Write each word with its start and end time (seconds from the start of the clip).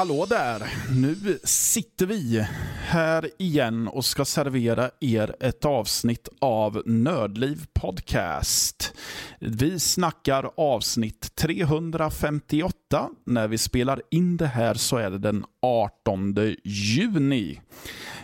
Hallå 0.00 0.26
där! 0.26 0.72
Nu 0.90 1.38
sitter 1.44 2.06
vi 2.06 2.46
här 2.90 3.30
igen 3.38 3.88
och 3.88 4.04
ska 4.04 4.24
servera 4.24 4.90
er 5.00 5.36
ett 5.40 5.64
avsnitt 5.64 6.28
av 6.38 6.82
Nördliv 6.86 7.66
Podcast. 7.72 8.94
Vi 9.38 9.80
snackar 9.80 10.50
avsnitt 10.56 11.34
358. 11.34 13.08
När 13.26 13.48
vi 13.48 13.58
spelar 13.58 14.02
in 14.10 14.36
det 14.36 14.46
här 14.46 14.74
så 14.74 14.96
är 14.96 15.10
det 15.10 15.18
den 15.18 15.44
18 15.62 16.34
juni. 16.64 17.60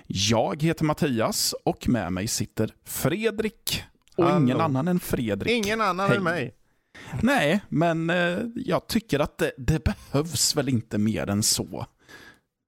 Jag 0.06 0.62
heter 0.62 0.84
Mattias 0.84 1.54
och 1.64 1.88
med 1.88 2.12
mig 2.12 2.28
sitter 2.28 2.74
Fredrik. 2.84 3.84
Och 4.16 4.24
Hallå. 4.24 4.44
ingen 4.44 4.60
annan 4.60 4.88
än 4.88 5.00
Fredrik. 5.00 5.66
Ingen 5.66 5.80
annan 5.80 6.08
Hej. 6.08 6.16
än 6.16 6.22
mig. 6.24 6.54
Nej, 7.22 7.60
men 7.68 8.10
eh, 8.10 8.38
jag 8.54 8.86
tycker 8.86 9.20
att 9.20 9.38
det, 9.38 9.52
det 9.58 9.84
behövs 9.84 10.56
väl 10.56 10.68
inte 10.68 10.98
mer 10.98 11.30
än 11.30 11.42
så. 11.42 11.86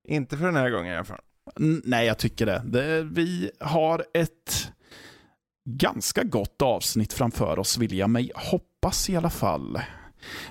Inte 0.09 0.37
för 0.37 0.47
den 0.47 0.57
här 0.57 0.71
gången 0.71 0.93
i 0.93 0.97
alla 0.97 1.05
fall. 1.05 1.21
Nej, 1.59 2.07
jag 2.07 2.19
tycker 2.19 2.47
det. 2.47 2.63
det. 2.65 3.03
Vi 3.03 3.51
har 3.61 4.05
ett 4.15 4.73
ganska 5.65 6.25
gott 6.25 6.63
avsnitt 6.63 7.13
framför 7.13 7.59
oss, 7.59 7.79
vill 7.79 7.99
jag 7.99 8.11
mig 8.11 8.31
hoppas 8.35 9.11
i 9.11 9.17
alla 9.17 9.31
fall. 9.31 9.81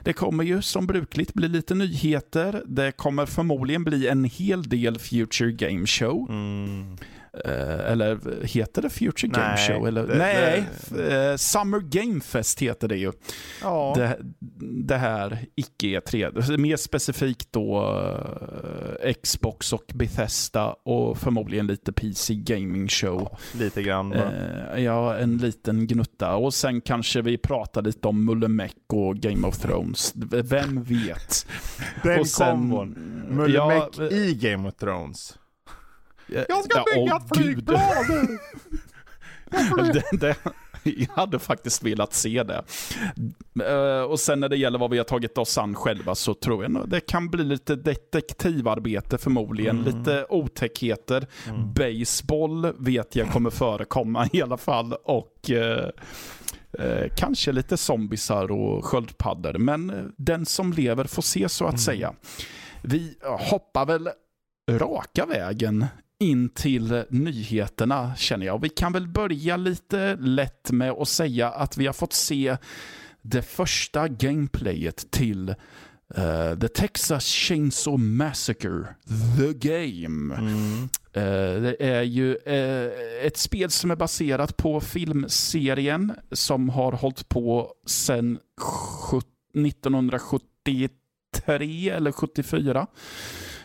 Det 0.04 0.14
kommer 0.14 0.44
ju 0.44 0.62
som 0.62 0.88
brukligt 0.88 1.34
bli 1.34 1.48
lite 1.48 1.76
nyheter. 1.76 2.64
Det 2.68 2.92
kommer 2.92 3.26
förmodligen 3.26 3.84
bli 3.84 4.08
en 4.08 4.24
hel 4.24 4.64
del 4.64 5.00
Future 5.00 5.52
Game 5.52 5.86
Show. 5.88 6.28
Mm. 6.30 6.98
Eh, 7.46 7.92
eller 7.92 8.20
heter 8.46 8.82
det 8.82 8.90
Future 8.90 9.32
Game 9.32 9.48
Nej, 9.48 9.68
Show? 9.68 9.88
Eller? 9.88 10.08
det- 10.08 10.18
Nej, 10.18 10.64
det- 10.90 11.30
eh, 11.32 11.36
Summer 11.36 11.80
Game 11.80 12.20
Fest 12.22 12.62
heter 12.62 12.88
det 12.88 12.98
ju. 12.98 13.12
Ja. 13.62 13.94
Det, 13.96 14.18
det 14.86 14.96
här 14.98 15.46
icke 15.56 15.88
E3. 16.00 16.58
Mer 16.58 16.76
specifikt 16.78 17.48
då 17.54 17.94
eh, 19.04 19.14
Xbox 19.24 19.74
och 19.74 19.92
Bethesda 19.94 20.76
och 20.84 21.18
förmodligen 21.18 21.68
lite 21.68 21.92
PC 21.94 22.36
Gaming 22.36 22.88
Show. 22.88 23.38
Lite 23.60 23.84
grann. 23.84 24.14
Eh, 24.14 24.84
ja, 24.84 25.16
en 25.18 25.38
liten 25.38 25.88
gnutta. 25.88 26.36
Och 26.36 26.54
sen 26.54 26.82
kanske 26.82 27.22
vi 27.22 27.38
pratar 27.38 27.82
lite 27.82 28.08
om 28.08 28.26
Mulle 28.26 28.48
Meck 28.48 28.74
och 28.94 29.16
Game 29.18 29.48
of 29.48 29.58
Thrones. 29.58 30.14
Vem 30.32 30.84
vet? 30.84 31.48
Den 32.04 32.20
och 32.20 32.28
sen- 32.28 32.52
kombon. 32.52 32.90
Mulle 33.30 33.54
Ja, 33.56 33.90
i 34.12 34.34
Game 34.42 34.68
of 34.70 34.76
Thrones. 34.76 35.38
Eh, 36.34 36.44
Jag 36.50 36.64
ska 36.64 36.78
ja, 36.86 36.96
bygga 36.96 37.16
ett 37.16 37.38
flygplan! 37.38 38.40
det, 39.94 40.04
det, 40.20 40.36
jag 40.84 41.08
hade 41.16 41.40
faktiskt 41.40 41.84
velat 41.84 42.14
se 42.14 42.44
det. 42.44 42.64
Eh, 43.66 44.02
och 44.02 44.20
sen 44.20 44.40
när 44.40 44.50
det 44.50 44.58
gäller 44.58 44.80
vad 44.80 44.90
vi 44.92 44.98
har 44.98 45.06
tagit 45.06 45.38
oss 45.38 45.58
an 45.58 45.76
själva 45.76 46.16
så 46.16 46.34
tror 46.34 46.64
jag 46.64 46.90
det 46.90 47.00
kan 47.00 47.30
bli 47.30 47.44
lite 47.44 47.76
detektivarbete 47.76 49.18
förmodligen. 49.18 49.80
Mm. 49.80 49.98
Lite 49.98 50.26
otäckheter. 50.30 51.28
Mm. 51.48 51.74
Baseball 51.74 52.74
vet 52.78 53.16
jag 53.16 53.32
kommer 53.32 53.50
förekomma 53.50 54.30
i 54.34 54.42
alla 54.42 54.58
fall. 54.58 54.94
Och 54.94 55.52
eh, 55.52 55.90
eh, 56.80 57.06
kanske 57.18 57.52
lite 57.52 57.78
zombisar 57.78 58.52
och 58.52 58.86
sköldpaddor. 58.86 59.54
Men 59.58 60.14
den 60.18 60.46
som 60.46 60.74
lever 60.74 61.04
får 61.06 61.22
se 61.22 61.50
så 61.50 61.66
att 61.66 61.70
Mm. 61.72 61.78
säga. 61.80 62.14
Vi 62.82 63.18
hoppar 63.22 63.86
väl 63.86 64.10
raka 64.72 65.26
vägen 65.26 65.86
in 66.20 66.50
till 66.50 67.04
nyheterna 67.10 68.16
känner 68.16 68.46
jag. 68.46 68.62
Vi 68.62 68.70
kan 68.70 68.94
väl 68.94 69.08
börja 69.08 69.58
lite 69.58 70.16
lätt 70.16 70.72
med 70.72 70.92
att 70.92 71.08
säga 71.08 71.50
att 71.50 71.78
vi 71.78 71.86
har 71.86 71.94
fått 71.94 72.14
se 72.14 72.58
det 73.22 73.42
första 73.42 74.08
gameplayet 74.08 75.12
till 75.12 75.50
eh, 76.16 76.60
The 76.62 76.68
Texas 76.68 77.26
Chainsaw 77.26 78.04
Massacre, 78.04 78.96
The 79.38 79.54
Game. 79.70 80.36
Mm. 80.36 80.84
Eh, 81.14 81.62
det 81.62 81.76
är 81.80 82.02
ju 82.02 82.36
eh, 82.36 82.92
ett 83.26 83.38
spel 83.38 83.70
som 83.70 83.92
är 83.92 83.96
baserat 83.96 84.58
på 84.58 84.82
filmserien 84.82 86.14
som 86.32 86.70
har 86.70 86.92
hållit 86.92 87.30
på 87.30 87.74
sedan 87.86 88.40
1973 89.54 91.90
eller 91.90 92.12
74. 92.12 92.88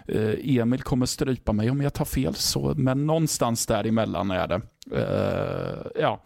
Eh, 0.09 0.57
Emil 0.59 0.83
kommer 0.83 1.07
strypa 1.07 1.53
mig 1.53 1.71
om 1.71 1.81
jag 1.81 1.95
tar 1.95 2.05
fel, 2.05 2.35
så, 2.35 2.75
men 2.77 3.07
någonstans 3.07 3.67
däremellan 3.67 4.31
är 4.31 4.49
det. 4.49 4.61
Eh, 4.97 6.03
ja. 6.03 6.23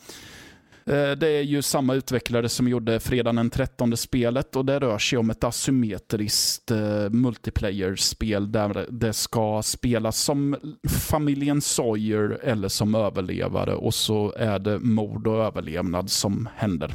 Eh, 0.86 1.10
Det 1.12 1.28
är 1.28 1.42
ju 1.42 1.62
samma 1.62 1.94
utvecklare 1.94 2.48
som 2.48 2.68
gjorde 2.68 3.00
Fredagen 3.00 3.36
den 3.36 3.50
13 3.50 3.96
spelet 3.96 4.56
och 4.56 4.64
det 4.64 4.78
rör 4.80 4.98
sig 4.98 5.18
om 5.18 5.30
ett 5.30 5.44
asymmetriskt 5.44 6.70
multiplayer-spel 7.10 8.52
där 8.52 8.86
det 8.90 9.12
ska 9.12 9.62
spelas 9.62 10.18
som 10.18 10.56
familjen 10.88 11.60
Sawyer 11.60 12.38
eller 12.42 12.68
som 12.68 12.94
överlevare 12.94 13.74
och 13.74 13.94
så 13.94 14.34
är 14.36 14.58
det 14.58 14.78
mord 14.78 15.26
och 15.26 15.44
överlevnad 15.44 16.10
som 16.10 16.48
händer. 16.56 16.94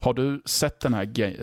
Har 0.00 0.14
du 0.14 0.42
sett 0.44 0.80
den 0.80 0.94
här 0.94 1.36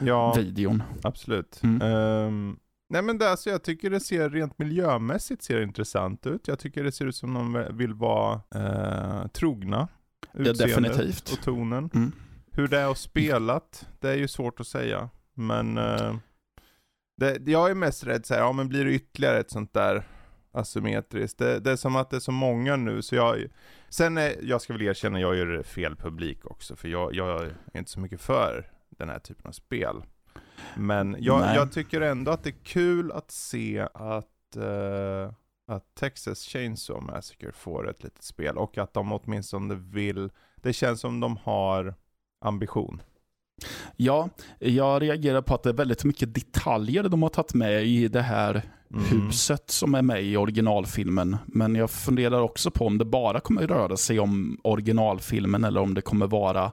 Ja, 0.00 0.34
videon? 0.36 0.82
absolut. 1.02 1.60
Mm. 1.62 1.82
Ehm, 1.82 2.56
nej 2.88 3.02
men 3.02 3.18
det, 3.18 3.30
alltså, 3.30 3.50
jag 3.50 3.62
tycker 3.62 3.90
det 3.90 4.00
ser 4.00 4.30
rent 4.30 4.58
miljömässigt 4.58 5.42
ser 5.42 5.60
intressant 5.60 6.26
ut. 6.26 6.48
Jag 6.48 6.58
tycker 6.58 6.84
det 6.84 6.92
ser 6.92 7.06
ut 7.06 7.16
som 7.16 7.34
de 7.34 7.66
vill 7.70 7.94
vara 7.94 8.40
eh, 8.54 9.26
trogna. 9.28 9.88
Ja, 10.32 10.40
utseendet 10.40 10.58
definitivt. 10.58 11.32
Och 11.32 11.42
tonen. 11.42 11.90
Mm. 11.94 12.12
Hur 12.52 12.68
det 12.68 12.78
är 12.78 12.90
att 12.90 12.98
spelat, 12.98 13.88
det 14.00 14.10
är 14.10 14.16
ju 14.16 14.28
svårt 14.28 14.60
att 14.60 14.66
säga. 14.66 15.08
Men 15.34 15.78
eh, 15.78 16.16
det, 17.16 17.48
jag 17.48 17.70
är 17.70 17.74
mest 17.74 18.04
rädd 18.04 18.26
så 18.26 18.34
här, 18.34 18.40
ja 18.40 18.52
men 18.52 18.68
blir 18.68 18.84
det 18.84 18.92
ytterligare 18.92 19.38
ett 19.38 19.50
sånt 19.50 19.74
där 19.74 20.02
asymmetriskt? 20.52 21.38
Det, 21.38 21.60
det 21.60 21.70
är 21.70 21.76
som 21.76 21.96
att 21.96 22.10
det 22.10 22.16
är 22.16 22.20
så 22.20 22.32
många 22.32 22.76
nu 22.76 23.02
så 23.02 23.14
jag, 23.14 23.46
sen 23.88 24.18
är, 24.18 24.34
jag 24.42 24.62
ska 24.62 24.72
väl 24.72 24.82
erkänna, 24.82 25.20
jag 25.20 25.36
gör 25.36 25.62
fel 25.62 25.96
publik 25.96 26.46
också 26.46 26.76
för 26.76 26.88
jag, 26.88 27.14
jag 27.14 27.42
är 27.42 27.78
inte 27.78 27.90
så 27.90 28.00
mycket 28.00 28.20
för 28.20 28.70
den 28.90 29.08
här 29.08 29.18
typen 29.18 29.46
av 29.46 29.52
spel. 29.52 30.02
Men 30.76 31.16
jag, 31.18 31.56
jag 31.56 31.72
tycker 31.72 32.00
ändå 32.00 32.30
att 32.30 32.42
det 32.44 32.50
är 32.50 32.64
kul 32.64 33.12
att 33.12 33.30
se 33.30 33.86
att, 33.94 34.56
eh, 34.56 35.32
att 35.68 35.94
Texas 35.94 36.42
Chainsaw 36.42 37.12
Massacre 37.12 37.52
får 37.52 37.90
ett 37.90 38.02
litet 38.04 38.22
spel 38.22 38.56
och 38.56 38.78
att 38.78 38.94
de 38.94 39.12
åtminstone 39.12 39.74
vill, 39.74 40.30
det 40.56 40.72
känns 40.72 41.00
som 41.00 41.20
de 41.20 41.36
har 41.36 41.94
ambition. 42.44 43.02
Ja, 43.96 44.28
jag 44.58 45.02
reagerar 45.02 45.42
på 45.42 45.54
att 45.54 45.62
det 45.62 45.68
är 45.68 45.74
väldigt 45.74 46.04
mycket 46.04 46.34
detaljer 46.34 47.08
de 47.08 47.22
har 47.22 47.30
tagit 47.30 47.54
med 47.54 47.84
i 47.86 48.08
det 48.08 48.22
här 48.22 48.62
Mm. 48.94 49.04
huset 49.04 49.70
som 49.70 49.94
är 49.94 50.02
med 50.02 50.22
i 50.22 50.36
originalfilmen. 50.36 51.36
Men 51.46 51.74
jag 51.74 51.90
funderar 51.90 52.40
också 52.40 52.70
på 52.70 52.86
om 52.86 52.98
det 52.98 53.04
bara 53.04 53.40
kommer 53.40 53.66
röra 53.66 53.96
sig 53.96 54.20
om 54.20 54.60
originalfilmen 54.64 55.64
eller 55.64 55.80
om 55.80 55.94
det 55.94 56.00
kommer 56.00 56.26
vara 56.26 56.72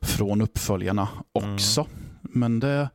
från 0.00 0.42
uppföljarna 0.42 1.08
också. 1.32 1.86
Men 2.28 2.60
det 2.60 2.90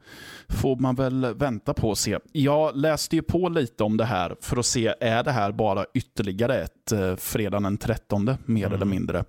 får 0.50 0.76
man 0.76 0.96
väl 0.96 1.34
vänta 1.36 1.74
på 1.74 1.90
och 1.90 1.98
se. 1.98 2.20
Jag 2.32 2.76
läste 2.78 3.16
ju 3.16 3.22
på 3.22 3.50
lite 3.50 3.84
om 3.84 3.98
det 3.98 4.06
här 4.06 4.36
för 4.42 4.58
att 4.58 4.66
se, 4.66 4.94
är 5.00 5.24
det 5.24 5.32
här 5.32 5.52
bara 5.52 5.86
ytterligare 5.94 6.56
ett 6.64 6.92
eh, 6.92 7.16
fredagen 7.16 7.64
den 7.64 7.78
13 7.78 8.26
mer 8.46 8.66
Mm. 8.66 8.74
eller 8.76 8.86
mindre? 8.86 9.26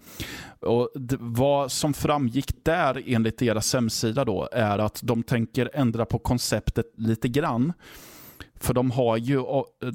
Och 0.61 0.91
det, 0.95 1.17
vad 1.21 1.73
som 1.73 1.95
framgick 1.95 2.65
där 2.65 3.03
enligt 3.07 3.39
deras 3.39 3.75
hemsida 3.75 4.25
då 4.25 4.49
är 4.53 4.79
att 4.79 5.01
de 5.03 5.23
tänker 5.23 5.71
ändra 5.75 6.05
på 6.05 6.19
konceptet 6.19 6.87
lite 6.97 7.29
grann. 7.29 7.73
För 8.61 8.75
de 8.75 8.91
har 8.91 9.17
ju, 9.17 9.43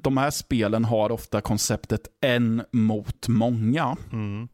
de 0.02 0.18
här 0.18 0.32
spelen 0.32 0.86
har 0.86 1.12
ofta 1.12 1.42
konceptet 1.42 2.02
en 2.22 2.64
mot 2.72 3.28
många. 3.28 3.98
Mm. 4.12 4.48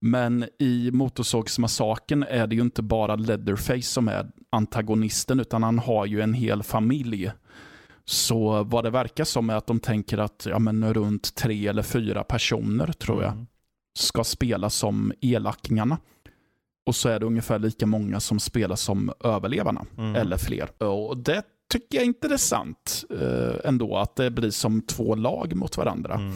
Men 0.00 0.44
i 0.58 0.90
Motorsågsmassakern 0.92 2.22
är 2.22 2.46
det 2.46 2.54
ju 2.56 2.62
inte 2.62 2.82
bara 2.82 3.16
Leatherface 3.16 3.82
som 3.82 4.08
är 4.08 4.26
antagonisten, 4.50 5.40
utan 5.40 5.62
han 5.62 5.78
har 5.78 6.06
ju 6.06 6.20
en 6.20 6.34
hel 6.34 6.62
familj. 6.62 7.30
Så 8.04 8.62
vad 8.64 8.84
det 8.84 8.90
verkar 8.90 9.24
som 9.24 9.50
är 9.50 9.54
att 9.54 9.66
de 9.66 9.80
tänker 9.80 10.18
att 10.18 10.46
ja, 10.50 10.58
men 10.58 10.94
runt 10.94 11.34
tre 11.34 11.66
eller 11.66 11.82
fyra 11.82 12.24
personer, 12.24 12.92
tror 12.92 13.22
jag, 13.22 13.32
Mm. 13.32 13.46
ska 13.98 14.24
spela 14.24 14.70
som 14.70 15.12
elakningarna. 15.20 15.98
Och 16.86 16.94
så 16.94 17.08
är 17.08 17.20
det 17.20 17.26
ungefär 17.26 17.58
lika 17.58 17.86
många 17.86 18.20
som 18.20 18.40
spelar 18.40 18.76
som 18.76 19.12
överlevarna, 19.24 19.84
Mm. 19.98 20.14
eller 20.14 20.36
fler. 20.36 20.82
Och 20.82 21.16
det 21.16 21.42
tycker 21.72 21.98
jag 21.98 22.02
är 22.02 22.06
intressant 22.06 23.04
eh, 23.20 23.54
ändå, 23.68 23.96
att 23.96 24.16
det 24.16 24.30
blir 24.30 24.50
som 24.50 24.80
två 24.82 25.14
lag 25.14 25.54
mot 25.56 25.76
varandra. 25.76 26.14
Mm. 26.14 26.34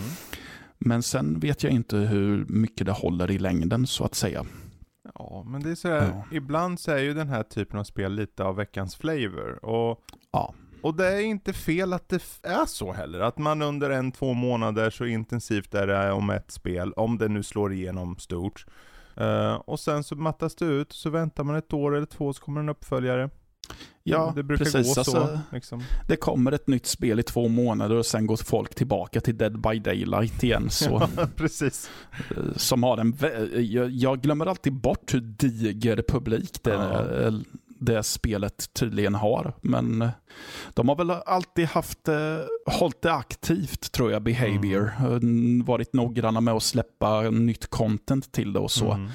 Men 0.84 1.02
sen 1.02 1.38
vet 1.40 1.62
jag 1.62 1.73
inte 1.73 1.96
hur 1.96 2.44
mycket 2.49 2.87
det 2.87 2.93
håller 2.93 3.31
i 3.31 3.38
längden 3.38 3.87
så 3.87 4.05
att 4.05 4.14
säga. 4.14 4.44
Ja, 5.14 5.44
men 5.46 5.62
det 5.62 5.70
är 5.70 5.75
sådär, 5.75 6.08
Ja. 6.14 6.37
ibland 6.37 6.81
så 6.81 6.90
är 6.90 6.99
ju 6.99 7.14
den 7.14 7.29
här 7.29 7.43
typen 7.43 7.79
av 7.79 7.84
spel 7.84 8.12
lite 8.14 8.44
av 8.44 8.56
veckans 8.56 8.96
flavor. 8.96 9.64
Och, 9.64 10.00
Ja. 10.32 10.55
och 10.82 10.94
det 10.94 11.06
är 11.06 11.20
inte 11.20 11.52
fel 11.52 11.93
att 11.93 12.08
det 12.08 12.23
är 12.43 12.67
så 12.67 12.93
heller. 12.93 13.20
Att 13.20 13.38
man 13.38 13.62
under 13.62 13.90
en, 13.90 14.12
två 14.12 14.32
månader 14.34 14.90
så 14.90 15.05
intensivt 15.05 15.75
är 15.75 15.87
det 15.87 16.12
om 16.12 16.31
ett 16.31 16.50
spel, 16.50 16.93
om 16.93 17.19
det 17.19 17.29
nu 17.29 17.43
slår 17.43 17.73
igenom 17.73 18.17
stort. 18.19 18.67
Eh, 19.17 19.55
och 19.55 19.81
sen 19.81 20.05
så 20.05 20.17
mattas 20.17 20.55
det 20.55 20.64
ut, 20.64 20.93
så 20.93 21.11
väntar 21.11 21.44
man 21.44 21.56
ett 21.56 21.73
år 21.73 21.96
eller 21.96 22.06
två 22.06 22.32
så 22.32 22.43
kommer 22.43 22.61
en 22.61 22.69
uppföljare. 22.69 23.31
Ja, 24.05 24.32
det 24.37 24.43
brukar 24.43 24.64
precis. 24.64 24.97
gå 24.97 25.05
så. 25.05 25.17
Alltså, 25.19 25.41
Liksom. 25.53 25.82
det 26.09 26.17
kommer 26.17 26.53
ett 26.53 26.67
nytt 26.67 26.87
spel 26.87 27.20
i 27.20 27.23
två 27.23 27.49
månader 27.49 27.97
och 27.97 28.06
sen 28.06 28.26
går 28.26 28.37
folk 28.37 28.75
tillbaka 28.75 29.20
till 29.20 29.37
Dead 29.37 29.61
by 29.61 29.79
Daylight 29.79 30.43
igen. 30.44 30.70
Så, 30.70 31.09
Ja, 31.17 31.29
precis. 31.37 31.91
eh, 32.31 32.37
som 32.56 32.82
har 32.82 32.99
en, 32.99 33.14
vä- 33.14 33.87
jag, 33.91 34.20
glömmer 34.20 34.47
alltid 34.47 34.73
bort 34.73 35.14
hur 35.14 35.20
diger 35.20 36.05
publik 36.09 36.62
det, 36.62 36.70
Ja. 36.70 37.11
eh, 37.26 37.32
det 37.79 38.03
spelet 38.03 38.70
tydligen 38.75 39.14
har. 39.14 39.53
Men 39.61 40.03
eh, 40.03 40.08
de 40.75 40.88
har 40.88 40.97
väl 40.97 41.11
alltid 41.11 41.67
haft, 41.67 42.08
eh, 42.08 42.37
hållit 42.67 43.03
det 43.03 43.12
aktivt 43.12 43.93
tror 43.93 44.12
jag, 44.12 44.23
Behavior. 44.23 44.93
Mm. 44.99 45.61
Eh, 45.61 45.67
Varit 45.67 45.93
noggranna 45.93 46.41
med 46.41 46.55
att 46.55 46.62
släppa 46.62 47.20
nytt 47.31 47.67
content 47.70 48.32
till 48.32 48.53
det 48.53 48.58
och 48.61 48.70
så. 48.70 48.93
Mm. 48.93 49.11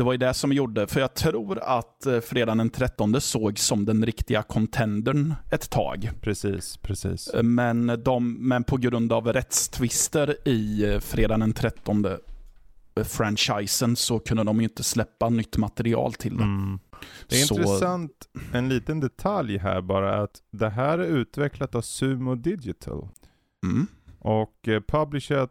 Det 0.00 0.04
var 0.04 0.12
ju 0.12 0.18
det 0.18 0.34
som 0.34 0.52
gjorde, 0.52 0.86
för 0.86 1.00
jag 1.00 1.14
tror 1.14 1.58
att 1.58 2.06
eh, 2.06 2.20
fredagen 2.20 2.58
den 2.58 2.70
13 2.70 3.20
såg 3.20 3.58
som 3.58 3.84
den 3.84 4.06
riktiga 4.06 4.42
contendern 4.42 5.34
ett 5.52 5.70
tag. 5.70 6.10
Precis, 6.20 6.76
precis. 6.76 7.28
Eh, 7.28 7.42
Men, 7.42 7.86
de, 8.04 8.48
men 8.48 8.64
på 8.64 8.76
grund 8.76 9.12
av 9.12 9.26
rättstvister 9.32 10.48
i 10.48 10.84
eh, 10.84 11.00
fredagen 11.00 11.40
den 11.40 11.52
13 11.52 12.04
eh, 12.04 13.04
franchisen 13.04 13.96
så 13.96 14.18
kunde 14.18 14.44
de 14.44 14.56
ju 14.58 14.64
inte 14.64 14.82
släppa 14.82 15.28
nytt 15.28 15.56
material 15.56 16.12
till 16.12 16.36
det. 16.36 16.44
Mm. 16.44 16.78
Det 17.28 17.40
är 17.40 17.46
Så- 17.46 17.54
intressant, 17.54 18.28
en 18.52 18.68
liten 18.68 19.00
detalj 19.00 19.58
här 19.58 19.80
bara, 19.80 20.22
att 20.22 20.42
det 20.50 20.68
här 20.70 20.98
är 20.98 21.06
utvecklat 21.06 21.74
av 21.74 21.82
Sumo 21.82 22.34
Digital. 22.34 23.08
Mm. 23.66 23.86
Och 24.18 24.68
publishat 24.88 25.50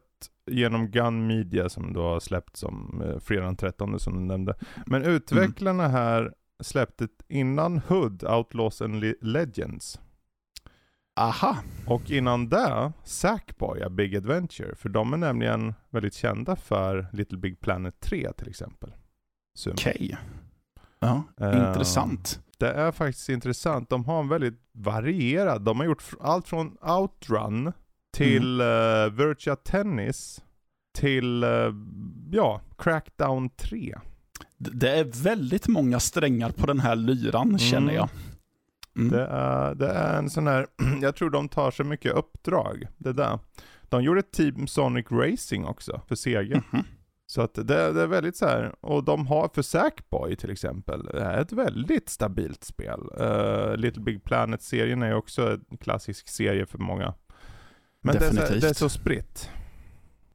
genom 0.51 0.91
Gun 0.91 1.27
Media 1.27 1.69
som 1.69 1.93
då 1.93 2.03
har 2.03 2.19
släppt 2.19 2.55
som 2.57 3.01
eh, 3.05 3.19
fredag 3.19 3.45
den 3.45 3.55
13 3.55 3.99
som 3.99 4.13
du 4.13 4.19
nämnde. 4.19 4.55
Men 4.85 5.03
utvecklarna 5.03 5.87
här 5.87 6.33
släppte 6.63 7.07
innan 7.27 7.77
Hood, 7.87 8.23
Outlaws 8.23 8.81
and 8.81 8.99
Le- 8.99 9.13
Legends. 9.21 9.99
Aha, 11.19 11.57
Och 11.87 12.11
innan 12.11 12.49
det, 12.49 12.91
Sackboy, 13.03 13.81
A 13.83 13.89
Big 13.89 14.15
Adventure. 14.15 14.75
För 14.75 14.89
de 14.89 15.13
är 15.13 15.17
nämligen 15.17 15.73
väldigt 15.89 16.13
kända 16.13 16.55
för 16.55 17.07
Little 17.13 17.37
Big 17.37 17.59
Planet 17.59 17.99
3 17.99 18.31
till 18.37 18.49
exempel. 18.49 18.93
Okej. 19.71 20.17
Ja, 20.99 21.23
Eh, 21.41 21.67
intressant. 21.67 22.39
Det 22.57 22.71
är 22.71 22.91
faktiskt 22.91 23.29
intressant. 23.29 23.89
De 23.89 24.05
har 24.05 24.19
en 24.19 24.29
väldigt 24.29 24.61
varierad, 24.71 25.61
de 25.61 25.79
har 25.79 25.85
gjort 25.85 26.03
allt 26.19 26.47
från 26.47 26.77
Outrun 26.81 27.71
till 28.27 28.61
eh, 28.61 29.25
Virtua 29.25 29.55
Tennis 29.55 30.41
till, 30.97 31.43
eh, 31.43 31.73
ja, 32.31 32.61
Crackdown 32.77 33.49
3. 33.49 33.95
D- 34.57 34.71
Det 34.73 34.89
är 34.99 35.23
väldigt 35.23 35.67
många 35.67 35.99
strängar 35.99 36.49
på 36.49 36.65
den 36.67 36.79
här 36.79 36.95
lyran 36.95 37.59
känner 37.59 37.93
jag. 37.93 38.09
Mm. 38.97 39.11
Det, 39.11 39.25
är, 39.25 39.75
det 39.75 39.87
är 39.89 40.17
en 40.17 40.29
sån 40.29 40.47
här, 40.47 40.67
jag 41.01 41.15
tror 41.15 41.29
de 41.29 41.49
tar 41.49 41.71
så 41.71 41.83
mycket 41.83 42.13
uppdrag, 42.13 42.87
det 42.97 43.13
där. 43.13 43.39
De 43.89 44.03
gjorde 44.03 44.21
Team 44.21 44.67
Sonic 44.67 45.05
Racing 45.11 45.65
också, 45.65 46.01
för 46.07 46.15
Sega. 46.15 46.63
Mhm. 46.71 46.83
Så 47.25 47.41
att 47.41 47.53
det, 47.53 47.63
det 47.63 48.01
är 48.01 48.07
väldigt 48.07 48.37
så 48.37 48.45
här, 48.45 48.75
och 48.81 49.03
de 49.03 49.27
har 49.27 49.49
för 49.53 49.61
Sackboy 49.61 50.35
till 50.35 50.51
exempel, 50.51 51.03
det 51.13 51.21
är 51.21 51.41
ett 51.41 51.51
väldigt 51.51 52.09
stabilt 52.09 52.63
spel. 52.63 52.99
Eh, 53.19 53.75
Little 53.75 54.03
Big 54.03 54.23
Planet-serien 54.23 55.03
är 55.03 55.13
också 55.13 55.51
en 55.71 55.77
klassisk 55.77 56.27
serie 56.27 56.65
för 56.65 56.77
många. 56.77 57.13
Men 58.01 58.15
det 58.15 58.25
är, 58.25 58.29
så, 58.31 58.35
här- 58.35 58.41
Definitivt. 58.41 58.61
det 58.61 58.69
är 58.69 58.73
så 58.73 58.89
spritt. 58.89 59.49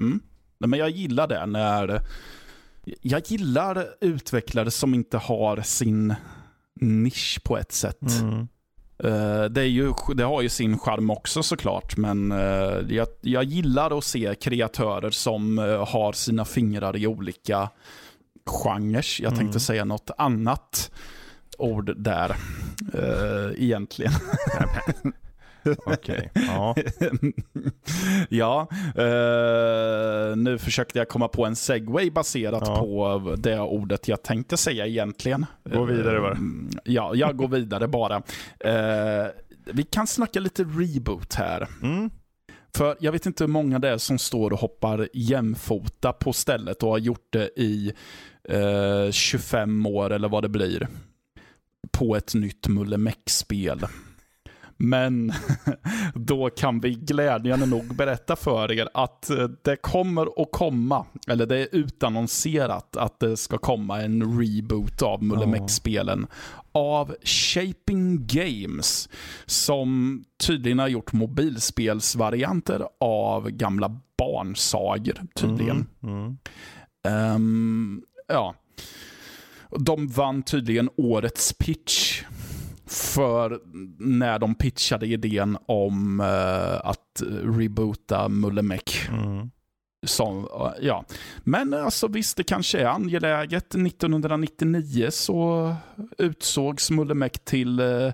Mm. 0.00 0.20
Nej, 0.58 0.68
men 0.68 0.78
jag 0.78 0.90
gillar 0.90 1.28
det 1.28 1.46
när... 1.46 2.00
Jag 3.00 3.22
gillar 3.26 3.86
utvecklare 4.00 4.70
som 4.70 4.94
inte 4.94 5.18
har 5.18 5.60
sin 5.62 6.14
nisch 6.80 7.40
på 7.44 7.58
ett 7.58 7.72
sätt. 7.72 8.20
Mm. 8.20 8.48
Eh, 8.98 9.44
det, 9.44 9.60
är 9.60 9.64
ju, 9.68 9.92
det 10.14 10.24
har 10.24 10.42
ju 10.42 10.48
sin 10.48 10.78
charm 10.78 11.10
också 11.10 11.42
såklart, 11.42 11.96
men 11.96 12.32
eh, 12.32 12.78
jag, 12.88 13.06
jag 13.20 13.44
gillar 13.44 13.98
att 13.98 14.04
se 14.04 14.34
kreatörer 14.40 15.10
som 15.10 15.58
eh, 15.58 15.86
har 15.88 16.12
sina 16.12 16.44
fingrar 16.44 16.96
i 16.96 17.06
olika 17.06 17.68
genrer. 18.46 19.22
Jag 19.22 19.30
tänkte 19.30 19.44
Mm. 19.44 19.60
säga 19.60 19.84
något 19.84 20.10
annat 20.18 20.90
ord 21.58 21.94
där, 21.96 22.36
egentligen. 23.56 24.12
Okej, 25.86 26.30
ja. 26.34 26.74
ja, 28.28 28.68
eh, 28.96 30.36
nu 30.36 30.58
försökte 30.58 30.98
jag 30.98 31.08
komma 31.08 31.28
på 31.28 31.46
en 31.46 31.56
segway 31.56 32.10
baserat 32.10 32.62
Ja. 32.66 32.76
på 32.78 33.34
det 33.38 33.60
ordet 33.60 34.08
jag 34.08 34.22
tänkte 34.22 34.56
säga 34.56 34.86
egentligen. 34.86 35.46
Gå 35.72 35.84
vidare 35.84 36.20
bara. 36.20 36.32
Eh, 36.32 36.38
Ja, 36.84 37.14
jag 37.14 37.36
går 37.36 37.48
vidare 37.48 37.88
bara. 37.88 38.16
Eh, 38.60 39.26
vi 39.72 39.82
kan 39.82 40.06
snacka 40.06 40.40
lite 40.40 40.62
reboot 40.64 41.34
här. 41.34 41.68
Mm. 41.82 42.10
För 42.76 42.96
jag 43.00 43.12
vet 43.12 43.26
inte 43.26 43.44
hur 43.44 43.48
många 43.48 43.78
det 43.78 43.88
är 43.88 43.98
som 43.98 44.18
står 44.18 44.50
och 44.52 44.58
hoppar 44.58 45.08
jämfota 45.12 46.12
på 46.12 46.32
stället 46.32 46.82
och 46.82 46.90
har 46.90 46.98
gjort 46.98 47.26
det 47.32 47.50
i 47.56 47.92
eh, 48.48 49.10
25 49.10 49.86
år 49.86 50.12
eller 50.12 50.28
vad 50.28 50.42
det 50.44 50.48
blir. 50.48 50.88
På 51.92 52.16
ett 52.16 52.34
nytt 52.34 52.68
Mulle 52.68 52.96
Meck-spel. 52.96 53.80
Men 54.76 55.32
då 56.14 56.50
kan 56.50 56.80
vi 56.80 56.90
glädjande 56.94 57.66
nog 57.66 57.96
berätta 57.96 58.36
för 58.36 58.72
er 58.72 58.88
att 58.94 59.30
eh, 59.30 59.48
det 59.62 59.76
kommer 59.76 60.42
att 60.42 60.52
komma, 60.52 61.06
eller 61.28 61.46
det 61.46 61.58
är 61.58 61.68
utannonserat 61.72 62.96
att 62.96 63.20
det 63.20 63.36
ska 63.36 63.58
komma 63.58 64.02
en 64.02 64.40
reboot 64.40 65.02
av 65.02 65.22
Mulle 65.22 65.40
Ja. 65.44 65.46
Meck-spelen 65.46 66.26
av 66.72 67.16
Shaping 67.22 68.26
Games 68.26 69.08
som 69.46 70.20
tydligen 70.46 70.78
har 70.78 70.88
gjort 70.88 71.12
mobilspelsvarianter 71.12 72.88
av 73.00 73.50
gamla 73.50 74.00
barnsagor 74.18 75.20
tydligen. 75.34 75.86
Mm. 76.02 76.16
Mm. 76.16 76.36
Ehm, 77.08 78.02
ja. 78.28 78.54
De 79.78 80.08
vann 80.08 80.42
tydligen 80.42 80.90
årets 80.96 81.52
pitch 81.52 82.22
för 82.94 83.60
när 83.98 84.38
de 84.38 84.54
pitchade 84.54 85.06
idén 85.06 85.58
om 85.66 86.20
eh, 86.20 86.86
att 86.86 87.22
reboota 87.42 88.28
Mulle 88.28 88.62
Meck. 88.62 89.08
Mm. 89.10 89.50
Som, 90.06 90.38
eh, 90.44 90.70
ja. 90.80 91.04
Men 91.44 91.74
alltså 91.74 92.08
visst, 92.08 92.36
det 92.36 92.44
kanske 92.44 92.78
är 92.80 92.86
angeläget. 92.86 93.74
1999 93.74 95.08
så 95.10 95.74
utsågs 96.18 96.90
Mulle 96.90 97.14
Meck 97.14 97.44
till 97.44 97.80
eh, 97.80 98.12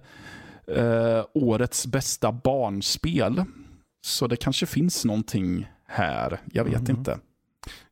eh, 0.76 1.24
årets 1.34 1.86
bästa 1.86 2.32
barnspel. 2.32 3.44
Så 4.06 4.26
det 4.26 4.36
kanske 4.36 4.66
finns 4.66 5.04
någonting 5.04 5.70
här. 5.86 6.40
Jag 6.52 6.64
vet 6.64 6.88
Mhm. 6.88 6.96
inte. 6.98 7.18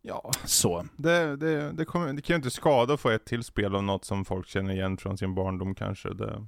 Ja, 0.03 0.31
Så. 0.45 0.87
det, 0.97 1.37
det, 1.37 1.73
det, 1.73 1.85
kommer, 1.85 2.13
det 2.13 2.23
kan 2.23 2.35
ju 2.35 2.37
inte 2.37 2.51
skada 2.51 2.95
att 2.95 3.01
få 3.01 3.11
ett 3.11 3.25
till 3.25 3.45
spel 3.45 3.75
av 3.75 3.85
något 3.85 4.05
som 4.05 4.25
folk 4.25 4.49
känner 4.49 4.75
igen 4.75 4.97
från 4.97 5.19
sin 5.19 5.35
barndom 5.35 5.75
kanske. 5.75 6.15
Det, 6.15 6.45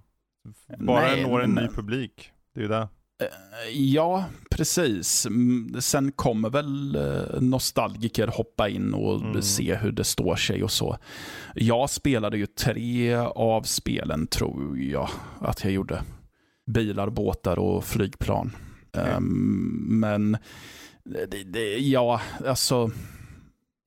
bara 0.78 1.00
Nej, 1.00 1.22
når 1.22 1.42
en 1.42 1.50
ny 1.50 1.54
men- 1.60 1.74
publik. 1.74 2.30
Det 2.54 2.60
är 2.60 2.62
ju 2.62 2.68
det. 2.68 2.88
Eh, 3.22 3.68
Ja, 3.72 4.24
precis. 4.50 5.26
Mm, 5.26 5.80
Sen 5.80 6.12
kommer 6.12 6.50
väl 6.50 6.96
eh, 6.96 7.40
nostalgiker 7.40 8.26
hoppa 8.26 8.68
in 8.68 8.94
och 8.94 9.20
Mm. 9.20 9.42
se 9.42 9.74
hur 9.74 9.92
det 9.92 10.04
står 10.04 10.36
sig 10.36 10.64
och 10.64 10.70
så. 10.70 10.98
Jag 11.54 11.90
spelade 11.90 12.38
ju 12.38 12.46
tre 12.46 13.14
av 13.34 13.62
spelen, 13.62 14.26
tror 14.26 14.78
jag 14.78 15.08
att 15.40 15.64
jag 15.64 15.72
gjorde. 15.72 16.02
Bilar, 16.66 17.10
båtar 17.10 17.58
och 17.58 17.84
flygplan. 17.84 18.56
Okej. 18.94 19.12
Ehm, 19.12 20.00
men 20.00 20.36
det, 21.04 21.44
det, 21.52 21.78
ja, 21.78 22.20
alltså... 22.46 22.90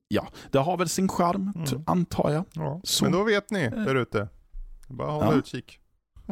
Ja, 0.07 0.27
det 0.51 0.57
har 0.59 0.77
väl 0.77 0.89
sin 0.89 1.09
charm, 1.09 1.53
Mm. 1.55 1.83
antar 1.87 2.31
jag. 2.31 2.45
Ja. 2.53 2.81
Men 3.01 3.11
då 3.11 3.23
vet 3.23 3.51
ni 3.51 3.69
där 3.69 3.95
ute. 3.95 4.27
Bara 4.89 5.11
hålla 5.11 5.25
Ja. 5.31 5.33
utkik. 5.37 5.79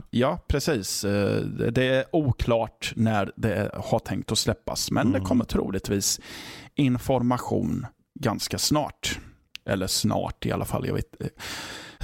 Ja, 0.10 0.40
precis. 0.48 1.04
Eh, 1.04 1.36
det- 1.42 1.72
Det 1.72 1.84
är 1.86 2.06
oklart 2.12 2.94
när 2.96 3.32
det 3.36 3.72
har 3.76 4.00
tänkt 4.00 4.32
att 4.32 4.38
släppas, 4.38 4.92
men 4.92 5.12
det 5.12 5.18
Mm. 5.18 5.28
kommer 5.28 5.46
troligtvis 5.46 6.20
information 6.76 7.86
ganska 8.20 8.58
snart. 8.58 9.20
Eller 9.66 9.88
snart 9.88 10.46
i 10.46 10.52
alla 10.52 10.66
fall, 10.66 10.88
jag 10.88 10.94
vet 10.94 11.16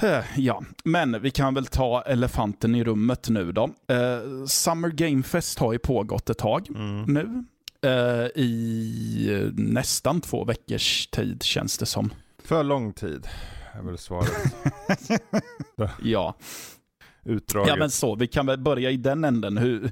Eh, 0.02 0.24
Ja, 0.36 0.62
men 0.84 1.22
vi 1.22 1.30
kan 1.30 1.54
väl 1.54 1.66
ta 1.66 2.02
elefanten 2.02 2.74
i 2.74 2.84
rummet 2.84 3.28
nu 3.28 3.52
då. 3.52 3.64
Eh, 3.88 4.44
Summer 4.46 4.88
Game 4.88 5.22
Fest 5.22 5.58
har 5.58 5.72
ju 5.72 5.78
pågått 5.78 6.30
ett 6.30 6.38
tag 6.38 6.68
Mm. 6.68 7.02
nu. 7.02 7.44
I 8.34 9.50
nästan 9.56 10.20
två 10.20 10.44
veckors 10.44 11.06
tid 11.06 11.42
känns 11.42 11.78
det 11.78 11.86
som. 11.86 12.12
För 12.44 12.62
lång 12.62 12.92
tid 12.92 13.26
är 13.72 13.82
väl 13.82 13.98
svaret. 13.98 14.30
Ja. 16.02 16.34
Utdraget. 17.24 17.68
Ja 17.68 17.76
men 17.76 17.90
så, 17.90 18.14
vi 18.14 18.26
kan 18.26 18.46
väl 18.46 18.58
börja 18.58 18.90
i 18.90 18.96
den 18.96 19.24
änden. 19.24 19.56
Hur, 19.56 19.90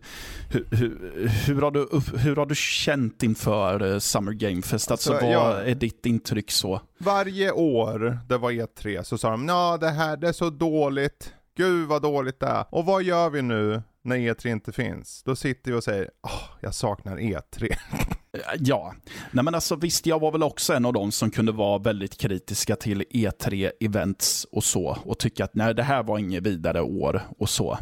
hur, 0.50 0.66
hur, 0.70 1.28
hur, 1.46 1.62
har, 1.62 1.70
du, 1.70 1.88
hur 2.18 2.36
har 2.36 2.46
du 2.46 2.54
känt 2.54 3.22
inför 3.22 3.92
eh, 3.92 3.98
Summer 3.98 4.32
Game 4.32 4.62
Fest? 4.62 4.90
Alltså, 4.90 5.12
Alltså, 5.12 5.26
vad 5.26 5.34
jag- 5.34 5.68
är 5.68 5.74
ditt 5.74 6.06
intryck 6.06 6.50
så? 6.50 6.80
Varje 6.98 7.52
år 7.52 8.18
det 8.28 8.38
var 8.38 8.52
E3 8.52 9.02
så 9.02 9.18
sa 9.18 9.30
de 9.30 9.48
ja 9.48 9.76
det 9.80 9.90
här 9.90 10.16
det 10.16 10.28
är 10.28 10.32
så 10.32 10.50
dåligt. 10.50 11.32
Gud 11.56 11.88
vad 11.88 12.02
dåligt 12.02 12.40
det 12.40 12.46
är. 12.46 12.64
Och 12.70 12.84
vad 12.84 13.02
gör 13.02 13.30
vi 13.30 13.42
nu 13.42 13.82
när 14.02 14.16
E3 14.16 14.46
inte 14.48 14.72
finns? 14.72 15.22
Då 15.22 15.36
sitter 15.36 15.70
vi 15.70 15.76
och 15.78 15.84
säger 15.84 16.10
åh, 16.22 16.42
jag 16.60 16.74
saknar 16.74 17.20
E 17.20 17.38
E3. 17.52 17.76
Eh, 18.40 18.60
Ja, 18.60 18.94
nej 19.30 19.44
men 19.44 19.54
alltså 19.54 19.76
visst, 19.76 20.06
jag 20.06 20.20
var 20.20 20.32
väl 20.32 20.42
också 20.42 20.72
en 20.74 20.84
av 20.84 20.92
dem 20.92 21.12
som 21.12 21.30
kunde 21.30 21.52
vara 21.52 21.78
väldigt 21.78 22.16
kritiska 22.18 22.76
till 22.76 23.02
E3-events 23.10 24.46
och 24.52 24.64
så. 24.64 24.98
Och 25.04 25.18
tycka 25.18 25.44
att 25.44 25.54
nej, 25.54 25.74
det 25.74 25.82
här 25.82 26.02
var 26.02 26.18
inget 26.18 26.42
vidare 26.42 26.82
år 26.82 27.22
och 27.38 27.48
så. 27.48 27.78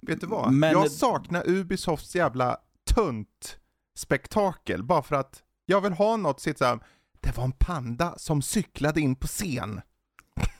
Vet 0.00 0.20
du 0.20 0.26
vad? 0.26 0.52
Men- 0.52 0.72
Jag 0.72 0.90
saknar 0.90 1.48
Ubisofts 1.48 2.14
jävla 2.16 2.56
tunt 2.94 3.58
spektakel 3.96 4.82
bara 4.82 5.02
för 5.02 5.16
att 5.16 5.42
jag 5.66 5.80
vill 5.80 5.92
ha 5.92 6.16
något 6.16 6.40
sitt 6.40 6.58
såhär, 6.58 6.78
det 7.20 7.36
var 7.36 7.44
en 7.44 7.52
panda 7.52 8.14
som 8.18 8.42
cyklade 8.42 9.00
in 9.00 9.16
på 9.16 9.26
scen. 9.26 9.80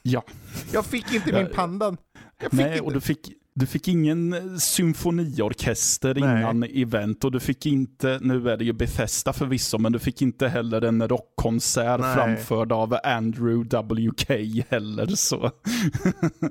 Ja. 0.03 0.25
Jag 0.73 0.85
fick 0.87 1.13
inte 1.15 1.33
min 1.33 1.53
panda. 1.55 1.97
Jag 2.41 2.51
fick 2.51 2.61
Nej, 2.61 2.71
inte. 2.73 2.81
och 2.81 2.93
du 2.93 3.01
fick, 3.01 3.33
du 3.55 3.67
fick 3.67 3.89
ingen 3.89 4.33
eh, 4.33 4.57
symfoniorkester 4.57 6.15
Nej. 6.15 6.39
innan 6.41 6.63
event 6.63 7.25
och 7.25 7.33
du 7.33 7.41
fick 7.41 7.67
inte, 7.67 8.19
nu 8.23 8.51
är 8.51 8.57
det 8.57 8.65
ju 8.65 8.73
Bethesda 8.73 9.33
förvisso, 9.33 9.79
men 9.79 9.93
du 9.93 9.99
fick 9.99 10.23
inte 10.23 10.49
heller 10.49 10.83
en 10.83 11.09
rockkonsert 11.09 12.01
Nej. 12.01 12.15
framförd 12.15 12.73
av 12.73 12.99
Andrew 13.05 13.79
WK 13.79 14.29
heller. 14.69 15.07
Så. 15.07 15.41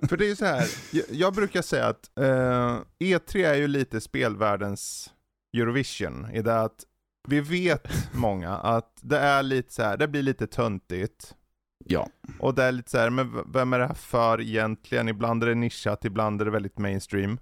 För 0.10 0.18
det 0.18 0.26
är 0.26 0.30
ju 0.30 0.36
så 0.36 0.46
här, 0.46 0.68
jag, 0.92 1.06
jag 1.12 1.34
brukar 1.34 1.62
säga 1.62 1.86
att 1.86 2.18
eh, 2.18 2.80
E3 3.00 3.46
är 3.48 3.56
ju 3.56 3.68
lite 3.68 4.02
spelvärldens 4.02 5.14
Eurovision 5.58 6.28
i 6.34 6.42
det 6.42 6.62
att 6.62 6.86
vi 7.28 7.42
vet 7.42 7.88
många 8.14 8.58
att 8.58 9.00
det 9.02 9.18
är 9.18 9.44
lite 9.44 9.74
så 9.74 9.84
här, 9.84 9.98
det 9.98 10.08
blir 10.08 10.22
lite 10.22 10.48
töntigt. 10.48 11.36
Ja. 11.86 12.08
Och 12.40 12.56
det 12.56 12.64
är 12.64 12.72
lite 12.72 12.92
så 12.92 12.98
här, 12.98 13.10
men 13.10 13.44
vem 13.54 13.74
är 13.74 13.80
det 13.80 13.88
här 13.88 13.94
för 13.94 14.42
egentligen? 14.42 15.10
Ibland 15.10 15.44
är 15.44 15.48
det 15.48 15.56
nischat, 15.56 16.06
ibland 16.06 16.42
är 16.42 16.46
det 16.46 16.52
väldigt 16.52 16.78
mainstream. 16.80 17.38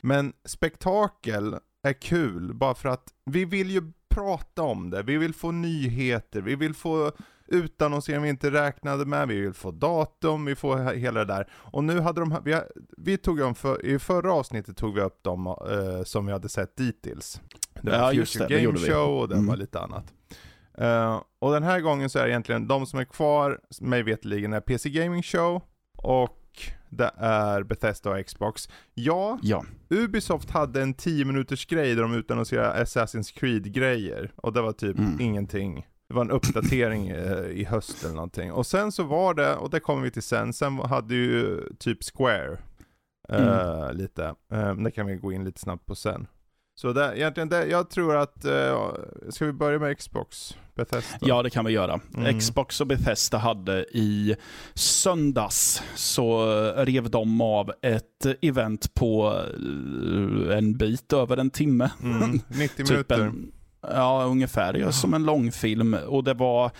Men 0.00 0.32
spektakel 0.44 1.56
är 1.82 1.92
kul 1.92 2.54
bara 2.54 2.74
för 2.74 2.88
att 2.88 3.08
vi 3.24 3.44
vill 3.44 3.70
ju 3.70 3.92
prata 4.08 4.62
om 4.62 4.90
det, 4.90 5.02
vi 5.02 5.16
vill 5.16 5.34
få 5.34 5.50
nyheter, 5.50 6.40
vi 6.40 6.54
vill 6.56 6.74
få 6.74 7.12
utannonsering 7.48 8.22
vi 8.22 8.28
inte 8.28 8.50
räknade 8.50 9.04
med, 9.06 9.28
vi 9.28 9.40
vill 9.40 9.52
få 9.52 9.70
datum, 9.70 10.44
vi 10.44 10.54
får 10.54 10.76
he- 10.76 10.94
hela 10.94 11.20
det 11.24 11.26
där. 11.34 11.48
Och 11.52 11.84
nu 11.84 12.00
hade 12.00 12.20
de, 12.20 12.36
vi, 12.44 12.60
vi 12.96 13.16
tog 13.18 13.38
dem 13.38 13.54
för, 13.54 13.86
i 13.86 13.98
förra 13.98 14.32
avsnittet 14.32 14.76
tog 14.76 14.94
vi 14.94 15.00
upp 15.00 15.22
dem 15.22 15.46
eh, 15.46 16.04
som 16.04 16.26
vi 16.26 16.32
hade 16.32 16.48
sett 16.48 16.76
dittills. 16.76 17.40
Det 17.82 17.90
var 17.90 17.98
Ja, 17.98 18.10
Future 18.24 18.46
det, 18.48 18.54
det 18.54 18.62
Game 18.64 18.78
vi. 18.78 18.90
Show 18.90 19.18
och 19.20 19.28
det 19.28 19.34
Mm. 19.34 19.46
var 19.46 19.56
lite 19.56 19.80
annat. 19.80 20.04
Eh, 20.78 21.22
och 21.38 21.52
den 21.52 21.62
här 21.62 21.80
gången 21.80 22.10
så 22.10 22.18
är 22.18 22.22
det 22.24 22.30
egentligen 22.30 22.68
de 22.68 22.86
som 22.86 22.98
är 22.98 23.04
kvar, 23.04 23.60
mig 23.80 24.02
veterligen 24.02 24.52
är 24.52 24.60
PC 24.60 24.90
Gaming 24.90 25.22
Show 25.22 25.62
och 25.96 26.38
det 26.90 27.10
är 27.16 27.62
Bethesda 27.62 28.10
och 28.10 28.26
Xbox. 28.26 28.68
Ja, 28.94 29.38
Ja. 29.42 29.64
Ubisoft 29.90 30.50
hade 30.50 30.82
en 30.82 30.94
10 30.94 31.24
minuters 31.24 31.66
grej 31.66 31.94
där 31.94 32.02
de 32.02 32.14
utannonserade 32.14 32.84
Assassin's 32.84 33.38
Creed-grejer. 33.38 34.32
Och 34.36 34.52
det 34.52 34.62
var 34.62 34.72
typ 34.72 34.98
Mm. 34.98 35.20
ingenting. 35.20 35.86
Det 36.08 36.14
var 36.14 36.22
en 36.22 36.30
uppdatering 36.30 37.08
eh, 37.08 37.44
i 37.46 37.64
höst 37.64 38.04
eller 38.04 38.14
någonting. 38.14 38.52
Och 38.52 38.66
sen 38.66 38.92
så 38.92 39.02
var 39.02 39.34
det, 39.34 39.56
och 39.56 39.70
det 39.70 39.80
kommer 39.80 40.02
vi 40.02 40.10
till 40.10 40.22
sen, 40.22 40.52
sen 40.52 40.78
hade 40.78 41.14
ju 41.14 41.60
typ 41.78 41.98
Square 42.14 42.58
eh, 43.28 43.92
lite. 43.92 44.34
Eh, 44.52 44.74
det 44.74 44.90
kan 44.90 45.06
vi 45.06 45.16
gå 45.16 45.32
in 45.32 45.44
lite 45.44 45.60
snabbt 45.60 45.86
på 45.86 45.94
sen. 45.94 46.26
Så 46.82 46.92
det, 46.92 47.16
egentligen 47.16 47.48
det, 47.48 47.66
jag 47.66 47.90
tror 47.90 48.16
att, 48.16 48.44
eh, 48.44 48.88
ska 49.28 49.46
vi 49.46 49.52
börja 49.52 49.78
med 49.78 49.98
Xbox? 49.98 50.56
Bethesda? 50.74 51.18
Ja, 51.20 51.42
det 51.42 51.50
kan 51.50 51.64
vi 51.64 51.72
göra. 51.72 52.00
Mm. 52.16 52.38
Xbox 52.38 52.80
och 52.80 52.86
Bethesda 52.86 53.38
hade 53.38 53.84
i 53.92 54.36
söndags 54.74 55.82
så 55.94 56.46
rev 56.76 57.10
de 57.10 57.40
av 57.40 57.72
ett 57.82 58.26
event 58.42 58.94
på 58.94 59.42
eh, 60.50 60.58
en 60.58 60.76
bit 60.76 61.12
över 61.12 61.36
en 61.36 61.50
timme. 61.50 61.90
Mm, 62.02 62.30
90 62.48 62.76
Typ 62.76 62.88
minuter. 62.88 63.20
en, 63.20 63.52
ja, 63.82 64.24
ungefär. 64.24 64.74
Ja, 64.74 64.92
som 64.92 65.14
en 65.14 65.24
långfilm. 65.24 65.94
Och 65.94 66.24
det 66.24 66.34
var 66.34 66.70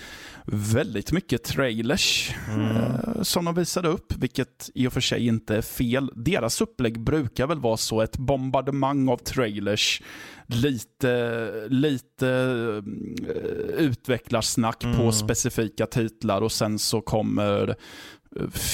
väldigt 0.47 1.13
mycket 1.13 1.45
trailers 1.45 2.35
Mm. 2.49 2.67
eh, 2.77 3.23
som 3.23 3.45
de 3.45 3.55
visade 3.55 3.89
upp, 3.89 4.13
vilket 4.17 4.71
i 4.75 4.87
och 4.87 4.93
för 4.93 5.01
sig 5.01 5.27
inte 5.27 5.57
är 5.57 5.63
fel. 5.63 6.11
Deras 6.15 6.61
upplägg 6.61 7.01
brukar 7.01 7.47
väl 7.47 7.61
vara 7.61 7.77
så, 7.77 8.01
ett 8.03 8.17
bombardemang 8.19 9.09
av 9.09 9.17
trailers, 9.17 10.03
lite, 10.47 11.51
lite 11.69 12.29
eh, 12.29 13.85
utvecklarsnack 13.85 14.81
på 14.81 14.87
Mm. 14.89 15.13
specifika 15.13 15.87
titlar 15.87 16.41
och 16.43 16.53
sen 16.53 16.79
så 16.79 17.01
kommer 17.01 17.77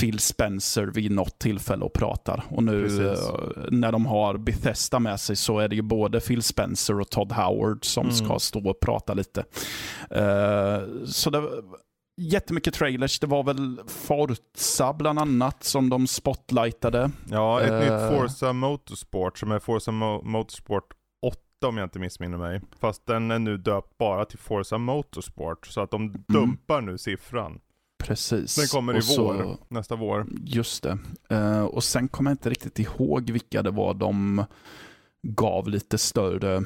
Phil 0.00 0.18
Spencer 0.18 0.86
vid 0.86 1.10
något 1.10 1.38
tillfälle 1.38 1.84
och 1.84 1.92
pratar. 1.92 2.44
Och 2.48 2.62
nu 2.62 2.82
Precis. 2.82 3.00
eh, 3.28 3.34
när 3.70 3.92
de 3.92 4.06
har 4.06 4.36
Bethesda 4.38 4.98
med 4.98 5.20
sig 5.20 5.36
så 5.36 5.58
är 5.58 5.68
det 5.68 5.76
ju 5.76 5.82
både 5.82 6.20
Phil 6.20 6.42
Spencer 6.42 7.00
och 7.00 7.10
Todd 7.10 7.32
Howard 7.32 7.84
som 7.84 8.02
Mm. 8.06 8.14
ska 8.14 8.38
stå 8.38 8.70
och 8.70 8.80
prata 8.80 9.14
lite. 9.14 9.44
Eh, 10.10 11.04
så 11.06 11.30
det 11.30 11.40
var 11.40 11.50
jättemycket 12.20 12.74
trailers. 12.74 13.20
Det 13.20 13.26
var 13.26 13.42
väl 13.44 13.80
Forza 13.86 14.92
bland 14.92 15.18
annat 15.18 15.64
som 15.64 15.88
de 15.88 16.06
spotlightade. 16.06 17.10
Ja, 17.30 17.60
ett 17.60 17.70
Eh. 17.70 17.78
nytt 18.10 18.18
Forza 18.18 18.52
Motorsport 18.52 19.38
som 19.38 19.52
är 19.52 19.58
Forza 19.58 19.90
Mo- 19.90 20.24
Motorsport 20.24 20.92
8 21.26 21.68
om 21.68 21.76
jag 21.78 21.86
inte 21.86 21.98
missminner 21.98 22.38
mig. 22.38 22.60
Fast 22.80 23.06
den 23.06 23.30
är 23.30 23.38
nu 23.38 23.56
döpt 23.56 23.98
bara 23.98 24.24
till 24.24 24.38
Forza 24.38 24.78
Motorsport. 24.78 25.66
Så 25.66 25.80
att 25.80 25.90
de 25.90 26.24
dumpar 26.28 26.80
nu 26.80 26.98
siffran. 26.98 27.60
Precis. 27.98 28.54
Den 28.54 28.66
kommer 28.66 28.96
i 28.96 29.02
så- 29.02 29.22
vår, 29.22 29.56
nästa 29.68 29.96
vår. 29.96 30.26
Just 30.44 30.82
det. 30.82 30.98
Eh, 31.30 31.64
och 31.64 31.84
sen 31.84 32.08
kommer 32.08 32.30
jag 32.30 32.34
inte 32.34 32.50
riktigt 32.50 32.78
ihåg 32.78 33.30
vilka 33.30 33.62
det 33.62 33.70
var 33.70 33.94
de 33.94 34.44
gav 35.22 35.68
lite 35.68 35.98
större 35.98 36.62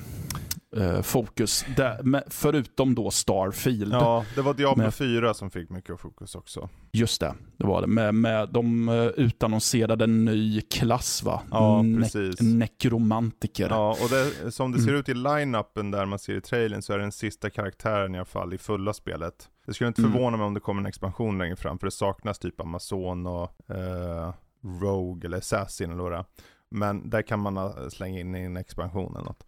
eh, 0.76 1.02
fokus. 1.02 1.64
Där, 1.76 2.02
men 2.02 2.22
förutom 2.28 2.94
då 2.94 3.10
Starfield. 3.10 3.92
Ja, 3.92 4.24
det 4.34 4.42
var 4.42 4.54
Diablo 4.54 4.82
Med- 4.84 4.94
4 4.94 5.34
som 5.34 5.50
fick 5.50 5.70
mycket 5.70 6.00
fokus 6.00 6.34
också. 6.34 6.68
Just 6.92 7.20
det, 7.20 7.34
det 7.56 7.66
var 7.66 7.80
det. 7.80 7.86
Med, 7.86 8.14
med, 8.14 8.48
de 8.48 8.88
eh, 8.88 8.94
utannonserade 9.04 10.04
en 10.04 10.24
ny 10.24 10.60
klass 10.60 11.22
va? 11.22 11.42
Ja, 11.50 11.80
Ne- 11.82 12.02
precis. 12.02 12.40
Nekromantiker. 12.40 13.68
Ja, 13.70 13.90
och 13.90 14.08
det, 14.10 14.52
som 14.52 14.72
det 14.72 14.78
ser 14.78 14.88
Mm. 14.88 15.00
ut 15.00 15.08
i 15.08 15.14
line-upen 15.14 15.90
där 15.90 16.06
man 16.06 16.18
ser 16.18 16.34
i 16.36 16.40
trailern 16.40 16.82
så 16.82 16.92
är 16.92 16.98
det 16.98 17.04
den 17.04 17.12
sista 17.12 17.50
karaktären 17.50 18.14
i 18.14 18.18
alla 18.18 18.24
fall 18.24 18.54
i 18.54 18.58
fulla 18.58 18.92
spelet. 18.92 19.48
Det 19.66 19.74
skulle 19.74 19.88
inte 19.88 20.00
Mm. 20.02 20.12
förvåna 20.12 20.36
mig 20.36 20.46
om 20.46 20.54
det 20.54 20.60
kommer 20.60 20.80
en 20.80 20.86
expansion 20.86 21.38
längre 21.38 21.56
fram, 21.56 21.78
för 21.78 21.86
det 21.86 21.90
saknas 21.90 22.38
typ 22.38 22.60
Amazon 22.60 23.26
och 23.26 23.70
eh, 23.70 24.32
Rogue 24.80 25.26
eller 25.26 25.38
Assassin 25.38 25.90
eller 25.90 26.02
vad 26.02 26.12
det 26.12 26.18
är. 26.18 26.24
Men 26.70 27.10
där 27.10 27.22
kan 27.22 27.40
man 27.40 27.56
eh, 27.56 27.88
slänga 27.92 28.20
in 28.20 28.34
i 28.34 28.40
en 28.40 28.56
expansion 28.56 29.12
eller 29.16 29.24
något. 29.24 29.44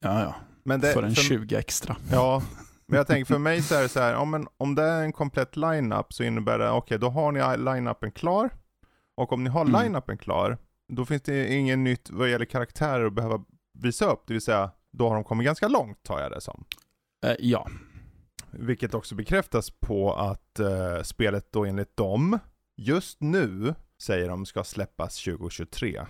Ja, 0.00 0.20
ja. 0.22 0.34
Men 0.64 0.80
det, 0.80 0.92
för 0.92 1.02
en 1.02 1.14
20 1.14 1.56
extra. 1.56 1.96
Ja, 2.10 2.42
men 2.86 2.96
jag 2.96 3.06
tänker 3.06 3.24
för 3.24 3.38
mig 3.38 3.62
så 3.62 3.74
är 3.74 3.82
det 3.82 3.88
så 3.88 4.00
här, 4.00 4.12
ja, 4.12 4.24
men 4.24 4.46
om 4.56 4.74
det 4.74 4.82
är 4.82 5.02
en 5.02 5.12
komplett 5.12 5.56
line-up 5.56 6.12
så 6.12 6.22
innebär 6.22 6.58
det, 6.58 6.70
okej 6.70 6.98
då 6.98 7.08
har 7.08 7.32
ni 7.32 7.40
line-upen 7.40 8.10
klar. 8.10 8.50
Och 9.16 9.32
om 9.32 9.44
ni 9.44 9.50
har 9.50 9.60
Mm. 9.60 9.82
line-upen 9.82 10.18
klar, 10.18 10.58
då 10.88 11.04
finns 11.06 11.22
det 11.22 11.52
ingen 11.54 11.84
nytt 11.84 12.10
vad 12.10 12.30
gäller 12.30 12.44
karaktärer 12.44 13.06
att 13.06 13.12
behöva 13.12 13.44
visa 13.78 14.06
upp. 14.12 14.22
Det 14.26 14.32
vill 14.32 14.42
säga, 14.42 14.70
då 14.92 15.08
har 15.08 15.14
de 15.14 15.24
kommit 15.24 15.44
ganska 15.44 15.68
långt 15.68 16.02
tar 16.02 16.20
jag 16.20 16.30
det 16.30 16.40
som. 16.40 16.64
Eh, 17.26 17.34
ja, 17.38 17.68
Vilket 18.50 18.94
också 18.94 19.14
bekräftas 19.14 19.70
på 19.70 20.14
att 20.14 20.58
eh, 20.60 21.02
spelet 21.02 21.52
då 21.52 21.64
enligt 21.64 21.96
dem, 21.96 22.38
just 22.76 23.20
nu, 23.20 23.74
säger 24.02 24.28
de 24.28 24.46
ska 24.46 24.64
släppas 24.64 25.24
2023. 25.24 26.00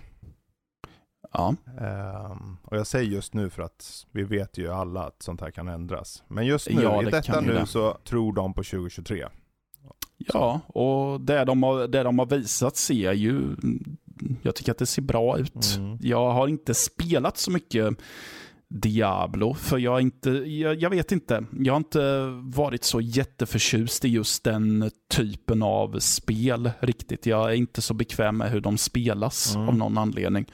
Ja. 1.33 1.55
Ehm, 1.81 2.57
och 2.63 2.77
jag 2.77 2.87
säger 2.87 3.11
just 3.11 3.33
nu 3.33 3.49
för 3.49 3.61
att 3.63 4.05
vi 4.11 4.23
vet 4.23 4.57
ju 4.57 4.71
alla 4.73 5.03
att 5.03 5.23
sånt 5.23 5.41
här 5.41 5.51
kan 5.51 5.67
ändras. 5.67 6.23
Men 6.27 6.45
just 6.45 6.69
nu, 6.69 6.81
Ja, 6.83 7.01
i 7.01 7.05
det 7.05 7.11
detta 7.11 7.33
kan 7.33 7.43
ju 7.45 7.51
nu 7.51 7.59
det. 7.59 7.65
så 7.65 7.97
tror 8.03 8.33
de 8.33 8.53
på 8.53 8.63
2023. 8.63 9.25
Ja, 10.17 10.59
och 10.67 11.21
det 11.21 11.45
de, 11.45 11.63
har, 11.63 11.87
det 11.87 12.03
de 12.03 12.19
har 12.19 12.25
visat 12.25 12.75
ser 12.77 13.13
ju, 13.13 13.41
jag 14.41 14.55
tycker 14.55 14.71
att 14.71 14.77
det 14.77 14.85
ser 14.85 15.01
bra 15.01 15.37
ut. 15.37 15.75
Mm. 15.77 15.97
Jag 16.01 16.31
har 16.33 16.47
inte 16.47 16.73
spelat 16.73 17.37
så 17.37 17.51
mycket 17.51 17.97
Diablo, 18.67 19.53
för 19.53 19.77
jag, 19.77 20.01
inte, 20.01 20.29
jag, 20.29 20.75
jag 20.75 20.89
vet 20.89 21.11
inte. 21.11 21.43
Jag 21.59 21.73
har 21.73 21.77
inte 21.77 22.25
varit 22.43 22.83
så 22.83 23.01
jätteförtjust 23.01 24.05
i 24.05 24.07
just 24.07 24.43
den 24.43 24.91
typen 25.09 25.63
av 25.63 25.99
spel 25.99 26.71
riktigt. 26.79 27.25
Jag 27.25 27.49
är 27.51 27.55
inte 27.55 27.81
så 27.81 27.93
bekväm 27.93 28.37
med 28.37 28.51
hur 28.51 28.61
de 28.61 28.77
spelas 28.77 29.55
Mm. 29.55 29.69
av 29.69 29.75
någon 29.77 29.97
anledning. 29.97 30.45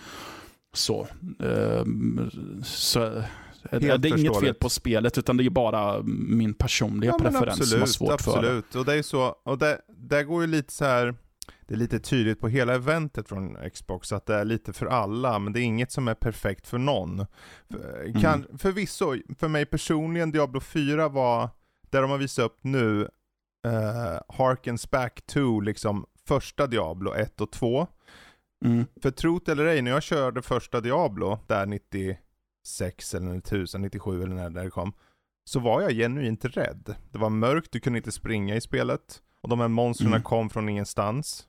Så, 0.75 1.08
ehm, 1.39 2.32
så 2.63 3.24
det 3.72 3.89
är 3.89 4.17
inget 4.20 4.39
fel 4.39 4.53
på 4.53 4.70
spelet, 4.70 5.17
utan 5.17 5.38
det 5.38 5.46
är 5.46 5.50
bara 5.50 6.01
min 6.27 6.53
personliga 6.53 7.12
Ja, 7.12 7.17
preferens 7.20 7.70
som 7.70 7.79
har 7.79 7.88
svårt 7.88 8.13
absolut. 8.13 8.36
för 8.36 8.41
det. 8.41 8.58
absolut. 8.58 8.75
Och 8.75 8.86
det 8.86 8.94
är 8.94 9.01
så, 9.01 9.36
och 9.44 9.58
det, 9.58 9.82
det 9.88 10.24
går 10.24 10.41
ju 10.41 10.48
lite 10.48 10.74
så 10.74 10.86
här. 10.86 11.15
det 11.67 11.74
är 11.74 11.77
lite 11.77 12.00
tydligt 12.00 12.39
på 12.39 12.48
hela 12.48 12.74
eventet 12.74 13.29
från 13.29 13.58
Xbox 13.74 14.12
att 14.12 14.25
det 14.25 14.36
är 14.36 14.46
lite 14.46 14.74
för 14.74 14.86
alla, 14.86 15.39
men 15.39 15.53
det 15.53 15.60
är 15.60 15.63
inget 15.63 15.91
som 15.91 16.08
är 16.08 16.13
perfekt 16.15 16.67
för 16.67 16.77
någon. 16.77 17.25
För, 17.72 18.22
kan, 18.22 18.46
Förvisso, 18.58 19.15
för 19.39 19.48
mig 19.48 19.65
personligen, 19.65 20.32
Diablo 20.32 20.60
4 20.60 21.10
var, 21.10 21.50
där 21.89 22.01
de 22.01 22.12
har 22.12 22.17
visat 22.17 22.46
upp 22.46 22.60
nu, 22.62 23.01
uh, 23.67 24.20
Harkens 24.29 24.91
back 24.91 25.22
to 25.25 25.60
liksom 25.60 26.05
första 26.27 26.67
Diablo 26.67 27.13
1 27.13 27.41
och 27.41 27.51
2. 27.51 27.88
Mm. 28.65 28.85
För 29.01 29.12
trot 29.12 29.50
eller 29.50 29.65
ej, 29.65 29.81
när 29.81 29.91
jag 29.91 30.03
körde 30.03 30.41
första 30.41 30.81
Diablo, 30.81 31.39
där 31.47 31.65
96 31.65 33.13
eller 33.13 33.35
1000, 33.38 33.81
97 33.81 34.24
eller 34.24 34.35
när 34.35 34.63
det 34.63 34.69
kom, 34.69 34.93
så 35.50 35.59
var 35.59 35.81
jag 35.81 35.91
genuint 35.91 36.45
rädd. 36.45 36.95
Det 37.12 37.17
var 37.17 37.29
mörkt, 37.29 37.71
du 37.71 37.79
kunde 37.79 37.97
inte 38.00 38.12
springa 38.12 38.55
i 38.55 38.62
spelet, 38.62 39.21
och 39.41 39.50
de 39.50 39.59
här 39.59 39.67
monstren 39.67 40.07
Mm. 40.07 40.24
kom 40.24 40.50
från 40.50 40.69
ingenstans. 40.69 41.47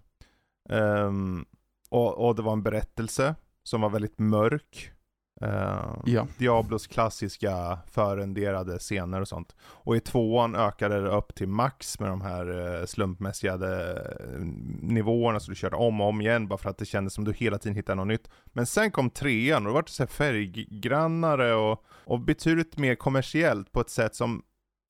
Ehm, 0.69 1.45
och, 1.89 2.27
och 2.27 2.35
det 2.35 2.43
var 2.43 2.53
en 2.53 2.63
berättelse 2.63 3.35
som 3.63 3.81
var 3.81 3.91
väldigt 3.91 4.19
mörk. 4.19 4.93
Ehm, 5.41 6.01
Ja. 6.05 6.27
Diablos 6.39 6.87
klassiska 6.87 7.79
förrenderade 7.87 8.79
scener 8.79 9.21
och 9.21 9.29
sånt. 9.29 9.57
Och 9.61 9.97
i 9.97 10.01
tvåan 10.01 10.55
ökade 10.57 11.01
det 11.03 11.09
upp 11.09 11.35
till 11.35 11.49
max 11.49 12.01
med 12.01 12.09
de 12.09 12.21
här 12.21 12.79
eh, 12.81 12.87
slumpmässiga 12.87 13.55
eh, 13.55 14.41
nivåerna 14.83 15.41
så 15.41 15.51
du 15.51 15.55
körde 15.55 15.77
om 15.77 16.01
och 16.01 16.09
om 16.09 16.21
igen 16.21 16.49
bara 16.49 16.59
för 16.59 16.71
att 16.71 16.79
det 16.79 16.85
kändes 16.87 17.15
som 17.15 17.25
du 17.25 17.33
hela 17.33 17.59
tiden 17.59 17.77
hittade 17.77 17.97
något 17.97 18.07
nytt. 18.07 18.31
Men 18.47 18.67
sen 18.67 18.91
kom 18.91 19.11
trean 19.11 19.67
och 19.67 19.71
då 19.71 19.75
var 19.75 19.83
det 19.83 19.89
så 19.91 20.03
här 20.03 20.09
färggrannare 20.09 21.55
och, 21.55 21.85
och 22.05 22.21
betydligt 22.21 22.79
mer 22.79 22.95
kommersiellt 22.95 23.73
på 23.73 23.81
ett 23.81 23.91
sätt 23.91 24.15
som 24.15 24.43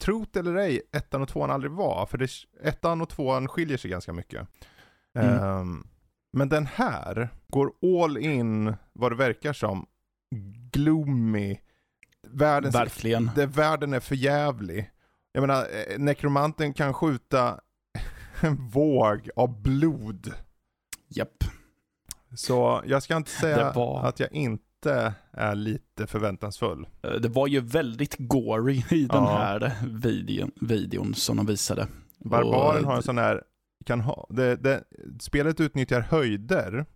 Trot 0.02 0.36
eller 0.36 0.54
ej, 0.54 0.82
ettan 0.92 1.22
och 1.22 1.28
tvåan 1.28 1.50
aldrig 1.50 1.72
var. 1.72 2.06
För 2.06 2.18
det, 2.18 2.30
ettan 2.62 3.00
och 3.00 3.08
tvåan 3.08 3.48
skiljer 3.48 3.78
sig 3.78 3.90
ganska 3.90 4.12
mycket. 4.12 4.48
Mm. 5.18 5.42
Ehm, 5.42 5.86
men 6.32 6.48
den 6.48 6.66
här 6.66 7.28
går 7.48 7.72
all 8.02 8.18
in, 8.18 8.74
vad 8.92 9.12
det 9.12 9.16
verkar 9.16 9.52
som, 9.52 9.86
gloomy. 10.72 11.58
Världen, 12.28 12.70
Verkligen. 12.72 13.30
det, 13.34 13.46
världen 13.46 13.92
är 13.94 14.00
för 14.00 14.14
jävlig. 14.14 14.90
Jag 15.32 15.40
menar, 15.40 15.62
eh, 15.62 15.98
nekromanten 15.98 16.74
kan 16.74 16.94
skjuta 16.94 17.60
en 18.40 18.68
våg 18.68 19.30
av 19.36 19.62
blod. 19.62 20.32
Japp. 21.08 21.44
Så 22.34 22.82
jag 22.86 23.02
ska 23.02 23.16
inte 23.16 23.30
säga 23.30 23.72
var- 23.72 24.04
att 24.04 24.20
jag 24.20 24.32
inte 24.32 25.14
är 25.32 25.54
lite 25.54 26.06
förväntansfull. 26.06 26.86
Eh, 27.02 27.10
Det 27.10 27.28
var 27.28 27.46
ju 27.46 27.60
väldigt 27.60 28.14
gory 28.18 28.74
i 28.90 29.06
den 29.06 29.22
Ja. 29.24 29.36
här 29.38 29.72
videon, 29.86 30.50
videon 30.60 31.14
som 31.14 31.36
de 31.36 31.46
visade. 31.46 31.88
Barbaren 32.18 32.84
Och- 32.84 32.90
har 32.90 32.96
en 32.96 33.02
sån 33.02 33.18
här, 33.18 33.42
kan 33.86 34.00
ha, 34.00 34.26
det, 34.30 34.56
det, 34.56 34.84
spelet 35.20 35.60
utnyttjar 35.60 36.00
höjder. 36.00 36.86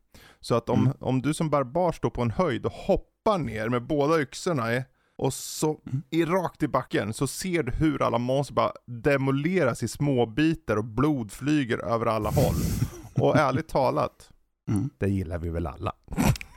Så 0.40 0.54
att 0.54 0.68
om, 0.68 0.80
Mm. 0.80 0.97
om 1.00 1.23
du 1.23 1.35
som 1.35 1.50
barbar 1.50 1.92
står 1.92 2.11
på 2.11 2.23
en 2.23 2.30
höjd 2.30 2.66
och 2.66 2.73
hoppar 2.73 3.38
ner 3.38 3.68
med 3.68 3.87
båda 3.87 4.20
yxorna 4.20 4.75
i, 4.75 4.85
och 5.16 5.35
så 5.35 5.80
Mm. 5.87 6.02
i 6.11 6.25
rakt 6.25 6.62
i 6.62 6.68
backen 6.68 7.12
så 7.12 7.26
ser 7.26 7.62
du 7.62 7.73
hur 7.73 8.02
alla 8.02 8.18
monster 8.18 8.54
bara 8.54 8.73
demoleras 8.87 9.82
i 9.82 9.88
små 9.88 10.26
bitar 10.26 10.76
och 10.76 10.85
blod 10.85 11.32
flyger 11.32 11.78
över 11.78 12.06
alla 12.06 12.30
håll. 12.30 12.54
Och 13.14 13.37
ärligt 13.37 13.68
talat, 13.68 14.30
Mm. 14.68 14.90
det 14.99 15.09
gillar 15.09 15.38
vi 15.38 15.49
väl 15.50 15.66
alla. 15.66 15.92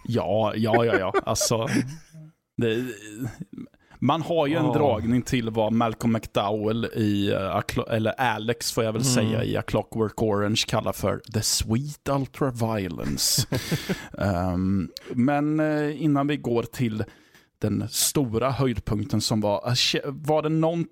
Ja, 0.05 0.53
ja, 0.55 0.85
ja, 0.85 0.95
ja. 0.99 1.13
Alltså, 1.25 1.67
det, 2.57 2.85
man 4.03 4.21
har 4.21 4.47
ju 4.47 4.55
en 4.55 4.65
Ja. 4.65 4.73
dragning 4.73 5.21
till 5.21 5.49
vad 5.49 5.73
Malcolm 5.73 6.13
McDowell 6.13 6.85
i, 6.85 7.31
eh, 7.31 7.61
eller 7.89 8.11
Alex 8.11 8.71
får 8.71 8.83
jag 8.83 8.93
väl 8.93 9.01
Mm. 9.01 9.13
säga, 9.13 9.43
i 9.43 9.57
A 9.57 9.61
Clockwork 9.61 10.21
Orange 10.21 10.63
kallar 10.67 10.91
för 10.93 11.21
the 11.33 11.41
sweet 11.41 12.09
ultraviolence. 12.09 13.47
um, 14.11 14.89
men 15.13 15.59
eh, 15.59 16.03
innan 16.03 16.27
vi 16.27 16.37
går 16.37 16.63
till 16.63 17.03
den 17.61 17.87
stora 17.89 18.51
höjdpunkten 18.51 19.21
som 19.21 19.41
var, 19.41 19.67
eh, 19.67 19.99
var 20.05 20.41
det 20.41 20.49
någon 20.49 20.85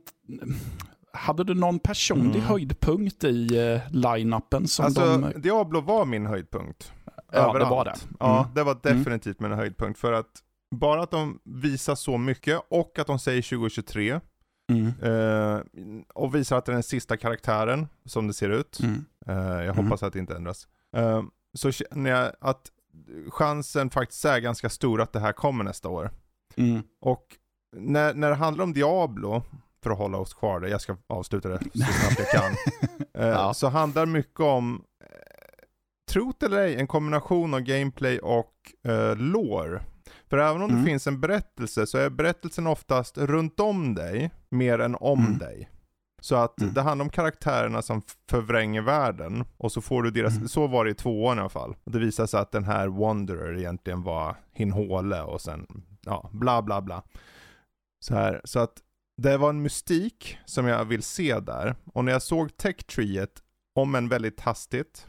hade 1.13 1.43
du 1.43 1.54
någon 1.54 1.80
personlig 1.80 2.36
Mm. 2.39 2.41
höjdpunkt 2.47 3.24
i 3.24 3.60
uh, 3.60 3.80
line-upen 3.95 4.67
som 4.67 4.86
Alltså, 4.86 5.17
de... 5.17 5.41
Diablo 5.41 5.82
var 5.82 6.06
min 6.06 6.26
höjdpunkt. 6.26 6.91
Ja, 7.32 7.54
det 7.54 7.65
var 7.65 7.86
det. 7.86 7.93
Ja, 8.19 8.39
Mm. 8.39 8.54
det 8.56 8.63
var 8.63 8.78
definitivt 8.84 9.39
min 9.39 9.52
höjdpunkt. 9.52 10.00
För 10.00 10.13
att 10.13 10.28
bara 10.72 11.04
att 11.04 11.12
de 11.12 11.40
visar 11.44 11.96
så 11.96 12.18
mycket 12.18 12.62
och 12.70 13.00
att 13.00 13.08
de 13.08 13.20
säger 13.20 13.42
2023 13.42 14.20
Mm. 14.72 14.88
eh, 15.02 15.62
och 16.14 16.36
visar 16.36 16.58
att 16.58 16.66
det 16.66 16.72
är 16.72 16.74
den 16.74 16.84
sista 16.84 17.18
karaktären 17.18 17.88
som 18.06 18.28
det 18.28 18.34
ser 18.34 18.50
ut. 18.50 18.80
Mm. 18.80 19.06
Eh, 19.28 19.36
jag 19.36 19.64
Mm. 19.64 19.78
hoppas 19.86 20.04
att 20.04 20.14
det 20.14 20.20
inte 20.20 20.36
ändras. 20.36 20.68
Eh, 20.96 21.24
så 21.54 21.72
känner 21.72 22.10
jag 22.10 22.32
att 22.42 22.72
chansen 23.30 23.90
faktiskt 23.90 24.26
är 24.26 24.40
ganska 24.40 24.70
stor 24.70 25.02
att 25.02 25.14
det 25.14 25.20
här 25.20 25.32
kommer 25.34 25.64
nästa 25.64 25.90
år. 25.90 26.12
Mm. 26.56 26.82
Och 27.02 27.26
när, 27.76 28.14
när 28.14 28.30
det 28.30 28.36
handlar 28.36 28.64
om 28.64 28.74
Diablo, 28.74 29.44
för 29.84 29.92
att 29.92 29.98
hålla 29.98 30.18
oss 30.18 30.34
kvar 30.34 30.60
där, 30.60 30.68
jag 30.68 30.82
ska 30.82 30.98
avsluta 31.08 31.50
det 31.50 31.60
så 31.74 31.80
snabbt 31.94 32.20
jag 32.20 32.30
kan. 32.42 32.52
Eh, 33.14 33.28
Ja. 33.28 33.54
Så 33.54 33.68
handlar 33.68 34.06
mycket 34.06 34.40
om, 34.40 34.84
eh, 35.04 35.08
trot 36.12 36.44
eller 36.44 36.58
ej, 36.58 36.76
en 36.76 36.88
kombination 36.88 37.54
av 37.54 37.60
gameplay 37.60 38.20
och 38.20 38.54
eh, 38.92 39.16
lore. 39.16 39.82
För 40.32 40.38
även 40.38 40.62
om 40.62 40.70
Mm. 40.70 40.82
det 40.84 40.89
finns 40.89 41.08
en 41.08 41.20
berättelse 41.20 41.88
så 41.88 41.98
är 41.98 42.10
berättelsen 42.10 42.67
oftast 42.67 43.17
runt 43.17 43.60
om 43.60 43.96
dig 43.96 44.32
mer 44.50 44.80
än 44.80 44.96
om 45.00 45.20
Mm. 45.26 45.38
dig. 45.38 45.70
Så 46.22 46.36
att 46.36 46.62
Mm. 46.62 46.74
det 46.74 46.82
handlar 46.82 47.04
om 47.06 47.10
karaktärerna 47.10 47.82
som 47.82 48.02
förvränger 48.30 48.82
världen 48.82 49.46
och 49.58 49.72
så 49.72 49.82
får 49.82 50.04
du 50.04 50.12
deras, 50.12 50.36
Mm. 50.36 50.48
så 50.48 50.67
var 50.67 50.86
det 50.86 50.91
i 50.91 50.94
tvåan 50.94 51.38
i 51.38 51.39
alla 51.41 51.50
fall. 51.50 51.76
Och 51.84 51.91
det 51.91 52.00
visar 52.00 52.26
sig 52.26 52.39
att 52.39 52.52
den 52.52 52.63
här 52.63 52.88
Wanderer 52.88 53.58
egentligen 53.58 54.04
var 54.04 54.36
Hinhåle 54.54 55.22
och 55.22 55.41
sen, 55.41 55.67
ja, 56.02 56.30
bla 56.34 56.62
bla 56.62 56.82
bla. 56.82 57.04
Så 58.00 58.15
här, 58.15 58.41
så 58.44 58.60
att 58.60 58.74
det 59.17 59.38
var 59.38 59.50
en 59.50 59.62
mystik 59.62 60.38
som 60.46 60.65
jag 60.67 60.86
vill 60.86 61.04
se 61.04 61.39
där. 61.39 61.76
Och 61.94 62.06
när 62.06 62.12
jag 62.12 62.22
såg 62.22 62.58
tech-treet, 62.58 63.41
om 63.76 63.96
en 63.96 64.10
väldigt 64.10 64.39
hastigt, 64.39 65.08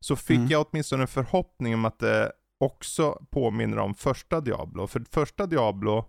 så 0.00 0.16
fick 0.16 0.36
Mm. 0.38 0.48
jag 0.48 0.66
åtminstone 0.70 1.02
en 1.02 1.08
förhoppning 1.08 1.74
om 1.74 1.84
att 1.84 1.98
det 1.98 2.32
också 2.60 3.26
påminner 3.30 3.78
om 3.78 3.94
första 3.94 4.40
Diablo. 4.40 4.86
För 4.86 5.02
första 5.10 5.46
Diablo, 5.46 6.04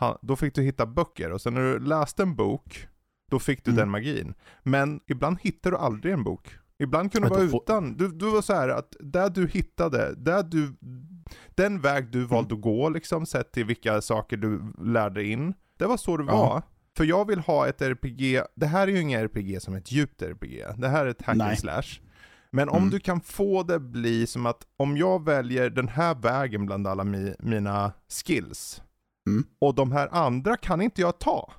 ha- 0.00 0.18
då 0.22 0.36
fick 0.36 0.54
du 0.54 0.62
hitta 0.62 0.86
böcker 0.86 1.30
och 1.32 1.40
sen 1.40 1.54
när 1.54 1.60
du 1.60 1.78
läste 1.78 2.22
en 2.22 2.36
bok, 2.36 2.86
då 3.30 3.38
fick 3.38 3.64
du 3.64 3.70
Mm. 3.70 3.78
den 3.78 3.90
magin. 3.90 4.34
Men 4.62 5.00
ibland 5.06 5.38
hittar 5.40 5.70
du 5.70 5.76
aldrig 5.76 6.14
en 6.14 6.24
bok. 6.24 6.54
Ibland 6.78 7.12
kunde 7.12 7.28
du 7.28 7.34
vara 7.34 7.48
får- 7.48 7.62
utan. 7.62 7.96
Du, 7.96 8.08
du 8.08 8.30
var 8.30 8.42
så 8.42 8.52
här 8.54 8.68
att 8.68 8.96
där 9.00 9.30
du 9.30 9.46
hittade, 9.48 10.14
där 10.14 10.42
du, 10.42 10.76
den 11.54 11.80
väg 11.80 12.10
du 12.10 12.24
valde 12.24 12.54
att 12.54 12.60
gå 12.60 12.88
liksom, 12.88 13.26
sett 13.26 13.52
till 13.52 13.64
vilka 13.64 14.00
saker 14.02 14.36
du 14.36 14.72
lärde 14.78 15.24
in. 15.24 15.54
Det 15.78 15.86
var 15.86 15.96
så 15.96 16.16
det 16.16 16.24
Ja. 16.24 16.36
var. 16.48 16.62
För 16.96 17.04
jag 17.04 17.26
vill 17.28 17.38
ha 17.38 17.68
ett 17.68 17.82
RPG, 17.82 18.42
det 18.54 18.66
här 18.66 18.88
är 18.88 18.92
ju 18.92 19.00
inget 19.00 19.20
RPG 19.20 19.60
som 19.62 19.74
är 19.74 19.78
ett 19.78 19.92
djupt 19.92 20.22
RPG. 20.22 20.64
Det 20.76 20.88
här 20.88 21.06
är 21.06 21.10
ett 21.10 21.22
hack 21.22 21.40
and 21.40 21.58
slash. 21.58 22.00
Men 22.50 22.68
om 22.68 22.76
Mm. 22.76 22.90
du 22.90 23.00
kan 23.00 23.20
få 23.20 23.62
det 23.62 23.80
bli 23.80 24.26
som 24.26 24.46
att 24.46 24.66
om 24.76 24.96
jag 24.96 25.24
väljer 25.24 25.70
den 25.70 25.88
här 25.88 26.14
vägen 26.14 26.66
bland 26.66 26.86
alla 26.86 27.04
mi, 27.04 27.34
mina 27.38 27.92
skills 28.08 28.82
Mm. 29.28 29.44
och 29.58 29.74
de 29.74 29.92
här 29.92 30.08
andra 30.12 30.56
kan 30.56 30.80
inte 30.80 31.00
jag 31.00 31.18
ta. 31.18 31.52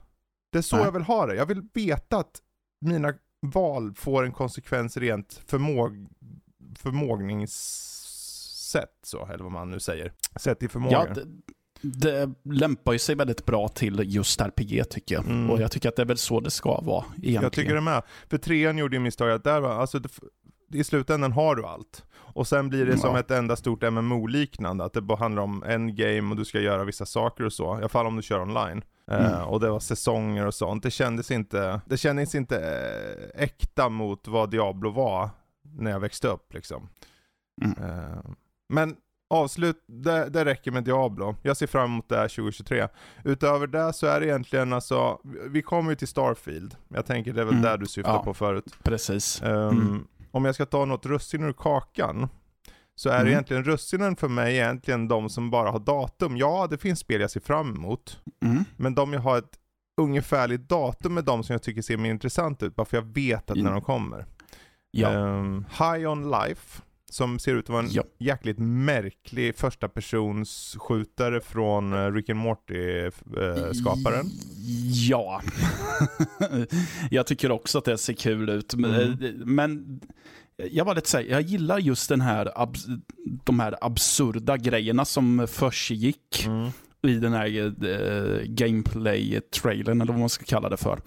Det 0.51 0.57
är 0.57 0.61
så 0.61 0.75
Nej. 0.75 0.85
jag 0.85 0.91
vill 0.91 1.01
ha 1.01 1.25
det. 1.25 1.35
Jag 1.35 1.45
vill 1.45 1.61
veta 1.73 2.17
att 2.17 2.41
mina 2.81 3.13
val 3.41 3.93
får 3.95 4.23
en 4.25 4.31
konsekvens 4.31 4.97
rent 4.97 5.41
förmåg, 5.47 6.07
förmågningssätt 7.67 8.89
så, 9.03 9.25
eller 9.25 9.43
vad 9.43 9.51
man 9.51 9.69
nu 9.71 9.79
säger. 9.79 10.13
Sätt 10.35 10.63
i 10.63 10.67
förmåga. 10.67 11.07
Ja, 11.15 11.21
det, 11.81 12.29
lämpar 12.43 12.93
ju 12.93 12.99
sig 12.99 13.15
väldigt 13.15 13.45
bra 13.45 13.67
till 13.67 14.01
just 14.05 14.41
RPG 14.41 14.83
tycker 14.89 15.15
jag. 15.15 15.25
Mm. 15.25 15.49
Och 15.49 15.61
jag 15.61 15.71
tycker 15.71 15.89
att 15.89 15.95
det 15.95 16.01
är 16.01 16.05
väl 16.05 16.17
så 16.17 16.39
det 16.39 16.51
ska 16.51 16.81
vara 16.81 17.05
egentligen. 17.09 17.43
Jag 17.43 17.51
tycker 17.53 17.75
det 17.75 17.81
med. 17.81 18.03
För 18.29 18.37
trean 18.37 18.77
gjorde 18.77 18.95
ju 18.95 18.99
misstag 18.99 19.31
att 19.31 19.43
där 19.43 19.61
var, 19.61 19.69
alltså 19.69 20.01
i 20.73 20.83
slutändan 20.83 21.31
har 21.31 21.55
du 21.55 21.65
allt. 21.65 22.03
Och 22.15 22.47
sen 22.47 22.69
blir 22.69 22.85
det 22.85 22.91
Ja. 22.91 22.97
som 22.97 23.15
ett 23.15 23.31
enda 23.31 23.55
stort 23.55 23.83
MMO-liknande, 23.83 24.83
att 24.83 24.93
det 24.93 25.01
bara 25.01 25.17
handlar 25.17 25.43
om 25.43 25.63
en 25.63 25.95
game 25.95 26.29
och 26.31 26.35
du 26.37 26.45
ska 26.45 26.59
göra 26.59 26.83
vissa 26.83 27.05
saker 27.05 27.43
och 27.45 27.53
så. 27.53 27.73
I 27.75 27.77
alla 27.77 27.89
fall 27.89 28.05
om 28.07 28.15
du 28.15 28.21
kör 28.21 28.41
online. 28.41 28.83
Eh, 29.11 29.33
Mm. 29.35 29.47
och 29.47 29.59
det 29.59 29.69
var 29.69 29.79
säsonger 29.79 30.45
och 30.45 30.53
sånt. 30.53 30.83
Det 30.83 30.91
kändes 30.91 31.31
inte, 31.31 31.81
det 31.85 31.97
kändes 31.97 32.35
inte 32.35 32.57
eh, 32.59 33.43
äkta 33.43 33.89
mot 33.89 34.27
vad 34.27 34.49
Diablo 34.49 34.91
var 34.91 35.29
när 35.79 35.91
jag 35.91 35.99
växte 35.99 36.27
upp 36.27 36.53
liksom. 36.53 36.89
Mm. 37.65 37.77
Eh, 37.89 38.19
men 38.69 38.95
avslut, 39.29 39.83
det, 39.87 40.29
det 40.29 40.45
räcker 40.45 40.71
med 40.71 40.83
Diablo. 40.83 41.35
Jag 41.41 41.57
ser 41.57 41.67
fram 41.67 41.85
emot 41.91 42.09
det 42.09 42.17
här 42.17 42.27
2023. 42.27 42.87
Utöver 43.23 43.67
det 43.67 43.93
så 43.93 44.07
är 44.07 44.19
det 44.19 44.25
egentligen 44.25 44.73
alltså, 44.73 45.19
vi 45.49 45.61
kommer 45.61 45.89
ju 45.89 45.95
till 45.95 46.07
Starfield. 46.07 46.75
Jag 46.87 47.05
tänker 47.05 47.33
det 47.33 47.41
är 47.41 47.45
väl 47.45 47.53
Mm. 47.53 47.63
där 47.63 47.77
du 47.77 47.85
syftar 47.85 48.13
Ja. 48.13 48.23
på 48.23 48.33
förut. 48.33 48.75
Precis. 48.83 49.41
Ehm, 49.41 49.51
Mm. 49.69 50.07
Om 50.31 50.45
jag 50.45 50.55
ska 50.55 50.65
ta 50.65 50.85
något 50.85 51.05
russin 51.05 51.43
ur 51.43 51.53
kakan, 51.53 52.27
så 52.95 53.09
är 53.09 53.13
Mm. 53.13 53.25
det 53.25 53.31
egentligen 53.31 53.63
russinen 53.63 54.15
för 54.15 54.27
mig 54.27 54.55
egentligen 54.55 55.07
de 55.07 55.29
som 55.29 55.49
bara 55.51 55.71
har 55.71 55.79
datum. 55.79 56.37
Ja, 56.37 56.67
det 56.69 56.77
finns 56.77 56.99
spel 56.99 57.21
jag 57.21 57.31
ser 57.31 57.39
fram 57.39 57.75
emot. 57.75 58.19
Mm. 58.45 58.63
Men 58.77 58.95
de 58.95 59.13
jag 59.13 59.19
har 59.21 59.37
ett 59.37 59.57
ungefärligt 60.01 60.69
datum 60.69 61.17
är 61.17 61.21
de 61.21 61.43
som 61.43 61.53
jag 61.53 61.61
tycker 61.63 61.81
ser 61.81 61.97
mer 61.97 62.09
intressant 62.11 62.63
ut, 62.63 62.75
bara 62.75 62.85
för 62.85 62.97
jag 62.97 63.13
vet 63.13 63.51
att 63.51 63.57
när 63.57 63.71
de 63.71 63.81
kommer. 63.81 64.25
Ja. 64.91 65.09
Ehm, 65.09 65.65
High 65.79 66.07
On 66.11 66.31
Life, 66.31 66.81
som 67.11 67.39
ser 67.39 67.55
ut 67.55 67.65
att 67.65 67.69
vara 67.69 67.83
en 67.83 67.91
Ja. 67.91 68.03
jäkligt 68.19 68.57
märklig 68.59 69.55
första 69.55 69.87
persons 69.87 70.75
skjutare 70.79 71.41
från 71.41 71.93
eh, 71.93 72.11
Rick 72.11 72.29
and 72.29 72.39
Morty-skaparen. 72.39 74.25
Ja. 75.09 75.41
jag 77.11 77.27
tycker 77.27 77.51
också 77.51 77.77
att 77.77 77.85
det 77.85 77.97
ser 77.97 78.13
kul 78.13 78.49
ut. 78.49 78.75
Men, 78.75 78.93
Mm. 79.01 79.33
men 79.55 79.99
jag 80.71 80.85
var 80.85 80.95
lite 80.95 81.09
säga, 81.09 81.31
jag 81.31 81.41
gillar 81.41 81.79
just 81.79 82.09
den 82.09 82.21
här, 82.21 82.49
de 83.43 83.59
här 83.59 83.75
absurda 83.81 84.57
grejerna 84.57 85.05
som 85.05 85.47
försiggick 85.47 86.45
Mm. 86.45 86.69
i 87.07 87.13
den 87.19 87.33
här 87.33 87.45
eh, 87.85 88.41
gameplay-trailern, 88.45 90.01
eller 90.01 90.13
vad 90.13 90.19
man 90.19 90.29
ska 90.29 90.45
kalla 90.45 90.69
det 90.69 90.77
för. 90.77 90.99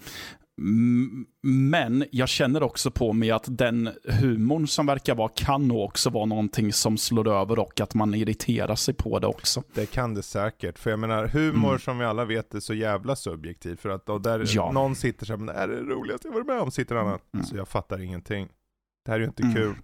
Mm, 0.57 1.25
Men 1.43 2.05
jag 2.11 2.29
känner 2.29 2.63
också 2.63 2.91
på 2.91 3.13
mig 3.13 3.31
att 3.31 3.43
den 3.57 3.89
humorn 4.03 4.67
som 4.67 4.85
verkar 4.85 5.15
vara 5.15 5.29
kan 5.35 5.67
nog 5.67 5.79
också 5.83 6.09
vara 6.09 6.25
någonting 6.25 6.73
som 6.73 6.97
slår 6.97 7.27
över 7.27 7.59
och 7.59 7.81
att 7.81 7.93
man 7.93 8.13
irriterar 8.13 8.75
sig 8.75 8.93
på 8.93 9.19
det 9.19 9.27
också. 9.27 9.63
Det 9.73 9.85
kan 9.85 10.13
det 10.13 10.23
säkert, 10.23 10.79
för 10.79 10.89
jag 10.89 10.99
menar 10.99 11.27
humor 11.27 11.67
Mm. 11.69 11.79
som 11.79 11.97
vi 11.99 12.05
alla 12.05 12.25
vet 12.25 12.53
är 12.53 12.59
så 12.59 12.73
jävla 12.73 13.15
subjektiv. 13.15 13.75
För 13.75 13.89
att 13.89 14.09
och 14.09 14.21
där 14.21 14.43
Ja. 14.47 14.71
någon 14.71 14.95
sitter 14.95 15.25
så 15.25 15.33
här, 15.33 15.37
men 15.37 15.45
det 15.47 15.53
här 15.53 15.69
är 15.69 15.75
det 15.75 15.93
roligaste 15.93 16.27
jag 16.27 16.33
varit 16.33 16.47
med 16.47 16.59
om, 16.61 16.71
sitter 16.71 16.95
en 16.95 17.01
annan. 17.07 17.19
Mm. 17.33 17.45
Så 17.45 17.55
jag 17.57 17.67
fattar 17.67 18.01
ingenting. 18.01 18.47
Det 19.05 19.11
här 19.11 19.15
är 19.15 19.21
ju 19.21 19.27
inte 19.27 19.43
Mm. 19.43 19.55
kul. 19.55 19.75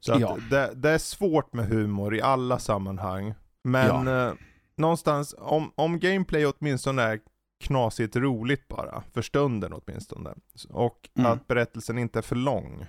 Så 0.00 0.16
Ja. 0.20 0.36
det, 0.50 0.70
det 0.74 0.90
är 0.90 0.98
svårt 0.98 1.52
med 1.52 1.66
humor 1.66 2.14
i 2.14 2.22
alla 2.22 2.58
sammanhang. 2.58 3.34
Men 3.64 4.08
eh, 4.08 4.32
någonstans, 4.76 5.34
om, 5.38 5.72
om 5.74 5.98
gameplay 5.98 6.46
åtminstone 6.46 7.02
är 7.02 7.20
knasigt 7.62 8.16
roligt 8.16 8.68
bara, 8.68 9.02
för 9.14 9.22
stunden 9.22 9.72
åtminstone. 9.72 10.34
Och 10.70 11.08
Mm. 11.18 11.32
att 11.32 11.46
berättelsen 11.46 11.98
inte 11.98 12.18
är 12.18 12.22
för 12.22 12.36
lång. 12.36 12.86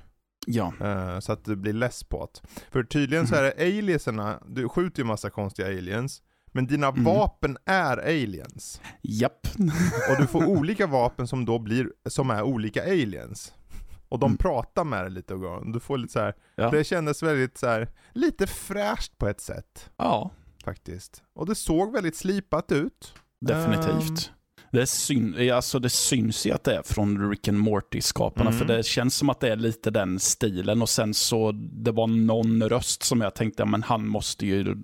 Ja. 0.48 0.74
Eh, 0.82 1.20
så 1.20 1.32
att 1.32 1.46
du 1.46 1.56
blir 1.56 1.74
less 1.74 2.04
på 2.04 2.30
det. 2.34 2.48
För 2.72 2.84
tydligen 2.84 3.28
så 3.28 3.36
är 3.36 3.44
det 3.44 3.54
aliensarna, 3.78 4.40
du 4.48 4.70
skjuter 4.70 5.00
ju 5.00 5.06
massa 5.06 5.30
konstiga 5.30 5.68
aliens, 5.68 6.22
men 6.48 6.68
dina 6.68 6.88
Mm. 6.88 7.04
vapen 7.04 7.58
är 7.66 7.98
aliens. 7.98 8.82
Japp. 9.02 9.48
Och 10.10 10.18
du 10.22 10.28
får 10.28 10.46
olika 10.46 10.88
vapen 10.88 11.28
som 11.28 11.46
då 11.46 11.60
blir, 11.60 11.92
som 12.10 12.30
är 12.30 12.42
olika 12.44 12.84
aliens. 12.84 13.54
Och 14.10 14.20
de 14.20 14.26
Mm. 14.26 14.38
pratar 14.38 14.84
med 14.84 15.04
dig 15.04 15.12
lite 15.12 15.34
och 15.34 15.72
Du 15.72 15.80
får 15.80 15.98
lite 15.98 16.14
så 16.14 16.20
här, 16.20 16.34
Ja. 16.56 16.70
det 16.70 16.84
kändes 16.84 17.24
väldigt 17.24 17.58
så 17.58 17.68
här, 17.68 17.88
lite 18.14 18.48
fräscht 18.48 19.18
på 19.18 19.28
ett 19.28 19.42
sätt. 19.42 19.90
ja, 19.98 20.32
Faktiskt. 20.64 21.24
Och 21.34 21.46
det 21.46 21.56
såg 21.56 21.92
väldigt 21.94 22.16
slipat 22.16 22.72
ut. 22.72 23.14
definitivt. 23.42 24.32
Det, 24.74 24.88
syn, 24.88 25.52
alltså 25.54 25.80
det 25.80 25.90
syns 25.90 26.46
ju 26.46 26.52
att 26.52 26.64
det 26.64 26.76
är 26.76 26.82
från 26.84 27.30
Rick 27.30 27.48
and 27.48 27.58
Morty-skaparna, 27.58 28.50
Mm. 28.50 28.60
för 28.60 28.66
det 28.66 28.86
känns 28.86 29.16
som 29.16 29.30
att 29.30 29.40
det 29.40 29.50
är 29.50 29.56
lite 29.56 29.92
den 29.92 30.20
stilen. 30.20 30.82
Och 30.82 30.90
sen 30.90 31.14
så, 31.14 31.52
det 31.56 31.92
var 31.92 32.08
någon 32.08 32.64
röst 32.70 33.04
som 33.04 33.22
jag 33.22 33.34
tänkte, 33.36 33.62
ja, 33.62 33.66
men 33.66 33.84
han 33.84 34.08
måste 34.08 34.46
ju 34.46 34.76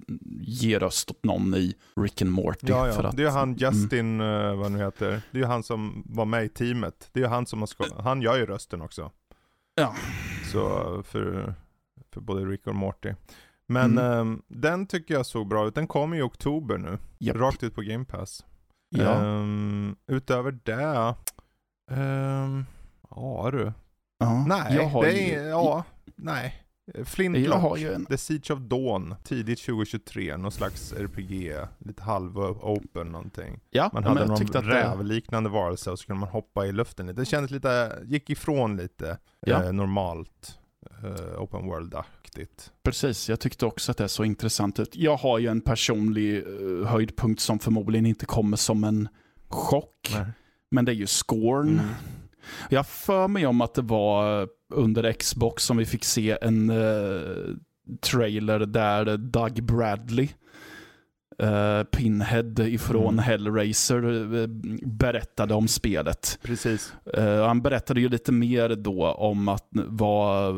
ge 0.41 0.80
röst 0.80 1.12
åt 1.12 1.23
någon 1.23 1.56
i 1.56 1.73
Rick 2.02 2.21
and 2.21 2.32
Morty. 2.32 2.67
Ja, 2.69 2.88
ja. 2.88 2.93
För 2.93 3.04
att, 3.04 3.17
det 3.17 3.23
är 3.23 3.30
han 3.30 3.54
Justin, 3.56 4.21
eh, 4.21 4.56
vad 4.56 4.71
nu 4.71 4.78
heter. 4.80 5.21
Det 5.32 5.39
är 5.39 5.45
han 5.45 5.63
som 5.63 6.04
var 6.06 6.25
med 6.25 6.45
i 6.45 6.49
teamet. 6.49 7.10
Det 7.13 7.21
är 7.23 7.28
han 7.28 7.45
som 7.45 7.60
har 7.60 7.67
ska- 7.67 8.02
han 8.02 8.21
gör 8.21 8.38
ju 8.38 8.45
rösten 8.45 8.82
också. 8.82 9.12
Ja. 9.75 9.95
Så 10.52 10.60
för, 11.04 11.54
för 12.13 12.21
både 12.21 12.45
Rick 12.45 12.67
och 12.67 12.75
Morty. 12.75 13.13
Men 13.67 13.97
Mm. 13.97 14.19
ehm, 14.19 14.41
den 14.47 14.88
tycker 14.88 15.13
jag 15.13 15.25
såg 15.25 15.47
bra 15.47 15.67
ut. 15.67 15.75
Den 15.75 15.88
kommer 15.88 16.17
i 16.17 16.21
oktober 16.21 16.78
nu. 16.78 16.97
Japp. 17.17 17.38
Rakt 17.38 17.63
ut 17.63 17.75
på 17.75 17.82
Game 17.82 18.06
Pass. 18.06 18.45
Ja. 18.89 19.13
Ehm, 19.13 19.95
utöver 20.08 20.52
det, 20.63 21.15
um, 21.91 22.65
ja 23.10 23.49
du. 23.52 23.71
ja. 24.19 24.45
Nej, 24.47 24.75
jag 24.75 24.88
har 24.88 25.04
det 25.06 25.12
ju, 25.12 25.34
är, 25.34 25.49
ja, 25.49 25.84
nej. 26.15 26.63
jag 26.93 27.08
Flintlock, 27.08 27.62
har 27.62 27.78
ju 27.78 27.93
en, 27.93 28.06
The 28.06 28.17
Siege 28.17 28.52
of 28.54 28.60
Dawn, 28.60 29.15
tidigt 29.23 29.65
2023, 29.65 30.38
någon 30.38 30.52
slags 30.52 30.93
RPG, 30.93 31.54
lite 31.80 32.04
halv-open 32.04 33.04
någonting. 33.04 33.60
ja, 33.69 33.89
Man 33.93 34.04
hade 34.04 34.25
någon 34.25 34.32
att 34.34 34.52
det, 34.54 34.62
rävliknande 34.62 35.49
varelse 35.49 35.91
och 35.91 35.99
så 35.99 36.06
kunde 36.06 36.19
man 36.19 36.30
hoppa 36.30 36.65
i 36.65 36.71
luften 36.71 37.08
lite. 37.08 37.21
Det 37.21 37.25
kändes 37.25 37.52
lite, 37.52 37.99
gick 38.06 38.30
ifrån 38.30 38.78
lite 38.78 39.17
Ja. 39.39 39.63
eh, 39.63 39.71
normalt 39.73 40.59
eh, 41.04 41.42
open 41.42 41.65
world-aktigt. 41.65 42.72
precis, 42.84 43.30
jag 43.30 43.39
tyckte 43.39 43.65
också 43.65 43.92
att 43.92 43.98
det 43.98 44.08
såg 44.08 44.26
intressant 44.26 44.80
ut. 44.80 44.96
Jag 44.96 45.18
har 45.18 45.39
ju 45.39 45.48
en 45.48 45.62
personlig 45.62 46.38
eh, 46.38 46.88
höjdpunkt 46.88 47.42
som 47.42 47.60
förmodligen 47.60 48.06
inte 48.06 48.26
kommer 48.26 48.58
som 48.58 48.84
en 48.84 49.10
chock. 49.48 50.15
Men 50.72 50.86
det 50.86 50.92
är 50.92 50.96
ju 50.96 51.08
Scorn. 51.08 51.70
Mm. 51.70 51.86
Jag 52.70 52.88
för 52.88 53.28
mig 53.28 53.46
om 53.46 53.62
att 53.62 53.74
det 53.74 53.82
var 53.82 54.48
under 54.74 55.13
Xbox 55.13 55.63
som 55.63 55.78
vi 55.78 55.86
fick 55.86 56.06
se 56.06 56.38
en 56.42 56.70
eh, 56.70 57.56
trailer 58.02 58.60
där 58.60 59.18
Doug 59.18 59.63
Bradley, 59.63 60.30
eh, 61.39 61.84
Pinhead 61.84 62.54
ifrån 62.60 63.13
Mm. 63.13 63.19
Hellraiser, 63.19 64.34
eh, 64.41 64.47
berättade 64.86 65.54
om 65.54 65.67
spelet. 65.67 66.39
Precis. 66.43 66.93
Eh, 67.13 67.45
han 67.45 67.62
berättade 67.62 68.02
ju 68.02 68.10
lite 68.10 68.32
mer 68.32 68.69
då 68.75 69.12
om 69.12 69.47
att 69.47 69.67
vad, 69.71 70.56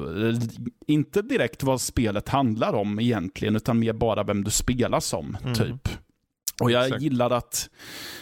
inte 0.88 1.22
direkt 1.22 1.64
vad 1.64 1.82
spelet 1.82 2.30
handlar 2.30 2.74
om 2.74 3.00
egentligen, 3.00 3.56
utan 3.56 3.80
mer 3.80 3.94
bara 3.94 4.24
vem 4.24 4.44
du 4.44 4.52
spelar 4.52 5.00
som, 5.00 5.38
Mm. 5.44 5.54
typ. 5.56 5.90
Och 6.60 6.72
jag 6.72 6.86
Exakt. 6.86 7.02
gillar 7.04 7.30
att 7.32 7.70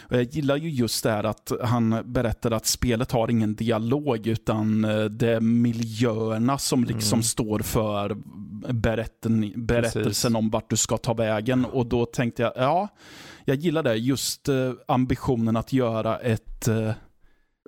jag 0.09 0.23
gillar 0.23 0.55
ju 0.57 0.69
just 0.69 1.03
det 1.03 1.11
här 1.11 1.23
att 1.23 1.51
han 1.63 2.01
berättar 2.05 2.51
att 2.51 2.65
spelet 2.65 3.11
har 3.11 3.31
ingen 3.31 3.55
dialog 3.55 4.27
utan 4.27 4.85
eh, 4.85 5.03
det 5.05 5.29
är 5.29 5.39
miljöerna 5.39 6.57
som 6.57 6.83
liksom 6.83 7.17
Mm. 7.17 7.23
står 7.23 7.59
för 7.59 8.17
berätten, 8.73 9.53
berättelsen 9.55 10.03
Precis. 10.03 10.35
om 10.35 10.49
vart 10.49 10.69
du 10.69 10.77
ska 10.77 10.97
ta 10.97 11.13
vägen. 11.13 11.65
Och 11.65 11.85
då 11.85 12.05
tänkte 12.05 12.41
jag, 12.41 12.53
ja, 12.55 12.87
jag 13.45 13.57
gillar 13.57 13.83
det. 13.83 13.95
Just 13.95 14.49
eh, 14.49 14.71
ambitionen 14.87 15.57
att 15.57 15.73
göra 15.73 16.17
ett, 16.19 16.67
eh, 16.67 16.91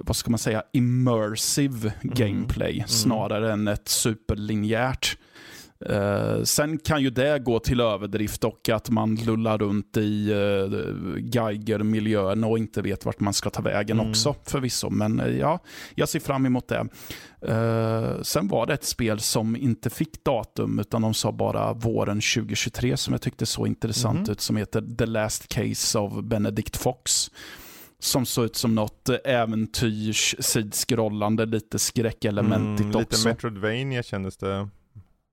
vad 0.01 0.15
ska 0.15 0.29
man 0.31 0.37
säga, 0.39 0.63
immersive 0.73 1.93
Mm. 2.03 2.15
gameplay 2.15 2.83
snarare 2.87 3.53
än 3.53 3.67
ett 3.67 3.87
superlinjärt. 3.87 5.17
Eh, 5.89 6.43
sen 6.43 6.77
kan 6.77 7.01
ju 7.01 7.09
det 7.09 7.39
gå 7.39 7.59
till 7.59 7.79
överdrift 7.79 8.43
och 8.43 8.69
att 8.69 8.89
man 8.89 9.15
lullar 9.15 9.57
runt 9.57 9.97
i 9.97 10.33
uh, 10.33 11.17
Geiger-miljön 11.17 12.43
och 12.43 12.57
inte 12.57 12.81
vet 12.81 13.05
vart 13.05 13.19
man 13.19 13.33
ska 13.33 13.49
ta 13.49 13.61
vägen 13.61 13.99
Mm. 13.99 14.09
också 14.09 14.35
förvisso. 14.45 14.89
Men 14.89 15.19
eh, 15.19 15.37
ja, 15.37 15.59
jag 15.95 16.09
ser 16.09 16.19
fram 16.19 16.45
emot 16.45 16.67
det. 16.67 16.87
Eh, 17.47 18.21
sen 18.21 18.47
var 18.47 18.65
det 18.67 18.73
ett 18.73 18.83
spel 18.83 19.19
som 19.19 19.55
inte 19.55 19.89
fick 19.89 20.23
datum 20.23 20.79
utan 20.79 21.01
de 21.01 21.13
sa 21.13 21.31
bara 21.31 21.73
våren 21.73 22.21
2023 22.21 22.97
som 22.97 23.11
jag 23.13 23.21
tyckte 23.21 23.45
så 23.45 23.65
intressant 23.65 24.19
Mhm. 24.19 24.31
ut 24.31 24.41
som 24.41 24.57
heter 24.57 24.95
The 24.97 25.05
Last 25.05 25.47
Case 25.47 25.99
of 25.99 26.23
Benedict 26.23 26.77
Fox. 26.77 27.31
Som 27.99 28.25
såg 28.25 28.45
ut 28.45 28.55
som 28.55 28.75
något 28.75 29.09
äventyrs, 29.25 30.35
sidskrollande, 30.39 31.45
lite 31.45 31.79
skräckelementigt 31.79 32.81
Mm, 32.85 32.87
lite 32.99 33.15
också. 33.15 33.27
Metroidvania 33.27 34.03
kändes 34.03 34.37
det. 34.37 34.69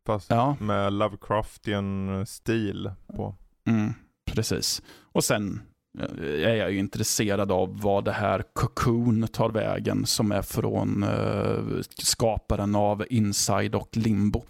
Fast 0.09 0.31
Ja. 0.31 0.57
med 0.61 0.93
Lovecraftian 0.93 2.27
stil 2.27 2.91
på. 3.17 3.35
Mm, 3.67 3.93
precis. 4.35 4.83
Och 5.13 5.25
sen 5.25 5.61
eh, 5.99 6.49
är 6.51 6.55
jag 6.55 6.73
ju 6.73 6.79
intresserad 6.79 7.53
av 7.53 7.81
vad 7.81 8.05
det 8.05 8.13
här 8.13 8.43
Cocoon 8.53 9.29
tar 9.29 9.51
vägen 9.51 10.07
som 10.07 10.33
är 10.33 10.43
från 10.43 11.03
eh, 11.03 11.81
skaparen 11.99 12.75
av 12.75 13.05
Inside 13.11 13.75
och 13.75 13.89
Limbo. 13.97 14.43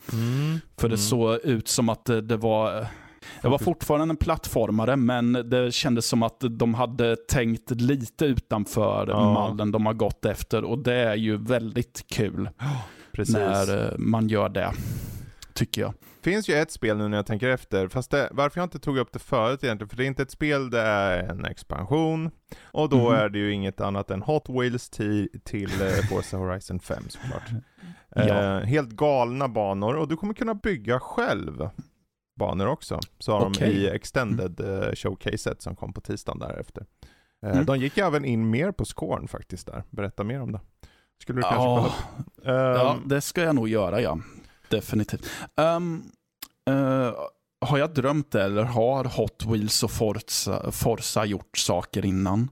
För 0.76 0.88
det 0.88 0.94
Mm. 0.94 0.98
såg 0.98 1.34
ut 1.44 1.68
som 1.68 1.88
att 1.88 2.04
det, 2.04 2.20
det 2.20 2.36
var 2.36 2.86
det 3.42 3.48
var 3.48 3.58
fortfarande 3.58 4.12
en 4.12 4.16
plattformare 4.16 4.96
men 4.96 5.32
det 5.32 5.74
kändes 5.74 6.06
som 6.06 6.22
att 6.22 6.44
de 6.50 6.74
hade 6.74 7.16
tänkt 7.16 7.70
lite 7.70 8.24
utanför 8.24 9.06
Ja. 9.08 9.32
mallen 9.32 9.72
de 9.72 9.86
har 9.86 9.94
gått 9.94 10.24
efter 10.24 10.64
och 10.64 10.78
det 10.78 10.94
är 10.94 11.14
ju 11.16 11.36
väldigt 11.36 12.04
kul 12.08 12.48
Precis. 13.12 13.34
när 13.34 13.86
eh, 13.92 13.98
man 13.98 14.28
gör 14.28 14.48
det. 14.48 14.72
Tycker 15.58 15.80
jag. 15.80 15.94
finns 16.22 16.48
ju 16.48 16.54
ett 16.54 16.70
spel 16.70 16.96
nu 16.96 17.08
när 17.08 17.16
jag 17.18 17.26
tänker 17.26 17.48
efter, 17.48 17.88
fast 17.88 18.10
det, 18.10 18.28
varför 18.32 18.60
jag 18.60 18.66
inte 18.66 18.78
tog 18.78 18.98
upp 18.98 19.12
det 19.12 19.18
förut 19.18 19.64
egentligen, 19.64 19.88
för 19.88 19.96
det 19.96 20.04
är 20.04 20.06
inte 20.06 20.22
ett 20.22 20.30
spel, 20.30 20.70
det 20.70 20.80
är 20.80 21.22
en 21.30 21.44
expansion. 21.44 22.30
Och 22.62 22.88
då 22.88 22.96
Mhm. 23.10 23.14
är 23.14 23.28
det 23.28 23.38
ju 23.38 23.52
inget 23.52 23.80
annat 23.80 24.10
än 24.10 24.22
Hot 24.22 24.48
Wheels 24.48 24.90
till, 24.90 25.28
till 25.44 25.82
eh, 25.82 25.88
Forza 26.10 26.36
Horizon 26.36 26.80
5 26.80 27.02
såklart. 27.08 27.42
Ja. 28.14 28.22
Eh, 28.58 28.60
helt 28.66 28.90
galna 28.90 29.48
banor, 29.48 29.94
och 29.96 30.08
du 30.08 30.16
kommer 30.16 30.34
kunna 30.34 30.54
bygga 30.54 31.00
själv 31.00 31.68
banor 32.38 32.66
också. 32.66 33.00
Sa 33.18 33.38
de 33.40 33.48
Okej. 33.52 33.70
i 33.72 33.88
Extended 33.88 34.60
eh, 34.60 34.94
showcaset 34.94 35.62
som 35.62 35.76
kom 35.76 35.92
på 35.92 36.00
tisdagen 36.00 36.38
därefter. 36.38 36.86
Eh, 37.46 37.50
Mm. 37.52 37.64
De 37.64 37.78
gick 37.78 37.98
även 37.98 38.24
in 38.24 38.50
mer 38.50 38.72
på 38.72 38.84
scoren 38.84 39.28
faktiskt 39.28 39.66
där. 39.66 39.82
Berätta 39.90 40.24
mer 40.24 40.40
om 40.42 40.52
det. 40.52 40.60
Skulle 41.22 41.38
du 41.38 41.42
kanske 41.42 41.62
Ja. 41.62 41.76
kolla 41.76 41.88
upp? 41.88 42.46
Ehm, 42.46 42.86
Ja, 42.86 42.96
det 43.06 43.20
ska 43.20 43.42
jag 43.42 43.54
nog 43.54 43.68
göra 43.68 44.00
ja. 44.00 44.18
Definitivt. 44.70 45.26
Ehm, 45.56 46.02
Eh, 46.70 47.12
har 47.66 47.78
jag 47.78 47.94
drömt 47.94 48.30
det 48.32 48.42
eller 48.44 48.62
har 48.64 49.04
Hot 49.04 49.44
Wheels 49.46 49.82
och 49.82 49.90
Forza, 49.90 50.72
Forza 50.72 51.24
gjort 51.24 51.58
saker 51.58 52.04
innan? 52.06 52.50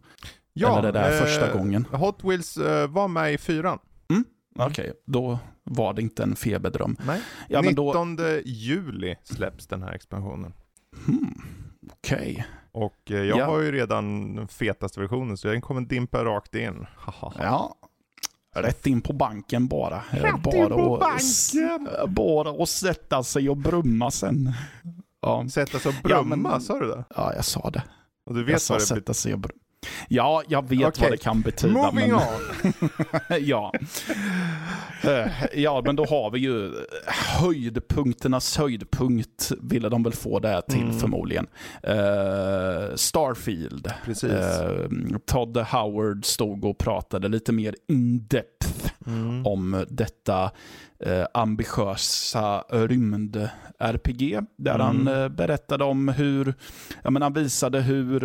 Ja, 0.53 0.79
eller 0.79 0.93
det 0.93 0.99
där 0.99 1.13
eh, 1.13 1.19
första 1.25 1.53
gången? 1.53 1.87
Hot 1.93 2.25
Wheels 2.25 2.57
eh, 2.57 2.89
var 2.91 3.09
med 3.09 3.33
i 3.35 3.39
fyran. 3.39 3.79
Mm. 4.11 4.25
Okej, 4.59 4.93
då 5.07 5.39
var 5.65 5.95
det 5.95 6.03
inte 6.03 6.23
en 6.23 6.37
feberdröm. 6.37 6.97
Nej. 7.07 7.21
Ja, 7.49 7.63
men 7.63 7.75
då, 7.75 7.87
19 7.87 8.19
juli 8.45 9.17
släpps 9.25 9.67
den 9.67 9.83
här 9.83 9.93
expansionen. 9.93 10.53
hmm, 11.07 11.43
Okej. 11.93 12.47
Och 12.73 13.11
eh, 13.11 13.17
jag 13.17 13.39
Ja. 13.39 13.45
har 13.47 13.61
ju 13.61 13.73
redan 13.73 14.35
den 14.35 14.49
fetaste 14.49 15.01
versionen 15.01 15.37
så 15.37 15.49
den 15.49 15.61
kommer 15.61 15.81
dimpa 15.81 16.25
rakt 16.25 16.55
in. 16.55 16.87
Ja. 17.39 17.75
Rätt 18.63 18.87
in 18.87 19.01
på 19.01 19.13
banken 19.13 19.67
bara. 19.69 20.03
Rätt 20.11 20.43
bara 20.43 20.57
in 20.57 20.69
på 20.69 20.95
att- 20.97 21.01
banken! 21.01 21.89
Bara 22.15 22.63
att 22.63 22.69
sätta 22.69 23.23
sig 23.23 23.51
och 23.51 23.57
brumma 23.57 24.11
sen. 24.11 24.53
Ja, 25.23 25.45
Sätta 25.51 25.79
sig 25.79 25.89
och 25.89 26.11
Ja, 26.11 26.23
brumma, 26.23 26.37
men- 26.51 26.61
sa 26.61 26.79
du 26.79 26.87
det? 26.89 27.05
ja 27.17 27.35
jag 27.35 27.45
sa 27.45 27.71
det. 27.71 27.83
Och 28.27 28.35
du 28.35 28.41
jag 28.41 28.47
vet 28.47 28.63
sa 28.63 28.75
vad 28.75 28.81
det 28.81 28.87
sätta 28.87 29.15
sig 29.15 29.33
och 29.33 29.39
brumma. 29.39 29.61
Ja, 30.09 30.43
jag 30.49 30.69
vet 30.69 30.85
Okej. 30.87 31.03
vad 31.03 31.11
det 31.11 31.17
kan 31.17 31.41
betyda. 31.41 31.73
Moving 31.73 32.09
men... 32.09 32.15
on! 32.15 32.23
ja. 33.41 33.73
Eh, 35.05 35.29
ja, 35.55 35.83
men 35.85 35.97
då 35.97 36.05
har 36.05 36.31
vi 36.31 36.39
ju 36.39 36.73
höjdpunkternas 37.41 38.57
höjdpunkt, 38.59 39.53
ville 39.63 39.89
de 39.89 40.03
väl 40.03 40.13
få 40.13 40.39
det 40.39 40.63
till 40.69 40.83
Mm. 40.83 40.99
förmodligen. 40.99 41.47
Eh, 41.83 42.95
Starfield. 42.95 43.93
Precis. 44.05 44.31
Eh, 44.33 44.89
Todd 45.27 45.57
Howard 45.57 46.25
stod 46.25 46.65
och 46.65 46.79
pratade 46.79 47.29
lite 47.29 47.53
mer 47.53 47.75
in-depth 47.89 48.93
Mm. 49.07 49.47
om 49.47 49.85
detta 49.89 50.51
eh, 51.01 51.25
ambitiösa 51.35 52.65
rymd-RPG. 52.71 54.47
Där 54.57 54.75
Mm. 54.75 54.87
han 54.87 55.09
eh, 55.23 55.29
berättade 55.29 55.85
om 55.85 56.09
hur, 56.09 56.55
ja, 57.05 57.11
men 57.11 57.23
han 57.23 57.33
visade 57.33 57.81
hur, 57.81 58.21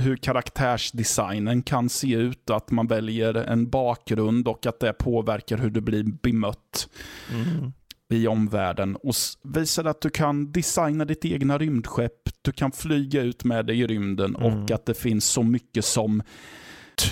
hur 0.00 0.16
karaktärsdesignen 0.16 1.62
kan 1.62 1.88
se 1.88 2.12
ut 2.14 2.50
att 2.50 2.70
man 2.70 2.86
väljer 2.86 3.34
en 3.34 3.70
bakgrund 3.70 4.48
och 4.48 4.66
att 4.66 4.80
det 4.80 4.92
påverkar 4.92 5.58
hur 5.58 5.70
du 5.70 5.80
blir 5.80 6.04
bemött 6.22 6.88
Mm. 7.32 7.72
i 8.12 8.26
omvärlden. 8.26 8.96
Och 8.96 9.14
visade 9.42 9.90
att 9.90 10.00
du 10.00 10.10
kan 10.10 10.52
designa 10.52 11.04
ditt 11.04 11.24
egna 11.24 11.58
rymdskepp, 11.58 12.20
du 12.42 12.52
kan 12.52 12.72
flyga 12.72 13.22
ut 13.22 13.44
med 13.44 13.66
det 13.66 13.74
i 13.74 13.86
rymden 13.86 14.36
Mm. 14.36 14.62
och 14.62 14.70
att 14.70 14.86
det 14.86 14.94
finns 14.94 15.24
så 15.24 15.42
mycket 15.42 15.84
som 15.84 16.22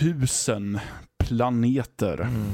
tusen 0.00 0.78
planeter 1.24 2.20
Mm. 2.20 2.44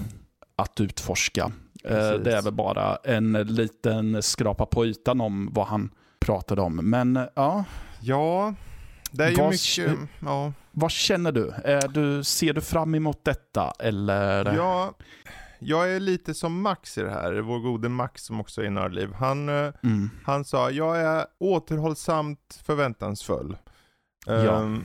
att 0.56 0.80
utforska. 0.80 1.52
Eh, 1.88 1.94
Precis. 1.94 2.24
Det 2.24 2.36
är 2.36 2.42
väl 2.42 2.52
bara 2.52 2.96
en 3.04 3.32
liten 3.32 4.22
skrapa 4.22 4.66
på 4.66 4.86
ytan 4.86 5.20
om 5.20 5.48
vad 5.52 5.66
han 5.66 5.90
pratade 6.20 6.62
om. 6.62 6.76
Men 6.76 7.16
eh, 7.16 7.24
ja, 7.34 7.64
Ja, 8.00 8.54
det 9.12 9.24
är 9.24 9.28
ju 9.30 9.36
Vad- 9.36 9.50
mycket... 9.50 9.98
Ja. 10.20 10.52
vad 10.72 10.90
känner 10.90 11.32
du? 11.32 11.50
Är 11.64 11.88
du? 11.88 12.24
Ser 12.24 12.52
du 12.52 12.60
fram 12.60 12.94
emot 12.94 13.24
detta? 13.24 13.72
Eller? 13.78 14.54
ja, 14.56 14.94
jag 15.58 15.90
är 15.94 16.00
lite 16.00 16.34
som 16.34 16.62
Max 16.62 16.98
i 16.98 17.02
det 17.02 17.10
här, 17.10 17.32
vår 17.40 17.58
gode 17.58 17.88
Max 17.88 18.22
som 18.24 18.40
också 18.40 18.60
är 18.62 18.66
i 18.66 18.70
Nördliv. 18.70 19.12
Han, 19.12 19.48
eh, 19.48 19.72
Mm. 19.82 20.10
han 20.24 20.44
sa, 20.44 20.70
jag 20.70 21.00
är 21.00 21.24
återhållsamt 21.40 22.60
förväntansfull. 22.64 23.56
Ja. 24.26 24.34
Ehm, 24.62 24.84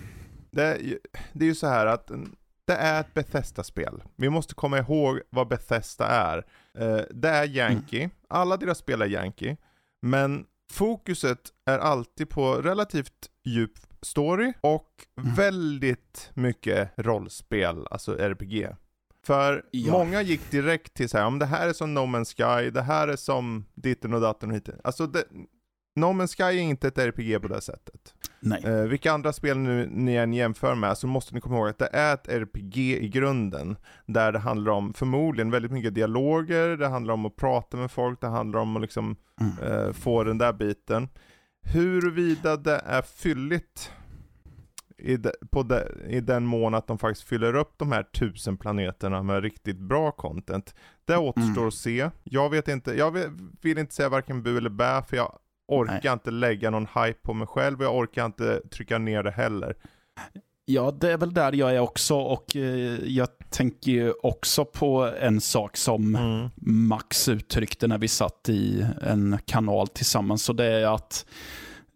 det, 0.51 0.63
är 0.63 0.77
ju- 0.79 0.99
det 1.33 1.45
är 1.45 1.49
ju 1.49 1.55
så 1.55 1.67
här 1.67 1.85
att 1.85 2.09
mm, 2.09 2.35
det 2.65 2.73
är 2.75 2.99
ett 2.99 3.13
Bethesda-spel. 3.13 4.03
Vi 4.15 4.29
måste 4.29 4.53
komma 4.55 4.77
ihåg 4.77 5.19
vad 5.29 5.47
Bethesda 5.47 6.07
är. 6.07 6.45
Eh, 6.79 7.01
det 7.09 7.29
är 7.29 7.45
Yankee, 7.47 8.09
alla 8.29 8.57
deras 8.57 8.77
spel 8.77 9.01
är 9.01 9.05
Yankee, 9.07 9.57
men 10.01 10.45
fokuset 10.71 11.39
är 11.65 11.79
alltid 11.79 12.29
på 12.29 12.53
relativt 12.55 13.29
djup 13.45 13.71
story 14.01 14.53
och 14.61 14.89
Mm. 15.17 15.33
väldigt 15.35 16.31
mycket 16.33 16.89
rollspel, 16.97 17.87
alltså 17.91 18.17
RPG. 18.19 18.69
För 19.25 19.65
Ja. 19.71 19.91
många 19.91 20.21
gick 20.21 20.51
direkt 20.51 20.93
till 20.93 21.09
så 21.09 21.17
här, 21.17 21.25
om 21.25 21.39
det 21.39 21.45
här 21.45 21.69
är 21.69 21.73
som 21.73 21.93
No 21.93 21.99
Man's 21.99 22.35
Sky, 22.63 22.69
det 22.69 22.81
här 22.81 23.07
är 23.07 23.15
som 23.15 23.65
ditten 23.73 24.13
och 24.13 24.21
datten 24.21 24.49
och 24.49 24.55
hit. 24.55 24.69
Alltså 24.83 25.07
det, 25.07 25.23
No 25.95 26.05
Man's 26.05 26.35
Sky 26.37 26.43
är 26.43 26.61
inte 26.61 26.87
ett 26.87 26.97
RPG 26.97 27.41
på 27.41 27.47
det 27.47 27.61
sättet. 27.61 28.13
Nej. 28.39 28.63
Eh, 28.65 28.81
vilka 28.83 29.11
andra 29.11 29.33
spel 29.33 29.57
nu 29.57 29.87
ni 29.91 30.15
än 30.15 30.33
jämför 30.33 30.75
med 30.75 30.97
så 30.97 31.07
måste 31.07 31.33
ni 31.35 31.41
komma 31.41 31.57
ihåg 31.57 31.67
att 31.69 31.77
det 31.77 31.89
är 31.93 32.13
ett 32.13 32.27
RPG 32.27 32.77
i 32.77 33.09
grunden. 33.09 33.75
Där 34.05 34.31
det 34.31 34.39
handlar 34.39 34.71
om 34.71 34.93
förmodligen 34.93 35.51
väldigt 35.51 35.71
mycket 35.71 35.95
dialoger, 35.95 36.77
det 36.77 36.87
handlar 36.87 37.13
om 37.13 37.25
att 37.25 37.35
prata 37.35 37.77
med 37.77 37.91
folk, 37.91 38.21
det 38.21 38.27
handlar 38.27 38.59
om 38.59 38.75
att 38.75 38.81
liksom 38.81 39.15
Mm. 39.41 39.57
eh, 39.87 39.91
få 39.93 40.23
den 40.23 40.37
där 40.37 40.53
biten. 40.53 41.09
Huruvida 41.61 42.57
det 42.57 42.81
är 42.85 43.01
fylligt 43.01 43.91
i, 44.97 45.17
de, 45.17 45.31
de, 45.51 45.79
i 46.07 46.19
den 46.19 46.45
mån 46.45 46.73
att 46.73 46.87
de 46.87 46.97
faktiskt 46.97 47.27
fyller 47.27 47.55
upp 47.55 47.73
de 47.77 47.91
här 47.91 48.03
tusen 48.03 48.57
planeterna 48.57 49.23
med 49.23 49.43
riktigt 49.43 49.79
bra 49.79 50.11
content. 50.11 50.75
Det 51.05 51.17
återstår 51.17 51.51
Mm. 51.61 51.67
att 51.67 51.73
se. 51.73 52.09
Jag 52.23 52.49
vet 52.49 52.67
inte, 52.67 52.93
jag 52.93 53.11
vill, 53.11 53.29
vill 53.61 53.77
inte 53.77 53.93
säga 53.95 54.09
varken 54.09 54.43
bu 54.43 54.57
eller 54.57 54.69
bä 54.69 55.03
för 55.07 55.17
jag 55.17 55.39
orkar 55.67 55.99
Nej. 56.03 56.13
inte 56.13 56.31
lägga 56.31 56.69
någon 56.69 56.87
hype 56.95 57.19
på 57.23 57.33
mig 57.33 57.47
själv 57.47 57.79
och 57.79 57.85
jag 57.85 57.95
orkar 57.95 58.25
inte 58.25 58.61
trycka 58.71 58.97
ner 58.97 59.23
det 59.23 59.31
heller. 59.31 59.75
Ja, 60.65 60.91
det 60.91 61.11
är 61.11 61.17
väl 61.17 61.33
där 61.33 61.53
jag 61.53 61.75
är 61.75 61.79
också 61.79 62.15
och 62.15 62.55
eh, 62.55 62.99
jag 63.05 63.27
tänker 63.49 63.91
ju 63.91 64.11
också 64.23 64.65
på 64.65 65.13
en 65.19 65.41
sak 65.41 65.77
som 65.77 66.15
Mm. 66.15 66.49
Max 66.87 67.29
uttryckte 67.29 67.87
när 67.87 67.97
vi 67.97 68.07
satt 68.07 68.49
i 68.49 68.85
en 69.01 69.37
kanal 69.45 69.87
tillsammans. 69.87 70.49
Och 70.49 70.55
det 70.55 70.65
är 70.65 70.95
att 70.95 71.25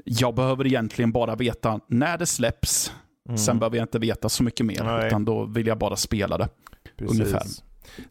jag 0.04 0.36
behöver 0.36 0.68
egentligen 0.68 1.12
bara 1.12 1.36
veta 1.36 1.80
när 1.88 2.18
det 2.18 2.26
släpps. 2.26 2.94
Mm. 3.30 3.38
Sen 3.38 3.60
behöver 3.60 3.78
jag 3.78 3.84
inte 3.84 4.00
veta 4.00 4.30
så 4.30 4.44
mycket 4.44 4.66
mer. 4.66 4.84
Nej. 4.84 5.08
Utan 5.08 5.26
då 5.26 5.46
vill 5.46 5.68
jag 5.68 5.78
bara 5.78 5.96
spela 5.96 6.38
det. 6.38 6.50
Precis. 6.98 7.20
ungefär. 7.20 7.44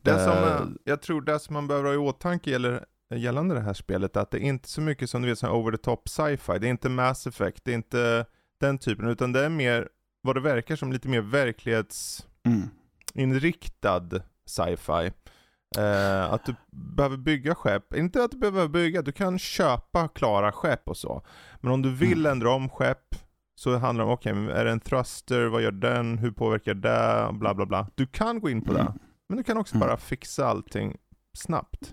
Det 0.02 0.18
som, 0.24 0.32
Eh, 0.32 0.44
eh, 0.44 0.60
jag 0.84 1.02
tror 1.02 1.20
det 1.22 1.38
som 1.40 1.54
man 1.54 1.66
behöver 1.66 1.86
ha 1.88 1.94
i 1.94 1.96
åtanke 1.96 2.50
gäller, 2.50 2.84
gällande 3.14 3.54
det 3.54 3.60
här 3.60 3.74
spelet, 3.74 4.16
att 4.16 4.30
det 4.30 4.38
är 4.38 4.48
inte 4.48 4.68
så 4.68 4.80
mycket 4.80 5.10
som 5.10 5.22
du 5.22 5.28
vet, 5.28 5.38
som 5.38 5.50
over 5.50 5.72
the 5.72 5.78
top 5.78 6.08
sci-fi. 6.08 6.58
Det 6.58 6.66
är 6.66 6.70
inte 6.70 6.88
Mass 6.88 7.26
Effect, 7.26 7.64
det 7.64 7.70
är 7.70 7.74
inte 7.74 8.26
den 8.60 8.78
typen, 8.78 9.08
utan 9.08 9.32
det 9.32 9.44
är 9.44 9.48
mer, 9.48 9.88
vad 10.22 10.36
det 10.36 10.40
verkar 10.40 10.76
som, 10.76 10.92
lite 10.92 11.08
mer 11.08 11.20
verklighetsinriktad 11.20 13.96
Mm. 14.10 14.22
sci-fi. 14.46 15.12
Eh, 15.78 16.32
att 16.32 16.44
du 16.46 16.54
behöver 16.70 17.16
bygga 17.16 17.54
skepp, 17.54 17.94
inte 17.94 18.24
att 18.24 18.30
du 18.30 18.38
behöver 18.38 18.68
bygga, 18.68 19.02
du 19.02 19.12
kan 19.12 19.38
köpa 19.38 20.08
klara 20.08 20.52
skepp 20.52 20.88
och 20.88 20.96
så. 20.96 21.22
Men 21.60 21.72
om 21.72 21.82
du 21.82 21.94
vill 21.94 22.20
Mm. 22.26 22.32
ändra 22.32 22.50
om 22.50 22.68
skepp, 22.68 23.14
så 23.54 23.76
handlar 23.76 24.04
det 24.04 24.08
om, 24.10 24.14
okej, 24.14 24.34
men 24.34 24.48
är 24.48 24.64
det 24.64 24.70
en 24.70 24.80
thruster, 24.80 25.46
vad 25.46 25.62
gör 25.62 25.70
den, 25.70 26.18
hur 26.18 26.30
påverkar 26.30 26.74
det, 26.74 27.28
bla 27.32 27.54
bla 27.54 27.66
bla. 27.66 27.88
Du 27.94 28.06
kan 28.06 28.40
gå 28.40 28.50
in 28.50 28.62
på 28.62 28.72
det. 28.72 28.80
Mm. 28.80 28.92
Men 29.28 29.38
du 29.38 29.44
kan 29.44 29.56
också 29.56 29.76
Mm. 29.76 29.88
bara 29.88 29.96
fixa 29.96 30.46
allting 30.46 30.96
snabbt. 31.36 31.90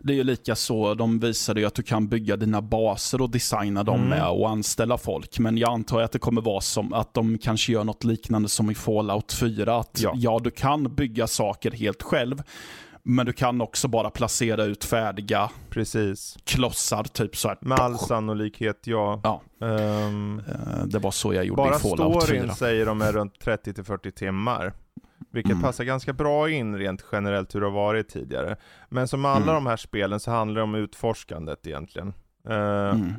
Det 0.00 0.12
är 0.12 0.16
ju 0.16 0.24
lika 0.24 0.54
så, 0.54 0.94
de 0.94 1.18
visade 1.18 1.60
ju 1.60 1.66
att 1.66 1.74
du 1.74 1.82
kan 1.82 2.08
bygga 2.08 2.36
dina 2.36 2.62
baser 2.62 3.20
och 3.20 3.30
designa 3.30 3.82
dem 3.82 3.96
Mm. 3.96 4.08
med 4.08 4.28
och 4.28 4.48
anställa 4.50 4.98
folk. 4.98 5.38
Men 5.38 5.58
jag 5.58 5.70
antar 5.72 6.00
att 6.02 6.12
det 6.12 6.18
kommer 6.18 6.40
vara 6.42 6.60
som 6.60 6.92
att 6.92 7.14
de 7.14 7.38
kanske 7.38 7.72
gör 7.72 7.84
något 7.84 8.04
liknande 8.04 8.48
som 8.48 8.70
i 8.70 8.74
Fallout 8.74 9.32
4. 9.32 9.76
Att 9.76 10.00
Ja. 10.02 10.12
ja, 10.16 10.40
du 10.44 10.50
kan 10.50 10.94
bygga 10.94 11.26
saker 11.26 11.70
helt 11.70 12.02
själv. 12.02 12.42
Men 13.08 13.26
du 13.26 13.32
kan 13.32 13.60
också 13.60 13.88
bara 13.88 14.10
placera 14.10 14.64
ut 14.64 14.84
färdiga 14.84 15.50
Precis. 15.70 16.36
klossar, 16.44 17.04
typ 17.04 17.36
så 17.36 17.48
här. 17.48 17.58
Med 17.60 17.78
all 17.80 17.98
sannolikhet, 17.98 18.80
ja. 18.84 19.20
Ja. 19.24 19.42
Eh, 19.66 20.10
Det 20.86 20.98
var 20.98 21.10
så 21.10 21.34
jag 21.34 21.44
gjorde 21.44 21.56
bara 21.62 21.76
i 21.76 21.78
Fallout 21.78 22.22
storyn 22.22 22.42
4. 22.42 22.54
säger 22.54 22.86
de 22.86 23.02
är 23.02 23.12
runt 23.12 23.34
30-40 23.44 24.10
timmar. 24.10 24.72
Vilket 25.36 25.52
Mm. 25.52 25.62
passar 25.62 25.84
ganska 25.84 26.12
bra 26.12 26.50
in 26.50 26.78
rent 26.78 27.04
generellt 27.12 27.54
hur 27.54 27.60
det 27.60 27.66
har 27.66 27.72
varit 27.72 28.08
tidigare. 28.08 28.56
Men 28.88 29.08
som 29.08 29.24
alla 29.24 29.42
Mm. 29.42 29.54
de 29.54 29.66
här 29.66 29.76
spelen 29.76 30.20
så 30.20 30.30
handlar 30.30 30.56
det 30.56 30.62
om 30.62 30.74
utforskandet 30.74 31.66
egentligen. 31.66 32.14
Eh, 32.48 32.90
Mm. 32.90 33.12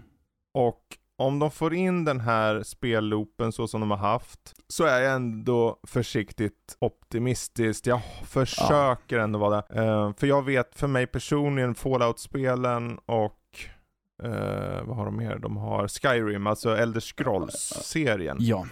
Och 0.53 0.82
om 1.19 1.39
de 1.39 1.51
får 1.51 1.73
in 1.73 2.06
den 2.06 2.19
här 2.19 2.63
spelloopen 2.63 3.51
så 3.51 3.67
som 3.67 3.80
de 3.82 3.91
har 3.91 3.97
haft, 3.97 4.39
så 4.67 4.84
är 4.84 5.01
jag 5.01 5.13
ändå 5.15 5.80
försiktigt 5.84 6.77
optimistisk. 6.80 7.88
Jag 7.88 8.01
försöker 8.25 9.19
ändå 9.19 9.39
vara 9.39 9.56
det. 9.69 9.82
Eh, 9.84 10.13
för 10.17 10.27
jag 10.27 10.45
vet, 10.45 10.75
för 10.75 10.88
mig 10.88 11.08
personligen, 11.08 11.75
Fallout-spelen 11.75 12.99
och 13.06 13.34
eh, 14.23 14.84
vad 14.84 14.95
har 14.97 15.06
de 15.06 15.17
mer? 15.17 15.38
De 15.39 15.58
har 15.58 15.88
Skyrim, 15.88 16.47
alltså 16.47 16.77
Elder 16.77 16.99
Scrolls-serien. 17.01 18.38
Ja. 18.39 18.65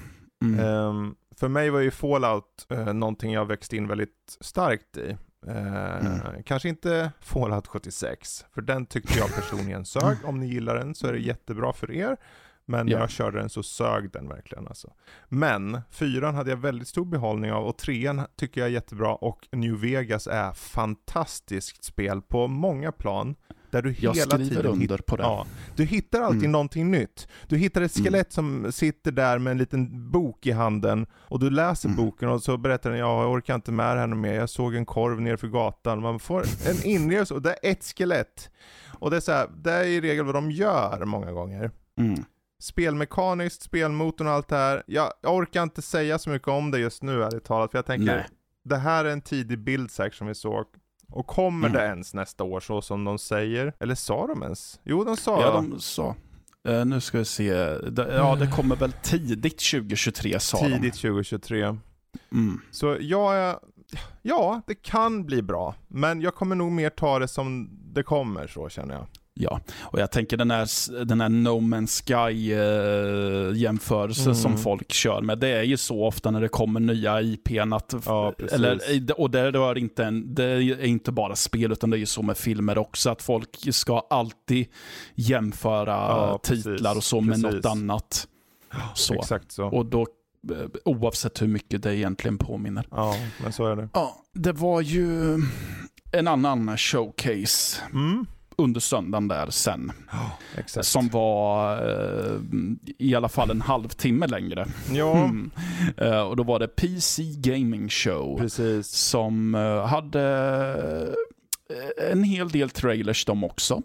Mm. 0.44 0.60
Ehm, 0.60 1.16
för 1.40 1.48
mig 1.48 1.70
var 1.70 1.80
ju 1.80 1.92
Fallout 1.92 2.68
uh, 2.72 2.94
någonting 2.94 3.34
jag 3.34 3.46
växte 3.46 3.78
in 3.78 3.88
väldigt 3.88 4.38
starkt 4.42 4.98
i. 4.98 5.18
Eh, 5.48 5.96
Mm. 6.06 6.44
Kanske 6.46 6.70
inte 6.70 7.12
Fallout 7.20 7.68
76, 7.68 8.46
för 8.54 8.62
den 8.62 8.86
tyckte 8.86 9.20
jag 9.20 9.36
personligen 9.36 9.86
sög. 9.86 10.18
Om 10.26 10.40
ni 10.40 10.48
gillar 10.48 10.76
den 10.76 10.96
så 10.96 11.08
är 11.08 11.14
det 11.14 11.20
jättebra 11.20 11.74
för 11.74 11.92
er. 11.92 12.18
Men 12.66 12.86
när 12.86 12.94
Ja. 12.94 13.00
jag 13.00 13.10
körde 13.10 13.40
den 13.40 13.50
så 13.50 13.64
sög 13.64 14.12
den 14.12 14.28
verkligen 14.30 14.68
alltså. 14.68 14.94
Men 15.30 15.82
fyran 15.92 16.36
hade 16.36 16.50
jag 16.50 16.58
väldigt 16.58 16.88
stor 16.88 17.06
behållning 17.06 17.52
av 17.52 17.66
och 17.66 17.78
trean 17.78 18.22
tycker 18.36 18.62
jag 18.62 18.68
är 18.68 18.74
jättebra 18.74 19.16
och 19.16 19.48
New 19.52 19.80
Vegas 19.80 20.28
är 20.28 20.52
fantastiskt 20.54 21.84
spel 21.84 22.22
på 22.22 22.48
många 22.48 22.92
plan. 22.92 23.36
Där 23.76 23.82
du 23.82 23.96
Jag 24.00 24.14
hela 24.14 24.30
skriver 24.36 24.50
tiden 24.50 24.66
under 24.72 24.98
på 24.98 25.16
det. 25.16 25.24
Ja, 25.24 25.46
du 25.76 25.84
hittar 25.86 26.22
alltid 26.22 26.40
Mm. 26.40 26.52
någonting 26.52 26.92
nytt. 26.92 27.28
Du 27.48 27.58
hittar 27.58 27.82
ett 27.82 27.92
skelett 28.04 28.34
som 28.34 28.72
sitter 28.72 29.12
där 29.12 29.40
med 29.40 29.52
en 29.52 29.58
liten 29.58 30.12
bok 30.12 30.48
i 30.48 30.52
handen 30.52 31.06
och 31.14 31.40
du 31.40 31.50
läser 31.50 31.90
Mm. 31.90 32.06
boken 32.06 32.30
och 32.30 32.44
så 32.44 32.58
berättar 32.58 32.90
den 32.90 33.00
ja, 33.00 33.22
jag 33.24 33.32
orkar 33.32 33.56
inte 33.56 33.72
med 33.72 33.96
det 33.96 34.00
här 34.00 34.08
mer, 34.08 34.34
jag 34.34 34.50
såg 34.50 34.76
en 34.76 34.86
korv 34.86 35.22
nerför 35.22 35.48
gatan. 35.48 36.02
Man 36.02 36.20
får 36.20 36.42
en 36.70 36.84
inlevelse 36.86 37.34
och 37.34 37.42
det 37.42 37.50
är 37.50 37.72
ett 37.72 37.84
skelett. 37.98 38.50
Och 39.00 39.12
det 39.12 39.18
är 39.18 39.22
så 39.22 39.32
här, 39.32 39.48
det 39.64 39.72
är 39.72 39.84
i 39.84 40.02
regel 40.02 40.26
vad 40.26 40.36
de 40.36 40.52
gör 40.52 41.06
många 41.06 41.32
gånger. 41.32 41.72
Mm. 42.00 42.24
Spelmekaniskt, 42.60 43.62
spelmotorn 43.62 44.28
och 44.28 44.34
allt 44.34 44.48
det 44.48 44.56
här. 44.56 44.84
Jag, 44.88 45.12
jag 45.22 45.36
orkar 45.36 45.64
inte 45.64 45.82
säga 45.82 46.20
så 46.20 46.30
mycket 46.30 46.48
om 46.48 46.72
det 46.72 46.80
just 46.80 47.04
nu 47.04 47.24
ärligt 47.24 47.44
talat, 47.44 47.72
för 47.72 47.78
jag 47.78 47.86
tänker 47.86 48.06
Nej. 48.16 48.26
det 48.64 48.78
här 48.78 49.06
är 49.06 49.10
en 49.10 49.22
tidig 49.22 49.60
bild 49.60 49.92
som 50.12 50.28
vi 50.28 50.36
såg. 50.36 50.66
Och 51.16 51.28
kommer 51.28 51.68
Mm. 51.70 51.82
det 51.82 51.88
ens 51.88 52.14
nästa 52.14 52.44
år 52.44 52.60
så 52.60 52.82
som 52.82 53.04
de 53.04 53.18
säger? 53.20 53.74
Eller 53.80 53.96
sa 53.96 54.28
de 54.28 54.44
ens? 54.44 54.80
Jo, 54.84 55.04
de 55.04 55.18
sa 55.18 55.42
Ja, 55.42 55.52
de 55.52 55.80
sa. 55.80 56.16
Eh, 56.68 56.86
nu 56.86 57.02
ska 57.02 57.18
vi 57.18 57.26
se. 57.26 57.46
Ja, 57.96 58.36
det 58.40 58.48
kommer 58.48 58.76
väl 58.76 58.92
tidigt 58.92 59.60
2023 59.72 60.40
sa 60.40 60.58
tidigt 60.58 60.96
2023. 60.96 61.62
de. 61.62 61.80
Mm. 62.32 62.62
Så 62.72 62.98
jag 63.00 63.60
ja, 64.22 64.62
det 64.68 64.76
kan 64.76 65.26
bli 65.26 65.42
bra. 65.42 65.76
Men 65.88 66.22
jag 66.22 66.36
kommer 66.36 66.56
nog 66.56 66.72
mer 66.72 66.90
ta 66.90 67.20
det 67.20 67.28
som 67.28 67.70
det 67.94 68.04
kommer 68.04 68.48
så 68.48 68.70
känner 68.70 68.94
jag. 68.96 69.06
Ja, 69.40 69.60
och 69.80 70.00
jag 70.00 70.12
tänker 70.12 70.38
den 70.38 70.52
här, 70.52 71.04
den 71.06 71.22
här 71.22 71.30
No 71.30 71.60
Man's 71.60 72.04
Sky 72.06 72.54
eh, 72.54 73.66
Mm. 74.26 74.36
som 74.36 74.58
folk 74.58 74.92
kör 74.92 75.22
med. 75.22 75.40
Det 75.40 75.48
är 75.48 75.64
ju 75.64 75.78
så 75.78 76.06
ofta 76.06 76.32
när 76.32 76.42
det 76.42 76.48
kommer 76.48 76.80
nya 76.80 77.22
IPn 77.22 77.74
att, 77.74 77.94
Ja, 78.06 78.34
eller, 78.52 78.80
och 79.20 79.32
det 79.32 79.52
rör 79.52 79.78
inte 79.78 80.06
en, 80.06 80.36
det 80.36 80.44
är 80.44 80.86
inte 80.86 81.12
bara 81.12 81.36
spel 81.36 81.72
utan 81.72 81.90
det 81.90 81.98
är 81.98 82.00
ju 82.00 82.06
så 82.06 82.22
med 82.22 82.38
filmer 82.38 82.78
också 82.78 83.10
att 83.10 83.22
folk 83.22 83.74
ska 83.76 84.00
alltid 84.10 84.68
jämföra 85.16 85.92
Ja, 85.92 86.40
titlar 86.44 86.96
och 86.98 87.04
så 87.04 87.22
med 87.22 87.42
Precis. 87.44 87.56
något 87.56 87.66
annat. 87.66 88.28
Så. 88.94 89.14
Exakt 89.14 89.52
så. 89.52 89.66
Och 89.66 89.86
då, 89.86 90.02
eh, 90.52 90.58
oavsett 90.86 91.42
hur 91.42 91.48
mycket 91.48 91.84
det 91.84 91.96
egentligen 91.98 92.38
påminner. 92.38 92.88
Ja, 92.92 93.16
men 93.44 93.54
så 93.54 93.66
är 93.68 93.76
det. 93.76 93.90
Ja, 93.94 94.16
det 94.34 94.52
var 94.52 94.82
ju 94.82 95.40
en 96.12 96.28
annan 96.28 96.78
showcase 96.78 97.82
Mm. 97.94 98.26
Under 98.58 98.80
söndagen 98.80 99.28
där 99.28 99.50
sen. 99.50 99.92
Exakt. 100.58 100.88
Som 100.88 101.10
var 101.10 101.78
eh, 101.90 102.40
i 102.98 103.16
alla 103.16 103.30
fall 103.30 103.52
en 103.52 103.62
halvtimme 103.62 104.28
längre. 104.28 104.66
Ja, 104.92 105.12
Mm. 105.26 105.52
Eh, 105.98 106.22
och 106.22 106.36
då 106.36 106.44
var 106.44 106.60
det 106.60 106.68
PC 106.68 107.24
Gaming 107.38 107.90
Show. 107.90 108.38
precis. 108.38 108.88
Som 108.88 109.56
eh, 109.56 109.86
hade 109.86 110.24
eh, 111.70 112.12
en 112.12 112.24
hel 112.24 112.50
del 112.50 112.70
trailers 112.70 113.26
de 113.26 113.44
också. 113.44 113.82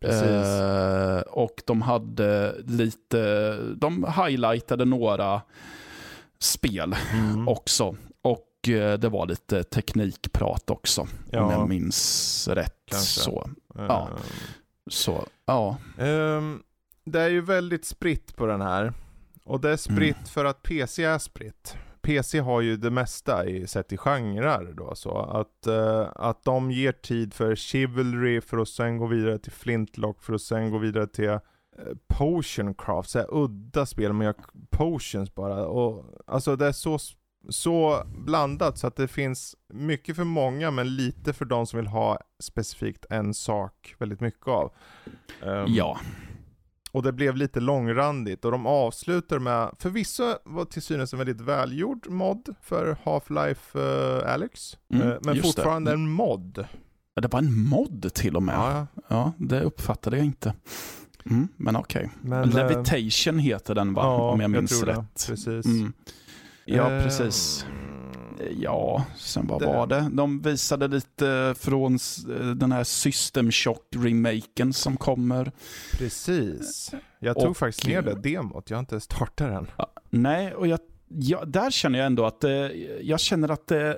Precis. 0.00 0.22
Eh, 0.46 1.20
och 1.20 1.62
de 1.66 1.82
hade 1.82 2.54
lite, 2.66 3.52
de 3.76 4.06
highlightade 4.16 4.84
några 4.84 5.42
spel 6.38 6.96
Mm. 7.12 7.48
också. 7.48 7.96
Och 8.22 8.68
eh, 8.68 8.98
det 8.98 9.08
var 9.08 9.26
lite 9.26 9.62
teknikprat 9.62 10.70
också, 10.70 11.00
om 11.00 11.08
Ja. 11.30 11.52
jag 11.52 11.68
minns 11.68 12.48
rätt. 12.48 12.74
Kanske. 12.90 13.20
Så, 13.20 13.50
ja. 13.74 14.08
Ehm, 14.08 14.16
så, 14.90 15.26
ja. 15.46 15.76
Ehm, 15.98 16.62
det 17.04 17.20
är 17.20 17.28
ju 17.28 17.40
väldigt 17.40 17.84
spritt 17.84 18.36
på 18.36 18.46
den 18.46 18.60
här. 18.60 18.92
Och 19.44 19.60
det 19.60 19.70
är 19.70 19.76
spritt 19.76 20.16
Mm. 20.16 20.26
för 20.26 20.44
att 20.44 20.62
PC 20.62 21.04
är 21.04 21.18
spritt. 21.18 21.76
PC 22.02 22.38
har 22.40 22.60
ju 22.60 22.76
det 22.76 22.90
mesta 22.90 23.46
i, 23.46 23.66
sett 23.66 23.92
i 23.92 23.96
genrer 23.96 24.72
då 24.76 24.94
så. 24.94 25.18
Att, 25.18 25.66
eh, 25.66 26.08
att 26.14 26.44
de 26.44 26.70
ger 26.70 26.92
tid 26.92 27.34
för 27.34 27.54
Chivalry 27.54 28.40
för 28.40 28.58
att 28.58 28.68
sen 28.68 28.98
gå 28.98 29.06
vidare 29.06 29.38
till 29.38 29.52
Flintlock 29.52 30.22
för 30.22 30.32
att 30.34 30.40
sen 30.42 30.70
gå 30.70 30.78
vidare 30.78 31.06
till 31.06 31.28
uh, 31.28 31.38
Potioncraft. 32.08 33.10
Så 33.10 33.18
här 33.18 33.26
udda 33.30 33.86
spel 33.86 34.12
med 34.12 34.34
potions 34.70 35.34
bara. 35.34 35.66
Och, 35.66 36.04
alltså 36.26 36.56
det 36.56 36.66
är 36.66 36.72
så, 36.72 36.98
så 37.48 38.02
blandat 38.18 38.78
så 38.78 38.86
att 38.86 38.96
det 38.96 39.08
finns 39.08 39.56
mycket 39.72 40.16
för 40.16 40.24
många 40.24 40.70
men 40.70 40.96
lite 40.96 41.32
för 41.32 41.44
de 41.44 41.66
som 41.66 41.76
vill 41.76 41.86
ha 41.86 42.18
specifikt 42.42 43.04
en 43.10 43.34
sak 43.34 43.94
väldigt 43.98 44.20
mycket 44.20 44.48
av. 44.48 44.72
Ehm, 45.46 45.64
Ja, 45.68 45.98
och 46.92 47.02
det 47.02 47.12
blev 47.12 47.36
lite 47.36 47.60
långrandigt 47.60 48.44
och 48.44 48.50
de 48.50 48.66
avslutar 48.66 49.38
med, 49.38 49.70
förvisso 49.78 50.34
var 50.44 50.64
till 50.64 50.82
synes 50.82 51.12
en 51.12 51.18
väldigt 51.18 51.40
välgjord 51.40 52.06
mod 52.10 52.54
för 52.62 52.96
Half-Life 53.04 53.78
uh, 53.78 54.32
Alyx. 54.34 54.78
Mm, 54.92 55.08
Eh, 55.08 55.16
men 55.22 55.34
just 55.36 55.56
det. 55.56 55.62
fortfarande 55.62 55.92
en 55.92 56.10
mod. 56.10 56.64
det 57.20 57.28
var 57.32 57.38
en 57.38 57.62
mod 57.68 58.14
till 58.14 58.36
och 58.36 58.42
med. 58.42 58.54
Ja, 58.54 58.86
Ja, 59.08 59.32
det 59.38 59.60
uppfattade 59.62 60.16
jag 60.16 60.26
inte. 60.26 60.54
Mm, 61.24 61.48
men 61.56 61.76
okej. 61.76 62.10
eh, 62.32 62.46
Levitation 62.46 63.38
heter 63.38 63.74
den 63.74 63.94
va? 63.94 64.02
ja, 64.02 64.30
om 64.30 64.40
jag 64.40 64.50
minns 64.50 64.80
det. 64.80 64.86
rätt. 64.86 65.26
Precis. 65.28 65.66
Mm. 65.66 65.92
Ja, 66.76 66.90
Eh, 66.90 67.02
precis. 67.04 67.66
Ja, 68.58 69.04
sen 69.16 69.46
vad 69.46 69.60
det- 69.60 69.66
var 69.66 69.86
det? 69.86 70.08
De 70.12 70.42
visade 70.42 70.88
lite 70.88 71.54
från 71.58 71.94
s- 71.94 72.24
den 72.56 72.72
här 72.72 72.84
System 72.84 73.50
Shock-remaken 73.50 74.72
som 74.72 74.96
kommer. 74.96 75.52
Precis. 75.92 76.92
Jag 77.18 77.38
tog 77.40 77.50
Och- 77.50 77.56
faktiskt 77.56 77.86
ner 77.86 78.02
det 78.02 78.14
demot, 78.14 78.70
jag 78.70 78.76
har 78.76 78.80
inte 78.80 79.00
startat 79.00 79.36
den. 79.36 79.66
Nej, 80.10 80.54
och 80.54 80.66
jag, 80.66 80.80
ja, 81.08 81.44
där 81.44 81.70
känner 81.70 81.98
jag 81.98 82.06
ändå 82.06 82.24
att 82.26 82.40
det, 82.40 82.72
jag 83.02 83.20
känner 83.20 83.48
att 83.48 83.66
det, 83.66 83.96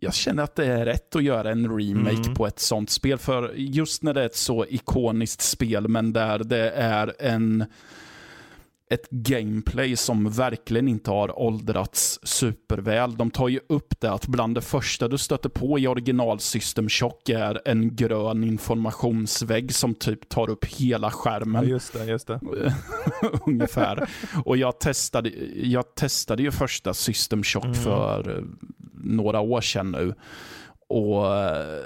jag 0.00 0.14
känner 0.14 0.42
att 0.42 0.54
det 0.56 0.66
är 0.66 0.84
rätt 0.84 1.16
att 1.16 1.22
göra 1.22 1.50
en 1.50 1.78
remake 1.78 2.16
Mm. 2.22 2.34
på 2.34 2.46
ett 2.46 2.58
sånt 2.60 2.90
spel. 2.90 3.18
För 3.18 3.52
just 3.56 4.02
när 4.02 4.14
det 4.14 4.20
är 4.22 4.26
ett 4.26 4.36
så 4.36 4.64
ikoniskt 4.66 5.40
spel, 5.40 5.88
men 5.88 6.12
där 6.12 6.38
det 6.38 6.70
är 6.70 7.14
en 7.18 7.64
ett 8.90 9.10
gameplay 9.10 9.96
som 9.96 10.30
verkligen 10.30 10.88
inte 10.88 11.10
har 11.10 11.38
åldrats 11.38 12.20
superväl. 12.22 13.16
De 13.16 13.30
tar 13.30 13.48
ju 13.48 13.60
upp 13.68 14.00
det 14.00 14.10
att 14.12 14.26
bland 14.26 14.54
det 14.54 14.60
första 14.60 15.08
du 15.08 15.18
stöter 15.18 15.48
på 15.48 15.78
i 15.78 15.86
original 15.86 16.40
System 16.40 16.88
Shock 16.88 17.28
är 17.28 17.60
en 17.64 17.96
grön 17.96 18.44
informationsvägg 18.44 19.74
som 19.74 19.94
typ 19.94 20.28
tar 20.28 20.50
upp 20.50 20.64
hela 20.64 21.06
Ja, 21.06 21.10
skärmen. 21.10 21.68
just 21.68 21.92
det, 21.92 22.04
just 22.04 22.26
det. 22.26 22.40
ungefär. 23.46 24.08
Och 24.44 24.56
jag 24.56 24.80
testade, 24.80 25.30
jag 25.62 25.94
testade 25.94 26.42
ju 26.42 26.50
första 26.50 26.94
System 26.94 27.42
Shock 27.42 27.64
Mm. 27.64 27.74
för 27.74 28.36
eh, 28.38 28.44
några 29.04 29.40
år 29.40 29.60
sedan 29.60 29.90
nu. 29.92 30.14
Och 30.88 31.36
eh, 31.36 31.82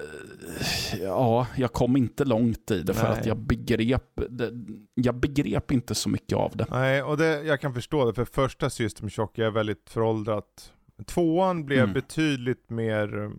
ja, 1.03 1.47
jag 1.57 1.73
kom 1.73 1.97
inte 1.97 2.25
långt 2.25 2.71
i 2.71 2.83
det 2.83 2.95
för 2.95 3.09
Nej. 3.09 3.19
att 3.21 3.27
jag 3.27 3.37
begrep, 3.39 4.21
jag 4.95 5.15
begrep 5.15 5.71
inte 5.73 5.95
så 5.95 6.09
mycket 6.09 6.39
av 6.39 6.57
det. 6.57 6.67
Nej, 6.71 7.03
och 7.03 7.17
det, 7.17 7.43
jag 7.43 7.61
kan 7.61 7.75
förstå 7.75 8.05
det, 8.05 8.15
för 8.15 8.25
första 8.25 8.71
System 8.71 9.11
Shock 9.11 9.39
är 9.39 9.51
väldigt 9.51 9.91
föråldrat. 9.91 10.73
Tvåan 11.07 11.65
blev 11.67 11.79
Mm. 11.83 11.93
betydligt 11.93 12.71
mer, 12.71 13.31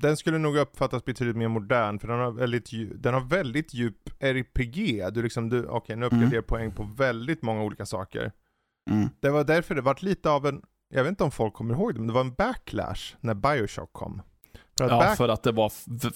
den 0.00 0.16
skulle 0.16 0.38
nog 0.38 0.56
uppfattas 0.56 1.04
betydligt 1.04 1.36
mer 1.36 1.48
modern, 1.48 1.98
för 1.98 2.08
den 2.08 2.18
har 2.18 2.30
väldigt, 2.30 2.70
den 3.02 3.14
har 3.14 3.20
väldigt 3.20 3.74
djup 3.74 4.10
RPG. 4.20 5.04
Du 5.12 5.22
liksom, 5.22 5.48
du, 5.48 5.66
okej 5.66 5.96
nu 5.96 6.06
uppgraderar 6.06 6.32
Mm. 6.32 6.44
poäng 6.44 6.72
på 6.72 6.82
väldigt 6.96 7.42
många 7.42 7.62
olika 7.62 7.86
saker. 7.86 8.32
Mm. 8.90 9.08
Det 9.20 9.30
var 9.30 9.44
därför 9.44 9.74
det 9.74 9.80
vart 9.80 10.02
lite 10.02 10.30
av 10.30 10.46
en, 10.46 10.62
jag 10.94 11.02
vet 11.04 11.10
inte 11.10 11.24
om 11.24 11.30
folk 11.30 11.54
kommer 11.54 11.74
ihåg 11.74 11.94
det, 11.94 12.00
men 12.00 12.06
det 12.08 12.14
var 12.14 12.20
en 12.20 12.34
backlash 12.34 13.16
när 13.20 13.34
Bioshock 13.34 13.92
kom. 13.92 14.22
För 14.88 14.94
att 14.96 15.02
Ja, 15.02 15.08
back, 15.08 15.16
för 15.16 15.28
att 15.28 15.42
det 15.42 15.52
var 15.52 15.68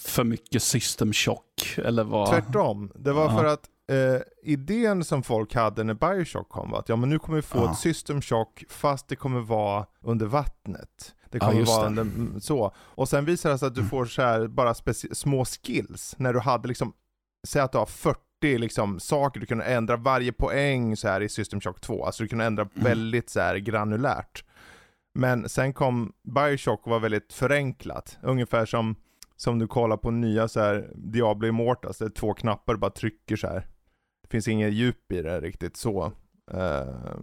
för 0.09 0.25
mycket 0.25 0.63
System 0.63 1.13
Shock. 1.13 1.75
Eller 1.79 2.05
vad? 2.05 2.31
Tvärtom. 2.31 2.93
Det 2.95 3.13
var 3.13 3.25
Ja. 3.25 3.39
för 3.39 3.45
att 3.45 3.69
eh, 3.91 4.21
idén 4.43 5.05
som 5.05 5.23
folk 5.23 5.55
hade 5.55 5.85
när 5.85 5.95
Bioshock 5.95 6.49
kom 6.49 6.71
var 6.71 6.79
att 6.79 6.89
ja 6.89 6.97
men 6.97 7.09
nu 7.09 7.19
kommer 7.19 7.37
vi 7.37 7.43
få 7.43 7.59
Ja. 7.59 7.71
ett 7.73 7.79
system 7.79 8.23
shock 8.23 8.65
fast 8.69 9.09
det 9.09 9.17
kommer 9.17 9.41
vara 9.41 9.87
under 10.03 10.27
vattnet. 10.27 11.15
Det 11.31 11.39
Ja, 11.39 11.47
kommer 11.47 11.61
just 11.61 11.73
vara 11.77 11.87
under, 11.87 12.03
mm, 12.03 12.41
så. 12.41 12.73
Och 12.79 13.09
sen 13.09 13.25
visar 13.25 13.51
det 13.51 13.59
sig 13.59 13.67
att 13.69 13.75
du 13.75 13.81
Mm. 13.81 13.91
får 13.91 14.07
så 14.07 14.23
här 14.23 14.47
bara 14.47 14.75
små 15.13 15.45
skills 15.45 16.15
när 16.19 16.33
du 16.33 16.41
hade 16.41 16.69
liksom, 16.69 16.93
säg 17.49 17.63
att 17.63 17.73
du 17.73 17.79
har 17.79 17.87
40 17.87 18.59
liksom 18.59 19.01
saker 19.01 19.41
du 19.41 19.47
kunde 19.47 19.65
ändra 19.65 19.97
varje 19.97 20.33
poäng 20.33 20.97
så 20.97 21.09
här 21.09 21.21
i 21.21 21.29
System 21.29 21.61
Shock 21.61 21.81
2. 21.81 22.05
Alltså 22.07 22.23
du 22.23 22.29
kunde 22.29 22.45
ändra 22.45 22.63
Mm. 22.63 22.85
väldigt 22.85 23.31
så 23.31 23.41
här 23.41 23.57
granulärt. 23.57 24.45
Men 25.19 25.49
sen 25.49 25.73
kom 25.73 26.13
Bioshock 26.23 26.87
och 26.87 26.91
var 26.91 27.01
väldigt 27.01 27.33
förenklat. 27.33 28.19
Ungefär 28.23 28.67
som, 28.67 28.97
som 29.37 29.59
du 29.59 29.67
kollar 29.67 29.97
på 29.97 30.11
nya 30.11 30.49
så 30.49 30.61
här 30.61 30.91
Diablo 30.95 31.49
Immortals, 31.49 31.99
det 31.99 32.05
är 32.05 32.11
två 32.11 32.35
knappar 32.35 32.75
du 32.75 32.81
bara 32.81 32.91
trycker 32.91 33.37
så 33.37 33.47
här. 33.47 33.67
Det 34.23 34.29
finns 34.29 34.49
inget 34.49 34.73
djup 34.73 35.13
i 35.13 35.23
det 35.23 35.41
riktigt 35.41 35.77
så. 35.77 36.13
Uh, 36.55 37.17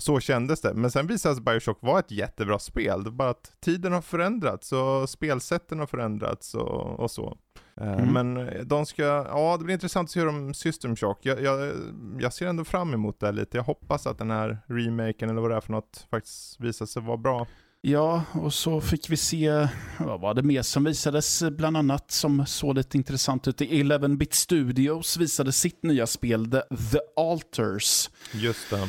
så 0.00 0.20
kändes 0.20 0.60
det. 0.60 0.74
Men 0.74 0.90
sen 0.90 1.06
visade 1.06 1.34
sig 1.34 1.44
Bioshock 1.44 1.78
vara 1.82 1.98
ett 1.98 2.10
jättebra 2.10 2.58
spel. 2.58 3.04
Det 3.04 3.10
är 3.10 3.12
bara 3.12 3.30
att 3.30 3.52
tiden 3.60 3.92
har 3.92 4.02
förändrats 4.02 4.72
och 4.72 5.08
spelsätten 5.08 5.78
har 5.78 5.86
förändrats 5.86 6.54
och, 6.54 7.00
och 7.00 7.10
så. 7.10 7.36
Eh, 7.80 7.92
Mm. 7.92 8.12
Men 8.34 8.50
de 8.68 8.86
ska, 8.86 9.02
ja 9.02 9.56
det 9.58 9.64
blir 9.64 9.74
intressant 9.74 10.06
att 10.06 10.10
se 10.10 10.20
hur 10.20 10.26
de 10.26 10.54
System 10.54 10.96
Shock. 10.96 11.18
Jag, 11.22 11.42
jag, 11.42 11.72
jag 12.20 12.32
ser 12.32 12.46
ändå 12.46 12.64
fram 12.64 12.94
emot 12.94 13.20
det 13.20 13.32
lite. 13.32 13.56
Jag 13.56 13.64
hoppas 13.64 14.06
att 14.06 14.18
den 14.18 14.30
här 14.30 14.58
remaken 14.66 15.30
eller 15.30 15.40
vad 15.40 15.50
det 15.50 15.56
är 15.56 15.60
för 15.60 15.72
något 15.72 16.06
faktiskt 16.10 16.60
visar 16.60 16.86
sig 16.86 17.02
vara 17.02 17.16
bra. 17.16 17.46
Ja, 17.82 18.22
och 18.32 18.54
så 18.54 18.80
fick 18.80 19.10
vi 19.10 19.16
se, 19.16 19.68
vad 19.98 20.20
var 20.20 20.34
det 20.34 20.42
mer 20.42 20.62
som 20.62 20.84
visades 20.84 21.42
bland 21.50 21.76
annat 21.76 22.10
som 22.10 22.46
såg 22.46 22.74
lite 22.74 22.96
intressant 22.96 23.48
ut. 23.48 23.60
11-bit 23.60 24.34
Studios 24.34 25.16
visade 25.16 25.52
sitt 25.52 25.82
nya 25.82 26.06
spel, 26.06 26.50
The, 26.50 26.60
The 26.92 26.98
Alters. 27.16 28.10
Just 28.32 28.70
det. 28.70 28.88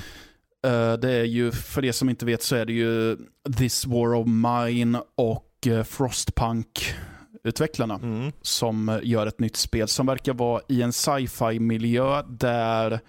Uh, 0.68 0.94
det 0.94 1.12
är 1.12 1.24
ju, 1.24 1.52
för 1.52 1.82
det 1.82 1.94
som 1.94 2.10
inte 2.10 2.26
vet 2.26 2.44
så 2.44 2.56
är 2.56 2.66
det 2.66 2.74
ju 2.74 3.18
This 3.58 3.86
War 3.86 4.14
of 4.16 4.28
Mine 4.28 5.02
och 5.16 5.68
uh, 5.68 5.84
Frostpunk 5.84 6.94
utvecklarna 7.44 7.96
Mm. 8.04 8.32
som 8.42 9.00
gör 9.04 9.28
ett 9.28 9.40
nytt 9.40 9.56
spel 9.56 9.88
som 9.88 10.06
verkar 10.06 10.34
vara 10.34 10.62
i 10.68 10.82
en 10.82 10.94
sci-fi 10.94 11.60
miljö 11.60 12.22
där 12.30 13.00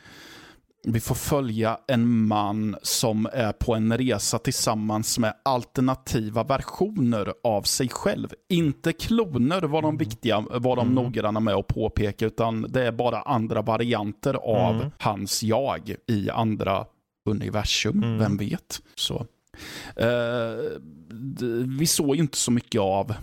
vi 0.85 1.01
får 1.01 1.15
följa 1.15 1.79
en 1.89 2.27
man 2.27 2.77
som 2.83 3.29
är 3.33 3.53
på 3.53 3.75
en 3.75 3.99
resa 3.99 4.39
tillsammans 4.39 5.19
med 5.19 5.35
alternativa 5.43 6.45
versioner 6.45 7.33
av 7.45 7.63
sig 7.63 7.89
själv. 7.89 8.29
Inte 8.49 8.93
kloner 8.93 9.63
var 9.63 9.83
de 9.83 9.97
viktiga, 9.97 10.41
var 10.41 10.77
de 10.77 10.87
Mm. 10.89 10.95
noggranna 11.05 11.41
med 11.41 11.55
att 11.55 11.67
påpeka, 11.67 12.27
utan 12.27 12.63
det 12.69 12.87
är 12.87 12.93
bara 12.93 13.21
andra 13.21 13.63
varianter 13.63 14.35
av 14.35 14.75
Mm. 14.77 14.91
hans 14.99 15.43
jag 15.43 15.95
i 16.09 16.31
andra 16.31 16.85
universum, 17.25 18.03
Mm. 18.03 18.19
vem 18.19 18.37
vet. 18.37 18.83
Så. 18.95 19.27
Eh, 19.97 20.81
vi 21.79 21.87
såg 21.87 22.17
ju 22.17 22.23
inte 22.23 22.39
så 22.39 22.51
mycket 22.51 22.81
av 22.81 23.15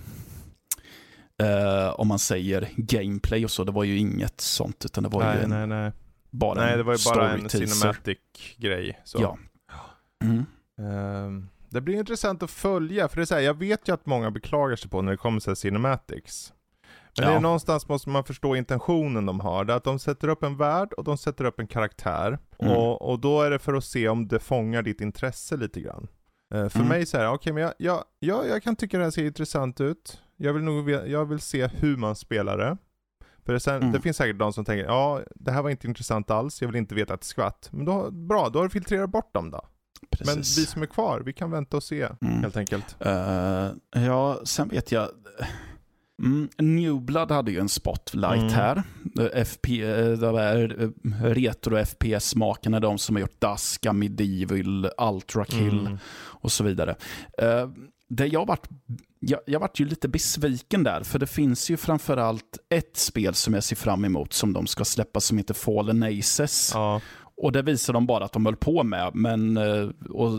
eh, 1.43 1.89
om 1.99 2.07
man 2.07 2.19
säger 2.19 2.69
gameplay 2.77 3.45
och 3.45 3.51
så. 3.51 3.63
Det 3.63 3.71
var 3.71 3.83
ju 3.83 3.97
inget 3.97 4.41
sånt, 4.41 4.85
utan 4.85 5.03
det 5.03 5.09
var 5.09 5.21
ju 5.21 5.27
Nej, 5.27 5.43
en, 5.43 5.49
nej, 5.49 5.67
nej. 5.67 5.91
bara 6.29 6.61
Nej, 6.61 6.71
en 6.71 6.77
det 6.77 6.83
var 6.83 6.93
ju 6.97 6.99
bara 7.15 7.31
en 7.31 7.39
story-teaser. 7.49 7.65
cinematic 7.75 8.17
grej. 8.57 9.01
Så. 9.03 9.21
Ja. 9.21 9.37
Mm. 10.23 10.45
Ehm, 10.79 11.49
det 11.69 11.81
blir 11.81 11.95
intressant 11.95 12.43
att 12.43 12.51
följa, 12.51 13.07
för 13.07 13.15
det 13.15 13.21
är 13.23 13.25
så 13.25 13.35
här, 13.35 13.41
jag 13.41 13.53
vet 13.57 13.87
ju 13.87 13.93
att 13.93 14.05
många 14.05 14.31
beklagar 14.31 14.75
sig 14.75 14.89
på 14.89 15.01
när 15.01 15.11
det 15.11 15.17
kommer 15.17 15.39
till 15.39 15.55
cinematics. 15.55 16.53
Men 17.17 17.25
Ja. 17.25 17.31
det 17.31 17.35
är 17.37 17.39
någonstans 17.39 17.87
måste 17.87 18.09
man 18.09 18.23
förstå 18.23 18.55
intentionen 18.55 19.25
de 19.25 19.39
har. 19.39 19.65
Det 19.65 19.73
är 19.73 19.77
att 19.77 19.83
de 19.83 19.99
sätter 19.99 20.27
upp 20.27 20.43
en 20.43 20.57
värld 20.57 20.93
och 20.93 21.03
de 21.03 21.17
sätter 21.17 21.45
upp 21.45 21.59
en 21.59 21.67
karaktär. 21.67 22.39
Mm. 22.59 22.73
Och, 22.73 23.09
och 23.11 23.19
då 23.19 23.41
är 23.41 23.49
det 23.51 23.59
för 23.59 23.73
att 23.73 23.83
se 23.83 24.09
om 24.09 24.27
det 24.27 24.39
fångar 24.39 24.81
ditt 24.81 25.01
intresse 25.01 25.57
lite 25.57 25.81
grann. 25.81 26.07
Eh, 26.53 26.69
för 26.69 26.79
Mm. 26.79 26.89
mig 26.89 27.05
så 27.05 27.17
här, 27.17 27.31
okej 27.31 27.53
men 27.53 27.63
jag, 27.63 27.73
jag, 27.77 28.03
jag, 28.19 28.47
jag 28.47 28.63
kan 28.63 28.75
tycka 28.75 28.97
det 28.97 29.03
här 29.03 29.11
ser 29.11 29.25
intressant 29.25 29.81
ut. 29.81 30.21
Jag 30.37 30.53
vill 30.53 30.63
nog 30.63 30.89
jag 30.89 31.25
vill 31.25 31.39
se 31.39 31.67
hur 31.67 31.97
man 31.97 32.15
spelar 32.15 32.57
det. 32.57 32.77
För 33.45 33.53
det, 33.53 33.59
sen, 33.59 33.75
Mm. 33.75 33.91
det 33.91 34.01
finns 34.01 34.17
säkert 34.17 34.39
de 34.39 34.53
som 34.53 34.65
tänker, 34.65 34.85
ja 34.85 35.21
det 35.35 35.51
här 35.51 35.61
var 35.61 35.69
inte 35.69 35.87
intressant 35.87 36.31
alls, 36.31 36.61
jag 36.61 36.67
vill 36.69 36.75
inte 36.77 36.95
veta 36.95 37.13
ett 37.13 37.23
skvatt. 37.23 37.69
Men 37.71 37.85
då, 37.85 38.11
bra, 38.11 38.49
då 38.49 38.59
har 38.59 38.63
du 38.63 38.69
filtrerat 38.69 39.09
bort 39.09 39.33
dem 39.33 39.51
då. 39.51 39.61
Men 40.19 40.27
vi 40.27 40.35
Precis. 40.35 40.69
som 40.69 40.81
är 40.81 40.85
kvar, 40.85 41.21
vi 41.25 41.33
kan 41.33 41.51
vänta 41.51 41.77
och 41.77 41.83
se 41.83 42.01
Mm. 42.21 42.41
helt 42.41 42.57
enkelt. 42.57 42.95
Eh, 42.99 43.67
ja, 44.05 44.39
sen 44.43 44.67
vet 44.67 44.91
jag. 44.91 45.09
Mm, 46.19 46.49
New 46.57 47.01
Blood 47.01 47.31
hade 47.31 47.51
ju 47.51 47.59
en 47.59 47.69
spotlight 47.69 48.41
Mm. 48.41 48.49
här. 48.53 48.83
Eh, 49.19 49.41
FP, 49.41 49.81
eh, 49.83 50.11
de 50.11 50.37
eh, 50.37 51.23
retro-FPS-makarna, 51.23 52.79
de 52.79 52.97
som 52.97 53.15
har 53.15 53.21
gjort 53.21 53.41
Daska, 53.41 53.93
Medieval, 53.93 54.89
Ultra 54.97 55.45
Kill 55.45 55.79
Mm. 55.79 55.97
och 56.15 56.51
så 56.51 56.63
vidare. 56.63 56.95
Uh, 57.41 57.69
det 58.09 58.27
jag 58.27 58.45
vart, 58.47 58.67
jag, 59.19 59.39
jag 59.45 59.59
vart 59.59 59.79
ju 59.79 59.85
lite 59.85 60.07
besviken 60.07 60.83
där, 60.83 61.03
för 61.03 61.19
det 61.19 61.27
finns 61.27 61.69
ju 61.69 61.77
framförallt 61.77 62.57
ett 62.69 62.97
spel 62.97 63.33
som 63.33 63.53
jag 63.53 63.63
ser 63.63 63.75
fram 63.75 64.05
emot 64.05 64.33
som 64.33 64.53
de 64.53 64.67
ska 64.67 64.85
släppa 64.85 65.19
som 65.19 65.37
heter 65.37 65.53
Fallen 65.53 66.03
Aces. 66.03 66.71
Ja, 66.73 67.01
Och 67.37 67.51
det 67.51 67.61
visar 67.61 67.93
de 67.93 68.05
bara 68.07 68.25
att 68.25 68.31
de 68.33 68.45
höll 68.45 68.55
på 68.55 68.83
med, 68.83 69.11
men 69.15 69.57
eh, 69.57 69.89
och, 70.09 70.31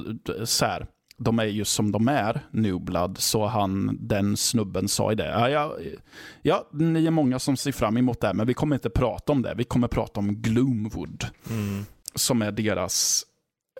så 0.49 0.65
här, 0.65 0.87
de 1.23 1.39
är 1.39 1.45
ju 1.45 1.65
som 1.65 1.93
de 1.93 2.09
är, 2.09 2.41
New 2.51 2.81
Blood, 2.81 3.19
så 3.19 3.47
han, 3.47 3.99
den 4.01 4.37
snubben 4.37 4.89
sa 4.89 5.13
i 5.13 5.15
det. 5.15 5.27
Ja, 5.27 5.49
ja, 5.49 5.77
ja, 6.43 6.69
ni 6.73 7.07
är 7.07 7.11
många 7.11 7.39
som 7.39 7.57
ser 7.57 7.73
fram 7.73 7.97
emot 7.97 8.21
det, 8.21 8.35
men 8.35 8.47
vi 8.47 8.55
kommer 8.55 8.77
inte 8.77 8.91
prata 8.91 9.33
om 9.33 9.43
det. 9.43 9.55
Vi 9.57 9.65
kommer 9.65 9.89
prata 9.89 10.21
om 10.21 10.35
Gloomwood, 10.43 11.27
mm. 11.51 11.85
som 12.15 12.43
är 12.43 12.53
deras, 12.53 13.25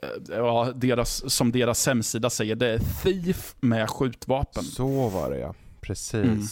eh, 0.03 0.37
ja, 0.37 0.73
deras, 0.75 1.33
som 1.33 1.53
deras 1.53 1.87
hemsida 1.87 2.31
säger, 2.31 2.57
det 2.57 2.69
är 2.69 2.79
Thief 3.03 3.55
med 3.61 3.91
skjutvapen. 3.91 4.63
så 4.63 5.09
var 5.09 5.31
det 5.31 5.39
ja. 5.39 5.55
Precis. 5.81 6.15
Mm. 6.15 6.47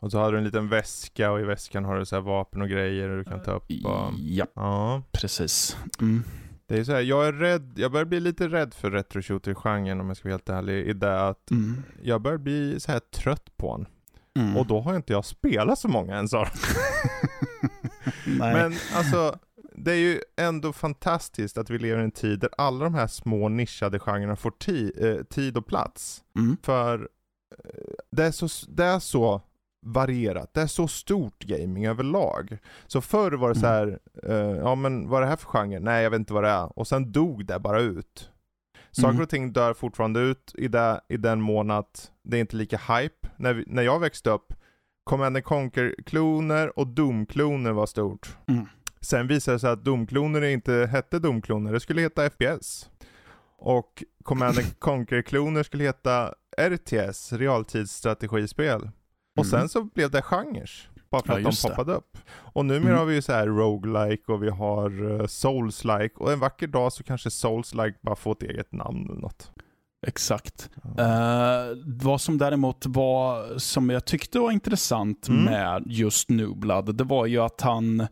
Och 0.00 0.10
så 0.10 0.18
har 0.18 0.32
du 0.32 0.38
en 0.38 0.44
liten 0.44 0.68
väska 0.68 1.30
och 1.30 1.40
i 1.40 1.44
väskan 1.44 1.84
har 1.84 1.98
du 1.98 2.06
så 2.06 2.16
här 2.16 2.22
vapen 2.22 2.62
och 2.62 2.68
grejer 2.68 3.08
du 3.08 3.24
kan 3.24 3.42
ta 3.42 3.52
upp. 3.52 3.70
Och... 3.84 4.12
Ja, 4.18 4.46
Ja, 4.54 5.02
precis. 5.12 5.76
Mm. 6.00 6.24
Det 6.68 6.78
är 6.78 6.84
så 6.84 6.92
här, 6.92 7.00
jag 7.00 7.26
är 7.26 7.32
rädd, 7.32 7.72
jag 7.76 7.92
börjar 7.92 8.04
bli 8.04 8.20
lite 8.20 8.48
rädd 8.48 8.74
för 8.74 8.90
retro 8.90 9.22
shooter-genren 9.22 10.00
om 10.00 10.08
jag 10.08 10.16
ska 10.16 10.28
vara 10.28 10.32
helt 10.32 10.48
ärlig. 10.48 10.86
I 10.86 10.92
det 10.92 11.28
att 11.28 11.50
Mm. 11.50 11.82
jag 12.02 12.22
börjar 12.22 12.38
bli 12.38 12.80
så 12.80 12.92
här 12.92 12.98
trött 12.98 13.56
på 13.56 13.76
den. 13.76 13.86
Mm. 14.44 14.56
Och 14.56 14.66
då 14.66 14.80
har 14.80 14.96
inte 14.96 15.12
jag 15.12 15.24
spelat 15.24 15.78
så 15.78 15.88
många 15.88 16.14
ens 16.16 16.34
av. 16.34 16.48
Men 18.24 18.74
alltså, 18.94 19.38
det 19.74 19.92
är 19.92 19.96
ju 19.96 20.20
ändå 20.36 20.72
fantastiskt 20.72 21.58
att 21.58 21.70
vi 21.70 21.78
lever 21.78 22.00
i 22.00 22.04
en 22.04 22.10
tid 22.10 22.40
där 22.40 22.50
alla 22.58 22.84
de 22.84 22.94
här 22.94 23.06
små 23.06 23.48
nischade 23.48 23.98
genrerna 23.98 24.36
får 24.36 24.50
ti- 24.50 25.16
eh, 25.18 25.22
tid 25.24 25.56
och 25.56 25.66
plats. 25.66 26.22
Mm. 26.38 26.56
För 26.62 27.00
eh, 27.64 27.70
det 28.10 28.24
är, 28.24 28.30
så, 28.30 28.48
det 28.68 28.84
är 28.84 28.98
så 28.98 29.42
varierat, 29.86 30.54
det 30.54 30.60
är 30.60 30.66
så 30.66 30.88
stort 30.88 31.38
gaming 31.44 31.86
överlag. 31.86 32.58
Så 32.86 33.00
förr 33.00 33.32
var 33.32 33.48
det 33.48 33.54
så 33.54 33.66
här, 33.66 33.98
eh, 34.22 34.34
ja 34.36 34.74
men 34.74 35.08
vad 35.08 35.18
är 35.18 35.22
det 35.22 35.28
här 35.28 35.36
för 35.36 35.46
genre? 35.46 35.78
Nej 35.80 36.02
jag 36.02 36.10
vet 36.10 36.18
inte 36.18 36.32
vad 36.32 36.44
det 36.44 36.50
är. 36.50 36.78
Och 36.78 36.88
sen 36.88 37.12
dog 37.12 37.46
det 37.46 37.58
bara 37.58 37.80
ut. 37.80 38.30
Saker 38.90 39.08
Mm. 39.10 39.22
och 39.22 39.28
ting 39.28 39.52
dör 39.52 39.74
fortfarande 39.74 40.20
ut 40.20 40.54
i, 40.58 40.68
det, 40.68 41.00
i 41.08 41.16
den 41.16 41.40
mån 41.40 41.70
att 41.70 42.10
det 42.22 42.36
är 42.36 42.40
inte 42.40 42.56
lika 42.56 42.76
hype. 42.76 43.28
När, 43.36 43.54
vi, 43.54 43.64
när 43.66 43.82
jag 43.82 44.00
växte 44.00 44.30
upp, 44.30 44.52
Command 45.04 45.36
and 45.36 45.44
Conquer-kloner 45.44 46.78
och 46.78 46.86
Doom-kloner 46.86 47.72
var 47.72 47.86
stort. 47.86 48.36
Mm. 48.48 48.66
Sen 49.00 49.26
visade 49.26 49.54
det 49.54 49.60
sig 49.60 49.70
att 49.70 49.84
Doom-kloner 49.84 50.42
inte 50.42 50.88
hette 50.92 51.18
Doom-kloner, 51.18 51.72
det 51.72 51.80
skulle 51.80 52.00
heta 52.02 52.30
FPS. 52.30 52.90
Och 53.58 54.04
Command 54.22 54.58
and 54.58 54.78
Conquer-kloner 54.78 55.62
skulle 55.62 55.84
heta 55.84 56.34
RTS, 56.60 57.32
realtidsstrategispel. 57.32 58.90
Och 59.38 59.44
Mm. 59.46 59.50
sen 59.60 59.68
så 59.68 59.82
blev 59.84 60.10
det 60.10 60.22
genrer. 60.22 60.70
Bara 61.10 61.22
för 61.22 61.28
Ja, 61.32 61.36
att 61.36 61.42
de 61.42 61.48
just 61.48 61.62
det. 61.62 61.68
poppade 61.68 61.92
upp. 61.92 62.18
Och 62.36 62.66
numera 62.66 62.86
Mm. 62.88 62.98
har 62.98 63.04
vi 63.04 63.14
ju 63.14 63.22
så 63.22 63.32
här 63.32 63.46
roguelike 63.46 64.32
och 64.32 64.42
vi 64.42 64.50
har 64.50 65.02
uh, 65.04 65.22
souls-like. 65.26 66.14
Och 66.16 66.32
en 66.32 66.40
vacker 66.40 66.66
dag 66.66 66.92
så 66.92 67.02
kanske 67.02 67.28
souls-like 67.28 67.94
bara 68.02 68.16
får 68.16 68.32
ett 68.32 68.42
eget 68.42 68.72
namn 68.72 69.04
eller 69.10 69.20
något. 69.20 69.50
Exakt. 70.06 70.70
Ja. 70.96 71.02
Eh, 71.02 71.76
vad 71.86 72.20
som 72.20 72.38
däremot 72.38 72.86
var, 72.86 73.58
som 73.58 73.90
jag 73.90 74.04
tyckte 74.04 74.38
var 74.38 74.50
intressant 74.50 75.28
Mm. 75.28 75.44
med 75.44 75.82
just 75.86 76.28
New 76.30 76.56
Blood, 76.56 76.94
det 76.96 77.04
var 77.04 77.26
ju 77.26 77.38
att 77.38 77.60
han, 77.60 78.06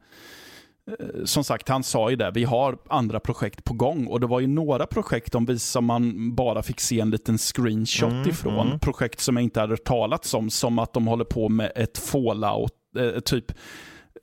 som 1.24 1.44
sagt, 1.44 1.68
han 1.68 1.82
sa 1.82 2.10
ju 2.10 2.16
det, 2.16 2.30
vi 2.34 2.44
har 2.44 2.78
andra 2.88 3.20
projekt 3.20 3.64
på 3.64 3.74
gång 3.74 4.06
och 4.06 4.20
det 4.20 4.26
var 4.26 4.40
ju 4.40 4.46
några 4.46 4.86
projekt 4.86 5.32
de 5.32 5.46
visade 5.46 5.86
man 5.86 6.34
bara 6.34 6.62
fick 6.62 6.80
se 6.80 7.00
en 7.00 7.10
liten 7.10 7.38
screenshot 7.38 8.12
Mm, 8.12 8.28
ifrån. 8.28 8.66
mm. 8.66 8.78
Projekt 8.78 9.20
som 9.20 9.36
jag 9.36 9.42
inte 9.42 9.60
hade 9.60 9.72
hört 9.72 9.84
talats 9.84 10.34
om, 10.34 10.50
som 10.50 10.78
att 10.78 10.92
de 10.92 11.06
håller 11.06 11.24
på 11.24 11.48
med 11.48 11.72
ett 11.74 11.98
fallout, 11.98 12.72
eh, 12.98 13.20
typ 13.20 13.50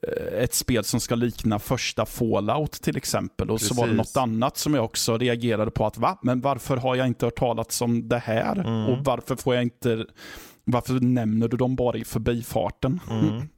eh, 0.07 0.39
ett 0.43 0.53
spel 0.53 0.84
som 0.84 0.99
ska 0.99 1.16
likna 1.16 1.59
första 1.59 2.05
Fallout 2.05 2.72
till 2.72 2.97
exempel. 2.97 3.49
Och 3.51 3.61
så 3.61 3.74
var 3.74 3.88
det 3.88 3.95
Precis. 3.97 4.16
något 4.16 4.24
annat 4.24 4.57
som 4.57 4.74
jag 4.74 4.86
också 4.86 5.18
reagerade 5.18 5.72
på 5.72 5.86
att 5.86 5.97
va? 5.97 6.20
Men 6.22 6.41
varför 6.41 6.78
har 6.78 6.95
jag 6.95 7.07
inte 7.07 7.26
hört 7.26 7.39
talats 7.39 7.82
om 7.82 8.07
det 8.09 8.18
här? 8.20 8.55
Mm. 8.59 8.86
Och 8.86 9.05
varför 9.05 9.36
får 9.36 9.55
jag 9.55 9.64
inte 9.64 10.05
varför 10.66 10.93
nämner 10.93 11.47
du 11.47 11.57
dem 11.57 11.76
bara 11.76 11.97
i 11.97 12.03
förbifarten? 12.03 12.99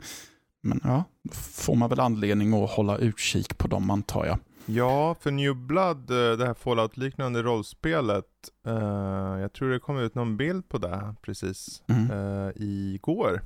Men 0.66 0.80
ja, 0.84 1.04
får 1.34 1.76
man 1.76 1.90
väl 1.90 2.00
anledning 2.00 2.64
att 2.64 2.70
hålla 2.72 2.98
utkik 2.98 3.58
på 3.58 3.68
dem 3.68 3.90
antar 3.90 4.26
jag. 4.26 4.38
Ja, 4.66 5.16
för 5.20 5.32
New 5.32 5.56
Blood, 5.56 6.12
eh, 6.12 6.38
det 6.38 6.46
här 6.46 6.54
Fallout-liknande 6.54 7.44
rollspelet, 7.44 8.26
eh, 8.68 8.74
jag 9.42 9.54
tror 9.54 9.70
det 9.70 9.80
kom 9.80 9.98
ut 9.98 10.16
någon 10.16 10.38
bild 10.38 10.70
på 10.70 10.78
det 10.78 11.16
precis 11.22 11.84
Mm. 11.88 12.12
eh, 12.12 12.52
igår. 12.56 13.42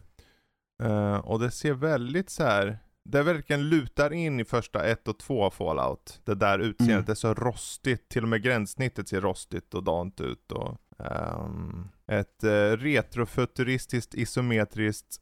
Eh, 0.84 1.16
och 1.18 1.40
det 1.40 1.52
ser 1.52 1.74
väldigt 1.74 2.30
så 2.30 2.44
här. 2.44 2.80
det 3.06 3.24
verkligen 3.24 3.70
lutar 3.70 4.14
in 4.14 4.40
i 4.40 4.46
första 4.46 4.84
ett 4.86 5.08
och 5.08 5.20
två 5.20 5.50
Fallout. 5.50 6.22
Det 6.26 6.36
där 6.36 6.60
utseendet, 6.60 6.94
Mm. 6.96 7.06
det 7.06 7.12
är 7.12 7.16
så 7.16 7.34
rostigt, 7.34 8.10
till 8.10 8.24
och 8.24 8.30
med 8.30 8.42
gränssnittet 8.44 9.10
ser 9.10 9.22
rostigt 9.22 9.74
och 9.74 9.84
dant 9.84 10.22
ut. 10.22 10.52
Och, 10.52 10.78
ehm, 11.06 11.88
ett 12.08 12.44
uh, 12.44 12.78
retrofuturistiskt 12.78 14.14
isometriskt 14.14 15.22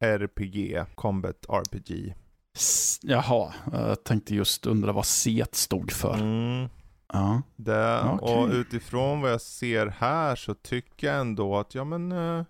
CRPG, 0.00 0.84
Combat 0.94 1.46
RPG. 1.48 2.14
S- 2.56 2.98
Jaha, 3.02 3.52
jag 3.72 4.04
tänkte 4.04 4.34
just 4.34 4.66
undra 4.66 4.92
vad 4.92 5.06
C 5.06 5.44
stod 5.52 5.92
för. 5.92 6.14
Mm. 6.14 6.68
Ja. 7.12 7.42
Det, 7.56 8.00
Okej. 8.04 8.36
Och 8.36 8.48
utifrån 8.48 9.20
vad 9.20 9.30
jag 9.32 9.40
ser 9.40 9.86
här 9.86 10.36
så 10.36 10.54
tycker 10.54 11.06
jag 11.06 11.20
ändå 11.20 11.56
att 11.58 11.74
ja 11.74 11.84
men 11.84 12.12
eh, 12.12 12.44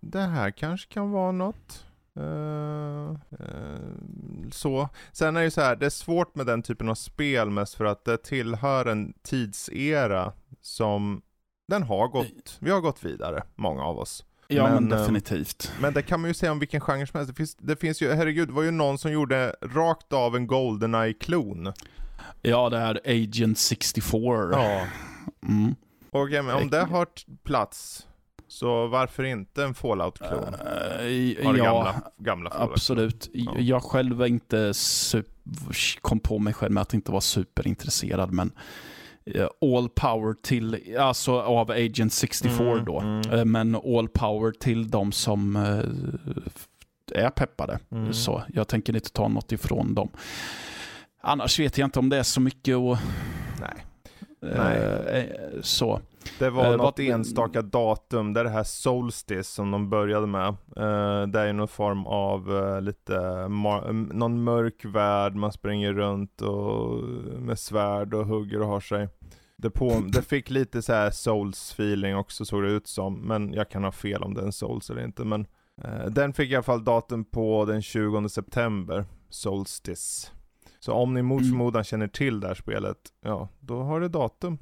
det 0.00 0.20
här 0.20 0.50
kanske 0.50 0.92
kan 0.92 1.10
vara 1.10 1.32
något. 1.32 1.86
Eh, 2.16 3.10
eh, 3.40 3.78
så. 4.52 4.88
Sen 5.12 5.36
är 5.36 5.40
det 5.40 5.44
ju 5.44 5.50
så 5.50 5.60
här, 5.60 5.76
det 5.76 5.86
är 5.86 5.90
svårt 5.90 6.34
med 6.34 6.46
den 6.46 6.62
typen 6.62 6.88
av 6.88 6.94
spel 6.94 7.50
mest 7.50 7.74
för 7.74 7.84
att 7.84 8.04
det 8.04 8.16
tillhör 8.22 8.86
en 8.86 9.12
tidsera 9.22 10.32
som 10.60 11.22
den 11.68 11.82
har 11.82 12.08
gått, 12.08 12.56
vi 12.60 12.70
har 12.70 12.80
gått 12.80 13.04
vidare, 13.04 13.42
många 13.54 13.82
av 13.84 13.98
oss. 13.98 14.24
Ja 14.56 14.64
men, 14.70 14.84
Men, 14.84 14.92
eh, 14.92 14.98
definitivt. 14.98 15.72
Men 15.80 15.94
det 15.94 16.02
kan 16.02 16.20
man 16.20 16.30
ju 16.30 16.34
säga 16.34 16.52
om 16.52 16.58
vilken 16.58 16.80
genre 16.80 17.06
som 17.06 17.18
helst. 17.18 17.30
Det 17.32 17.36
finns, 17.36 17.54
det 17.54 17.76
finns 17.76 18.02
ju, 18.02 18.12
herregud, 18.12 18.48
det 18.48 18.52
var 18.54 18.62
ju 18.62 18.70
någon 18.70 18.98
som 18.98 19.12
gjorde 19.12 19.56
rakt 19.62 20.12
av 20.12 20.36
en 20.36 20.46
Goldeneye-klon. 20.46 21.72
Ja, 22.42 22.70
det 22.70 22.78
är 22.78 23.00
Agent 23.04 23.58
64. 23.58 24.48
Ja. 24.52 24.86
Mm. 25.48 25.74
Och 26.10 26.30
ja, 26.30 26.42
men 26.42 26.56
om 26.56 26.70
det 26.70 26.80
har 26.82 27.06
plats, 27.44 28.06
så 28.48 28.86
varför 28.86 29.24
inte 29.24 29.64
en 29.64 29.74
Fallout-klon? 29.74 30.54
Har 30.54 30.98
det 30.98 31.36
ja, 31.42 31.52
gamla, 31.52 32.02
gamla 32.18 32.50
Fallout. 32.50 32.70
absolut. 32.72 33.30
Ja. 33.32 33.52
Jag 33.58 33.82
själv 33.82 34.22
är 34.22 34.26
inte 34.26 34.56
sup- 34.72 35.98
kom 36.00 36.20
på 36.20 36.38
mig 36.38 36.54
själv 36.54 36.72
med 36.72 36.80
att 36.80 36.94
inte 36.94 37.10
vara 37.10 37.20
superintresserad, 37.20 38.32
men 38.32 38.52
all 39.60 39.88
power 39.88 40.34
till, 40.42 40.96
alltså 40.98 41.40
av 41.40 41.70
Agent 41.70 42.12
64 42.12 42.72
Mm, 42.72 42.84
då, 42.84 43.00
mm. 43.00 43.30
Eh, 43.30 43.44
men 43.44 43.74
all 43.74 44.08
power 44.08 44.52
till 44.52 44.90
de 44.90 45.12
som 45.12 45.56
eh, 45.56 47.22
är 47.24 47.30
peppade. 47.30 47.78
Mm. 47.92 48.12
Så 48.12 48.42
jag 48.54 48.68
tänker 48.68 48.96
inte 48.96 49.12
ta 49.12 49.28
något 49.28 49.52
ifrån 49.52 49.94
dem. 49.94 50.08
Annars 51.22 51.60
vet 51.60 51.78
jag 51.78 51.86
inte 51.86 51.98
om 51.98 52.08
det 52.08 52.18
är 52.18 52.22
så 52.22 52.40
mycket 52.40 52.76
att... 52.76 52.98
Nej. 54.42 54.78
eh, 55.06 55.60
så. 55.60 56.00
Det 56.38 56.50
var 56.50 56.64
Eh, 56.64 56.70
något 56.70 56.98
vad- 56.98 57.00
enstaka 57.00 57.62
datum, 57.62 58.32
det 58.32 58.40
är 58.40 58.44
det 58.44 58.50
här 58.50 58.64
Solstice 58.64 59.44
som 59.54 59.70
de 59.70 59.90
började 59.90 60.26
med. 60.26 60.48
Eh, 60.76 61.26
det 61.26 61.40
är 61.40 61.46
ju 61.46 61.52
någon 61.52 61.68
form 61.68 62.06
av 62.06 62.56
eh, 62.58 62.80
lite, 62.80 63.16
eh, 63.16 63.48
någon 63.92 64.44
mörk 64.44 64.84
värld, 64.84 65.34
man 65.34 65.52
springer 65.52 65.92
runt 65.92 66.40
och 66.40 67.02
med 67.40 67.58
svärd 67.58 68.14
och 68.14 68.26
hugger 68.26 68.60
och 68.60 68.68
har 68.68 68.80
sig. 68.80 69.08
Det, 69.56 69.70
på, 69.70 70.02
det 70.12 70.22
fick 70.22 70.50
lite 70.50 70.82
så 70.82 71.10
souls 71.12 71.72
feeling 71.72 72.16
också 72.16 72.44
såg 72.44 72.62
det 72.62 72.70
ut 72.70 72.86
som, 72.86 73.14
men 73.14 73.52
jag 73.52 73.70
kan 73.70 73.84
ha 73.84 73.92
fel 73.92 74.22
om 74.22 74.34
det 74.34 74.40
är 74.40 74.44
en 74.46 74.52
souls 74.52 74.90
eller 74.90 75.04
inte. 75.04 75.24
Men 75.24 75.46
eh, 75.84 76.04
den 76.06 76.32
fick 76.32 76.50
i 76.50 76.54
alla 76.54 76.62
fall 76.62 76.84
datum 76.84 77.24
på 77.24 77.64
den 77.64 77.82
20 77.82 78.28
september, 78.28 79.04
Solstice. 79.30 80.30
Så 80.84 80.92
om 80.92 81.14
ni 81.14 81.22
mot 81.22 81.40
Mm. 81.40 81.50
förmodan 81.52 81.84
känner 81.84 82.08
till 82.08 82.40
det 82.40 82.46
här 82.48 82.54
spelet, 82.54 82.96
ja, 83.24 83.48
då 83.60 83.82
har 83.82 84.00
det 84.00 84.08
datum. 84.08 84.58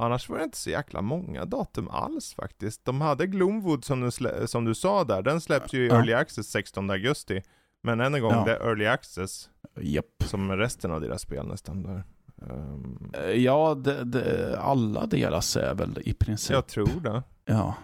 Annars 0.00 0.28
var 0.28 0.38
det 0.38 0.44
inte 0.44 0.56
så 0.58 0.70
jäkla 0.70 1.02
många 1.02 1.44
datum 1.44 1.88
alls 1.88 2.34
faktiskt. 2.34 2.84
De 2.84 3.00
hade 3.00 3.26
Gloomwood 3.26 3.84
som 3.84 4.00
du, 4.00 4.10
som 4.46 4.64
du 4.64 4.74
sa 4.74 5.04
där, 5.04 5.22
den 5.22 5.40
släpps 5.40 5.72
ju 5.74 5.86
i. 5.86 5.88
Early 5.88 6.12
Access 6.12 6.46
16 6.50 6.90
augusti. 6.90 7.42
Men 7.82 8.00
än 8.00 8.14
en 8.14 8.20
gång, 8.22 8.32
Ja. 8.32 8.44
det 8.44 8.56
är 8.56 8.60
Early 8.68 8.86
Access, 8.86 9.50
Japp. 9.80 10.04
som 10.24 10.52
resten 10.56 10.90
av 10.92 11.00
deras 11.00 11.22
spel 11.22 11.46
nästan 11.46 11.82
där. 11.82 12.04
Eh, 12.42 13.30
Ja, 13.30 13.74
det, 13.74 14.04
det, 14.04 14.58
alla 14.60 15.06
deras 15.06 15.56
är 15.56 15.74
väl 15.74 15.98
i 16.04 16.14
princip. 16.14 16.54
jag 16.54 16.66
tror 16.66 17.00
det. 17.02 17.22
Ja. 17.44 17.74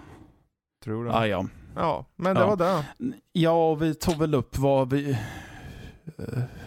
Tror 0.84 1.04
det. 1.04 1.12
Ah, 1.14 1.26
ja. 1.26 1.46
Ja, 1.76 2.06
men 2.16 2.34
det 2.34 2.40
Ja. 2.40 2.46
var 2.46 2.56
det. 2.56 2.84
ja, 3.32 3.74
vi 3.74 3.94
tog 3.94 4.18
väl 4.18 4.34
upp 4.34 4.58
vad 4.58 4.92
vi, 4.92 5.18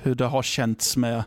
hur 0.02 0.16
det 0.16 0.26
har 0.26 0.44
känts 0.44 0.98
med 0.98 1.24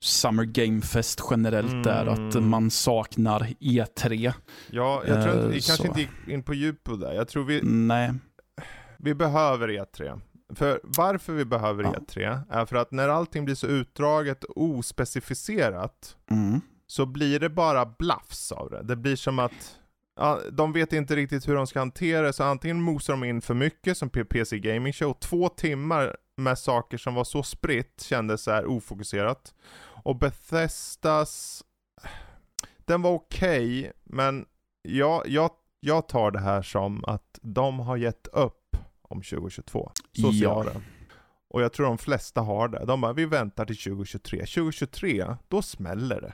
Summer 0.00 0.44
Game 0.44 0.80
Fest 0.82 1.20
generellt 1.30 1.84
där. 1.84 2.06
Att 2.06 2.34
Mm. 2.34 2.48
man 2.48 2.70
saknar 2.70 3.40
E3. 3.60 4.32
Ja, 4.70 5.02
jag 5.06 5.22
tror 5.24 5.34
Eh, 5.34 5.40
inte, 5.44 5.48
vi 5.48 5.60
kanske 5.60 5.76
så. 5.82 5.86
inte 5.86 6.00
gick 6.00 6.10
in 6.28 6.42
på 6.42 6.54
djup 6.54 6.84
på 6.84 6.96
det. 6.96 7.14
Jag 7.14 7.28
tror 7.28 7.44
vi, 7.44 7.60
Nej. 7.62 8.12
vi 8.98 9.14
behöver 9.14 9.68
E3. 9.68 10.20
För 10.54 10.80
varför 10.82 11.32
vi 11.32 11.44
behöver 11.44 11.84
Ja. 11.84 11.94
E3 11.94 12.40
är 12.50 12.64
för 12.66 12.76
att 12.76 12.90
när 12.92 13.08
allting 13.08 13.44
blir 13.44 13.54
så 13.54 13.66
utdraget 13.66 14.44
och 14.44 14.62
ospecificerat 14.62 16.16
Mm. 16.30 16.60
så 16.86 17.06
blir 17.06 17.40
det 17.40 17.48
bara 17.48 17.86
blafs 17.86 18.52
av 18.52 18.70
det. 18.70 18.82
Det 18.82 18.96
blir 18.96 19.16
som 19.16 19.38
att 19.38 19.78
ja, 20.20 20.40
de 20.52 20.72
vet 20.72 20.92
inte 20.92 21.16
riktigt 21.16 21.48
hur 21.48 21.54
de 21.54 21.66
ska 21.66 21.78
hantera 21.78 22.26
det, 22.26 22.32
så 22.32 22.44
antingen 22.44 22.82
mosar 22.82 23.12
de 23.12 23.24
in 23.24 23.40
för 23.42 23.54
mycket 23.54 23.96
som 23.98 24.10
PC 24.10 24.58
Gaming 24.58 24.92
Show, 24.92 25.12
två 25.20 25.48
timmar 25.48 26.16
med 26.38 26.58
saker 26.58 26.98
som 26.98 27.14
var 27.14 27.24
så 27.24 27.42
spritt 27.42 28.00
kändes 28.02 28.42
så 28.42 28.50
här 28.50 28.66
ofokuserat. 28.66 29.54
Och 30.04 30.16
Bethesdas, 30.16 31.64
den 32.84 33.02
var 33.02 33.10
okej, 33.10 33.92
men 34.04 34.46
jag, 34.82 35.28
jag, 35.28 35.50
jag 35.80 36.08
tar 36.08 36.30
det 36.30 36.40
här 36.40 36.62
som 36.62 37.04
att 37.04 37.38
de 37.42 37.80
har 37.80 37.96
gett 37.96 38.26
upp 38.26 38.76
om 39.02 39.22
2022. 39.22 39.92
Så 40.12 40.32
ser 40.32 40.42
Ja. 40.42 40.64
jag 40.64 40.66
det. 40.74 40.80
Och 41.50 41.62
jag 41.62 41.72
tror 41.72 41.86
de 41.86 41.98
flesta 41.98 42.40
har 42.40 42.68
det. 42.68 42.84
De 42.84 43.00
bara, 43.00 43.12
vi 43.12 43.24
väntar 43.26 43.64
till 43.66 43.76
2023. 43.78 44.38
2023, 44.38 45.36
då 45.48 45.62
smäller 45.62 46.20
det. 46.20 46.32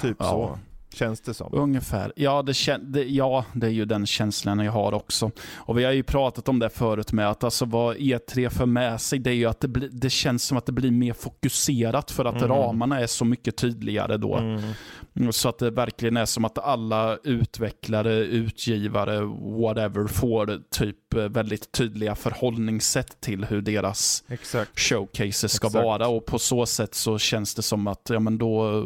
Typ 0.00 0.16
Ja. 0.20 0.24
så, 0.30 0.58
känns 0.94 1.20
det 1.20 1.34
som. 1.34 1.48
Ungefär. 1.52 2.12
Ja 2.16 2.42
det, 2.42 2.52
kän- 2.52 2.84
det, 2.92 3.02
ja, 3.04 3.44
det 3.52 3.66
är 3.66 3.70
ju 3.70 3.84
den 3.84 4.06
känslan 4.06 4.58
jag 4.58 4.72
har 4.72 4.92
också. 4.94 5.30
Och 5.54 5.78
vi 5.78 5.84
har 5.84 5.92
ju 5.92 6.02
pratat 6.02 6.48
om 6.48 6.58
det 6.58 6.70
förut 6.70 7.12
med 7.12 7.30
att 7.30 7.44
alltså 7.44 7.64
vad 7.64 7.96
E3 7.96 8.48
för 8.48 8.66
med 8.66 9.00
sig, 9.00 9.18
det 9.18 9.30
är 9.30 9.34
ju 9.34 9.46
att 9.46 9.60
det, 9.60 9.68
blir, 9.68 9.88
det 9.92 10.10
känns 10.10 10.44
som 10.44 10.58
att 10.58 10.66
det 10.66 10.72
blir 10.72 10.90
mer 10.90 11.12
fokuserat 11.12 12.10
för 12.10 12.24
att 12.24 12.34
Mm. 12.34 12.48
ramarna 12.48 13.00
är 13.00 13.06
så 13.06 13.24
mycket 13.24 13.56
tydligare 13.56 14.16
då. 14.16 14.36
Mm. 14.36 15.32
Så 15.32 15.48
att 15.48 15.58
det 15.58 15.70
verkligen 15.70 16.16
är 16.16 16.24
som 16.24 16.44
att 16.44 16.58
alla 16.58 17.16
utvecklare, 17.24 18.14
utgivare, 18.14 19.20
whatever, 19.60 20.06
får 20.06 20.60
typ 20.70 21.14
eh, 21.14 21.22
väldigt 21.24 21.72
tydliga 21.72 22.14
förhållningssätt 22.14 23.20
till 23.20 23.44
hur 23.44 23.62
deras 23.62 24.24
Exakt. 24.28 24.80
showcases 24.80 25.52
ska 25.52 25.66
Exakt. 25.66 25.84
vara. 25.84 26.08
Och 26.08 26.26
på 26.26 26.38
så 26.38 26.66
sätt 26.66 26.94
så 26.94 27.18
känns 27.18 27.54
det 27.54 27.62
som 27.62 27.86
att, 27.86 28.10
ja 28.10 28.20
men 28.20 28.38
då 28.38 28.84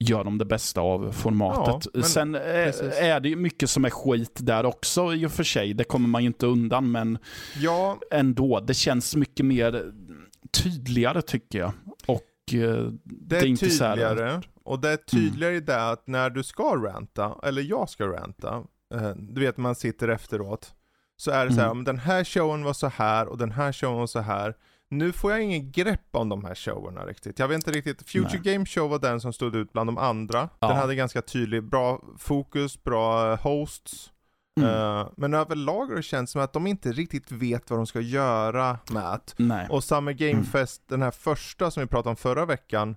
gör 0.00 0.24
de 0.24 0.38
det 0.38 0.44
bästa 0.44 0.80
av 0.80 1.12
formatet. 1.12 1.90
Ja, 1.94 2.02
Sen 2.02 2.34
eh, 2.34 2.40
precis. 2.42 2.82
är 2.98 3.20
det 3.20 3.28
ju 3.28 3.36
mycket 3.36 3.70
som 3.70 3.84
är 3.84 3.90
skit 3.90 4.38
där 4.40 4.66
också 4.66 5.14
i 5.14 5.26
och 5.26 5.32
för 5.32 5.44
sig. 5.44 5.74
Det 5.74 5.84
kommer 5.84 6.08
man 6.08 6.22
ju 6.22 6.26
inte 6.26 6.46
undan, 6.46 6.90
men 6.90 7.18
Ja, 7.56 7.98
ändå. 8.10 8.60
Det 8.60 8.74
känns 8.74 9.16
mycket 9.16 9.46
mer 9.46 9.92
tydligare 10.52 11.22
tycker 11.22 11.58
jag. 11.58 11.72
Och 12.06 12.20
eh, 12.52 12.58
det 12.58 12.60
är, 12.66 12.90
Det 13.04 13.38
är 13.38 13.46
inte 13.46 13.70
så 13.70 13.84
här- 13.84 13.96
tydligare. 13.96 14.42
Och 14.64 14.80
det 14.80 14.88
är 14.90 14.96
tydligare 14.96 15.56
i 15.56 15.60
det 15.60 15.90
att 15.90 16.06
när 16.06 16.30
du 16.30 16.42
ska 16.42 16.62
ranta, 16.76 17.34
eller 17.42 17.62
jag 17.62 17.88
ska 17.90 18.06
ranta, 18.06 18.62
eh, 18.94 19.10
du 19.16 19.40
vet 19.40 19.56
man 19.56 19.74
sitter 19.74 20.08
efteråt, 20.08 20.74
så 21.16 21.30
är 21.30 21.46
det 21.46 21.52
så 21.52 21.58
här, 21.60 21.66
Mm. 21.66 21.78
om 21.78 21.84
den 21.84 21.98
här 21.98 22.24
showen 22.24 22.64
var 22.64 22.72
så 22.72 22.86
här 22.88 23.26
och 23.28 23.38
den 23.38 23.52
här 23.52 23.72
showen 23.72 23.96
var 23.98 24.06
så 24.06 24.20
här. 24.20 24.54
Nu 24.92 25.12
får 25.12 25.32
jag 25.32 25.42
ingen 25.42 25.72
grepp 25.72 26.06
om 26.10 26.28
de 26.28 26.44
här 26.44 26.54
showerna 26.54 27.06
riktigt. 27.06 27.38
Jag 27.38 27.48
vet 27.48 27.54
inte 27.54 27.70
riktigt, 27.72 28.10
Future 28.10 28.38
Game 28.42 28.66
Show 28.66 28.90
var 28.90 28.98
den 28.98 29.20
som 29.20 29.32
stod 29.32 29.56
ut 29.56 29.72
bland 29.72 29.88
de 29.88 29.98
andra. 29.98 30.48
Ja. 30.60 30.68
Den 30.68 30.76
hade 30.76 30.94
ganska 30.94 31.22
tydlig, 31.22 31.64
bra 31.64 32.02
fokus, 32.18 32.82
bra 32.82 33.32
eh, 33.32 33.40
hosts. 33.40 34.10
mm, 34.60 34.70
Eh, 34.70 35.08
men 35.16 35.34
överlag 35.34 35.86
har 35.86 35.96
det 35.96 36.02
känts 36.02 36.32
som 36.32 36.40
att 36.40 36.52
de 36.52 36.66
inte 36.66 36.92
riktigt 36.92 37.32
vet 37.32 37.70
vad 37.70 37.78
de 37.78 37.86
ska 37.86 38.00
göra 38.00 38.78
med 38.90 39.20
nej. 39.36 39.66
och 39.70 39.84
Summer 39.84 40.12
Game 40.12 40.44
Fest, 40.44 40.82
den 40.86 41.02
här 41.02 41.10
första 41.10 41.70
som 41.70 41.80
vi 41.80 41.86
pratade 41.86 42.10
om 42.10 42.16
förra 42.16 42.46
veckan, 42.46 42.96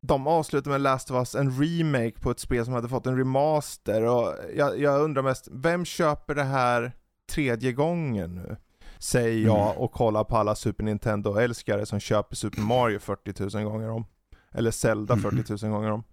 de 0.00 0.26
avslutade 0.26 0.70
med 0.70 0.80
Last 0.80 1.10
of 1.10 1.16
Us, 1.16 1.34
en 1.34 1.62
remake 1.62 2.20
på 2.20 2.30
ett 2.30 2.40
spel 2.40 2.64
som 2.64 2.74
hade 2.74 2.88
fått 2.88 3.06
en 3.06 3.18
remaster 3.18 4.02
och 4.02 4.34
jag, 4.56 4.80
jag 4.80 5.00
undrar 5.00 5.22
mest, 5.22 5.48
vem 5.52 5.84
köper 5.84 6.34
det 6.34 6.44
här 6.44 6.92
tredje 7.32 7.72
gången 7.72 8.34
nu? 8.34 8.56
Säger 9.02 9.46
jag 9.46 9.66
Mm. 9.66 9.76
och 9.78 9.92
kollar 9.92 10.24
på 10.24 10.36
alla 10.36 10.54
Super 10.54 10.84
Nintendo-älskare 10.84 11.86
som 11.86 12.00
köper 12.00 12.36
Super 12.36 12.60
Mario 12.60 12.98
40 12.98 13.56
000 13.58 13.64
gånger 13.64 13.90
om. 13.90 14.04
Eller 14.52 14.70
Zelda 14.70 15.14
Mm. 15.14 15.44
40 15.44 15.66
000 15.66 15.72
gånger 15.74 15.90
om. 15.90 16.04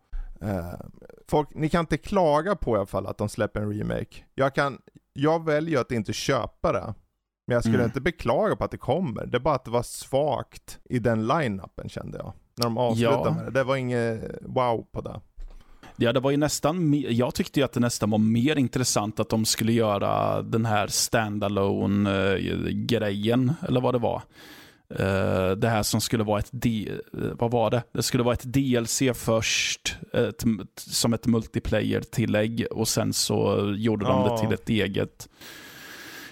Eh, 0.42 0.80
folk, 1.28 1.50
ni 1.56 1.70
kan 1.70 1.80
inte 1.80 1.98
klaga 1.98 2.56
på 2.56 2.76
i 2.76 2.78
alla 2.78 2.86
fall 2.86 3.08
att 3.08 3.18
de 3.18 3.30
släpper 3.30 3.62
en 3.62 3.74
remake. 3.74 4.16
Jag 4.36 4.56
kan, 4.56 4.78
jag 5.14 5.46
väljer 5.46 5.82
att 5.82 5.92
inte 5.92 6.14
köpa 6.14 6.72
det. 6.74 6.94
Men 7.48 7.54
jag 7.54 7.64
skulle 7.64 7.78
Mm. 7.78 7.86
inte 7.86 8.02
beklaga 8.02 8.56
på 8.56 8.64
att 8.64 8.72
det 8.72 8.78
kommer. 8.78 9.26
Det 9.26 9.38
är 9.38 9.42
bara 9.42 9.56
att 9.56 9.66
det 9.66 9.72
var 9.72 9.84
svagt 9.84 10.80
i 10.86 11.00
den 11.00 11.28
line-upen 11.28 11.90
kände 11.90 12.18
jag. 12.18 12.34
När 12.58 12.64
de 12.66 12.78
avslutade 12.78 13.30
Ja. 13.30 13.32
med 13.36 13.46
det. 13.46 13.52
Det 13.52 13.64
var 13.64 13.76
inget 13.76 14.22
wow 14.42 14.86
på 14.92 15.02
det. 15.02 15.22
Ja, 16.00 16.14
det 16.14 16.20
var 16.20 16.32
ju 16.32 16.38
nästan, 16.38 17.04
jag 17.10 17.36
tyckte 17.36 17.66
att 17.66 17.72
det 17.74 17.80
nästan 17.80 18.10
var 18.10 18.18
mer 18.18 18.56
intressant 18.56 19.20
att 19.20 19.30
de 19.30 19.46
skulle 19.46 19.72
göra 19.74 20.42
den 20.42 20.66
här 20.66 20.88
standalone 20.88 22.34
eh, 22.38 22.68
grejen 22.70 23.54
eller 23.68 23.82
vad 23.82 23.94
det 23.94 24.00
var. 24.00 24.22
Eh, 24.96 25.52
det 25.52 25.70
här 25.70 25.84
som 25.84 26.02
skulle 26.02 26.24
vara 26.24 26.40
ett, 26.40 26.52
eh, 26.66 26.94
vad 27.14 27.52
var 27.52 27.72
det? 27.72 27.84
Det 27.92 28.04
skulle 28.04 28.24
vara 28.24 28.34
ett 28.34 28.54
DLC 28.54 29.02
först, 29.16 29.96
ett, 30.14 30.44
som 30.76 31.14
ett 31.14 31.28
multiplayer-tillägg 31.28 32.66
och 32.72 32.88
sen 32.88 33.14
så 33.14 33.72
gjorde 33.78 34.06
de 34.06 34.22
Ja. 34.26 34.34
det 34.36 34.42
till 34.42 34.54
ett 34.54 34.70
eget 34.70 35.30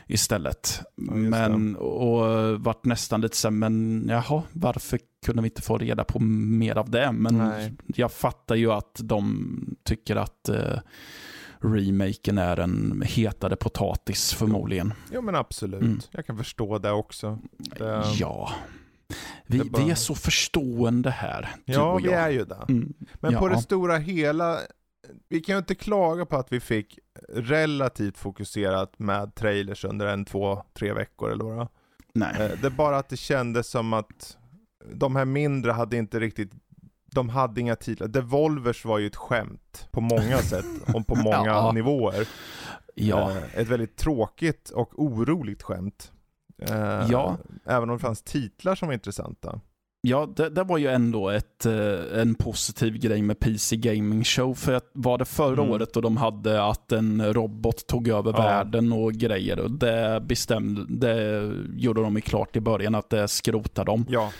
istället. 0.07 0.81
Ja, 0.95 1.11
men, 1.13 1.75
och 1.75 2.21
vart 2.61 2.85
nästan 2.85 3.21
lite 3.21 3.37
så 3.37 3.47
här, 3.47 3.51
men 3.53 4.05
jaha, 4.09 4.43
varför 4.53 4.99
kunde 5.25 5.41
vi 5.41 5.47
inte 5.47 5.61
få 5.61 5.77
reda 5.77 6.03
på 6.03 6.19
mer 6.19 6.75
av 6.77 6.89
det? 6.89 7.11
Men 7.11 7.37
Nej. 7.37 7.73
jag 7.85 8.11
fattar 8.11 8.55
ju 8.55 8.71
att 8.71 8.99
de 9.03 9.75
tycker 9.83 10.15
att 10.15 10.49
eh, 10.49 10.79
remaken 11.59 12.37
är 12.37 12.59
en 12.59 13.03
hetare 13.05 13.55
potatis 13.55 14.33
förmodligen. 14.33 14.93
Jo 15.13 15.21
men 15.21 15.35
absolut. 15.35 15.81
Mm. 15.81 15.99
Jag 16.11 16.25
kan 16.25 16.37
förstå 16.37 16.77
det 16.77 16.91
också. 16.91 17.39
Det, 17.57 18.03
Ja. 18.19 18.51
Vi, 19.45 19.59
bara- 19.69 19.83
vi 19.83 19.91
är 19.91 19.95
så 19.95 20.15
förstående 20.15 21.09
här, 21.09 21.49
ja 21.65 21.91
och 21.93 22.05
vi 22.05 22.09
är 22.09 22.29
ju 22.29 22.45
det. 22.45 22.65
Mm. 22.69 22.93
Men 23.13 23.33
på 23.35 23.49
Ja. 23.49 23.55
det 23.55 23.61
stora 23.61 23.97
hela, 23.97 24.57
vi 25.29 25.39
kan 25.39 25.55
ju 25.55 25.59
inte 25.59 25.75
klaga 25.75 26.25
på 26.25 26.37
att 26.37 26.51
vi 26.51 26.59
fick 26.59 26.99
relativt 27.29 28.17
fokuserat 28.17 28.99
med 28.99 29.35
trailers 29.35 29.85
under 29.85 30.05
en, 30.07 30.25
två, 30.25 30.63
tre 30.73 30.93
veckor 30.93 31.31
eller 31.31 31.43
vad 31.45 31.67
Nej. 32.13 32.35
Eh, 32.39 32.51
Det 32.61 32.67
är 32.67 32.71
bara 32.71 32.97
att 32.97 33.09
det 33.09 33.17
kändes 33.17 33.67
som 33.69 33.93
att 33.93 34.37
de 34.93 35.15
här 35.15 35.25
mindre 35.25 35.71
hade 35.71 35.97
inte 35.97 36.19
riktigt 36.19 36.51
de 37.11 37.29
hade 37.29 37.61
inga 37.61 37.75
titlar. 37.75 38.07
Devolvers 38.07 38.85
var 38.85 38.97
ju 38.99 39.07
ett 39.07 39.15
skämt 39.15 39.87
på 39.91 40.01
många 40.01 40.37
sätt 40.37 40.65
och 40.95 41.07
på 41.07 41.15
många 41.15 41.45
Ja. 41.45 41.71
nivåer. 41.71 42.27
Ja. 42.95 43.31
Eh, 43.31 43.59
Ett 43.59 43.67
väldigt 43.67 43.95
tråkigt 43.97 44.69
och 44.69 45.03
oroligt 45.03 45.63
skämt. 45.63 46.11
Eh, 46.57 47.05
Ja. 47.09 47.37
Även 47.65 47.89
om 47.89 47.95
det 47.97 48.01
fanns 48.01 48.21
titlar 48.23 48.75
som 48.75 48.87
var 48.87 48.93
intressanta. 48.93 49.59
Ja, 50.01 50.33
det, 50.35 50.49
det 50.49 50.63
var 50.63 50.77
ju 50.77 50.87
ändå 50.87 51.29
ett, 51.29 51.65
eh, 51.65 52.19
en 52.21 52.35
positiv 52.35 52.97
grej 52.97 53.21
med 53.21 53.39
PC 53.39 53.75
Gaming 53.75 54.23
Show. 54.23 54.53
För 54.53 54.73
att 54.73 54.89
var 54.93 55.17
det 55.17 55.25
förra 55.25 55.61
Mm. 55.61 55.69
året 55.69 55.95
och 55.95 56.01
de 56.01 56.17
hade 56.17 56.63
att 56.63 56.91
en 56.91 57.33
robot 57.33 57.87
tog 57.87 58.07
över 58.07 58.31
Ja. 58.31 58.37
världen 58.37 58.91
och 58.93 59.13
grejer. 59.13 59.59
Och 59.59 59.71
det 59.71 60.21
bestämde, 60.25 60.85
det 61.07 61.51
gjorde 61.75 62.01
de 62.01 62.15
ju 62.15 62.21
klart 62.21 62.55
i 62.55 62.59
början 62.59 62.95
att 62.95 63.09
det 63.09 63.27
skrotade 63.27 63.91
de. 63.91 64.05
Ja. 64.09 64.31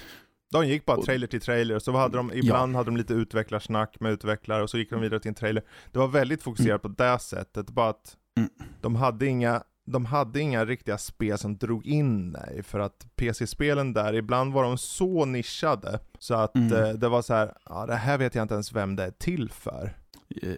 De 0.52 0.68
gick 0.68 0.86
bara 0.86 1.02
trailer 1.02 1.28
till 1.28 1.42
trailer, 1.42 1.80
så 1.80 1.92
hade 1.92 2.18
de, 2.18 2.32
ibland 2.34 2.76
hade 2.76 2.88
de 2.88 2.98
lite 2.98 3.14
utvecklarsnack 3.14 4.00
med 4.00 4.12
utvecklare, 4.12 4.64
och 4.64 4.70
så 4.70 4.78
gick 4.78 4.90
de 4.90 5.02
vidare 5.02 5.20
till 5.20 5.30
en 5.30 5.36
trailer. 5.36 5.64
Det 5.92 6.00
var 6.00 6.08
väldigt 6.08 6.44
fokuserat 6.44 6.82
på 6.82 6.88
det 6.88 7.20
sättet, 7.20 7.70
bara 7.70 7.90
att 7.90 8.16
Mm. 8.38 8.50
de 8.82 8.96
hade 8.96 9.26
inga 9.26 9.64
de 9.88 10.06
hade 10.06 10.40
inga 10.40 10.66
riktiga 10.66 10.98
spel 10.98 11.38
som 11.38 11.58
drog 11.58 11.86
in 11.86 12.32
dig, 12.32 12.64
för 12.64 12.80
att 12.80 13.06
PC-spelen 13.16 13.94
där, 13.94 14.14
ibland 14.16 14.54
var 14.54 14.64
de 14.64 14.78
så 14.78 15.26
nischade, 15.26 16.00
så 16.20 16.34
att 16.34 16.56
Mm. 16.56 16.74
eh, 16.84 16.90
det 16.90 17.10
var 17.10 17.22
så 17.22 17.34
här, 17.34 17.54
ja 17.70 17.86
det 17.86 17.96
här 17.96 18.18
vet 18.18 18.36
jag 18.36 18.42
inte 18.44 18.54
ens 18.54 18.72
vem 18.74 18.96
det 18.96 19.04
är 19.04 19.12
till 19.12 19.50
för. 19.52 19.98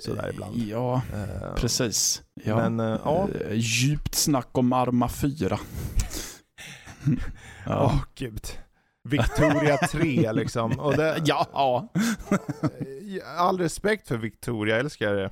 Sådär 0.01 0.29
ibland. 0.33 0.57
Ja, 0.57 1.01
Eh, 1.13 1.55
precis. 1.55 2.21
Ja. 2.43 2.55
Men, 2.69 2.79
eh, 2.93 2.99
ja. 3.03 3.27
Eh, 3.49 3.53
Djupt 3.55 4.15
snack 4.15 4.57
om 4.57 4.73
Arma 4.73 5.09
4. 5.09 5.59
Åh 7.07 7.17
ja. 7.65 7.99
gud. 8.15 8.47
Victoria 9.09 9.77
3 9.77 10.31
liksom. 10.31 10.79
Och 10.79 10.97
det, 10.97 11.21
ja, 11.25 11.47
ja. 11.53 11.87
All 13.37 13.57
respekt 13.57 14.07
för 14.07 14.17
Victoria-älskare. 14.17 15.29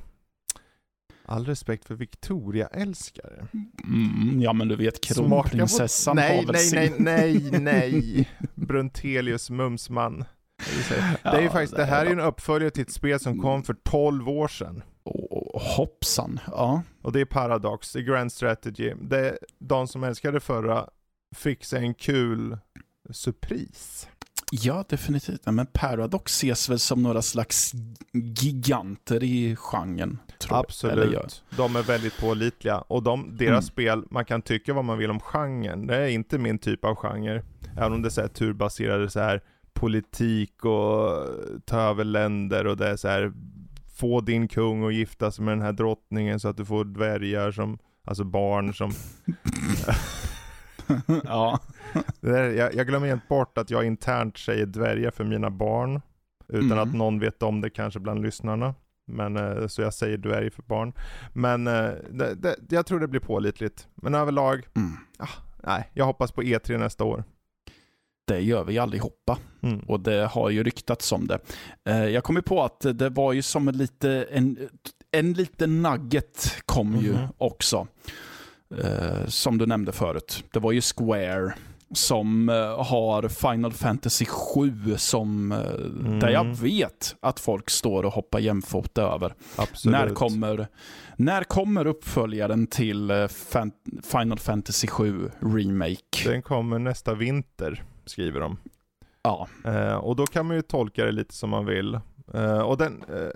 All 1.29 1.45
respekt 1.45 1.85
för 1.85 1.95
Victoria-älskare. 1.95 3.47
Mm, 3.83 4.41
ja, 4.41 4.53
men 4.53 4.67
du 4.67 4.75
vet 4.75 5.05
Smaka 5.05 5.29
på- 5.29 5.49
kronprinsessan 5.49 6.15
nej, 6.15 6.37
har 6.37 6.43
väl 6.45 6.53
nej, 6.53 6.63
sin... 6.63 6.93
nej, 7.03 7.49
nej, 7.51 7.59
nej. 7.61 8.29
Bruntelius 8.55 9.49
Mumsman. 9.49 10.23
Det 11.23 11.29
är 11.29 11.39
ju 11.39 11.45
Ja, 11.45 11.51
faktiskt, 11.51 11.75
det 11.75 11.85
här 11.85 12.01
är 12.05 12.09
ju 12.09 12.11
en 12.13 12.19
uppföljare 12.19 12.71
till 12.71 12.81
ett 12.83 12.91
spel 12.91 13.19
som 13.19 13.41
kom 13.41 13.63
för 13.63 13.73
12 13.83 14.29
år 14.29 14.47
sedan. 14.47 14.83
Åh, 15.03 15.61
hoppsan. 15.77 16.39
Ja. 16.47 16.81
Och 17.01 17.11
det 17.11 17.21
är 17.21 17.25
Paradox, 17.25 17.93
det 17.93 17.99
är 17.99 18.03
Grand 18.03 18.31
Strategy. 18.31 18.93
Det 19.01 19.37
de 19.59 19.87
som 19.87 20.03
älskade 20.03 20.39
förra 20.39 20.89
fick 21.35 21.65
sig 21.65 21.79
en 21.83 21.93
kul 21.93 22.57
surpris. 23.11 24.07
Ja, 24.51 24.85
definitivt. 24.89 25.45
Men 25.45 25.65
Paradox 25.65 26.31
ses 26.31 26.69
väl 26.69 26.79
som 26.79 27.03
några 27.03 27.21
slags 27.21 27.71
giganter 28.13 29.23
i 29.23 29.55
genren. 29.55 30.19
Tror. 30.39 30.57
Absolut. 30.59 31.43
De 31.57 31.75
är 31.75 31.83
väldigt 31.83 32.17
pålitliga. 32.19 32.77
Och 32.77 33.03
de, 33.03 33.37
deras 33.37 33.49
Mm. 33.49 33.61
spel, 33.61 34.03
man 34.11 34.25
kan 34.25 34.41
tycka 34.41 34.73
vad 34.73 34.85
man 34.85 34.97
vill 34.97 35.09
om 35.11 35.19
genren. 35.19 35.87
Det 35.87 35.95
är 35.95 36.07
inte 36.07 36.37
min 36.37 36.59
typ 36.59 36.85
av 36.85 36.95
genre. 36.95 37.43
Även 37.77 37.93
om 37.93 38.01
det 38.01 38.07
är 38.07 38.09
så 38.09 38.21
här 38.21 38.27
turbaserade 38.27 39.09
så 39.09 39.19
här 39.19 39.41
politik 39.73 40.65
och 40.65 41.09
ta 41.65 41.79
över 41.79 42.03
länder 42.03 42.67
och 42.67 42.77
det 42.77 42.87
är 42.89 42.95
så 42.95 43.07
här 43.07 43.33
få 43.95 44.21
din 44.21 44.47
kung 44.47 44.87
att 44.87 44.93
gifta 44.93 45.31
sig 45.31 45.45
med 45.45 45.51
den 45.51 45.61
här 45.61 45.73
drottningen 45.73 46.39
så 46.39 46.47
att 46.47 46.57
du 46.57 46.65
får 46.65 46.85
dvärgar 46.85 47.51
som, 47.51 47.77
alltså 48.05 48.23
barn 48.23 48.73
som 48.73 48.91
ja. 51.23 51.59
Där, 52.19 52.43
jag, 52.49 52.75
jag 52.75 52.87
glömmer 52.87 53.07
helt 53.07 53.27
bort 53.27 53.57
att 53.57 53.69
jag 53.69 53.85
internt 53.85 54.37
säger 54.37 54.65
dvärgar 54.65 55.11
för 55.11 55.23
mina 55.23 55.49
barn. 55.49 56.01
Utan 56.49 56.71
Mm. 56.71 56.79
att 56.79 56.93
någon 56.95 57.19
vet 57.19 57.43
om 57.43 57.61
det 57.61 57.69
kanske 57.69 57.99
bland 57.99 58.21
lyssnarna. 58.21 58.75
Men, 59.07 59.37
eh, 59.37 59.67
så 59.67 59.81
jag 59.81 59.93
säger 59.93 60.17
dvärg 60.17 60.49
för 60.51 60.61
barn. 60.63 60.93
Men 61.33 61.67
eh, 61.67 61.89
det, 62.11 62.35
det, 62.35 62.55
jag 62.69 62.85
tror 62.85 62.99
det 62.99 63.07
blir 63.07 63.19
pålitligt. 63.21 63.87
Men 63.95 64.15
överlag, 64.15 64.67
Mm. 64.75 64.91
nej, 65.63 65.89
jag 65.93 66.05
hoppas 66.05 66.31
på 66.31 66.41
E3 66.43 66.77
nästa 66.77 67.03
år. 67.03 67.23
Det 68.27 68.39
gör 68.39 68.63
vi 68.63 68.77
allihopa. 68.77 69.37
Mm. 69.61 69.79
Och 69.79 69.99
det 69.99 70.25
har 70.25 70.49
ju 70.49 70.63
ryktats 70.63 71.11
om 71.11 71.27
det. 71.27 71.39
Eh, 71.89 72.05
Jag 72.05 72.23
kommer 72.23 72.41
på 72.41 72.63
att 72.63 72.79
det 72.93 73.09
var 73.09 73.33
ju 73.33 73.41
som 73.41 73.67
en 73.67 73.77
lite, 73.77 74.27
en, 74.31 74.69
en 75.11 75.33
liten 75.33 75.81
nugget 75.81 76.61
kom 76.65 76.95
ju 76.95 77.13
Mhm. 77.13 77.27
också. 77.37 77.87
Som 79.27 79.57
du 79.57 79.65
nämnde 79.65 79.91
förut. 79.91 80.43
Det 80.53 80.59
var 80.59 80.71
ju 80.71 80.81
Square 80.81 81.53
som 81.93 82.49
eh, 82.49 82.83
har 82.85 83.27
Final 83.27 83.71
Fantasy 83.73 84.25
7 84.25 84.73
som, 84.97 85.51
eh, 85.51 85.57
där 86.19 86.29
jag 86.29 86.45
Mm. 86.45 86.53
vet 86.55 87.15
att 87.19 87.39
folk 87.39 87.69
står 87.69 88.03
och 88.05 88.11
hoppar 88.13 88.39
jämfota 88.39 89.01
över. 89.01 89.33
Absolut. 89.55 89.91
När 89.99 90.09
kommer, 90.15 90.67
när 91.15 91.43
kommer 91.43 91.87
uppföljaren 91.87 92.67
till 92.67 93.11
eh, 93.11 93.27
Fan, 93.27 93.71
Final 94.03 94.39
Fantasy 94.39 94.87
7 94.87 95.31
Remake? 95.39 96.23
Den 96.29 96.41
kommer 96.41 96.79
nästa 96.79 97.13
vinter, 97.13 97.83
skriver 98.05 98.39
de. 98.39 98.57
Ja, 99.23 99.47
Eh, 99.65 99.95
och 99.95 100.15
då 100.15 100.25
kan 100.25 100.45
man 100.45 100.55
ju 100.55 100.61
tolka 100.61 101.05
det 101.05 101.11
lite 101.11 101.33
som 101.33 101.49
man 101.49 101.65
vill. 101.65 101.99
Eh, 102.33 102.59
och 102.59 102.77
den, 102.77 103.03
eh, 103.09 103.29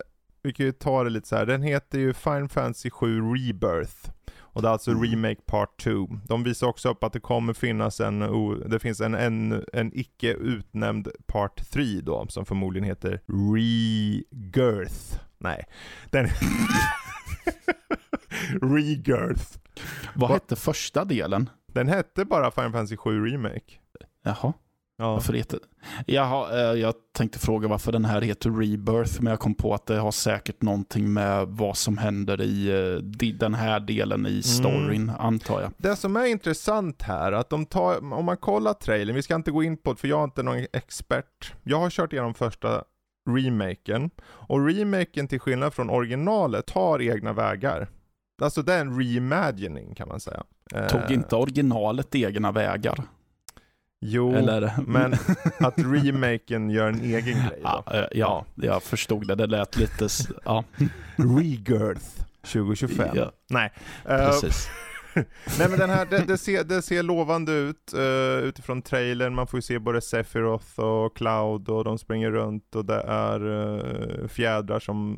vi 0.43 0.53
kan 0.53 0.65
ju 0.65 0.71
ta 0.71 1.03
det 1.03 1.09
lite 1.09 1.27
så 1.27 1.35
här. 1.35 1.45
den 1.45 1.61
heter 1.61 1.99
ju 1.99 2.13
Final 2.13 2.49
Fantasy 2.49 2.89
7 2.89 3.21
Rebirth. 3.21 4.11
Och 4.53 4.61
det 4.61 4.67
är 4.67 4.71
alltså 4.71 4.91
Mm. 4.91 5.03
Remake 5.03 5.41
Part 5.45 5.83
2. 5.83 6.07
De 6.27 6.43
visar 6.43 6.67
också 6.67 6.89
upp 6.89 7.03
att 7.03 7.13
det 7.13 7.19
kommer 7.19 7.53
finnas 7.53 7.99
en, 7.99 8.19
det 8.69 8.79
finns 8.79 9.01
en, 9.01 9.13
en, 9.15 9.65
en 9.73 9.91
icke 9.99 10.33
utnämnd 10.33 11.07
Part 11.27 11.69
3 11.71 11.83
då, 12.03 12.25
som 12.29 12.45
förmodligen 12.45 12.87
heter 12.87 13.21
Regirth. 13.53 15.19
Nej, 15.37 15.65
den... 16.09 16.27
Regirth. 18.61 19.57
vad 20.15 20.29
Va- 20.29 20.35
hette 20.35 20.55
första 20.55 21.05
delen? 21.05 21.49
Den 21.73 21.87
hette 21.87 22.25
bara 22.25 22.51
Final 22.51 22.71
Fantasy 22.71 22.97
7 22.97 23.25
Remake. 23.25 23.73
Jaha. 24.23 24.53
Ja. 25.01 25.13
Varför 25.13 25.33
heter... 25.33 25.59
Jaha, 26.05 26.59
eh, 26.59 26.79
jag 26.79 26.93
tänkte 27.13 27.39
fråga 27.39 27.67
varför 27.67 27.91
den 27.91 28.05
här 28.05 28.21
heter 28.21 28.49
Rebirth, 28.49 29.21
men 29.21 29.31
jag 29.31 29.39
kom 29.39 29.55
på 29.55 29.73
att 29.73 29.85
det 29.85 29.97
har 29.97 30.11
säkert 30.11 30.61
någonting 30.61 31.13
med 31.13 31.47
vad 31.47 31.77
som 31.77 31.97
händer 31.97 32.41
i 32.41 32.69
eh, 32.69 33.27
den 33.39 33.53
här 33.53 33.79
delen 33.79 34.27
i 34.27 34.43
storyn, 34.43 35.11
antar 35.19 35.61
jag. 35.61 35.71
Det 35.77 35.95
som 35.95 36.15
är 36.15 36.25
intressant 36.25 37.01
här, 37.01 37.31
att 37.31 37.49
de 37.49 37.65
tar, 37.65 38.13
om 38.13 38.25
man 38.25 38.37
kollar 38.37 38.73
trailern, 38.73 39.15
vi 39.15 39.21
ska 39.21 39.35
inte 39.35 39.51
gå 39.51 39.63
in 39.63 39.77
på 39.77 39.93
det 39.93 39.99
för 39.99 40.07
jag 40.07 40.19
är 40.19 40.23
inte 40.23 40.43
någon 40.43 40.65
expert. 40.73 41.53
Jag 41.63 41.79
har 41.79 41.89
kört 41.89 42.13
igenom 42.13 42.33
första 42.33 42.83
remaken, 43.29 44.09
och 44.23 44.67
remaken 44.67 45.27
till 45.27 45.39
skillnad 45.39 45.73
från 45.73 45.89
originalet 45.89 46.65
tar 46.65 47.01
egna 47.01 47.33
vägar. 47.33 47.87
Alltså 48.41 48.61
det 48.61 48.73
är 48.73 48.81
en 48.81 48.99
reimagining 48.99 49.95
kan 49.95 50.07
man 50.07 50.19
säga. 50.19 50.43
Tog 50.89 51.01
Eh, 51.01 51.13
inte 51.13 51.35
originalet 51.35 52.15
egna 52.15 52.51
vägar? 52.51 53.03
Jo, 54.03 54.35
Eller? 54.35 54.73
men 54.87 55.13
att 55.59 55.73
remaken 55.77 56.69
gör 56.69 56.87
en 56.87 57.01
egen 57.01 57.21
grej 57.47 57.59
ja, 57.63 57.83
då. 57.87 57.93
eh, 57.97 58.05
ja, 58.11 58.45
jag 58.55 58.83
förstod 58.83 59.27
det. 59.27 59.35
Det 59.35 59.47
lät 59.47 59.77
lite... 59.77 60.07
Ja, 60.45 60.63
Regirth 61.15 62.05
2025. 62.41 63.09
Ja. 63.13 63.31
Nej. 63.49 63.71
Eh, 64.05 64.17
precis. 64.17 64.69
Nej 65.59 65.69
men 65.69 65.79
den 65.79 65.89
här, 65.89 66.05
det, 66.09 66.19
det, 66.27 66.37
ser, 66.37 66.63
det 66.63 66.81
ser 66.81 67.03
lovande 67.03 67.51
ut 67.51 67.93
uh, 67.95 68.01
utifrån 68.43 68.81
trailern, 68.81 69.35
man 69.35 69.47
får 69.47 69.57
ju 69.57 69.61
se 69.61 69.79
både 69.79 70.01
Sephiroth 70.01 70.79
och 70.79 71.15
Cloud 71.17 71.69
och 71.69 71.83
de 71.83 71.97
springer 71.97 72.31
runt 72.31 72.75
och 72.75 72.85
det 72.85 73.01
är 73.07 73.45
uh, 73.47 74.27
fjädrar 74.27 74.79
som 74.79 75.17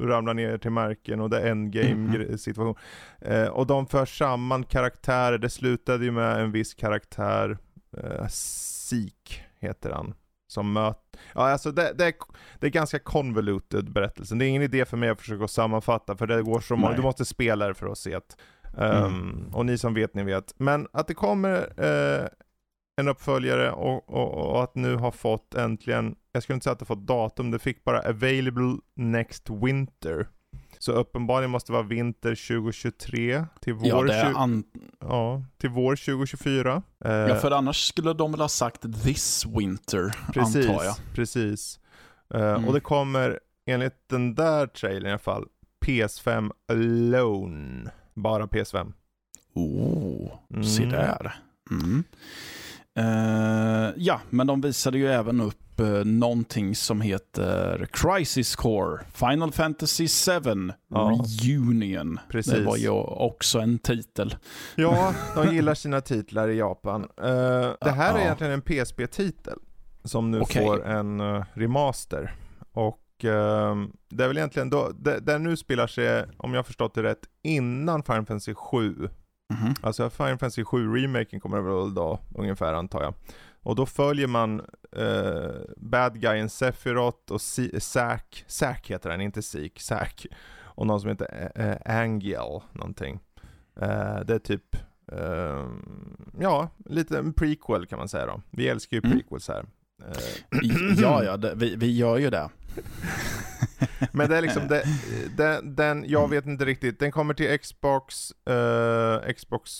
ramlar 0.00 0.34
ner 0.34 0.58
till 0.58 0.70
marken 0.70 1.20
och 1.20 1.30
det 1.30 1.40
är 1.40 1.50
endgame 1.50 1.94
Mhm. 1.94 2.14
gre- 2.14 2.36
situation. 2.36 2.74
Eh, 3.20 3.46
och 3.46 3.66
de 3.66 3.86
för 3.86 4.06
samman 4.06 4.64
karaktärer, 4.64 5.38
det 5.38 5.50
slutade 5.50 6.04
ju 6.04 6.10
med 6.10 6.40
en 6.40 6.52
viss 6.52 6.74
karaktär, 6.74 7.58
uh, 7.98 8.26
Sik 8.28 9.42
heter 9.58 9.90
han. 9.90 10.14
Som 10.46 10.72
möter, 10.72 11.20
ja 11.34 11.50
alltså 11.50 11.72
det, 11.72 11.92
det, 11.98 12.04
är, 12.06 12.14
det 12.58 12.66
är 12.66 12.70
ganska 12.70 12.98
convoluted 12.98 13.92
berättelsen. 13.92 14.38
Det 14.38 14.44
är 14.44 14.48
ingen 14.48 14.62
idé 14.62 14.84
för 14.84 14.96
mig 14.96 15.08
att 15.08 15.20
försöka 15.20 15.48
sammanfatta 15.48 16.16
för 16.16 16.26
det 16.26 16.42
går 16.42 16.60
så 16.60 16.76
många, 16.76 16.96
du 16.96 17.02
måste 17.02 17.24
spela 17.24 17.68
det 17.68 17.74
för 17.74 17.86
att 17.86 17.98
se 17.98 18.10
det. 18.10 18.36
Um, 18.76 19.50
Och 19.54 19.66
ni 19.66 19.78
som 19.78 19.94
vet, 19.94 20.14
ni 20.14 20.22
vet. 20.24 20.54
Men 20.58 20.88
att 20.92 21.08
det 21.08 21.14
kommer 21.14 21.72
eh, 21.76 22.28
en 22.96 23.08
uppföljare 23.08 23.72
och, 23.72 24.10
och, 24.10 24.50
och 24.50 24.62
att 24.62 24.74
nu 24.74 24.96
har 24.96 25.10
fått 25.10 25.54
äntligen, 25.54 26.16
jag 26.32 26.42
skulle 26.42 26.54
inte 26.54 26.64
säga 26.64 26.72
att 26.72 26.78
det 26.78 26.84
fått 26.84 27.06
datum, 27.06 27.50
det 27.50 27.58
fick 27.58 27.84
bara 27.84 28.00
available 28.00 28.76
next 28.94 29.50
winter. 29.50 30.28
Så 30.84 30.92
uppenbarligen 30.92 31.50
måste 31.50 31.72
det 31.72 31.76
vara 31.76 31.86
vinter 31.86 32.34
2023 32.48 33.44
till 33.60 33.74
vår, 33.74 33.88
Ja, 33.88 34.02
det 34.02 34.14
är 34.14 34.30
20, 34.30 34.38
an... 34.38 34.64
ja, 35.00 35.44
till 35.58 35.70
vår 35.70 35.96
2024. 35.96 36.82
Eh, 37.04 37.12
ja, 37.12 37.36
för 37.36 37.50
annars 37.50 37.88
skulle 37.88 38.12
de 38.12 38.30
väl 38.30 38.40
ha 38.40 38.48
sagt 38.48 39.02
this 39.04 39.46
winter, 39.46 40.32
precis, 40.32 40.68
antar 40.68 40.84
jag. 40.84 40.94
precis. 41.14 41.80
Eh, 42.34 42.40
Mm. 42.40 42.64
Och 42.64 42.74
det 42.74 42.80
kommer 42.80 43.40
enligt 43.66 44.08
den 44.10 44.34
där 44.34 44.66
trailern 44.66 45.06
i 45.06 45.10
alla 45.10 45.18
fall, 45.18 45.44
PS5 45.86 46.50
alone. 46.72 47.90
Bara 48.14 48.46
PS5. 48.46 48.92
Oh, 49.54 50.30
se 50.64 50.82
Mm. 50.82 50.92
där. 50.94 51.34
Mm. 51.70 52.04
Eh, 52.98 53.90
ja, 53.96 54.20
men 54.30 54.46
de 54.46 54.60
visade 54.60 54.98
ju 54.98 55.08
även 55.08 55.40
upp 55.40 55.80
uh, 55.80 56.04
någonting 56.04 56.74
som 56.74 57.00
heter 57.00 57.86
Crisis 57.92 58.56
Core, 58.56 59.00
Final 59.12 59.52
Fantasy 59.52 60.08
7 60.08 60.40
Ja. 60.88 61.20
Reunion. 61.42 62.20
Precis. 62.28 62.52
Det 62.52 62.64
var 62.64 62.76
ju 62.76 62.88
också 62.88 63.58
en 63.58 63.78
titel. 63.78 64.36
Ja, 64.74 65.14
de 65.34 65.54
gillar 65.54 65.74
sina 65.74 66.00
titlar 66.00 66.48
i 66.48 66.58
Japan. 66.58 67.02
Eh, 67.02 67.72
det 67.80 67.90
här 67.90 68.14
är 68.14 68.20
egentligen 68.20 68.52
en 68.52 68.62
PSP-titel 68.62 69.58
som 70.04 70.30
nu 70.30 70.40
Okej. 70.40 70.66
får 70.66 70.86
en 70.86 71.20
remaster. 71.54 72.34
Och 72.72 73.24
ehm, 73.24 73.92
det 74.08 74.24
är 74.24 74.28
väl 74.28 74.36
egentligen 74.38 74.70
då, 74.70 74.90
det, 74.98 75.20
det 75.20 75.38
nu 75.38 75.56
spelar 75.56 75.86
sig, 75.86 76.24
om 76.36 76.54
jag 76.54 76.58
har 76.58 76.64
förstått 76.64 76.94
det 76.94 77.02
rätt, 77.02 77.20
innan 77.42 78.02
Final 78.02 78.26
Fantasy 78.26 78.54
7. 78.54 79.08
Mhm. 79.62 79.74
Alltså 79.80 80.10
Final 80.10 80.38
Fantasy 80.38 80.64
7 80.64 80.94
remaken 80.96 81.40
kommer 81.40 81.56
det 81.56 81.62
väl 81.62 81.94
då 81.94 82.20
ungefär 82.34 82.74
antar 82.74 83.02
jag. 83.02 83.14
Och 83.62 83.76
då 83.76 83.86
följer 83.86 84.26
man 84.26 84.60
eh, 84.96 85.50
bad 85.76 86.20
guyen 86.20 86.48
Sephiroth 86.48 87.32
och 87.32 87.40
Si- 87.40 87.80
Zack, 87.80 88.44
Zack 88.46 88.90
heter 88.90 89.10
han, 89.10 89.20
inte 89.20 89.42
Sik, 89.42 89.80
Zack. 89.80 90.26
Och 90.60 90.86
någon 90.86 91.00
som 91.00 91.10
heter 91.10 91.52
eh, 91.54 91.96
Angel 92.00 92.60
någonting. 92.72 93.20
Eh, 93.80 94.20
det 94.26 94.34
är 94.34 94.38
typ, 94.38 94.76
eh, 95.12 95.66
ja, 96.40 96.68
lite 96.86 97.18
en 97.18 97.32
prequel 97.32 97.86
kan 97.86 97.98
man 97.98 98.08
säga 98.08 98.26
då. 98.26 98.40
Vi 98.50 98.68
älskar 98.68 98.96
ju 98.96 99.00
Mm. 99.04 99.18
prequels 99.18 99.48
här. 99.48 99.64
Eh, 100.08 100.60
Ja, 100.98 101.24
ja, 101.24 101.36
det, 101.36 101.54
vi, 101.54 101.76
vi 101.76 101.96
gör 101.96 102.18
ju 102.18 102.30
det. 102.30 102.48
Men 104.12 104.30
det 104.30 104.36
är 104.36 104.42
liksom, 104.42 104.68
det, 104.68 104.84
den, 105.36 105.74
den, 105.74 106.04
jag 106.08 106.28
vet 106.28 106.46
inte 106.46 106.64
riktigt, 106.64 106.98
den 106.98 107.12
kommer 107.12 107.34
till 107.34 107.58
Xbox, 107.58 108.32
uh, 108.50 109.32
Xbox 109.32 109.70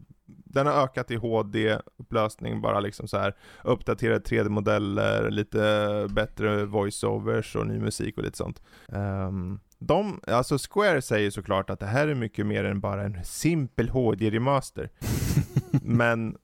den 0.49 0.67
har 0.67 0.74
ökat 0.74 1.11
i 1.11 1.15
HD-upplösning, 1.15 2.61
bara 2.61 2.80
liksom 2.80 3.07
så 3.07 3.17
här 3.17 3.36
uppdaterade 3.63 4.20
3D-modeller, 4.20 5.30
lite 5.30 6.07
bättre 6.09 6.65
voiceovers 6.65 7.55
och 7.55 7.67
ny 7.67 7.80
musik 7.80 8.17
och 8.17 8.24
lite 8.24 8.38
sånt. 8.38 8.61
Um, 8.88 9.59
de, 9.80 10.21
alltså 10.27 10.57
Square 10.69 11.01
säger 11.01 11.32
såklart 11.32 11.69
att 11.69 11.80
det 11.80 11.86
här 11.86 12.07
är 12.07 12.15
mycket 12.15 12.45
mer 12.45 12.63
än 12.63 12.80
bara 12.80 13.03
en 13.03 13.23
simpel 13.25 13.89
HD-remaster. 13.89 14.89
men 15.84 16.36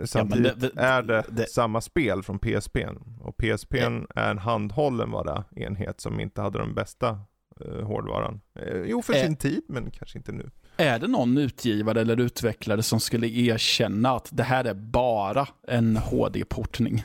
eh, 0.00 0.04
samtidigt 0.04 0.60
det- 0.60 0.68
det- 0.74 0.80
är 0.80 1.02
det, 1.02 1.24
det- 1.30 1.50
samma 1.50 1.80
spel 1.80 2.22
från 2.22 2.38
PSPn. 2.38 2.96
Och 3.20 3.36
PSPn 3.36 4.06
är 4.14 4.30
en 4.30 4.38
handhållen 4.38 5.10
bara 5.10 5.44
enhet 5.56 6.00
som 6.00 6.20
inte 6.20 6.40
hade 6.42 6.58
den 6.58 6.74
bästa 6.74 7.18
eh, 7.64 7.86
hårdvaran. 7.86 8.40
Eh, 8.60 8.76
jo, 8.86 9.02
för 9.02 9.12
sin 9.12 9.36
tid, 9.36 9.62
men 9.68 9.90
kanske 9.90 10.18
inte 10.18 10.32
nu. 10.32 10.50
Är 10.76 10.98
det 10.98 11.06
någon 11.08 11.38
utgivare 11.38 12.00
eller 12.00 12.20
utvecklare 12.20 12.82
som 12.82 13.00
skulle 13.00 13.26
erkänna 13.26 14.10
att 14.10 14.28
det 14.32 14.42
här 14.42 14.64
är 14.64 14.74
bara 14.74 15.48
en 15.68 15.96
HD-portning? 15.96 17.04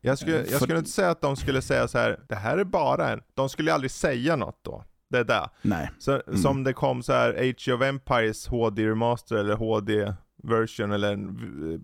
Jag 0.00 0.18
skulle, 0.18 0.40
Eh, 0.40 0.50
jag 0.50 0.62
skulle 0.62 0.78
inte 0.78 0.90
säga 0.90 1.10
att 1.10 1.20
de 1.20 1.36
skulle 1.36 1.62
säga 1.62 1.88
så 1.88 1.98
här, 1.98 2.20
det 2.28 2.34
här 2.34 2.58
är 2.58 2.64
bara 2.64 3.08
en. 3.10 3.20
De 3.34 3.48
skulle 3.48 3.74
aldrig 3.74 3.90
säga 3.90 4.36
något 4.36 4.58
då. 4.62 4.84
Det 5.10 5.18
är 5.18 5.24
det. 5.24 5.50
Nej. 5.62 5.90
Så, 5.98 6.12
Mm. 6.26 6.38
Som 6.38 6.64
det 6.64 6.72
kom 6.72 7.02
så 7.02 7.12
här 7.12 7.34
Age 7.50 7.68
of 7.74 7.82
Empires 7.82 8.46
HD 8.46 8.86
Remaster 8.86 9.36
eller 9.36 9.54
HD 9.56 10.14
version 10.42 10.92
eller 10.92 11.12
en, 11.12 11.80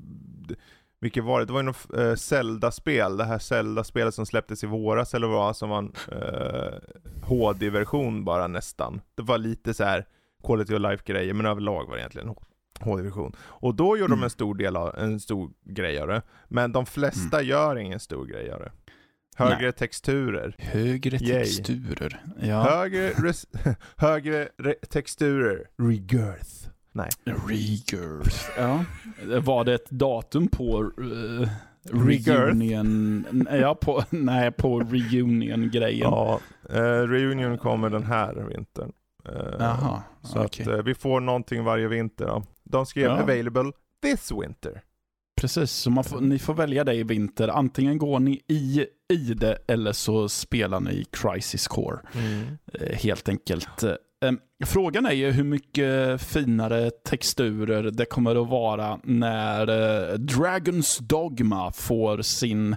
vilket 1.00 1.24
var 1.24 1.40
det? 1.40 1.46
Det 1.46 1.52
var 1.52 1.60
ju 1.60 1.66
något 1.66 1.94
eh, 1.98 2.14
Zelda-spel, 2.14 3.16
det 3.16 3.24
här 3.24 3.38
Zelda-spelet 3.38 4.14
som 4.14 4.26
släpptes 4.26 4.64
i 4.64 4.66
våras 4.66 5.14
eller 5.14 5.26
vad 5.26 5.56
som 5.56 5.68
var 5.68 5.78
en 5.78 5.92
eh, 6.12 6.74
HD-version 7.22 8.24
bara 8.24 8.46
nästan. 8.46 9.00
Det 9.14 9.22
var 9.22 9.38
lite 9.38 9.74
så 9.74 9.84
här 9.84 10.06
quality 10.44 10.74
of 10.74 10.80
life 10.80 11.02
grejer, 11.06 11.34
men 11.34 11.46
överlag 11.46 11.86
var 11.86 11.94
det 11.94 12.00
egentligen 12.00 12.28
HD-version. 12.80 13.32
Och 13.40 13.74
då 13.74 13.96
gjorde 13.96 14.12
de 14.12 14.18
Mm. 14.18 14.24
en 14.24 14.30
stor 14.30 14.54
del 14.54 14.76
av, 14.76 14.94
en 14.98 15.20
stor 15.20 15.50
grej 15.64 15.98
av 15.98 16.08
det. 16.08 16.22
Men 16.48 16.72
de 16.72 16.86
flesta 16.86 17.42
gör 17.42 17.76
ingen 17.78 18.00
stor 18.00 18.26
grej 18.26 18.50
av 18.50 18.58
det. 18.60 18.72
Högre 19.36 19.60
Nej. 19.62 19.72
texturer. 19.72 20.54
Högre 20.58 21.16
Yay. 21.18 21.44
texturer. 21.44 22.22
Ja. 22.40 22.62
Högre, 22.62 23.10
res, 23.10 23.46
högre 23.96 24.48
re, 24.58 24.74
texturer. 24.90 25.66
Regirth. 25.78 26.68
Nej. 26.92 27.10
Regirth. 27.48 28.50
Ja. 28.58 28.84
Var 29.40 29.64
det 29.64 29.74
ett 29.74 29.90
datum 29.90 30.48
på 30.48 30.82
uh, 31.00 31.48
Regirth? 31.90 32.30
reunion? 32.40 33.46
Ja, 33.50 33.74
på, 33.74 34.04
nej, 34.10 34.52
på 34.52 34.80
reunion-grejen. 34.80 36.10
Ja, 36.10 36.40
eh, 36.70 36.80
Reunion 37.08 37.58
kommer 37.58 37.90
den 37.90 38.04
här 38.04 38.34
vintern. 38.34 38.92
Eh, 39.28 39.54
Jaha, 39.58 40.02
Så 40.22 40.44
okej. 40.44 40.62
att 40.66 40.72
eh, 40.78 40.82
vi 40.84 40.94
får 40.94 41.20
någonting 41.20 41.64
varje 41.64 41.88
vinter 41.88 42.26
då. 42.26 42.42
De 42.66 42.86
skrev 42.86 43.04
Ja. 43.04 43.18
available 43.22 43.72
this 44.02 44.32
winter. 44.32 44.82
Precis, 45.40 45.70
så 45.70 45.90
man 45.90 46.04
får, 46.04 46.20
ni 46.20 46.38
får 46.38 46.54
välja 46.54 46.84
det 46.84 46.94
i 46.94 47.02
vinter. 47.02 47.48
Antingen 47.48 47.98
går 47.98 48.20
ni 48.20 48.40
i, 48.48 48.86
i 49.12 49.16
det 49.34 49.58
eller 49.68 49.92
så 49.92 50.28
spelar 50.28 50.80
ni 50.80 51.04
Crisis 51.10 51.66
Core. 51.68 51.98
Eh, 52.72 52.96
helt 52.96 53.28
enkelt. 53.28 53.82
Eh, 53.82 53.92
Frågan 54.66 55.06
är 55.06 55.12
ju 55.12 55.30
hur 55.30 55.44
mycket 55.44 56.22
finare 56.22 56.90
texturer 56.90 57.82
det 57.90 58.04
kommer 58.04 58.42
att 58.42 58.48
vara 58.48 59.00
när 59.04 59.68
eh, 60.12 60.14
Dragons 60.18 60.98
Dogma 60.98 61.72
får 61.72 62.22
sin 62.22 62.76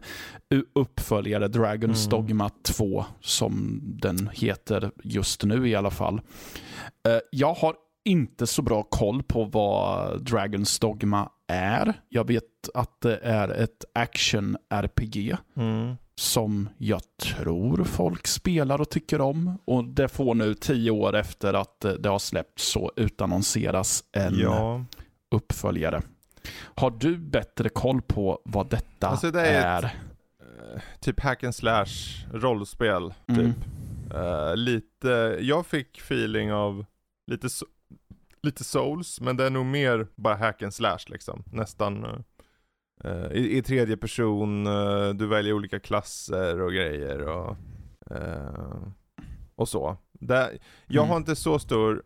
uppföljare 0.75 1.47
Dragons 1.47 2.07
Mm. 2.07 2.09
Dogma 2.21 2.49
2, 2.63 3.05
som 3.21 3.79
den 3.83 4.29
heter 4.33 4.91
just 5.03 5.43
nu 5.43 5.69
i 5.69 5.75
alla 5.75 5.91
fall. 5.91 6.21
Jag 7.31 7.53
har 7.53 7.75
inte 8.05 8.47
så 8.47 8.61
bra 8.61 8.83
koll 8.83 9.23
på 9.23 9.43
vad 9.43 10.21
Dragons 10.23 10.79
Dogma 10.79 11.29
är. 11.47 11.93
Jag 12.09 12.27
vet 12.27 12.43
att 12.73 13.01
det 13.01 13.17
är 13.17 13.49
ett 13.49 13.85
action-RPG 13.93 15.37
Mm. 15.55 15.95
som 16.15 16.69
jag 16.77 17.01
tror 17.21 17.83
folk 17.83 18.27
spelar 18.27 18.81
och 18.81 18.89
tycker 18.89 19.21
om. 19.21 19.57
Och 19.65 19.83
det 19.83 20.07
får 20.07 20.35
nu 20.35 20.53
tio 20.53 20.91
år 20.91 21.15
efter 21.15 21.53
att 21.53 21.85
eh, 21.85 21.91
det 21.91 22.09
har 22.09 22.19
släppts 22.19 22.71
så 22.71 22.91
utannonseras 22.95 24.03
en 24.11 24.39
Ja, 24.39 24.85
uppföljare. 25.31 26.01
Har 26.75 26.91
du 26.91 27.17
bättre 27.17 27.69
koll 27.69 28.01
på 28.01 28.41
vad 28.45 28.69
detta 28.69 29.07
Alltså, 29.07 29.31
det 29.31 29.41
är 29.47 29.83
är? 29.83 29.85
ett- 29.85 29.91
eh, 30.75 30.81
typ 30.99 31.19
hack 31.19 31.43
and 31.43 31.55
slash 31.55 31.85
rollspel. 32.33 33.13
Typ. 33.27 33.37
Mm. 33.37 33.53
Eh, 34.15 34.55
lite, 34.55 35.37
jag 35.41 35.65
fick 35.65 35.97
feeling 35.99 36.53
av 36.53 36.85
lite, 37.31 37.47
lite 38.41 38.63
souls, 38.63 39.21
men 39.21 39.37
det 39.37 39.45
är 39.45 39.49
nog 39.49 39.65
mer 39.65 40.07
bara 40.15 40.35
hack 40.35 40.61
and 40.61 40.73
slash 40.73 40.99
liksom. 41.07 41.43
Nästan 41.51 42.03
eh, 43.03 43.31
i, 43.31 43.57
i 43.57 43.61
tredje 43.61 43.97
person, 43.97 44.67
eh, 44.67 45.09
du 45.09 45.27
väljer 45.27 45.53
olika 45.53 45.79
klasser 45.79 46.61
och 46.61 46.71
grejer 46.73 47.21
och, 47.21 47.55
eh, 48.11 48.81
och 49.55 49.69
så. 49.69 49.97
Det, 50.13 50.57
jag 50.87 51.01
Mm. 51.03 51.09
har 51.09 51.17
inte 51.17 51.35
så 51.35 51.59
stor 51.59 52.03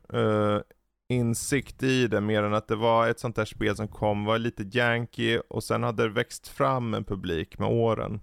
insikt 1.10 1.84
i 1.84 2.08
det 2.08 2.22
mer 2.22 2.44
än 2.44 2.54
att 2.54 2.68
det 2.68 2.76
var 2.76 3.08
ett 3.08 3.20
sånt 3.20 3.36
där 3.36 3.46
spel 3.46 3.76
som 3.76 3.88
kom, 3.88 4.26
var 4.26 4.38
lite 4.38 4.64
janky 4.78 5.40
och 5.50 5.64
sen 5.64 5.84
hade 5.84 6.04
det 6.04 6.10
växt 6.10 6.48
fram 6.48 6.94
en 6.94 7.04
publik 7.04 7.60
med 7.60 7.68
åren. 7.70 8.22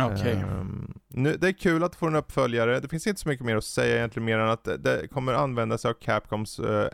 Okej. 0.00 0.32
Ehm, 0.32 0.94
nu, 1.08 1.36
det 1.36 1.48
är 1.48 1.52
kul 1.52 1.84
att 1.84 1.94
få 1.96 2.06
en 2.06 2.14
uppföljare. 2.14 2.80
Det 2.80 2.88
finns 2.88 3.06
inte 3.06 3.20
så 3.20 3.28
mycket 3.28 3.46
mer 3.46 3.56
att 3.56 3.64
säga 3.64 3.96
egentligen 3.96 4.24
mer 4.24 4.38
än 4.38 4.48
att 4.48 4.64
det, 4.64 4.76
det 4.76 5.08
kommer 5.08 5.32
använda 5.34 5.78
sig 5.78 5.88
av 5.88 5.94
Capcoms 5.94 6.60
uh, 6.60 6.86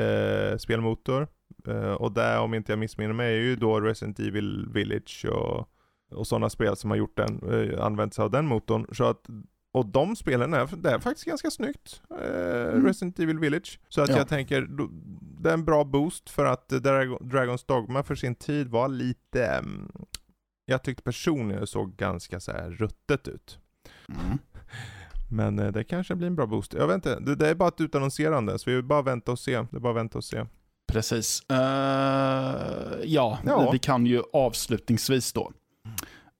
RE-spelmotor. 0.00 1.28
Eh, 1.68 1.92
och 1.92 2.12
det, 2.12 2.38
om 2.38 2.54
inte 2.54 2.72
jag 2.72 2.78
missminner 2.78 3.12
mig, 3.14 3.34
är 3.36 3.40
ju 3.40 3.56
då 3.56 3.80
Resident 3.80 4.18
Evil 4.18 4.68
Village 4.72 5.26
och, 5.30 5.68
och 6.12 6.26
sådana 6.26 6.50
spel 6.50 6.76
som 6.76 6.90
har 6.90 6.96
gjort 6.96 7.16
den, 7.16 7.42
uh, 7.52 7.82
använt 7.84 8.14
sig 8.14 8.22
av 8.22 8.30
den 8.30 8.46
motorn. 8.46 8.86
Så 8.92 9.04
att, 9.04 9.26
och 9.72 9.86
de 9.86 10.16
spelen 10.16 10.54
är, 10.54 10.68
det 10.76 10.90
är 10.90 10.98
faktiskt 10.98 11.26
ganska 11.26 11.50
snyggt. 11.50 12.02
eh, 12.10 12.48
Mm. 12.68 12.86
Resident 12.86 13.18
Evil 13.18 13.38
Village. 13.38 13.80
Så 13.88 14.00
att 14.02 14.08
Ja. 14.08 14.16
jag 14.16 14.28
tänker, 14.28 14.68
det 15.42 15.48
är 15.50 15.54
en 15.54 15.64
bra 15.64 15.84
boost 15.84 16.30
för 16.30 16.44
att 16.44 16.68
Dragon, 16.68 17.28
Dragons 17.28 17.64
Dogma 17.64 18.02
för 18.02 18.14
sin 18.14 18.34
tid 18.34 18.68
var 18.68 18.88
lite 18.88 19.46
mm, 19.46 19.92
jag 20.68 20.82
tyckte 20.82 21.02
personligen 21.02 21.60
det 21.60 21.66
såg 21.66 21.96
ganska 21.96 22.40
så 22.40 22.52
här 22.52 22.70
ruttet 22.70 23.28
ut. 23.28 23.58
Mm. 24.08 24.38
Men 25.30 25.58
eh, 25.58 25.72
det 25.72 25.84
kanske 25.84 26.14
blir 26.14 26.26
en 26.26 26.36
bra 26.36 26.46
boost. 26.46 26.72
Jag 26.74 26.86
vet 26.86 26.94
inte, 26.94 27.20
det, 27.20 27.34
det 27.34 27.48
är 27.48 27.54
bara 27.54 27.68
ett 27.68 27.80
utannonserande 27.80 28.58
så 28.58 28.70
vi 28.70 28.76
vill 28.76 28.84
bara 28.84 29.02
vänta 29.02 29.32
och 29.32 29.38
se. 29.38 29.56
Det 29.70 29.76
är 29.76 29.80
bara 29.80 29.92
vänta 29.92 30.18
och 30.18 30.24
se. 30.24 30.44
Precis. 30.92 31.42
Eh, 31.50 31.56
ja, 33.04 33.38
Ja. 33.46 33.70
vi 33.72 33.78
kan 33.78 34.06
ju 34.06 34.22
avslutningsvis 34.32 35.32
då. 35.32 35.52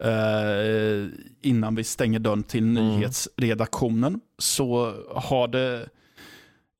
eh, 0.05 1.09
innan 1.43 1.75
vi 1.75 1.85
stänger 1.85 2.19
dörren 2.19 2.43
till 2.43 2.65
Mm. 2.65 2.89
nyhetsredaktionen, 2.89 4.21
så 4.39 4.95
har 5.15 5.49
det, 5.49 5.89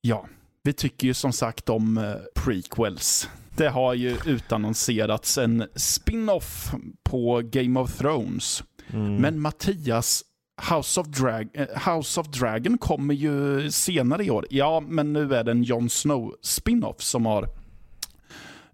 ja, 0.01 0.25
vi 0.63 0.73
tycker 0.73 1.07
ju 1.07 1.13
som 1.13 1.33
sagt 1.33 1.69
om 1.69 2.15
prequels. 2.35 3.29
Det 3.59 3.69
har 3.69 3.93
ju 3.93 4.17
utannonserats 4.25 5.37
en 5.37 5.67
spin-off 5.75 6.71
på 7.03 7.41
Game 7.45 7.79
of 7.79 7.97
Thrones. 7.97 8.63
Mm. 8.93 9.15
Men 9.15 9.39
Mattias, 9.41 10.23
House 10.71 10.99
of, 11.01 11.07
Drag 11.07 11.49
eh, 11.53 11.91
House 11.93 12.19
of 12.19 12.27
Dragon 12.27 12.77
kommer 12.77 13.13
ju 13.13 13.71
senare 13.71 14.23
i 14.25 14.29
år. 14.29 14.45
Ja, 14.49 14.79
men 14.79 15.13
nu 15.13 15.35
är 15.35 15.43
det 15.43 15.51
en 15.51 15.63
Jon 15.63 15.89
Snow 15.89 16.35
spin-off 16.41 17.01
som 17.01 17.25
har 17.25 17.47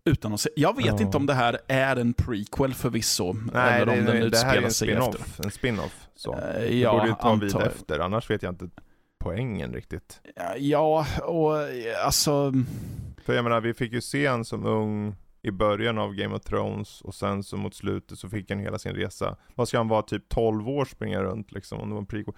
utannonserats. 0.06 0.54
Jag 0.58 0.76
vet 0.76 0.86
Ja. 0.86 1.02
inte 1.02 1.18
om 1.18 1.26
det 1.26 1.34
här 1.34 1.58
är 1.68 1.96
en 1.96 2.14
prequel 2.14 2.74
förvisso. 2.74 3.34
Nej, 3.54 3.82
eller 3.82 4.00
om 4.00 4.06
det, 4.06 4.20
den 4.20 4.32
det 4.32 4.38
här 4.38 4.58
är 4.58 4.62
en 4.62 4.72
sig 4.72 4.92
efter. 4.92 5.12
spin-off. 5.12 5.40
En 5.44 5.52
spin-off. 5.52 6.08
Så. 6.16 6.34
Eh, 6.34 6.40
Det 6.60 6.76
Ja, 6.76 6.92
borde 6.92 7.08
ju 7.08 7.14
ta 7.16 7.36
vid 7.36 7.68
efter, 7.68 8.00
annars 8.00 8.30
vet 8.30 8.44
jag 8.44 8.52
inte 8.52 8.70
poängen 9.20 9.74
riktigt. 9.74 10.22
Ja, 10.58 11.06
och 11.24 11.62
eh, 11.62 12.06
alltså... 12.06 12.54
För 13.26 13.34
jag 13.34 13.44
menar, 13.44 13.62
vi 13.62 13.74
fick 13.74 13.94
ju 13.94 14.02
se 14.02 14.28
han 14.28 14.46
som 14.46 14.66
ung 14.66 15.16
i 15.42 15.52
början 15.52 15.98
av 15.98 16.14
Game 16.16 16.36
of 16.36 16.42
Thrones 16.44 17.02
och 17.02 17.16
sen 17.16 17.44
så 17.44 17.58
mot 17.58 17.74
slutet 17.76 18.20
så 18.20 18.30
fick 18.30 18.50
han 18.52 18.60
hela 18.60 18.80
sin 18.80 18.94
resa. 18.96 19.38
Vad 19.56 19.68
ska 19.68 19.78
han 19.78 19.88
vara, 19.88 20.02
typ 20.02 20.30
12 20.30 20.70
år 20.70 20.86
springa 20.86 21.24
runt 21.24 21.52
liksom 21.52 21.80
om 21.80 21.90
det 21.90 21.94
var 21.94 22.02
en 22.02 22.06
prequel? 22.06 22.34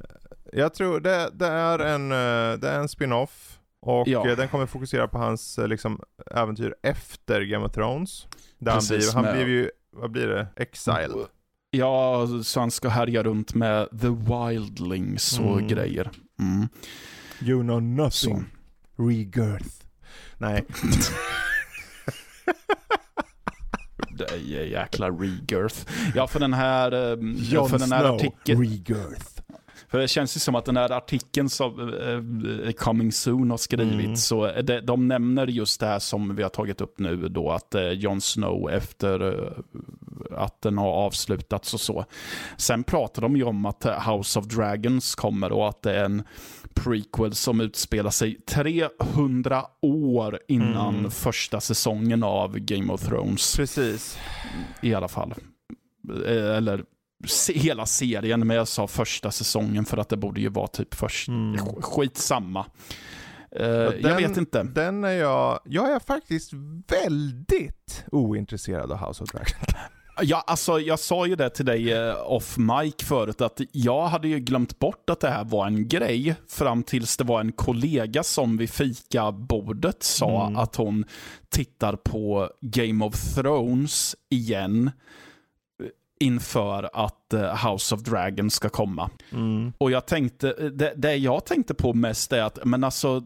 Eh, 0.00 0.58
Jag 0.58 0.74
tror 0.74 1.00
det, 1.00 1.30
det 1.34 1.46
är 1.46 1.78
en, 1.78 2.12
eh, 2.12 2.58
det 2.60 2.68
är 2.68 2.78
en 2.80 2.88
spin-off 2.88 3.58
och 3.80 4.08
Ja. 4.08 4.28
eh, 4.30 4.36
den 4.36 4.48
kommer 4.48 4.66
fokusera 4.66 5.08
på 5.08 5.18
hans 5.18 5.58
liksom 5.66 6.00
äventyr 6.30 6.74
efter 6.82 7.40
Game 7.42 7.66
of 7.66 7.72
Thrones. 7.72 8.26
Där 8.58 8.74
Precis, 8.74 9.12
han 9.14 9.22
blir, 9.22 9.30
han 9.30 9.38
med- 9.38 9.46
blir 9.46 9.54
ju, 9.56 9.70
vad 9.92 10.10
blir 10.10 10.26
det? 10.28 10.46
Exiled. 10.56 11.26
Ja, 11.70 12.26
så 12.44 12.60
han 12.60 12.70
ska 12.70 12.88
härja 12.88 13.22
runt 13.22 13.54
med 13.54 13.88
The 14.00 14.08
Wildlings 14.08 15.38
och 15.38 15.56
Mm. 15.58 15.68
grejer. 15.68 16.10
Mm. 16.40 16.68
You 17.42 17.62
know 17.62 17.82
nothing. 17.82 18.44
Så. 18.96 19.02
Regirth. 19.02 19.81
Nej. 20.42 20.64
Jäkla 24.70 25.10
regirth. 25.10 25.76
Ja, 26.14 26.26
för 26.26 26.40
den 26.40 26.52
här, 26.54 26.92
eh, 26.92 27.16
för 27.68 27.78
den 27.78 27.92
här 27.92 28.04
artikeln. 28.14 28.60
Regirth. 28.60 29.26
För 29.88 29.98
det 29.98 30.08
känns 30.08 30.36
ju 30.36 30.40
som 30.40 30.54
att 30.54 30.64
den 30.64 30.76
här 30.76 30.92
artikeln 30.92 31.48
som 31.48 31.80
eh, 32.64 32.72
Coming 32.72 33.12
Soon 33.12 33.50
har 33.50 33.58
skrivit, 33.58 34.04
Mm. 34.04 34.16
så 34.16 34.46
det, 34.62 34.80
de 34.80 35.08
nämner 35.08 35.46
just 35.46 35.80
det 35.80 35.86
här 35.86 35.98
som 35.98 36.36
vi 36.36 36.42
har 36.42 36.50
tagit 36.50 36.80
upp 36.80 36.98
nu 36.98 37.16
då, 37.28 37.50
att 37.50 37.74
eh, 37.74 37.88
Jon 37.90 38.20
Snow 38.20 38.70
efter 38.70 39.32
eh, 39.32 39.52
att 40.38 40.62
den 40.62 40.78
har 40.78 40.90
avslutats 40.90 41.74
och 41.74 41.80
så. 41.80 42.04
Sen 42.56 42.84
pratar 42.84 43.22
de 43.22 43.36
ju 43.36 43.44
om 43.44 43.66
att 43.66 43.86
House 44.08 44.38
of 44.38 44.46
Dragons 44.46 45.14
kommer 45.14 45.52
och 45.52 45.68
att 45.68 45.82
det 45.82 45.92
är 45.96 46.04
en 46.04 46.22
prequel 46.74 47.34
som 47.34 47.60
utspelar 47.60 48.10
sig 48.10 48.40
300 48.46 49.64
år 49.82 50.38
innan 50.48 50.98
Mm. 50.98 51.10
första 51.10 51.60
säsongen 51.60 52.22
av 52.22 52.58
Game 52.58 52.92
of 52.92 53.00
Thrones 53.02 53.56
Precis. 53.56 54.18
i 54.82 54.94
alla 54.94 55.08
fall. 55.08 55.34
Eh, 56.26 56.56
Eller 56.56 56.84
hela 57.54 57.86
serien, 57.86 58.46
men 58.46 58.56
jag 58.56 58.68
sa 58.68 58.86
första 58.86 59.30
säsongen 59.30 59.84
för 59.84 59.96
att 59.96 60.08
det 60.08 60.16
borde 60.16 60.40
ju 60.40 60.48
vara 60.48 60.66
typ 60.66 60.94
först. 60.94 61.28
Mm. 61.28 61.56
Sk- 61.56 61.82
Skitsamma. 61.82 62.66
Uh, 63.60 63.66
den- 63.66 64.00
jag 64.02 64.16
vet 64.16 64.36
inte. 64.36 64.62
Den 64.62 65.04
är 65.04 65.10
jag, 65.12 65.60
jag 65.64 65.92
är 65.92 65.98
faktiskt 65.98 66.52
väldigt 66.88 68.04
ointresserad 68.12 68.92
av 68.92 69.08
House 69.08 69.22
of 69.24 69.30
Dragon. 69.30 69.48
Ja, 70.20 70.44
alltså, 70.46 70.80
jag 70.80 70.98
sa 70.98 71.26
ju 71.26 71.36
det 71.36 71.50
till 71.50 71.64
dig 71.64 71.92
eh, 71.92 72.14
off 72.32 72.56
mic 72.58 72.94
förut, 73.04 73.40
att 73.40 73.60
jag 73.72 74.06
hade 74.06 74.28
ju 74.28 74.38
glömt 74.38 74.78
bort 74.78 75.10
att 75.10 75.20
det 75.20 75.30
här 75.30 75.44
var 75.44 75.66
en 75.66 75.88
grej, 75.88 76.34
fram 76.48 76.82
tills 76.82 77.16
det 77.16 77.24
var 77.24 77.40
en 77.40 77.52
kollega 77.52 78.22
som 78.22 78.56
vid 78.56 78.70
fikabordet 78.70 80.02
sa 80.02 80.46
Mm. 80.46 80.56
att 80.56 80.76
hon 80.76 81.04
tittar 81.48 81.96
på 81.96 82.50
Game 82.60 83.04
of 83.04 83.34
Thrones 83.34 84.16
igen 84.30 84.90
eh, 85.82 85.86
inför 86.20 86.90
att 86.92 87.32
eh, 87.32 87.68
House 87.70 87.94
of 87.94 88.00
Dragon 88.02 88.50
ska 88.50 88.68
komma. 88.68 89.10
Mm. 89.32 89.72
Och 89.78 89.90
jag 89.90 90.06
tänkte, 90.06 90.52
det, 90.70 90.92
det 90.96 91.16
jag 91.16 91.44
tänkte 91.46 91.74
på 91.74 91.94
mest 91.94 92.32
är 92.32 92.42
att, 92.42 92.58
men 92.64 92.84
alltså, 92.84 93.22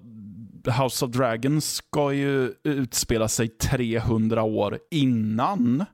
House 0.67 1.05
of 1.05 1.11
Dragons 1.11 1.75
ska 1.75 2.13
ju 2.13 2.53
utspela 2.65 3.29
sig 3.29 3.49
300 3.49 4.43
år 4.43 4.79
innan 4.91 5.85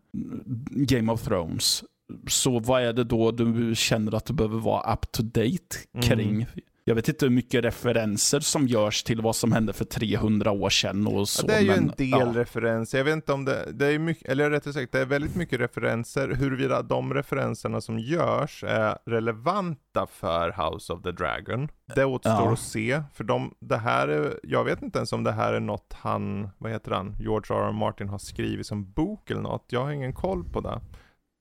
Game 0.71 1.13
of 1.13 1.23
Thrones. 1.23 1.85
Så 2.29 2.59
vad 2.59 2.83
är 2.83 2.93
det 2.93 3.05
då 3.05 3.31
du 3.31 3.75
känner 3.75 4.15
att 4.15 4.27
du 4.27 4.33
behöver 4.33 4.59
vara 4.59 4.93
up 4.95 5.13
to 5.13 5.23
date 5.23 5.77
kring? 6.03 6.31
Mm. 6.31 6.47
Jag 6.85 6.95
vet 6.95 7.09
inte 7.09 7.25
hur 7.27 7.31
mycket 7.33 7.65
referenser 7.65 8.41
som 8.41 8.67
görs 8.67 9.03
till 9.03 9.21
vad 9.21 9.37
som 9.37 9.53
hände 9.53 9.73
för 9.73 9.85
300 9.85 10.51
år 10.51 10.71
sedan 10.71 11.07
och 11.07 11.29
så. 11.29 11.43
Ja, 11.43 11.47
det 11.47 11.55
är 11.59 11.61
ju 11.61 11.67
men, 11.69 11.79
en 11.79 11.93
del 11.97 12.11
ja. 12.11 12.33
referenser, 12.35 12.99
jag 12.99 13.05
vet 13.05 13.15
inte 13.15 13.33
om 13.33 13.45
det, 13.45 13.73
det 13.73 13.87
är 13.87 13.99
mycket, 13.99 14.29
eller 14.29 14.51
rättare 14.51 14.73
sagt, 14.73 14.93
det 14.93 15.01
är 15.01 15.07
väldigt 15.07 15.37
mycket 15.37 15.61
referenser. 15.61 16.29
Huruvida 16.29 16.83
de 16.83 17.15
referenserna 17.15 17.81
som 17.81 17.99
görs 17.99 18.65
är 18.65 18.99
relevanta 19.07 20.07
för 20.07 20.71
House 20.71 20.93
of 20.93 21.03
the 21.03 21.13
Dragon, 21.13 21.69
det 21.95 22.05
återstår 22.05 22.47
Ja. 22.47 22.53
att 22.53 22.59
se. 22.59 23.03
För 23.15 23.25
de, 23.25 23.55
det 23.61 23.77
här 23.77 24.09
är, 24.09 24.41
jag 24.43 24.65
vet 24.65 24.83
inte 24.83 24.99
ens 24.99 25.13
om 25.13 25.25
det 25.25 25.33
här 25.33 25.53
är 25.53 25.61
något 25.61 25.93
han, 25.99 26.49
vad 26.59 26.73
heter 26.73 26.91
han, 26.91 27.17
George 27.21 27.57
R. 27.57 27.69
R. 27.69 27.73
Martin 27.73 28.09
har 28.09 28.19
skrivit 28.19 28.67
som 28.67 28.93
bok 28.93 29.31
eller 29.31 29.43
något. 29.43 29.67
Jag 29.69 29.85
har 29.85 29.91
ingen 29.93 30.13
koll 30.13 30.45
på 30.45 30.61
det. 30.61 30.81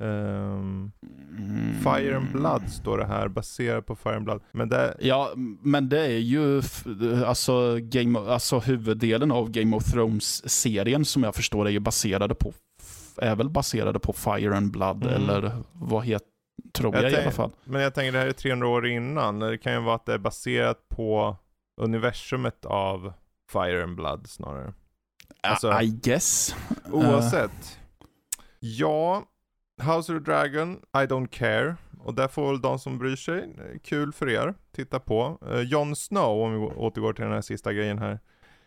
Mm. 0.02 0.91
Fire 1.84 2.18
and 2.18 2.32
Blood 2.32 2.70
står 2.70 2.97
det 2.97 3.06
här, 3.06 3.28
baserat 3.28 3.86
på 3.86 3.95
Fire 3.95 4.16
and 4.16 4.26
Blood. 4.26 4.41
Men 4.52 4.70
det, 4.70 4.97
Ja, 4.99 5.32
men 5.62 5.89
det 5.89 5.99
är 5.99 6.18
ju 6.20 6.62
alltså, 7.26 7.78
Game, 7.82 8.20
alltså 8.20 8.60
huvuddelen 8.60 9.32
av 9.32 9.49
Game 9.52 9.76
of 9.76 9.84
Thrones-serien 9.93 11.06
som 11.06 11.24
jag 11.24 11.36
förstår 11.36 11.66
är 11.68 11.72
ju 11.72 11.80
baserade 11.80 12.36
på, 12.36 12.54
är 13.18 13.36
väl 13.36 13.49
baserade 13.49 13.99
på 13.99 14.14
Fire 14.14 14.58
and 14.58 14.72
Blood, 14.72 15.04
Mm. 15.04 15.16
eller 15.16 15.52
vad 15.74 16.06
heter, 16.06 16.28
tror 16.74 16.95
Jag 16.95 17.04
jag, 17.04 17.12
i 17.12 17.16
alla 17.16 17.32
fall. 17.32 17.52
Men 17.64 17.82
jag 17.82 17.93
tänker 17.93 18.12
det 18.12 18.20
här 18.20 18.28
är 18.28 18.32
300 18.32 18.68
år 18.68 18.88
innan. 18.88 19.39
Det 19.39 19.58
kan 19.58 19.74
ju 19.74 19.80
vara 19.80 19.95
att 19.95 20.06
det 20.06 20.14
är 20.14 20.18
baserat 20.18 20.78
på 20.89 21.36
universumet 21.82 22.66
av 22.66 23.14
Fire 23.52 23.84
and 23.84 23.95
Blood 23.95 24.28
snarare. 24.30 24.74
Alltså- 25.43 25.82
I 25.82 25.88
guess. 26.04 26.56
Oavsett. 26.91 27.80
Ja, 28.60 29.24
House 29.82 30.14
of 30.14 30.20
the 30.20 30.32
Dragon, 30.32 30.74
I 30.74 31.06
don't 31.06 31.28
care. 31.28 31.76
Och 32.00 32.14
där 32.14 32.28
får 32.28 32.48
väl 32.48 32.62
de 32.62 32.80
som 32.80 32.98
bryr 32.98 33.16
sig, 33.16 33.40
eh, 33.40 33.80
kul 33.84 34.14
för 34.14 34.30
er, 34.30 34.54
titta 34.76 35.00
på. 35.00 35.38
Uh, 35.52 35.62
Jon 35.62 35.96
Snow, 35.96 36.46
om 36.46 36.52
vi 36.54 36.58
återgår 36.58 37.14
till 37.14 37.24
den 37.24 37.34
här 37.34 37.42
sista 37.42 37.74
grejen 37.74 38.00
här. 38.00 38.20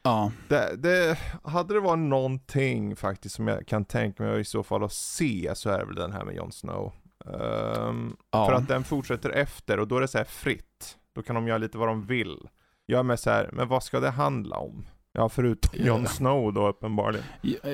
Ja, 0.03 0.33
Det, 0.49 0.77
det, 0.77 1.19
hade 1.45 1.75
det 1.75 1.81
varit 1.81 1.99
någonting 1.99 2.97
faktiskt 2.97 3.35
som 3.35 3.49
jag 3.49 3.67
kan 3.67 3.85
tänka 3.85 4.23
mig 4.23 4.41
i 4.41 4.45
så 4.45 4.63
fall 4.63 4.85
att 4.85 4.93
se 4.93 5.51
så 5.55 5.71
är 5.71 5.79
det 5.79 5.85
väl 5.85 5.95
den 5.95 6.13
här 6.13 6.25
med 6.25 6.35
Jon 6.35 6.53
Snow. 6.53 6.93
Ehm, 7.27 8.17
ja. 8.31 8.47
för 8.47 8.53
att 8.53 8.69
den 8.69 8.85
fortsätter 8.85 9.31
efter 9.31 9.81
och 9.81 9.89
då 9.89 9.97
är 9.97 10.01
det 10.01 10.09
så 10.09 10.19
här 10.19 10.25
fritt. 10.25 10.99
Då 11.15 11.23
kan 11.23 11.35
de 11.35 11.49
göra 11.49 11.59
lite 11.59 11.79
vad 11.79 11.89
de 11.89 12.07
vill. 12.07 12.49
Jag 12.87 12.99
är 12.99 13.03
med 13.03 13.21
så 13.21 13.31
här, 13.31 13.51
men 13.53 13.69
vad 13.69 13.83
ska 13.83 14.01
det 14.01 14.11
handla 14.11 14.57
om? 14.57 14.87
Ja, 15.17 15.29
förutom. 15.29 15.71
Jon 15.85 16.07
Snow 16.07 16.53
då 16.53 16.69
uppenbarligen. 16.69 17.25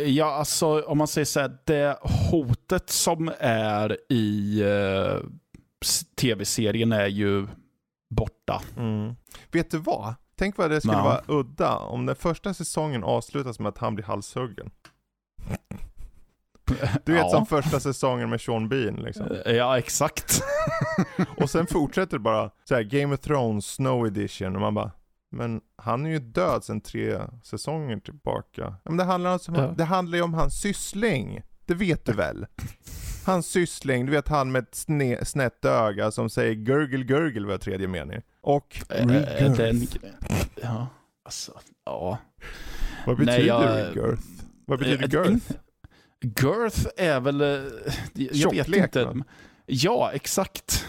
Ja, 0.07 0.27
alltså 0.35 0.83
om 0.83 0.99
man 0.99 1.07
säger 1.07 1.25
så 1.25 1.41
här, 1.41 1.59
det 1.65 1.99
hotet 2.31 2.91
som 2.91 3.33
är 3.39 3.97
i 4.13 4.61
eh, 4.63 5.19
tv-serien 6.21 6.93
är 6.93 7.07
ju 7.07 7.47
borta. 8.11 8.63
Mm. 8.77 9.15
Vet 9.53 9.71
du 9.71 9.79
vad? 9.79 10.15
Tänk 10.37 10.57
vad 10.59 10.71
det 10.71 10.81
skulle 10.81 10.97
Ja. 10.97 11.03
vara 11.05 11.23
udda 11.41 11.77
om 11.77 12.07
den 12.07 12.17
första 12.17 12.55
säsongen 12.55 13.05
avslutas 13.05 13.59
med 13.59 13.69
att 13.69 13.79
han 13.79 13.95
blir 13.95 14.05
halshuggen. 14.05 14.71
Du 17.05 17.13
vet 17.13 17.23
ja. 17.23 17.29
som 17.31 17.47
första 17.47 17.81
säsongen 17.81 18.31
med 18.31 18.41
Sean 18.41 18.69
Bean 18.69 18.95
liksom. 18.97 19.27
Eh, 19.47 19.53
Ja, 19.53 19.79
exakt. 19.79 20.41
Och 21.37 21.51
sen 21.51 21.67
fortsätter 21.67 22.13
det 22.13 22.23
bara 22.23 22.51
så 22.65 22.75
här 22.75 22.83
Game 22.83 23.15
of 23.15 23.21
Thrones 23.21 23.67
Snow 23.67 24.07
Edition 24.07 24.55
och 24.55 24.61
man 24.61 24.75
bara 24.75 24.91
Men 25.33 25.61
han 25.77 26.07
är 26.07 26.11
ju 26.11 26.19
död 26.19 26.65
sedan 26.65 26.81
tre 26.81 27.21
säsonger 27.43 27.97
tillbaka. 28.01 28.75
Men 28.85 28.97
det 28.97 29.05
handlar, 29.05 29.31
alltså 29.31 29.53
om, 29.53 29.59
Ja. 29.59 29.75
det 29.77 29.85
handlar 29.85 30.19
ju 30.19 30.25
om 30.25 30.35
hans 30.35 30.61
syssling. 30.61 31.43
Det 31.67 31.75
vet 31.75 32.05
du 32.07 32.13
väl? 32.13 32.47
Hans 33.27 33.47
syssling, 33.47 34.07
du 34.07 34.13
vet 34.13 34.29
han 34.29 34.53
med 34.53 34.63
ett 34.63 34.75
sne, 34.75 35.25
snett 35.25 35.65
öga 35.65 36.11
som 36.11 36.31
säger 36.31 36.55
gurgle 36.55 37.05
gurgle 37.05 37.47
var 37.47 37.59
tredje 37.59 37.89
mening. 37.89 38.21
Och 38.41 38.83
Eh, 38.91 39.07
regirth. 39.07 39.57
den, 39.57 39.87
ja, 40.63 40.87
alltså, 41.25 41.53
ja. 41.85 42.19
Vad 43.07 43.17
Nej, 43.19 43.27
betyder 43.27 43.47
jag- 43.49 43.77
regirth? 43.77 44.23
Vad 44.67 44.79
betyder 44.79 45.17
Eh, 45.17 45.25
girth? 45.31 45.53
Girth 46.23 46.87
är 46.97 47.21
väl, 47.21 47.41
jag 48.15 48.27
vet 48.29 48.37
Tjocklek, 48.37 48.77
inte. 48.85 49.05
va? 49.05 49.15
Ja, 49.67 50.11
exakt. 50.13 50.87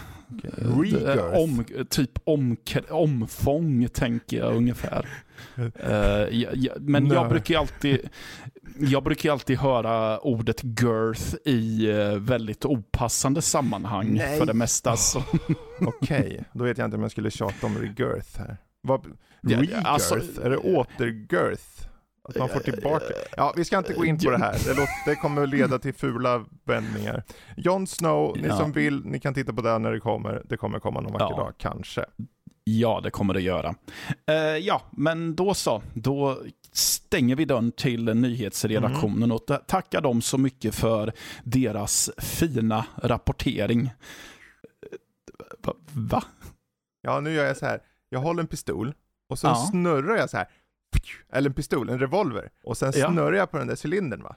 Regirth. 0.56 1.18
Eh, 1.18 1.40
Om, 1.42 1.64
typ 1.90 2.10
om, 2.24 2.56
omfång 2.90 3.88
tänker 3.88 4.36
jag 4.36 4.56
ungefär. 4.56 5.08
Eh, 5.74 6.28
ja, 6.30 6.50
ja, 6.54 6.72
men 6.80 7.06
jag 7.06 7.20
Nej. 7.20 7.28
brukar 7.30 7.54
ju 7.54 7.60
alltid, 7.60 8.08
Jag 8.78 9.02
brukar 9.04 9.32
alltid 9.32 9.58
höra 9.58 10.18
ordet 10.18 10.64
girth 10.64 11.34
i 11.44 11.90
eh, 11.90 12.16
väldigt 12.18 12.64
opassande 12.64 13.42
sammanhang 13.42 14.14
Nej. 14.14 14.38
för 14.38 14.46
det 14.46 14.54
mesta. 14.54 14.96
Så. 14.96 15.22
Okej, 15.80 16.44
då 16.52 16.64
vet 16.64 16.78
jag 16.78 16.84
inte 16.84 16.96
om 16.96 17.02
jag 17.02 17.10
skulle 17.10 17.30
tjata 17.30 17.66
om 17.66 17.78
regirth 17.78 18.38
här. 18.38 18.56
Vad, 18.82 19.06
regirth? 19.42 19.80
alltså- 19.92 20.14
är 20.42 20.50
det 20.50 20.56
återgirth? 20.56 21.88
Att 22.28 22.36
man 22.36 22.48
får 22.48 22.60
tillbaka? 22.60 23.04
Ja, 23.36 23.54
vi 23.56 23.64
ska 23.64 23.78
inte 23.78 23.92
gå 23.94 24.04
in 24.04 24.18
på 24.18 24.30
det 24.30 24.38
här. 24.38 24.52
Det, 24.64 24.68
låter, 24.68 25.10
det 25.10 25.16
kommer 25.16 25.42
att 25.42 25.48
leda 25.48 25.78
till 25.78 25.94
fula 25.94 26.44
vändningar. 26.64 27.22
Jon 27.56 27.86
Snow, 27.86 28.36
ni 28.36 28.48
Ja. 28.48 28.56
som 28.58 28.72
vill, 28.72 29.04
ni 29.04 29.20
kan 29.20 29.34
titta 29.34 29.52
på 29.52 29.62
det 29.62 29.78
när 29.78 29.92
det 29.92 30.00
kommer. 30.00 30.42
Det 30.44 30.56
kommer 30.56 30.78
komma 30.78 31.00
någon 31.00 31.12
vacker 31.12 31.26
Ja. 31.30 31.36
dag, 31.36 31.52
kanske. 31.58 32.04
Ja, 32.64 33.00
det 33.02 33.10
kommer 33.10 33.34
det 33.34 33.40
göra. 33.40 33.74
Eh, 34.28 34.34
ja, 34.36 34.82
men 34.92 35.34
då 35.36 35.54
så. 35.54 35.82
Då 35.94 36.38
stänger 36.72 37.36
vi 37.36 37.44
dörren 37.44 37.72
till 37.72 38.04
nyhetsredaktionen 38.14 39.16
Mm. 39.22 39.32
och 39.32 39.46
ta- 39.46 39.56
tackar 39.56 40.00
dem 40.00 40.22
så 40.22 40.38
mycket 40.38 40.74
för 40.74 41.12
deras 41.44 42.10
fina 42.18 42.84
rapportering. 42.96 43.86
Eh, 43.86 43.92
Va? 45.66 45.74
va? 45.92 46.22
Ja, 47.02 47.20
nu 47.20 47.32
gör 47.32 47.44
jag 47.44 47.56
så 47.56 47.66
här. 47.66 47.80
Jag 48.08 48.20
håller 48.20 48.40
en 48.40 48.46
pistol 48.46 48.94
och 49.28 49.38
så 49.38 49.46
Ja. 49.46 49.54
snurrar 49.70 50.16
jag 50.16 50.30
så 50.30 50.36
här. 50.36 50.46
Eller 51.32 51.50
en 51.50 51.54
pistol, 51.54 51.88
en 51.88 51.98
revolver. 51.98 52.50
Och 52.64 52.76
sen 52.76 52.92
Ja. 52.96 53.10
snurrar 53.10 53.32
jag 53.32 53.50
på 53.50 53.58
den 53.58 53.66
där 53.66 53.78
cylindern 53.86 54.22
va? 54.22 54.36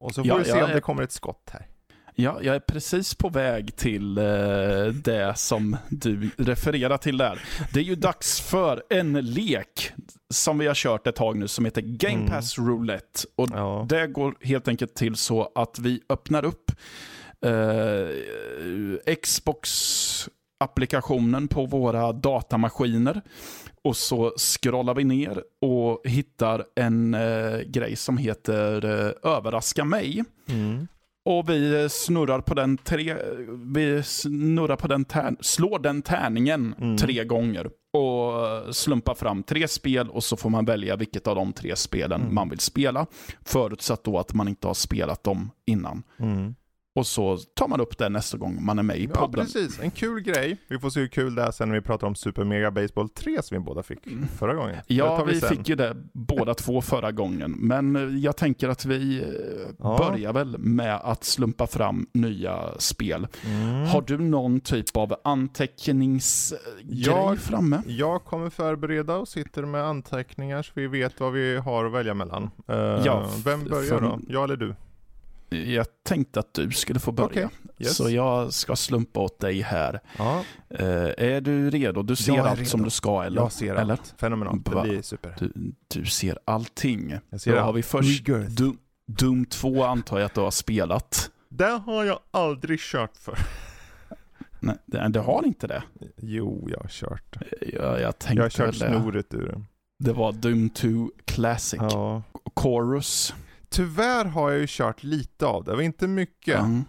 Och 0.00 0.14
så 0.14 0.20
får 0.22 0.28
Ja, 0.28 0.36
vi 0.36 0.44
se 0.44 0.52
om 0.52 0.58
ja. 0.58 0.74
det 0.74 0.80
kommer 0.80 1.02
ett 1.02 1.12
skott 1.12 1.50
här. 1.52 1.66
Ja, 2.14 2.38
jag 2.42 2.54
är 2.56 2.60
precis 2.60 3.14
på 3.14 3.28
väg 3.28 3.76
till 3.76 4.18
eh, 4.18 4.24
det 5.04 5.32
som 5.36 5.76
du 5.90 6.30
refererar 6.38 6.96
till 6.96 7.16
där. 7.18 7.42
Det 7.72 7.80
är 7.80 7.84
ju 7.84 7.94
dags 7.94 8.40
för 8.40 8.82
en 8.90 9.12
lek 9.12 9.92
som 10.34 10.58
vi 10.58 10.66
har 10.66 10.74
kört 10.74 11.06
ett 11.06 11.16
tag 11.16 11.36
nu 11.36 11.48
som 11.48 11.64
heter 11.64 11.82
Game 11.82 12.14
Mm. 12.14 12.28
Pass 12.28 12.58
Roulette. 12.58 13.20
Och 13.36 13.48
Ja. 13.52 13.86
Det 13.88 14.06
går 14.06 14.34
helt 14.40 14.68
enkelt 14.68 14.94
till 14.94 15.16
så 15.16 15.52
att 15.54 15.78
vi 15.78 16.00
öppnar 16.08 16.44
upp 16.44 16.70
eh, 17.44 17.50
Xbox-applikationen 20.66 21.48
på 21.48 21.66
våra 21.66 22.12
datamaskiner. 22.12 23.22
Och 23.84 23.96
så 23.96 24.32
scrollar 24.36 24.94
vi 24.94 25.04
ner 25.04 25.42
och 25.60 26.00
hittar 26.04 26.64
en 26.76 27.14
eh, 27.14 27.58
grej 27.66 27.96
som 27.96 28.16
heter 28.18 28.84
eh, 28.84 29.30
Överraska 29.32 29.84
mig. 29.84 30.24
Mm. 30.48 30.88
Och 31.24 31.48
vi 31.50 31.88
snurrar 31.90 32.40
på 32.40 32.54
den 32.54 32.76
tre, 32.78 33.16
vi 33.74 34.02
snurrar 34.02 34.76
på 34.76 34.88
den 34.88 35.04
tär, 35.04 35.36
slår 35.40 35.78
den 35.78 36.02
tärningen 36.02 36.74
Mm. 36.80 36.96
tre 36.96 37.24
gånger. 37.24 37.70
Och 37.94 38.74
slumpar 38.76 39.14
fram 39.14 39.42
tre 39.42 39.68
spel 39.68 40.08
och 40.10 40.24
så 40.24 40.36
får 40.36 40.50
man 40.50 40.64
välja 40.64 40.96
vilket 40.96 41.26
av 41.26 41.36
de 41.36 41.52
tre 41.52 41.76
spelen 41.76 42.20
Mm. 42.20 42.34
man 42.34 42.48
vill 42.48 42.58
spela. 42.58 43.06
Förutsatt 43.44 44.04
då 44.04 44.18
att 44.18 44.34
man 44.34 44.48
inte 44.48 44.66
har 44.66 44.74
spelat 44.74 45.24
dem 45.24 45.50
innan. 45.66 46.02
Mm. 46.18 46.54
Och 46.94 47.06
så 47.06 47.36
tar 47.36 47.68
man 47.68 47.80
upp 47.80 47.98
det 47.98 48.08
nästa 48.08 48.38
gång 48.38 48.64
man 48.64 48.78
är 48.78 48.82
med 48.82 48.96
i 48.98 49.04
Ja, 49.14 49.20
podden. 49.20 49.44
precis. 49.44 49.80
En 49.80 49.90
kul 49.90 50.20
grej. 50.20 50.56
Vi 50.68 50.78
får 50.78 50.90
se 50.90 51.00
hur 51.00 51.06
kul 51.08 51.34
det 51.34 51.42
är 51.42 51.50
sen 51.50 51.68
när 51.68 51.74
vi 51.74 51.80
pratar 51.80 52.06
om 52.06 52.14
Super 52.14 52.44
Mega 52.44 52.70
Baseball 52.70 53.08
3 53.08 53.42
som 53.42 53.54
vi 53.54 53.60
båda 53.64 53.82
fick 53.82 53.98
förra 54.38 54.54
gången. 54.54 54.76
Ja, 54.86 55.24
vi 55.24 55.40
sen. 55.40 55.48
fick 55.48 55.68
ju 55.68 55.74
det 55.74 55.96
båda 56.12 56.54
två 56.54 56.80
förra 56.82 57.12
gången. 57.12 57.50
Men 57.58 57.96
eh, 57.96 58.02
jag 58.18 58.36
tänker 58.36 58.68
att 58.68 58.84
vi 58.84 59.20
eh, 59.22 59.26
Ja. 59.78 60.10
börjar 60.10 60.32
väl 60.32 60.58
med 60.58 60.94
att 60.94 61.24
slumpa 61.24 61.66
fram 61.66 62.06
nya 62.12 62.78
spel. 62.78 63.26
Mm. 63.46 63.86
Har 63.86 64.02
du 64.02 64.18
någon 64.18 64.60
typ 64.60 64.96
av 64.96 65.14
anteckningsgrej 65.24 66.60
Jag- 66.88 67.38
framme? 67.38 67.82
Jag 67.86 68.24
kommer 68.24 68.50
förbereda 68.50 69.16
och 69.16 69.28
sitter 69.28 69.62
med 69.62 69.84
anteckningar 69.84 70.62
så 70.62 70.72
vi 70.74 70.86
vet 70.86 71.20
vad 71.20 71.32
vi 71.32 71.56
har 71.56 71.84
att 71.84 71.92
välja 71.92 72.14
mellan. 72.14 72.50
Eh, 72.68 72.76
Ja, 73.04 73.26
vem 73.44 73.64
börjar 73.64 74.00
då? 74.00 74.20
Jag 74.28 74.44
eller 74.44 74.56
du? 74.56 74.74
Jag 75.52 75.86
tänkte 76.04 76.40
att 76.40 76.54
du 76.54 76.70
skulle 76.70 77.00
få 77.00 77.12
börja. 77.12 77.26
Okej, 77.28 77.48
yes. 77.78 77.96
Så 77.96 78.10
jag 78.10 78.52
ska 78.52 78.76
slumpa 78.76 79.20
åt 79.20 79.40
dig 79.40 79.60
här. 79.60 80.00
Ja, 80.18 80.44
Eh, 80.78 80.86
är 81.18 81.40
du 81.40 81.70
redo? 81.70 82.02
Du 82.02 82.16
ser 82.16 82.38
allt 82.38 82.58
redo. 82.58 82.70
som 82.70 82.82
du 82.82 82.90
ska, 82.90 83.22
eller? 83.22 83.40
jag 83.42 83.52
ser 83.52 83.74
eller? 83.74 83.92
allt. 83.92 84.14
Fenomenalt. 84.18 84.64
Det 84.64 84.82
blir 84.82 85.02
super. 85.02 85.36
Du, 85.38 85.52
du 85.88 86.04
ser 86.04 86.38
allting. 86.44 87.18
Jag 87.30 87.40
ser 87.40 87.50
Då 87.52 87.56
allt. 87.58 87.66
har 87.66 87.72
vi 87.72 87.82
först. 87.82 88.26
Doom, 88.48 88.78
Doom 89.06 89.44
2 89.46 89.84
antar 89.84 90.18
jag 90.18 90.26
att 90.26 90.34
du 90.34 90.40
har 90.40 90.50
spelat. 90.50 91.30
Det 91.48 91.82
har 91.86 92.04
jag 92.04 92.18
aldrig 92.30 92.80
kört 92.80 93.16
för. 93.16 93.38
Nej, 94.60 94.76
det, 94.86 95.08
det 95.08 95.20
har 95.20 95.44
inte 95.46 95.66
det. 95.66 95.82
Jo, 96.16 96.68
jag 96.70 96.78
har 96.80 96.88
kört. 96.88 97.36
Jag, 97.72 98.00
jag 98.00 98.18
tänkte 98.18 98.36
Jag 98.36 98.44
har 98.44 98.50
kört 98.50 98.74
snoret 98.74 99.34
ur 99.34 99.46
den. 99.46 99.66
Det 99.98 100.12
var 100.12 100.32
Doom 100.32 100.70
2 100.70 101.10
Classic. 101.24 101.80
Ja. 101.90 102.22
Chorus. 102.56 103.34
Tyvärr 103.72 104.24
har 104.24 104.50
jag 104.50 104.60
ju 104.60 104.66
kört 104.68 105.02
lite 105.02 105.46
av 105.46 105.64
det, 105.64 105.70
det 105.70 105.74
var 105.76 105.82
inte 105.82 106.06
mycket. 106.08 106.58
Mm. 106.60 106.84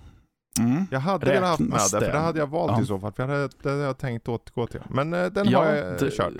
Mm. 0.59 0.85
Jag 0.91 0.99
hade 0.99 1.25
velat 1.25 1.49
haft 1.49 1.59
med 1.59 1.79
det, 1.79 1.89
för 1.89 2.11
det? 2.11 2.19
hade 2.19 2.39
jag 2.39 2.47
valt 2.47 2.71
Ja. 2.71 2.81
i 2.81 2.85
så 2.85 2.99
fall. 2.99 3.11
För 3.13 3.27
det 3.27 3.33
hade, 3.33 3.49
det 3.63 3.69
hade 3.69 3.81
jag 3.83 3.97
tänkt 3.97 4.27
återgå 4.27 4.67
till. 4.67 4.81
Men 4.89 5.13
eh, 5.13 5.25
den 5.25 5.49
Ja, 5.49 5.59
har 5.59 5.65
jag 5.73 5.99
det, 5.99 6.11
kört. 6.11 6.33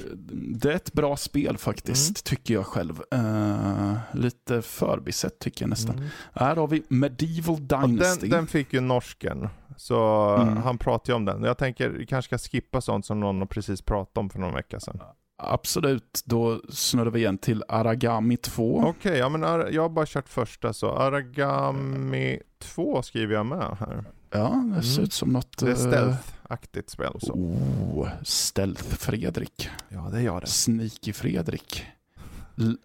det 0.56 0.72
är 0.72 0.76
ett 0.76 0.94
bra 0.94 1.18
spel 1.18 1.58
faktiskt, 1.58 2.10
Mm. 2.10 2.14
tycker 2.38 2.54
jag 2.54 2.66
själv. 2.66 3.02
Eh, 3.12 3.94
lite 4.14 4.62
förbisett 4.62 5.40
tycker 5.40 5.64
jag 5.66 5.70
nästan. 5.70 5.96
Mm. 5.98 6.10
Här 6.34 6.56
har 6.56 6.68
vi 6.68 6.84
Medieval 6.88 7.68
Dynasty. 7.68 8.22
den, 8.22 8.30
den 8.30 8.48
fick 8.48 8.74
ju 8.74 8.80
norsken. 8.80 9.50
Så 9.78 10.28
Mm. 10.36 10.58
han 10.58 10.78
pratade 10.78 11.12
ju 11.12 11.16
om 11.16 11.26
den. 11.26 11.44
Jag 11.44 11.58
tänker, 11.58 11.90
vi 11.90 12.06
kanske 12.06 12.38
ska 12.40 12.50
skippa 12.52 12.82
sånt 12.82 13.06
som 13.06 13.20
någon 13.20 13.40
har 13.40 13.46
precis 13.46 13.82
pratat 13.82 14.18
om 14.18 14.30
för 14.30 14.40
någon 14.40 14.54
vecka 14.54 14.80
sedan. 14.80 15.00
Absolut, 15.44 16.22
då 16.26 16.62
snurrar 16.70 17.12
vi 17.12 17.20
igen 17.20 17.38
till 17.38 17.64
Aragami 17.68 18.38
2. 18.38 18.84
Okej, 18.86 19.18
ja 19.18 19.30
men 19.30 19.44
Ar- 19.44 19.70
jag 19.72 19.82
har 19.82 19.90
bara 19.90 20.06
kört 20.06 20.30
första 20.30 20.74
så. 20.74 20.92
Aragami 20.96 22.40
2 22.60 23.02
skriver 23.02 23.34
jag 23.36 23.46
med 23.46 23.78
här. 23.80 24.04
Ja, 24.32 24.64
det 24.76 24.84
ser 24.84 24.94
Mm. 24.94 25.04
ut 25.04 25.14
som 25.14 25.30
något... 25.30 25.58
Det 25.58 25.66
är 25.66 25.70
eh, 25.72 25.76
stealth-aktigt 25.76 26.90
spel. 26.90 27.14
Så. 27.22 27.34
Oh, 27.34 28.10
Stealth-Fredrik. 28.24 29.70
Ja, 29.90 30.10
det 30.12 30.22
gör 30.22 30.42
det. 30.42 30.48
Sneaky-Fredrik. 30.48 31.84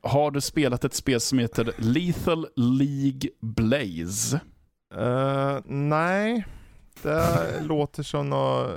Har 0.03 0.31
du 0.31 0.41
spelat 0.41 0.85
ett 0.85 0.95
spel 0.95 1.21
som 1.21 1.39
heter 1.39 1.73
Lethal 1.79 2.47
League 2.57 3.31
Blaze? 3.41 4.41
Eh, 4.97 5.59
nej, 5.67 6.47
det 7.03 7.61
låter 7.63 8.03
som 8.03 8.29
något 8.31 8.71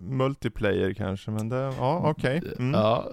multiplayer 0.00 0.94
kanske, 0.94 1.30
men 1.30 1.48
det, 1.48 1.56
ja 1.78 2.00
okej. 2.04 2.42
Mm. 2.58 2.74
Ja, 2.74 3.08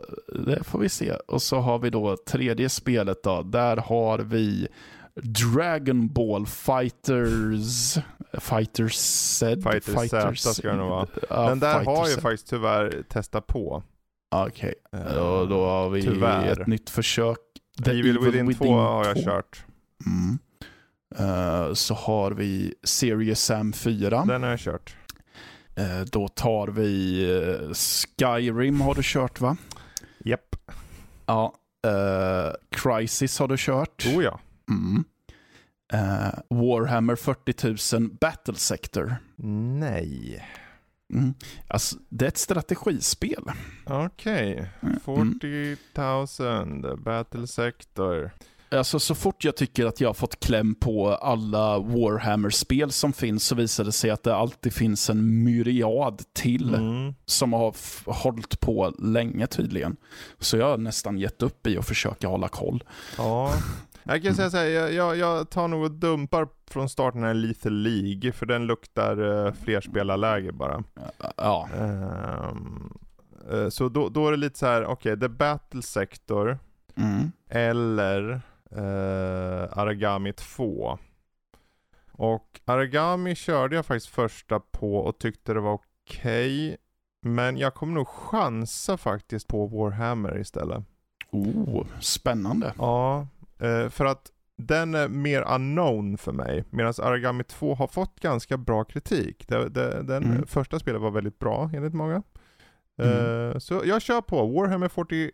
det 0.45 0.63
får 0.63 0.79
vi 0.79 0.89
se. 0.89 1.13
Och 1.13 1.41
så 1.41 1.57
har 1.59 1.79
vi 1.79 1.89
då 1.89 2.17
tredje 2.27 2.69
spelet 2.69 3.23
då. 3.23 3.41
Där 3.41 3.77
har 3.77 4.19
vi 4.19 4.67
Dragon 5.21 6.07
Ball 6.13 6.45
Fighters... 6.47 7.97
Fighters 8.39 8.95
Z? 8.95 9.61
Fighters 9.81 10.39
Z 10.41 10.53
ska 10.53 10.67
det 10.71 10.75
nog 10.77 10.89
vara. 10.89 11.07
Den 11.49 11.59
där 11.59 11.73
Fighters 11.73 11.97
har 11.97 12.07
jag 12.09 12.21
faktiskt 12.21 12.47
tyvärr 12.49 13.03
testat 13.09 13.47
på. 13.47 13.83
Okej, 14.35 14.73
Eh, 14.93 15.17
och 15.17 15.47
då 15.47 15.65
har 15.65 15.89
vi 15.89 16.01
tyvärr. 16.01 16.61
ett 16.61 16.67
nytt 16.67 16.89
försök. 16.89 17.37
The 17.85 17.91
Evil 17.91 18.19
Within 18.19 18.55
2 18.55 18.73
har 18.75 19.05
jag 19.05 19.15
2. 19.15 19.21
kört. 19.23 19.65
Mm. 20.05 20.39
Eh, 21.19 21.73
så 21.73 21.93
har 21.93 22.31
vi 22.31 22.73
Serious 22.83 23.39
Sam 23.39 23.73
4. 23.73 24.25
Den 24.27 24.43
har 24.43 24.49
jag 24.49 24.59
kört. 24.59 24.95
Eh, 25.75 26.01
då 26.11 26.27
tar 26.27 26.67
vi 26.67 27.23
eh, 27.31 27.73
Skyrim 27.73 28.81
har 28.81 28.95
du 28.95 29.01
kört 29.03 29.41
va? 29.41 29.57
Japp. 30.25 30.55
Ja. 31.25 31.53
Eh, 31.87 32.53
Crisis 32.69 33.39
har 33.39 33.47
du 33.47 33.55
kört. 33.57 34.05
Oh 34.05 34.23
ja. 34.23 34.39
Mm. 34.69 35.03
Warhammer 36.49 37.15
40 37.15 37.97
000 37.97 38.09
Battle 38.21 38.55
Sector. 38.55 39.15
Nej. 39.35 40.45
Mm. 41.13 41.33
Alltså, 41.67 41.95
det 42.09 42.25
är 42.25 42.29
ett 42.29 42.37
strategispel. 42.37 43.43
Okej. 43.85 44.69
Mm. 44.81 44.99
40 45.39 45.77
000 46.85 46.97
Battle 46.97 47.47
Sector. 47.47 48.31
Alltså, 48.77 48.99
så 48.99 49.15
fort 49.15 49.43
jag 49.43 49.55
tycker 49.55 49.85
att 49.85 50.01
jag 50.01 50.09
har 50.09 50.13
fått 50.13 50.39
kläm 50.39 50.75
på 50.75 51.15
alla 51.15 51.79
Warhammer-spel 51.79 52.91
som 52.91 53.13
finns 53.13 53.45
så 53.45 53.55
visar 53.55 53.83
det 53.83 53.91
sig 53.91 54.09
att 54.09 54.23
det 54.23 54.35
alltid 54.35 54.73
finns 54.73 55.09
en 55.09 55.43
myriad 55.43 56.21
till 56.33 56.75
Mm. 56.75 57.13
som 57.25 57.53
har 57.53 57.75
hållit 58.05 58.59
på 58.59 58.93
länge 58.99 59.47
tydligen. 59.47 59.95
Så 60.39 60.57
jag 60.57 60.69
har 60.69 60.77
nästan 60.77 61.17
gett 61.17 61.41
upp 61.41 61.67
i 61.67 61.77
att 61.77 61.87
försöka 61.87 62.27
hålla 62.27 62.47
koll. 62.47 62.83
Ja. 63.17 63.53
Jag 64.03 64.23
kan 64.23 64.35
säga 64.35 64.49
så 64.49 64.57
här, 64.57 64.65
jag, 64.65 65.17
jag, 65.17 65.49
tar 65.49 65.67
nog 65.67 65.83
och 65.83 65.91
dumpar 65.91 66.47
från 66.69 66.89
starten 66.89 67.23
här 67.23 67.33
Lethal 67.33 67.73
League, 67.73 68.31
för 68.31 68.45
den 68.45 68.65
luktar 68.65 69.21
uh, 69.21 69.53
flerspelarläge 69.53 70.51
bara. 70.51 70.83
Ja, 71.37 71.69
eh, 73.51 73.69
så 73.69 73.89
då, 73.89 74.09
då 74.09 74.27
är 74.27 74.31
det 74.31 74.37
lite 74.37 74.59
så 74.59 74.65
här, 74.65 74.85
okej, 74.85 75.19
The 75.19 75.29
Battle 75.29 75.81
Sector 75.81 76.59
mm. 76.95 77.31
eller 77.49 78.41
eh, 78.75 79.77
Aragami 79.77 80.33
2. 80.33 80.97
Och 82.11 82.61
Aragami 82.65 83.35
körde 83.35 83.75
jag 83.75 83.85
faktiskt 83.85 84.07
första 84.15 84.59
på 84.59 84.95
och 84.97 85.17
tyckte 85.19 85.53
det 85.53 85.59
var 85.59 85.73
okej. 85.73 86.77
men 87.21 87.57
jag 87.57 87.73
kommer 87.73 87.93
nog 87.93 88.07
chansa 88.07 88.97
faktiskt 88.97 89.47
på 89.47 89.67
Warhammer 89.67 90.39
istället. 90.39 90.83
Oh, 91.31 91.85
spännande. 91.99 92.73
Ja, 92.77 93.27
eh, 93.59 93.89
för 93.89 94.05
att 94.05 94.31
den 94.57 94.95
är 94.95 95.07
mer 95.07 95.41
unknown 95.55 96.17
för 96.17 96.31
mig. 96.31 96.63
Medan 96.69 96.93
Aragami 97.01 97.43
2 97.43 97.75
har 97.75 97.87
fått 97.87 98.19
ganska 98.19 98.57
bra 98.57 98.83
kritik. 98.83 99.47
Den 99.47 100.09
Mm. 100.09 100.45
första 100.47 100.79
spelet 100.79 101.01
var 101.01 101.11
väldigt 101.11 101.39
bra 101.39 101.69
enligt 101.73 101.93
många. 101.93 102.23
Mm. 102.97 103.49
Eh, 103.51 103.57
så 103.57 103.81
jag 103.85 104.01
kör 104.01 104.21
på 104.21 104.45
Warhammer 104.47 104.87
40K 104.87 105.31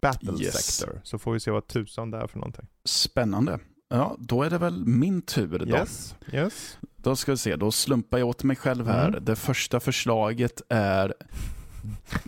Battle 0.00 0.32
Yes. 0.42 0.54
Sector. 0.54 1.00
Så 1.04 1.18
får 1.18 1.32
vi 1.32 1.40
se 1.40 1.50
vad 1.50 1.66
tusan 1.66 2.10
det 2.10 2.18
är 2.18 2.26
för 2.26 2.38
någonting. 2.38 2.66
Spännande. 2.84 3.58
Ja, 3.88 4.16
då 4.18 4.42
är 4.42 4.50
det 4.50 4.58
väl 4.58 4.86
min 4.86 5.22
tur 5.22 5.58
då. 5.58 5.66
Yes, 5.66 6.14
yes. 6.32 6.78
Då 6.96 7.16
ska 7.16 7.30
vi 7.32 7.38
se, 7.38 7.56
då 7.56 7.70
slumpar 7.70 8.18
jag 8.18 8.28
åt 8.28 8.42
mig 8.44 8.56
själv 8.56 8.86
här. 8.86 9.08
Mm. 9.08 9.24
Det 9.24 9.36
första 9.36 9.80
förslaget 9.80 10.62
är 10.68 11.14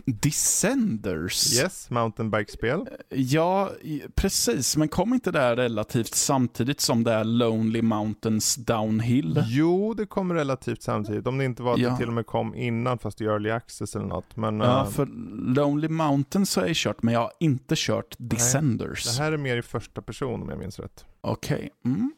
Descenders. 0.05 1.53
Yes, 1.61 1.89
mountainbikespel. 1.89 2.87
Ja, 3.09 3.71
precis. 4.15 4.77
Men 4.77 4.87
kom 4.87 5.13
inte 5.13 5.31
det 5.31 5.39
här 5.39 5.55
relativt 5.55 6.15
samtidigt 6.15 6.81
som 6.81 7.03
det 7.03 7.11
är 7.13 7.23
Lonely 7.23 7.81
Mountains 7.81 8.55
Downhill? 8.55 9.43
Jo, 9.47 9.93
det 9.93 10.05
kom 10.05 10.33
relativt 10.33 10.81
samtidigt. 10.81 11.27
Om 11.27 11.37
det 11.37 11.45
inte 11.45 11.63
var 11.63 11.73
att 11.73 11.79
Ja. 11.79 11.89
det 11.89 11.97
till 11.97 12.07
och 12.07 12.13
med 12.13 12.25
kom 12.25 12.55
innan 12.55 12.99
fast 12.99 13.21
i 13.21 13.25
early 13.25 13.49
access 13.49 13.95
eller 13.95 14.05
något. 14.05 14.35
Men 14.37 14.59
Ja, 14.59 14.81
eh, 14.83 14.89
för 14.89 15.05
Lonely 15.55 15.87
Mountains 15.89 16.55
har 16.55 16.65
jag 16.65 16.75
kört, 16.75 17.03
men 17.03 17.13
jag 17.13 17.21
har 17.21 17.31
inte 17.39 17.73
kört 17.77 18.15
Descenders. 18.17 19.03
det 19.17 19.23
här 19.23 19.31
är 19.31 19.37
mer 19.37 19.57
i 19.57 19.61
första 19.61 20.01
person 20.01 20.41
om 20.41 20.49
jag 20.49 20.59
minns 20.59 20.79
rätt. 20.79 21.05
Okej. 21.21 21.69
Mm. 21.85 22.13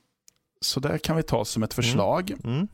Så 0.62 0.80
det 0.80 0.98
kan 0.98 1.16
vi 1.16 1.24
ta 1.24 1.46
som 1.46 1.64
ett 1.64 1.74
förslag. 1.74 2.34
Mm. 2.44 2.68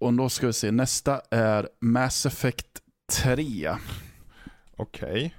Och 0.00 0.14
då 0.14 0.28
ska 0.28 0.46
vi 0.46 0.52
se, 0.52 0.70
nästa 0.70 1.20
är 1.30 1.68
Mass 1.80 2.26
Effect 2.26 2.66
3. 3.12 3.76
Okej. 4.76 5.34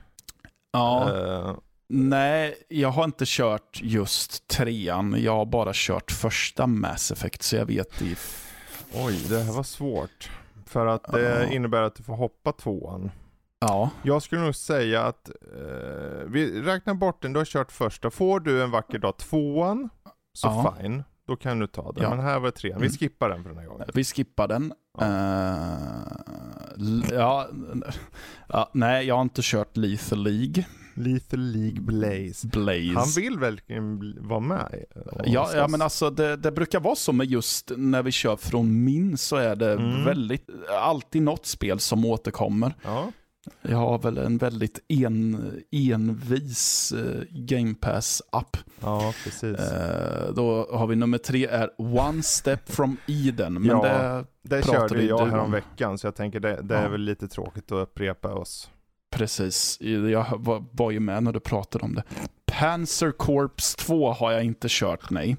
Ja, 0.71 1.11
Eh, 1.13 1.55
nej, 1.87 2.55
jag 2.69 2.89
har 2.89 3.03
inte 3.03 3.23
kört 3.27 3.79
just 3.83 4.47
trean. 4.47 5.15
Jag 5.19 5.35
har 5.35 5.45
bara 5.45 5.71
kört 5.73 6.11
första 6.11 6.67
Mass 6.67 7.11
Effect, 7.11 7.41
så 7.43 7.55
jag 7.55 7.65
vet 7.65 8.01
i... 8.01 8.15
oj, 8.93 9.25
det 9.29 9.39
här 9.39 9.53
var 9.53 9.63
svårt. 9.63 10.29
För 10.65 10.85
att 10.85 11.11
det 11.11 11.21
Ja. 11.21 11.51
innebär 11.51 11.81
att 11.81 11.95
du 11.95 12.03
får 12.03 12.15
hoppa 12.15 12.51
tvåan. 12.51 13.11
Ja, 13.59 13.89
Jag 14.03 14.21
skulle 14.23 14.41
nog 14.41 14.55
säga 14.55 15.03
att 15.03 15.29
eh, 15.29 16.23
vi 16.27 16.61
räknar 16.61 16.93
bort 16.93 17.21
den, 17.21 17.33
du 17.33 17.39
har 17.39 17.45
kört 17.45 17.71
första. 17.71 18.09
Får 18.11 18.39
du 18.39 18.63
en 18.63 18.71
vacker 18.71 18.99
dag 18.99 19.17
tvåan, 19.17 19.89
så 20.33 20.47
Ja. 20.47 20.75
fine. 20.81 21.03
Då 21.27 21.35
kan 21.35 21.59
du 21.59 21.67
ta 21.67 21.91
den. 21.91 22.03
Ja. 22.03 22.09
Men 22.09 22.19
här 22.19 22.39
var 22.39 22.51
trean. 22.51 22.79
Vi 22.81 22.85
Mm. 22.87 22.97
skippar 22.97 23.29
den 23.29 23.43
för 23.43 23.49
den 23.49 23.59
här 23.59 23.65
gången. 23.67 23.87
vi 23.93 24.03
skippar 24.03 24.47
den. 24.47 24.73
Ja. 24.97 25.05
L- 25.05 26.62
ja, 27.11 27.47
ja, 28.49 28.69
nej, 28.73 29.05
jag 29.07 29.15
har 29.15 29.21
inte 29.21 29.41
kört 29.43 29.77
Lethal 29.77 30.23
League. 30.23 30.65
Lethal 30.95 31.39
League 31.39 31.81
Blaze. 31.81 32.47
Blaze. 32.47 32.93
Han 32.95 33.07
vill 33.15 33.39
verkligen 33.39 34.17
vara 34.27 34.39
med. 34.39 34.83
Ja, 35.25 35.49
ja 35.55 35.67
men 35.67 35.81
alltså 35.81 36.09
det, 36.09 36.35
det 36.35 36.51
brukar 36.51 36.79
vara 36.79 36.95
så 36.95 37.11
med 37.13 37.27
just 37.27 37.71
när 37.77 38.03
vi 38.03 38.11
kör 38.11 38.35
från 38.35 38.83
min 38.83 39.17
så 39.17 39.35
är 39.35 39.55
det 39.55 39.71
Mm. 39.73 40.05
väldigt, 40.05 40.47
alltid 40.81 41.21
något 41.21 41.45
spel 41.45 41.79
som 41.79 42.05
återkommer. 42.05 42.73
Ja. 42.83 43.11
Jag 43.61 43.77
har 43.77 43.99
väl 43.99 44.17
en 44.17 44.37
väldigt 44.37 44.79
en, 44.87 45.51
envis 45.71 46.91
eh, 46.91 47.21
Game 47.29 47.73
Pass-app. 47.75 48.57
ja, 48.81 49.13
precis. 49.23 49.59
Eh, 49.59 50.33
då 50.33 50.67
har 50.71 50.87
vi 50.87 50.95
nummer 50.95 51.17
tre 51.17 51.45
är 51.45 51.69
One 51.77 52.23
Step 52.23 52.69
from 52.71 52.97
Eden. 53.07 53.53
Men 53.53 53.65
Ja. 53.65 53.83
det, 53.83 54.25
det 54.57 54.65
körde 54.65 55.03
jag 55.03 55.19
du 55.19 55.23
om. 55.23 55.29
här 55.29 55.39
om 55.39 55.51
veckan 55.51 55.97
så 55.97 56.07
jag 56.07 56.15
tänker 56.15 56.39
det, 56.39 56.59
det 56.61 56.75
är 56.75 56.83
Ja. 56.83 56.89
väl 56.89 57.01
lite 57.01 57.27
tråkigt 57.27 57.71
att 57.71 57.83
upprepa 57.83 58.33
oss. 58.33 58.69
precis, 59.15 59.77
jag 59.81 60.25
var, 60.37 60.63
var 60.71 60.91
ju 60.91 60.99
med 60.99 61.23
när 61.23 61.31
du 61.33 61.39
pratade 61.39 61.85
om 61.85 61.95
det. 61.95 62.03
Panzer 62.45 63.11
Corps 63.11 63.75
2 63.75 64.11
har 64.11 64.31
jag 64.31 64.43
inte 64.43 64.67
kört, 64.69 65.09
nej. 65.09 65.37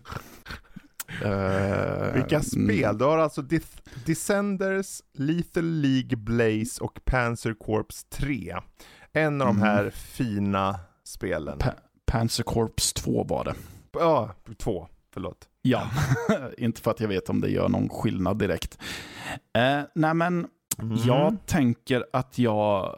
Eh, 1.24 2.12
Vilka 2.14 2.36
mm. 2.36 2.42
spel? 2.42 2.98
Du 2.98 3.04
har 3.04 3.18
alltså 3.18 3.42
Def- 3.42 3.80
Descenders, 4.06 5.02
Lethal 5.14 5.64
League 5.64 6.16
Blaze 6.16 6.84
och 6.84 7.00
Panzer 7.04 7.54
Corps 7.54 8.04
3. 8.10 8.56
En 9.12 9.40
av 9.40 9.46
de 9.46 9.56
Mm. 9.56 9.68
här 9.68 9.90
fina 9.90 10.80
spelen. 11.04 11.58
Pa- 11.58 11.74
Panzer 12.06 12.44
Corps 12.44 12.92
2 12.92 13.24
var 13.24 13.44
det. 13.44 13.54
Ja, 13.92 14.34
två. 14.58 14.88
Förlåt. 15.14 15.48
Ja, 15.62 15.90
inte 16.58 16.80
för 16.80 16.90
att 16.90 17.00
jag 17.00 17.08
vet 17.08 17.28
om 17.28 17.40
det 17.40 17.48
gör 17.50 17.68
någon 17.68 17.88
skillnad 17.88 18.38
direkt. 18.38 18.78
Eh, 19.56 19.80
nej 19.94 20.14
men, 20.14 20.46
Mm. 20.78 20.96
jag 21.06 21.36
tänker 21.46 22.04
att 22.12 22.38
jag 22.38 22.96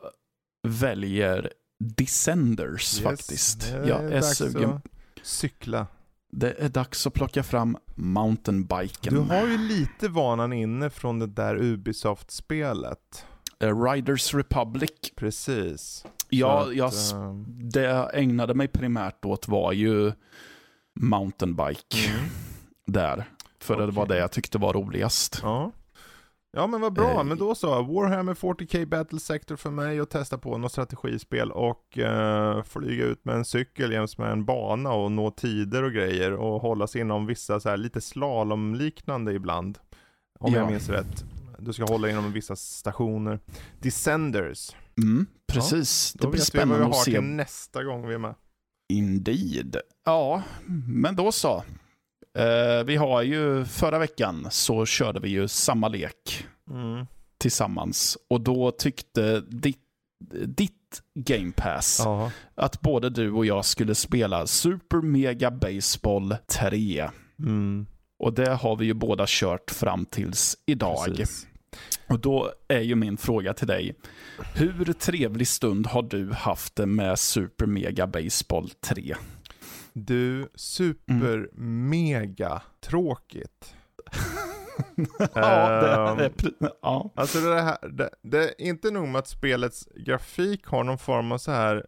väljer 0.68 1.52
Descenders 1.84 2.94
Yes, 2.94 3.00
faktiskt. 3.02 3.72
är 3.72 3.86
Jag 3.88 4.04
är 4.04 4.10
dags 4.10 4.36
sugen. 4.36 4.80
Cykla. 5.22 5.86
Det 6.38 6.54
är 6.58 6.68
dags 6.68 7.06
att 7.06 7.14
plocka 7.14 7.42
fram 7.42 7.76
mountainbiken. 7.94 9.14
Du 9.14 9.20
har 9.20 9.46
ju 9.46 9.58
lite 9.58 10.08
vanan 10.08 10.52
inne 10.52 10.90
från 10.90 11.18
det 11.18 11.26
där 11.26 11.56
Ubisoft-spelet. 11.56 13.26
Eh, 13.60 13.82
Riders 13.82 14.34
Republic. 14.34 14.90
Precis. 15.16 16.06
Ja, 16.28 16.72
jag, 16.72 16.92
ehm, 17.14 17.44
det 17.48 17.82
jag 17.82 18.18
ägnade 18.18 18.54
mig 18.54 18.68
primärt 18.68 19.24
åt 19.24 19.48
var 19.48 19.72
ju 19.72 20.12
mountainbike 21.00 22.08
mm. 22.08 22.30
där. 22.86 23.24
För 23.60 23.86
det 23.86 23.92
var 23.92 24.06
det 24.06 24.18
jag 24.18 24.32
tyckte 24.32 24.58
var 24.58 24.72
roligast. 24.72 25.40
Ja. 25.42 25.72
Ja 26.52 26.66
men 26.66 26.80
vad 26.80 26.92
bra, 26.92 27.10
Eh, 27.20 27.24
men 27.24 27.38
då 27.38 27.54
så. 27.54 27.82
Warhammer 27.82 28.34
40K 28.34 28.86
Battle 28.86 29.20
Sector 29.20 29.56
för 29.56 29.70
mig 29.70 30.00
och 30.00 30.10
testa 30.10 30.38
på 30.38 30.58
något 30.58 30.72
strategispel 30.72 31.52
och 31.52 31.98
eh, 31.98 32.62
flyga 32.62 33.04
ut 33.04 33.24
med 33.24 33.34
en 33.34 33.44
cykel 33.44 33.92
jäms 33.92 34.18
med 34.18 34.32
en 34.32 34.44
bana 34.44 34.92
och 34.92 35.12
nå 35.12 35.30
tider 35.30 35.82
och 35.82 35.92
grejer 35.92 36.32
och 36.32 36.60
hålla 36.60 36.86
sig 36.86 37.00
inom 37.00 37.26
vissa 37.26 37.60
så 37.60 37.68
här 37.68 37.76
lite 37.76 38.00
slalomliknande 38.00 39.32
ibland. 39.32 39.78
Om 40.38 40.52
jag 40.52 40.62
Ja. 40.62 40.70
minns 40.70 40.88
rätt. 40.88 41.24
Du 41.58 41.72
ska 41.72 41.84
hålla 41.84 42.10
inom 42.10 42.32
vissa 42.32 42.56
stationer. 42.56 43.40
Descenders. 43.80 44.70
Mm, 45.02 45.26
precis. 45.52 46.12
Då 46.12 46.24
det 46.26 46.30
blir 46.30 46.40
vet 46.40 46.54
vi 46.54 46.58
vad 46.58 46.68
vi 46.68 46.74
spännande 46.74 46.84
har 46.84 46.90
att 46.90 47.04
se. 47.04 47.10
till 47.10 47.22
nästa 47.22 47.84
gång 47.84 48.08
vi 48.08 48.14
är 48.14 48.18
med. 48.18 48.34
Indeed. 48.88 49.76
Ja, 50.04 50.42
men 50.88 51.16
då 51.16 51.32
så. 51.32 51.62
Eh, 52.36 52.84
vi 52.84 52.96
har 52.96 53.22
ju 53.22 53.64
förra 53.64 53.98
veckan 53.98 54.46
så 54.50 54.86
körde 54.86 55.20
vi 55.20 55.28
ju 55.28 55.48
samma 55.48 55.88
lek 55.88 56.46
Mm. 56.70 57.06
tillsammans. 57.38 58.18
Och 58.30 58.40
då 58.40 58.70
tyckte 58.70 59.40
ditt, 59.40 59.78
ditt 60.46 60.72
Game 61.14 61.52
Pass 61.56 62.00
Ja. 62.04 62.30
att 62.54 62.80
både 62.80 63.10
du 63.10 63.30
och 63.32 63.46
jag 63.46 63.64
skulle 63.64 63.94
spela 63.94 64.46
Super 64.46 64.96
Mega 64.96 65.50
Baseball 65.50 66.36
3. 66.46 67.10
Mm. 67.38 67.86
Och 68.18 68.32
det 68.32 68.48
har 68.50 68.76
vi 68.76 68.84
ju 68.86 68.94
båda 68.94 69.24
kört 69.28 69.70
fram 69.70 70.04
tills 70.06 70.56
idag. 70.66 71.04
Precis. 71.04 71.46
Och 72.08 72.20
då 72.20 72.52
är 72.68 72.80
ju 72.80 72.94
min 72.94 73.16
fråga 73.16 73.54
till 73.54 73.66
dig. 73.66 73.94
Hur 74.54 74.92
trevlig 74.92 75.48
stund 75.48 75.86
har 75.86 76.02
du 76.02 76.32
haft 76.32 76.78
med 76.78 77.18
Super 77.18 77.66
Mega 77.66 78.06
Baseball 78.06 78.70
3? 78.70 79.14
Du, 79.98 80.48
super 80.54 81.48
mega 81.88 82.62
tråkigt. 82.80 83.74
ja, 85.34 85.70
det 85.80 85.92
Ehm, 85.92 86.18
är, 86.18 86.28
pre- 86.28 86.70
ja. 86.82 87.10
Alltså 87.14 87.40
det 87.40 87.60
här, 87.60 87.88
det, 87.88 88.10
det 88.22 88.44
är 88.44 88.60
inte 88.60 88.90
nog 88.90 89.08
med 89.08 89.18
att 89.18 89.28
spelets 89.28 89.88
grafik 89.96 90.66
har 90.66 90.84
någon 90.84 90.98
form 90.98 91.32
av 91.32 91.38
så 91.38 91.50
här. 91.50 91.86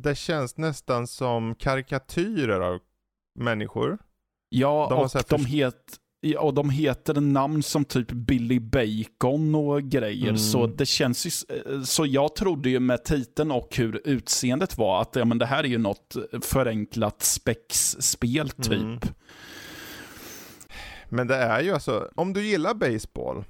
Det 0.00 0.14
känns 0.14 0.56
nästan 0.56 1.06
som 1.06 1.54
karikatyrer 1.54 2.60
av 2.60 2.78
människor. 3.38 3.98
ja 4.48 4.86
De 4.90 4.98
och, 5.20 5.24
de 5.28 5.44
het, 5.46 5.96
ja, 6.24 6.40
och 6.40 6.54
de 6.54 6.70
heter 6.70 7.20
namn 7.20 7.62
som 7.62 7.84
typ 7.84 8.12
Billy 8.12 8.60
Bacon 8.60 9.54
och 9.54 9.82
grejer. 9.82 10.24
Mm. 10.28 10.38
Så 10.38 10.66
det 10.66 10.86
känns 10.86 11.26
ju, 11.26 11.56
eh, 11.56 11.82
så 11.82 12.06
jag 12.06 12.34
trodde 12.36 12.70
ju 12.70 12.80
med 12.80 13.04
titeln 13.04 13.50
och 13.50 13.76
hur 13.76 14.00
utseendet 14.04 14.78
var 14.78 15.00
att 15.02 15.16
ja, 15.16 15.24
men 15.24 15.38
det 15.38 15.46
här 15.46 15.64
är 15.64 15.68
ju 15.68 15.78
något 15.78 16.16
förenklat 16.42 17.22
spexspel 17.22 18.48
typ. 18.50 18.72
Mm. 18.72 18.98
Men 21.08 21.26
det 21.26 21.36
är 21.36 21.60
ju 21.62 21.72
alltså, 21.72 22.08
om 22.14 22.32
du 22.32 22.46
gillar 22.46 22.74
baseball 22.74 23.44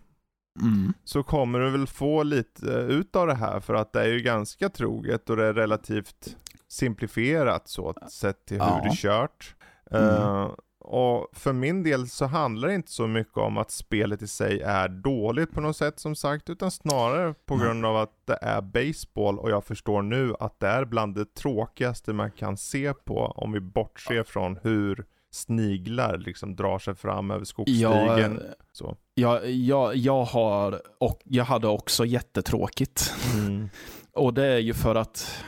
Mm. 0.61 0.93
så 1.05 1.23
kommer 1.23 1.59
du 1.59 1.70
väl 1.70 1.86
få 1.86 2.23
lite 2.23 2.73
eh, 2.73 2.86
ut 2.86 3.16
av 3.16 3.27
det 3.27 3.35
här 3.35 3.61
för 3.61 3.74
att 3.74 3.93
det 3.93 4.01
är 4.01 4.09
ju 4.09 4.20
ganska 4.20 4.69
troget 4.69 5.31
och 5.31 5.36
det 5.36 5.44
är 5.44 5.53
relativt 5.55 6.36
simplifierat 6.69 7.69
så 7.69 7.94
sett 8.11 8.47
till 8.47 8.61
hur 8.61 8.66
Ja. 8.66 8.81
det 8.82 8.89
är 8.89 8.97
kört. 8.97 9.55
Mm. 9.90 10.51
Eh, 10.85 10.91
och 10.91 11.29
för 11.33 11.53
min 11.53 11.83
del 11.83 12.09
så 12.09 12.27
handlar 12.27 12.69
det 12.69 12.75
inte 12.75 12.93
så 12.93 13.07
mycket 13.07 13.37
om 13.37 13.59
att 13.59 13.71
spelet 13.71 14.23
i 14.23 14.27
sig 14.27 14.61
är 14.61 14.89
dåligt 14.89 15.53
på 15.53 15.61
något 15.61 15.77
sätt 15.77 15.99
som 16.01 16.15
sagt, 16.15 16.51
utan 16.51 16.71
snarare 16.71 17.35
på 17.47 17.57
Nej. 17.57 17.67
grund 17.67 17.87
av 17.87 17.97
att 17.97 18.27
det 18.27 18.39
är 18.43 18.61
baseball 18.61 19.39
och 19.39 19.51
jag 19.51 19.65
förstår 19.65 20.03
nu 20.03 20.35
att 20.41 20.61
det 20.61 20.69
är 20.69 20.85
bland 20.85 21.15
det 21.15 21.35
tråkigaste 21.35 22.13
man 22.13 22.31
kan 22.31 22.57
se 22.57 22.95
på 22.95 23.19
om 23.37 23.53
vi 23.53 23.61
bortser 23.61 24.23
från 24.23 24.59
hur 24.63 25.05
sniglar 25.31 26.19
liksom 26.19 26.57
drar 26.57 26.79
sig 26.79 26.95
fram 26.95 27.31
över 27.31 27.45
skogsstigen. 27.45 28.43
så. 28.73 28.97
ja, 29.15 29.45
ja, 29.45 29.95
jag, 29.95 30.25
har, 30.25 30.83
och 30.99 31.21
jag 31.25 31.45
hade 31.45 31.69
också 31.69 32.05
jättetråkigt. 32.05 33.15
Mm. 33.35 33.69
Och 34.15 34.35
det 34.35 34.47
är 34.47 34.59
ju 34.59 34.75
för 34.75 34.95
att 34.95 35.45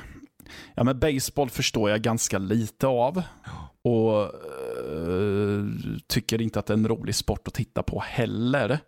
ja, 0.75 0.85
men 0.85 0.99
baseball 0.99 1.51
förstår 1.51 1.91
jag 1.91 2.01
ganska 2.03 2.39
lite 2.39 2.87
av. 2.87 3.23
Och 3.83 4.23
eh, 4.23 5.65
tycker 6.07 6.43
inte 6.43 6.59
att 6.59 6.67
det 6.67 6.73
är 6.73 6.77
en 6.79 6.89
rolig 6.89 7.15
sport 7.15 7.49
att 7.49 7.55
titta 7.55 7.83
på 7.83 8.01
heller. 8.01 8.79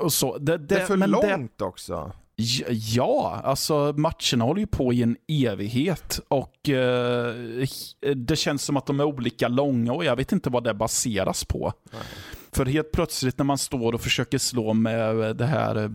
Och 0.00 0.12
så, 0.12 0.38
det, 0.38 0.58
det, 0.58 0.66
Det 0.66 0.80
är 0.80 0.86
för 0.86 0.96
men 0.96 1.10
det- 1.10 1.30
långt 1.36 1.60
också. 1.62 1.92
Ja, 1.92 2.12
Ja, 2.70 3.40
alltså 3.44 3.94
matcherna 3.96 4.44
håller 4.44 4.60
ju 4.60 4.66
på 4.66 4.92
i 4.92 5.02
en 5.02 5.16
evighet 5.28 6.20
och 6.28 6.68
eh, 6.68 7.34
det 8.16 8.36
känns 8.36 8.62
som 8.64 8.76
att 8.76 8.86
de 8.86 9.00
är 9.00 9.04
olika 9.04 9.48
långa 9.48 9.92
och 9.92 10.04
jag 10.04 10.16
vet 10.16 10.32
inte 10.32 10.50
vad 10.50 10.64
det 10.64 10.74
baseras 10.74 11.44
på. 11.44 11.72
Nej. 11.92 12.02
För 12.52 12.66
helt 12.66 12.92
plötsligt 12.92 13.38
när 13.38 13.44
man 13.44 13.58
står 13.58 13.92
och 13.92 14.00
försöker 14.00 14.38
slå 14.38 14.74
med 14.74 15.36
det 15.36 15.46
här 15.46 15.76
eh, 15.82 15.88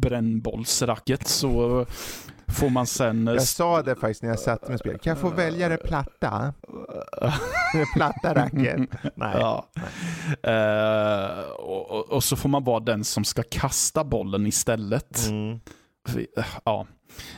brännbollsracket 0.00 1.28
så 1.28 1.86
får 2.48 2.70
man 2.70 2.86
sen... 2.86 3.28
eh, 3.28 3.34
Jag 3.34 3.42
sa 3.42 3.82
det 3.82 3.94
faktiskt 3.96 4.22
när 4.22 4.30
jag 4.30 4.38
satte 4.38 4.68
mig 4.68 4.78
spelade. 4.78 4.98
Kan 4.98 5.10
jag 5.10 5.18
få 5.18 5.28
välja 5.30 5.68
det 5.68 5.76
platta? 5.76 6.54
Det 7.72 7.86
platta 7.94 8.34
racket? 8.34 8.80
Nej. 9.14 9.36
Ja. 9.40 9.66
Eh, 10.42 11.40
och, 11.50 11.90
och, 11.90 12.08
och 12.12 12.24
så 12.24 12.36
får 12.36 12.48
man 12.48 12.64
vara 12.64 12.80
den 12.80 13.04
som 13.04 13.24
ska 13.24 13.42
kasta 13.50 14.04
bollen 14.04 14.46
istället. 14.46 15.26
Mm. 15.28 15.60
Ja. 16.64 16.86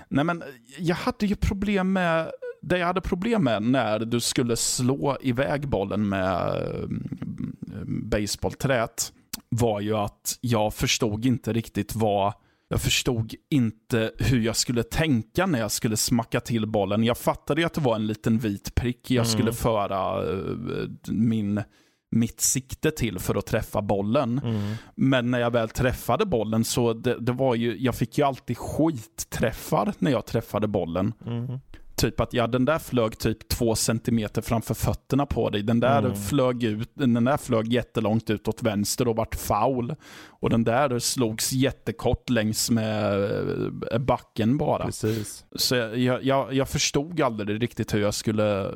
Nej 0.09 0.25
men 0.25 0.43
jag 0.79 0.97
hade 0.97 1.27
ju 1.27 1.37
problem 1.37 1.93
med, 1.93 2.31
det 2.63 2.79
jag 2.79 2.87
hade 2.87 3.01
problem 3.01 3.45
med 3.45 3.63
när 3.63 3.99
du 3.99 4.21
skulle 4.21 4.57
slå 4.57 5.17
iväg 5.21 5.69
bollen 5.69 6.09
med 6.09 6.63
mm, 6.85 8.09
baseballträt 8.11 9.13
var 9.49 9.81
ju 9.81 9.97
att 9.97 10.39
jag 10.41 10.75
förstod 10.75 11.27
inte 11.27 11.53
riktigt 11.53 11.95
vad 11.95 12.33
jag 12.69 12.81
förstod 12.81 13.35
inte 13.51 14.13
hur 14.19 14.41
jag 14.41 14.57
skulle 14.57 14.83
tänka 14.83 15.47
när 15.47 15.59
jag 15.59 15.71
skulle 15.73 15.97
smacka 15.97 16.41
till 16.41 16.67
bollen. 16.67 17.05
Jag 17.05 17.19
fattade 17.19 17.61
ju 17.61 17.67
att 17.67 17.75
det 17.75 17.81
var 17.81 17.97
en 17.97 18.07
liten 18.07 18.39
vit 18.39 18.75
prick 18.75 19.11
jag 19.11 19.27
Mm. 19.27 19.39
skulle 19.39 19.53
föra 19.53 20.31
eh, 20.33 20.89
min, 21.09 21.63
mitt 22.11 22.41
sikte 22.41 22.91
till 22.91 23.19
för 23.19 23.35
att 23.35 23.47
träffa 23.47 23.83
bollen. 23.83 24.41
Mm. 24.45 24.75
Men 24.95 25.31
när 25.31 25.39
jag 25.39 25.51
väl 25.51 25.69
träffade 25.69 26.27
bollen 26.27 26.65
så 26.65 26.93
det, 26.93 27.17
det 27.21 27.33
var 27.33 27.55
ju, 27.55 27.77
jag 27.79 27.95
fick 27.95 28.19
ju 28.19 28.25
alltid 28.25 28.59
skitträffar 28.59 29.93
när 29.99 30.11
jag 30.11 30.27
träffade 30.27 30.67
bollen. 30.69 31.13
Mm. 31.27 31.61
Typ 31.99 32.21
att 32.21 32.33
ja, 32.35 32.47
den 32.47 32.65
där 32.65 32.79
flög 32.79 33.19
typ 33.19 33.49
två 33.49 33.75
centimeter 33.75 34.43
framför 34.43 34.75
fötterna 34.75 35.27
på 35.27 35.51
dig. 35.51 35.63
Den 35.63 35.81
där, 35.81 35.99
Mm. 35.99 36.17
flög, 36.17 36.65
ut, 36.65 36.91
den 36.95 37.25
där 37.25 37.37
flög 37.37 37.73
jättelångt 37.73 38.31
ut 38.31 38.49
åt 38.49 38.63
vänster 38.63 39.09
och 39.09 39.17
vart 39.17 39.35
foul. 39.35 39.95
Och 40.29 40.51
den 40.51 40.65
där 40.65 40.99
slogs 40.99 41.53
jättekort 41.53 42.31
längs 42.31 42.71
med 42.71 43.25
eh, 43.93 43.99
backen 43.99 44.59
bara. 44.59 44.85
Precis. 44.85 45.45
Så 45.57 45.75
jag, 45.75 46.25
jag, 46.25 46.55
jag 46.55 46.69
förstod 46.69 47.21
aldrig 47.21 47.63
riktigt 47.63 47.95
hur 47.95 48.01
jag 48.01 48.15
skulle 48.15 48.75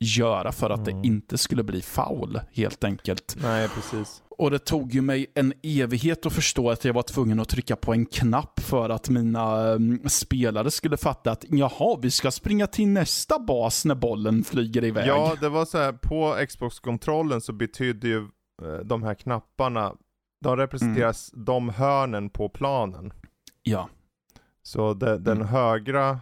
göra 0.00 0.52
för 0.52 0.70
att 0.70 0.88
Mm. 0.88 1.02
det 1.02 1.08
inte 1.08 1.38
skulle 1.38 1.62
bli 1.62 1.82
foul 1.82 2.40
helt 2.52 2.84
enkelt. 2.84 3.36
Nej, 3.42 3.68
precis. 3.68 4.22
Och 4.38 4.50
det 4.50 4.58
tog 4.58 4.92
ju 4.94 5.00
mig 5.02 5.26
en 5.34 5.52
evighet 5.62 6.26
att 6.26 6.32
förstå 6.32 6.70
att 6.70 6.84
jag 6.84 6.94
var 6.94 7.02
tvungen 7.02 7.40
att 7.40 7.48
trycka 7.48 7.76
på 7.76 7.92
en 7.92 8.06
knapp 8.06 8.60
för 8.60 8.90
att 8.90 9.08
mina 9.08 9.68
mm, 9.72 10.08
spelare 10.08 10.70
skulle 10.70 10.96
fatta 10.96 11.30
att 11.30 11.44
jaha, 11.48 11.98
vi 12.02 12.10
ska 12.10 12.30
springa 12.30 12.66
till 12.66 12.88
nästa 12.88 13.38
bas 13.38 13.84
när 13.84 13.94
bollen 13.94 14.44
flyger 14.44 14.84
iväg. 14.84 15.08
Ja, 15.08 15.34
det 15.40 15.48
var 15.48 15.64
så 15.64 15.78
här 15.78 15.92
på 15.92 16.36
Xbox-kontrollen 16.48 17.40
så 17.40 17.52
betydde 17.52 18.08
ju 18.08 18.18
eh, 18.62 18.78
de 18.84 19.02
här 19.02 19.14
knapparna, 19.14 19.92
de 20.44 20.56
representeras 20.56 21.30
de 21.34 21.68
hörnen 21.68 22.30
på 22.30 22.48
planen. 22.48 23.12
ja. 23.62 23.88
Så 24.62 24.94
det, 24.94 25.18
den 25.18 25.36
Mm. 25.36 25.48
högra 25.48 26.20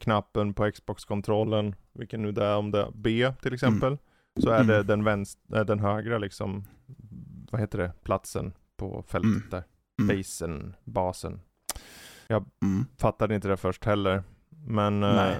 knappen 0.00 0.54
på 0.54 0.70
Xbox-kontrollen, 0.70 1.74
vilken 1.94 2.22
nu 2.22 2.32
det 2.32 2.44
är, 2.44 2.56
om 2.56 2.70
det 2.70 2.78
är 2.80 2.90
B 2.94 3.32
till 3.42 3.54
exempel, 3.54 3.98
så 4.40 4.50
är 4.50 4.64
det 4.64 4.74
Mm. 4.74 4.86
den, 4.86 5.04
vänster, 5.04 5.56
äh, 5.58 5.64
den 5.64 5.78
högra 5.80 6.18
liksom, 6.18 6.64
vad 7.50 7.60
heter 7.60 7.78
det, 7.78 7.92
platsen 8.04 8.52
på 8.76 9.02
fältet 9.02 9.30
Mm. 9.30 9.48
där. 9.50 9.64
Mm. 10.00 10.16
Basen, 10.16 10.74
basen. 10.84 11.40
Mm. 12.62 12.86
Fattade 12.98 13.34
inte 13.34 13.48
det 13.48 13.56
först 13.56 13.84
heller. 13.84 14.22
Men 14.66 15.02
eh, 15.02 15.36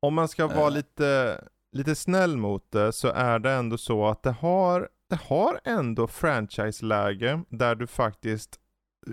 om 0.00 0.14
man 0.14 0.28
ska 0.28 0.46
vara 0.46 0.66
Eh. 0.68 0.72
lite, 0.74 1.40
lite 1.72 1.94
snäll 1.94 2.36
mot 2.36 2.70
det 2.70 2.92
så 2.92 3.08
är 3.08 3.38
det 3.38 3.52
ändå 3.52 3.78
så 3.78 4.06
att 4.06 4.22
det 4.22 4.30
har, 4.32 4.88
det 5.10 5.16
har 5.16 5.60
ändå 5.64 6.06
franchise-läge 6.06 7.42
där 7.48 7.74
du 7.74 7.86
faktiskt 7.86 8.60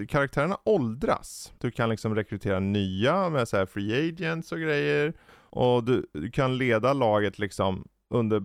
karaktärerna 0.08 0.58
åldras. 0.66 1.54
Du 1.58 1.72
kan 1.72 1.90
liksom 1.90 2.16
rekrytera 2.16 2.60
nya 2.60 3.30
med 3.30 3.48
så 3.48 3.58
här 3.58 3.66
free 3.66 4.10
agents 4.10 4.52
och 4.52 4.60
grejer. 4.60 5.14
Och 5.52 5.84
du, 5.84 6.06
du 6.14 6.32
kan 6.32 6.58
leda 6.58 6.94
laget 6.94 7.40
liksom 7.40 7.88
under 8.14 8.44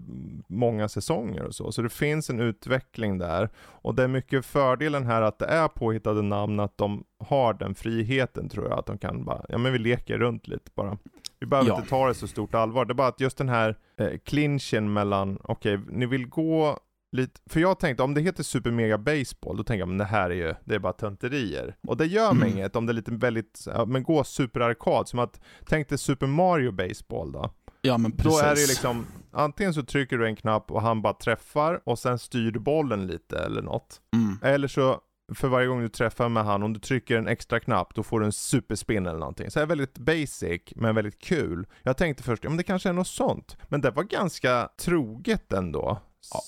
många 0.49 0.89
säsonger 0.89 1.43
och 1.45 1.55
så. 1.55 1.73
Så 1.73 1.83
det 1.83 1.89
finns 1.89 2.31
en 2.31 2.41
utveckling 2.41 3.19
där. 3.19 3.49
Och 3.59 3.95
det 3.95 4.03
är 4.03 4.09
mycket 4.09 4.47
fördelen 4.47 5.07
här 5.07 5.23
att 5.23 5.39
det 5.39 5.47
är 5.47 5.69
påhittade 5.69 6.23
namn, 6.23 6.61
att 6.61 6.78
de 6.78 7.05
har 7.24 7.55
den 7.55 7.74
friheten 7.74 8.49
tror 8.49 8.69
jag. 8.69 8.78
Att 8.78 8.87
de 8.87 8.99
kan 8.99 9.24
bara, 9.24 9.45
ja 9.49 9.59
men 9.59 9.73
vi 9.73 9.78
leker 9.78 10.19
runt 10.19 10.49
lite 10.49 10.70
bara. 10.74 10.99
Vi 11.41 11.47
behöver 11.47 11.69
Ja. 11.69 11.77
inte 11.77 11.89
ta 11.89 12.09
det 12.09 12.15
så 12.15 12.27
stort 12.28 12.55
allvar. 12.55 12.85
Det 12.85 12.93
är 12.93 12.95
bara 12.95 13.09
att 13.09 13.20
just 13.20 13.39
den 13.39 13.49
här 13.49 13.77
eh, 13.97 14.19
clinchen 14.24 14.93
mellan, 14.93 15.39
okej, 15.43 15.78
ni 15.91 16.07
vill 16.07 16.28
gå 16.28 16.78
lite, 17.17 17.41
för 17.51 17.61
jag 17.61 17.79
tänkte 17.79 18.03
om 18.03 18.15
det 18.15 18.21
heter 18.21 18.43
Super 18.43 18.71
Mega 18.71 18.99
Baseball, 18.99 19.57
då 19.57 19.65
tänker 19.65 19.79
jag 19.81 19.89
men 19.89 19.99
det 19.99 20.05
här 20.05 20.31
är 20.31 20.35
ju, 20.35 20.55
det 20.65 20.75
är 20.75 20.79
bara 20.79 20.93
tönterier. 20.93 21.77
Och 21.89 21.97
det 21.97 22.07
gör 22.07 22.33
mig 22.33 22.47
Mm. 22.49 22.59
inget 22.59 22.77
om 22.77 22.87
det 22.87 22.93
är 22.93 22.95
lite 22.95 23.11
väldigt, 23.13 23.65
ja, 23.67 23.85
men 23.85 24.03
gå 24.03 24.25
Super 24.25 24.61
Arkad, 24.61 25.09
som 25.09 25.19
att, 25.19 25.41
tänk 25.67 25.89
dig 25.89 25.99
Super 25.99 26.27
Mario 26.27 26.73
Baseball 26.73 27.33
då. 27.33 27.51
ja, 27.83 27.99
men 27.99 28.13
precis. 28.13 28.33
Då 28.33 28.39
är 28.47 28.55
det 28.55 28.67
liksom, 28.69 29.07
antingen 29.33 29.75
så 29.75 29.83
trycker 29.83 30.19
du 30.19 30.27
en 30.27 30.37
knapp 30.37 30.71
och 30.71 30.83
han 30.83 31.03
bara 31.03 31.13
träffar 31.15 31.81
och 31.85 31.99
sen 31.99 32.19
styr 32.19 32.51
du 32.51 32.61
bollen 32.61 33.07
lite 33.07 33.39
eller 33.39 33.63
något. 33.63 34.01
Mm. 34.15 34.39
Eller 34.43 34.69
så, 34.69 35.01
för 35.35 35.49
varje 35.49 35.67
gång 35.67 35.81
du 35.83 35.89
träffar 35.89 36.29
med 36.29 36.45
han, 36.45 36.63
om 36.63 36.73
du 36.73 36.81
trycker 36.81 37.17
en 37.17 37.29
extra 37.29 37.61
knapp, 37.61 37.95
då 37.95 38.03
får 38.03 38.21
du 38.21 38.27
en 38.27 38.33
superspin 38.33 39.07
eller 39.07 39.19
någonting. 39.19 39.51
Så 39.51 39.59
det 39.59 39.63
är 39.63 39.67
väldigt 39.67 39.99
basic, 39.99 40.63
men 40.77 40.95
väldigt 40.95 41.19
kul. 41.23 41.67
Jag 41.83 41.97
tänkte 41.97 42.23
först, 42.23 42.45
ja 42.45 42.51
men 42.51 42.57
det 42.57 42.63
kanske 42.63 42.89
är 42.89 42.93
något 42.93 43.09
sånt. 43.09 43.57
Men 43.69 43.81
det 43.81 43.91
var 43.91 44.03
ganska 44.03 44.69
troget 44.81 45.53
ändå. 45.53 45.99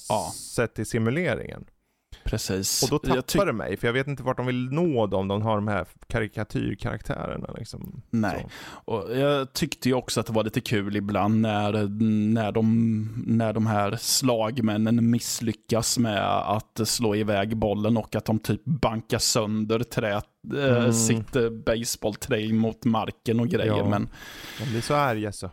Ja. 0.08 0.32
Sett 0.34 0.74
till 0.74 0.86
simuleringen. 0.86 1.64
Precis. 2.24 2.82
Och 2.82 2.88
då 2.88 2.98
tappar 2.98 3.46
det 3.46 3.52
mig, 3.52 3.76
för 3.76 3.88
jag 3.88 3.92
vet 3.92 4.06
inte 4.06 4.22
vart 4.22 4.36
de 4.36 4.46
vill 4.46 4.68
nå 4.72 5.06
dem, 5.06 5.28
de 5.28 5.42
har 5.42 5.54
de 5.54 5.68
här 5.68 5.86
karikatyrkaraktärerna 6.06 7.50
liksom. 7.58 8.02
Nej. 8.10 8.46
Så. 8.86 8.92
Och 8.92 9.16
jag 9.16 9.52
tyckte 9.52 9.88
ju 9.88 9.94
också 9.94 10.20
att 10.20 10.26
det 10.26 10.32
var 10.32 10.44
lite 10.44 10.60
kul 10.60 10.96
ibland 10.96 11.40
när, 11.40 11.72
när, 12.32 12.52
de, 12.52 13.24
när 13.26 13.52
de 13.52 13.66
här 13.66 13.96
slagmännen 14.00 15.10
misslyckas 15.10 15.98
med 15.98 16.40
att 16.40 16.80
slå 16.84 17.14
iväg 17.14 17.56
bollen 17.56 17.96
och 17.96 18.16
att 18.16 18.24
de 18.24 18.38
typ 18.38 18.64
bankar 18.64 19.18
sönder 19.18 19.78
trät, 19.78 20.24
eh, 20.56 20.78
Mm. 20.78 20.92
sitt 20.92 21.36
eh, 21.36 21.50
baseballträ 21.50 22.52
mot 22.52 22.84
marken 22.84 23.40
och 23.40 23.48
grejer. 23.48 23.76
Ja. 23.76 23.88
Men 23.88 24.08
De 24.58 24.70
blir 24.70 24.80
så 24.80 24.94
arga 24.94 25.32
så. 25.32 25.50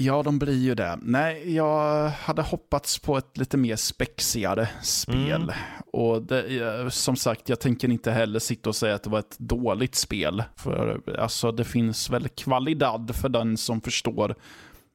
Ja, 0.00 0.22
de 0.22 0.38
blir 0.38 0.58
ju 0.58 0.74
det. 0.74 0.98
Nej, 1.02 1.54
jag 1.54 2.08
hade 2.08 2.42
hoppats 2.42 2.98
på 2.98 3.18
ett 3.18 3.36
lite 3.36 3.56
mer 3.56 3.76
spexigare 3.76 4.68
spel. 4.82 5.42
Mm. 5.42 5.54
Och 5.92 6.22
det, 6.22 6.60
eh, 6.80 6.88
som 6.88 7.16
sagt, 7.16 7.48
jag 7.48 7.60
tänker 7.60 7.90
inte 7.90 8.10
heller 8.10 8.38
sitta 8.38 8.68
och 8.70 8.76
säga 8.76 8.94
att 8.94 9.02
det 9.02 9.10
var 9.10 9.18
ett 9.18 9.38
dåligt 9.38 9.94
spel. 9.94 10.42
För 10.56 11.00
alltså, 11.18 11.52
det 11.52 11.64
finns 11.64 12.10
väl 12.10 12.28
kvalidad 12.28 13.14
för 13.16 13.28
den 13.28 13.56
som 13.56 13.80
förstår 13.80 14.34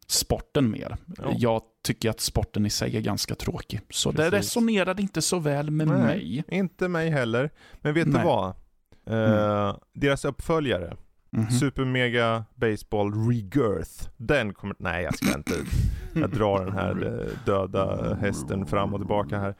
sporten 0.07 0.71
mer. 0.71 0.97
Ja. 1.17 1.33
Jag 1.37 1.61
tycker 1.83 2.09
att 2.09 2.21
sporten 2.21 2.65
i 2.65 2.69
sig 2.69 2.97
är 2.97 3.01
ganska 3.01 3.35
tråkig. 3.35 3.81
Så 3.89 4.11
det 4.11 4.17
Precis. 4.17 4.33
resonerade 4.33 5.01
inte 5.01 5.21
så 5.21 5.39
väl 5.39 5.71
med 5.71 5.87
Nej. 5.87 5.97
mig. 5.97 6.43
Inte 6.47 6.87
mig 6.87 7.09
heller. 7.09 7.49
Men 7.81 7.93
vet 7.93 8.07
Nej. 8.07 8.21
du 8.21 8.27
vad? 8.27 8.47
Eh, 8.47 8.53
Mm. 9.33 9.75
Deras 9.93 10.25
uppföljare, 10.25 10.95
Mhm. 11.33 11.51
Super 11.51 11.85
Mega 11.85 12.45
Baseball 12.55 13.13
Rebirth. 13.29 14.09
Den 14.17 14.53
kommer, 14.53 14.75
nej 14.79 15.03
jag 15.03 15.15
ska 15.17 15.33
inte, 15.37 15.53
jag 16.13 16.29
drar 16.31 16.65
den 16.65 16.73
här 16.73 17.05
eh, 17.21 17.45
döda 17.45 18.15
hästen 18.21 18.65
fram 18.65 18.93
och 18.93 18.99
tillbaka 18.99 19.39
här. 19.39 19.55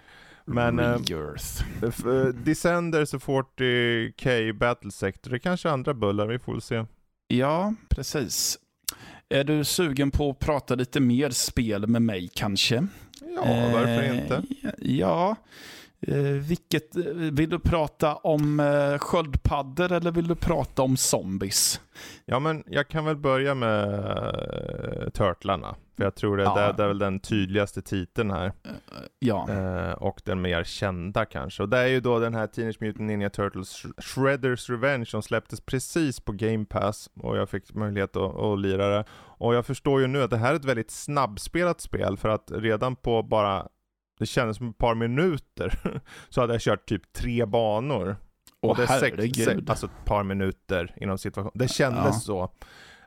Men 0.45 0.79
eh, 0.79 0.91
Rebirth. 0.93 1.63
f- 1.87 2.05
eh, 2.05 2.25
Descenders 2.25 3.13
och 3.13 3.21
40K 3.21 4.53
Battle 4.53 4.91
Sector, 4.91 5.31
det 5.31 5.37
är 5.37 5.39
kanske 5.39 5.69
andra 5.69 5.93
bullar, 5.93 6.27
vi 6.27 6.39
får 6.39 6.51
väl 6.51 6.61
se. 6.61 6.85
Ja, 7.27 7.73
precis. 7.89 8.59
Är 9.29 9.43
du 9.43 9.63
sugen 9.63 10.11
på 10.11 10.29
att 10.29 10.39
prata 10.39 10.75
lite 10.75 10.99
mer 10.99 11.29
spel 11.29 11.87
med 11.87 12.01
mig 12.01 12.29
kanske? 12.33 12.87
Ja, 13.35 13.69
varför 13.73 14.03
Eh, 14.03 14.17
inte? 14.21 14.43
Ja. 14.77 15.35
Eh, 16.07 16.15
vilket, 16.23 16.95
eh, 16.95 17.03
vill 17.13 17.49
du 17.49 17.59
prata 17.59 18.15
om 18.15 18.59
eh, 18.59 18.97
sköldpaddor 18.97 19.91
eller 19.91 20.11
vill 20.11 20.27
du 20.27 20.35
prata 20.35 20.81
om 20.81 20.97
zombies? 20.97 21.81
Ja 22.25 22.39
men 22.39 22.63
jag 22.67 22.87
kan 22.87 23.05
väl 23.05 23.15
börja 23.17 23.55
med 23.55 23.87
uh, 23.89 25.09
Turtlarna. 25.09 25.75
För 25.97 26.03
jag 26.03 26.15
tror 26.15 26.37
det, 26.37 26.43
Ja. 26.43 26.55
det, 26.55 26.73
det 26.77 26.83
är 26.83 26.87
väl 26.87 26.97
den 26.99 27.19
tydligaste 27.19 27.81
titeln 27.81 28.31
här. 28.31 28.53
Ja. 29.19 29.49
Eh, 29.49 29.91
och 29.91 30.21
den 30.25 30.41
mer 30.41 30.63
kända 30.63 31.25
kanske. 31.25 31.63
Och 31.63 31.69
det 31.69 31.77
är 31.77 31.87
ju 31.87 31.99
då 31.99 32.19
den 32.19 32.35
här 32.35 32.47
Teenage 32.47 32.77
Mutant 32.81 33.07
Ninja 33.07 33.29
Turtles 33.29 33.69
Sh- 33.85 34.01
Shredders 34.01 34.69
Revenge 34.69 35.05
som 35.05 35.21
släpptes 35.21 35.61
precis 35.61 36.19
på 36.19 36.31
Game 36.31 36.65
Pass. 36.65 37.09
Och 37.19 37.37
jag 37.37 37.49
fick 37.49 37.73
möjlighet 37.73 38.15
att, 38.15 38.35
att 38.39 38.59
lira 38.59 38.87
det. 38.89 39.05
Och 39.13 39.55
jag 39.55 39.65
förstår 39.65 40.01
ju 40.01 40.07
nu 40.07 40.23
att 40.23 40.29
det 40.29 40.37
här 40.37 40.51
är 40.51 40.55
ett 40.55 40.65
väldigt 40.65 40.91
snabbspelat 40.91 41.81
spel 41.81 42.17
för 42.17 42.29
att 42.29 42.51
redan 42.51 42.95
på 42.95 43.23
bara 43.23 43.67
det 44.23 44.27
kändes 44.27 44.57
som 44.57 44.69
ett 44.69 44.77
par 44.77 44.95
minuter 44.95 45.79
så 46.29 46.41
hade 46.41 46.53
jag 46.53 46.61
kört 46.61 46.85
typ 46.85 47.13
tre 47.13 47.45
banor. 47.45 48.15
Åh 48.61 48.69
Och 48.71 48.77
det 48.77 48.83
är 48.83 48.99
sex, 48.99 49.17
sex, 49.45 49.69
alltså 49.69 49.85
ett 49.85 50.05
par 50.05 50.23
minuter 50.23 50.93
inom 50.97 51.17
situation. 51.17 51.51
Det 51.55 51.67
kändes 51.67 52.05
Ja. 52.05 52.11
så. 52.11 52.51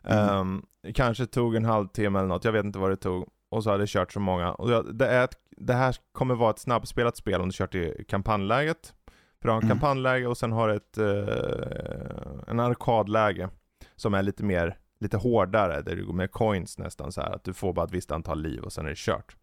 Mm. 0.04 0.28
Ehm, 0.28 0.62
kanske 0.94 1.26
tog 1.26 1.54
en 1.56 1.64
halvtimme 1.64 2.18
eller 2.18 2.28
något, 2.28 2.44
jag 2.44 2.52
vet 2.52 2.64
inte 2.64 2.78
vad 2.78 2.90
det 2.90 2.96
tog. 2.96 3.28
Och 3.48 3.62
så 3.62 3.70
hade 3.70 3.82
jag 3.82 3.88
kört 3.88 4.12
så 4.12 4.20
många. 4.20 4.52
Och 4.52 4.70
jag, 4.70 4.94
det, 4.94 5.06
är 5.08 5.24
ett, 5.24 5.34
det 5.56 5.74
här 5.74 5.96
kommer 6.12 6.34
vara 6.34 6.50
ett 6.50 6.58
snabbspelat 6.58 7.16
spel 7.16 7.40
om 7.40 7.48
du 7.48 7.52
kört 7.54 7.74
i 7.74 8.04
kampanjläget. 8.08 8.94
För 9.40 9.48
du 9.48 9.50
har 9.50 9.56
en 9.56 9.62
Mm. 9.64 9.78
kampanjläge 9.78 10.26
och 10.26 10.36
sen 10.38 10.52
har 10.52 10.68
ett, 10.68 10.98
eh, 10.98 12.48
en 12.48 12.60
arkadläge. 12.60 13.48
Som 13.96 14.14
är 14.14 14.22
lite 14.22 14.44
mer, 14.44 14.76
lite 15.00 15.16
hårdare, 15.16 15.82
där 15.82 15.96
du 15.96 16.06
går 16.06 16.12
med 16.14 16.30
coins 16.32 16.78
nästan 16.78 17.12
så 17.12 17.20
här 17.20 17.30
att 17.34 17.44
du 17.44 17.52
får 17.52 17.72
bara 17.72 17.84
ett 17.86 17.92
visst 17.92 18.10
antal 18.10 18.42
liv 18.42 18.62
och 18.62 18.72
sen 18.72 18.84
är 18.86 18.90
det 18.90 18.98
kört. 18.98 19.36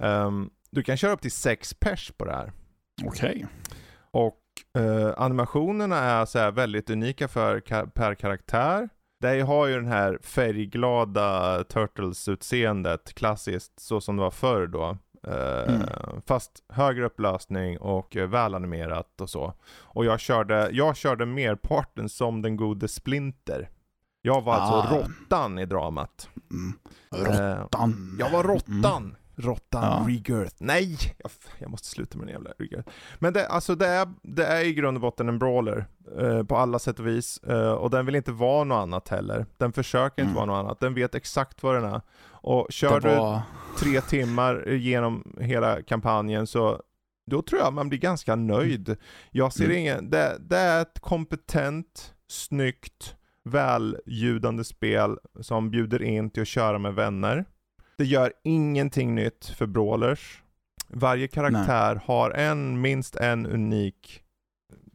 Ehm, 0.00 0.50
du 0.70 0.82
kan 0.82 0.96
köra 0.96 1.12
upp 1.12 1.20
till 1.20 1.32
sex 1.32 1.74
pers 1.74 2.12
på 2.16 2.24
det 2.24 2.32
här. 2.32 2.52
Okej. 3.04 3.46
Och 4.10 4.40
eh, 4.82 5.14
animationerna 5.16 5.96
är 5.96 6.24
så 6.24 6.38
här 6.38 6.50
väldigt 6.50 6.90
unika 6.90 7.28
för, 7.28 7.60
ka- 7.60 7.90
per 7.90 8.14
karaktär. 8.14 8.88
Det 9.20 9.40
har 9.40 9.66
ju 9.66 9.74
den 9.74 9.86
här 9.88 10.18
färgglada 10.22 11.58
Turtles-utseendet, 11.64 13.14
klassiskt, 13.14 13.80
så 13.80 14.00
som 14.00 14.16
det 14.16 14.22
var 14.22 14.30
förr 14.30 14.66
då. 14.66 14.96
Eh, 15.26 15.74
Mm. 15.74 15.82
Fast 16.26 16.52
högre 16.68 17.06
upplösning 17.06 17.78
och 17.78 18.16
eh, 18.16 18.28
välanimerat 18.28 19.20
och 19.20 19.30
så. 19.30 19.54
Och 19.80 20.04
jag 20.04 20.20
körde, 20.20 20.68
jag 20.72 20.96
körde 20.96 21.26
merparten 21.26 22.08
som 22.08 22.42
den 22.42 22.56
gode 22.56 22.88
Splinter. 22.88 23.70
Jag 24.22 24.42
var 24.42 24.54
alltså 24.54 24.94
Ah. 24.94 24.98
råttan 24.98 25.58
i 25.58 25.66
dramat. 25.66 26.28
Mm. 26.50 26.78
Eh, 27.34 27.60
Råttan. 27.62 28.16
jag 28.20 28.30
var 28.30 28.42
råttan. 28.42 29.16
Råttan 29.38 29.82
Ja. 29.84 30.04
Rebirth. 30.14 30.54
Nej! 30.58 30.96
Jag, 31.18 31.30
jag 31.58 31.70
måste 31.70 31.88
sluta 31.88 32.18
med 32.18 32.26
den 32.26 32.32
jävla 32.34 32.50
Rebirth. 32.58 32.88
Men 33.18 33.32
det, 33.32 33.46
alltså 33.46 33.74
det, 33.74 33.86
är, 33.86 34.08
det 34.22 34.46
är 34.46 34.64
i 34.64 34.72
grund 34.74 34.96
och 34.96 35.00
botten 35.00 35.28
en 35.28 35.38
brawler. 35.38 35.86
eh, 36.20 36.42
på 36.44 36.56
alla 36.56 36.78
sätt 36.78 36.98
och 36.98 37.06
vis. 37.06 37.38
Eh, 37.38 37.70
och 37.72 37.90
den 37.90 38.06
vill 38.06 38.14
inte 38.14 38.32
vara 38.32 38.64
något 38.64 38.76
annat 38.82 39.08
heller. 39.08 39.46
Den 39.56 39.72
försöker 39.72 40.22
inte 40.22 40.30
Mm. 40.30 40.34
vara 40.34 40.46
något 40.46 40.64
annat. 40.64 40.80
Den 40.80 40.94
vet 40.94 41.14
exakt 41.14 41.62
vad 41.62 41.74
den 41.74 41.84
är. 41.84 42.00
Och 42.30 42.66
kör 42.70 43.00
Det 43.00 43.16
var... 43.16 43.40
du 43.80 43.84
tre 43.90 44.00
timmar 44.00 44.68
genom 44.68 45.36
hela 45.40 45.82
kampanjen 45.82 46.46
så 46.46 46.82
då 47.30 47.42
tror 47.42 47.60
jag 47.60 47.72
man 47.72 47.88
blir 47.88 47.98
ganska 47.98 48.36
nöjd. 48.36 48.96
Jag 49.30 49.52
ser 49.52 49.64
Mm. 49.64 49.76
ingen, 49.76 50.10
det, 50.10 50.36
det 50.40 50.56
är 50.58 50.82
ett 50.82 51.00
kompetent, 51.00 52.14
snyggt, 52.28 53.14
välljudande 53.44 54.64
spel 54.64 55.18
som 55.40 55.70
bjuder 55.70 56.02
in 56.02 56.30
till 56.30 56.42
att 56.42 56.48
köra 56.48 56.78
med 56.78 56.94
vänner. 56.94 57.44
Det 57.98 58.04
gör 58.04 58.32
ingenting 58.42 59.14
nytt 59.14 59.46
för 59.46 59.66
brawlers. 59.66 60.42
Varje 60.88 61.28
karaktär 61.28 62.00
har 62.04 62.30
en, 62.30 62.80
minst 62.80 63.16
en 63.16 63.46
unik 63.46 64.22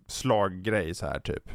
slaggrej 0.08 0.96
så 0.96 1.06
här 1.06 1.20
typ. 1.20 1.50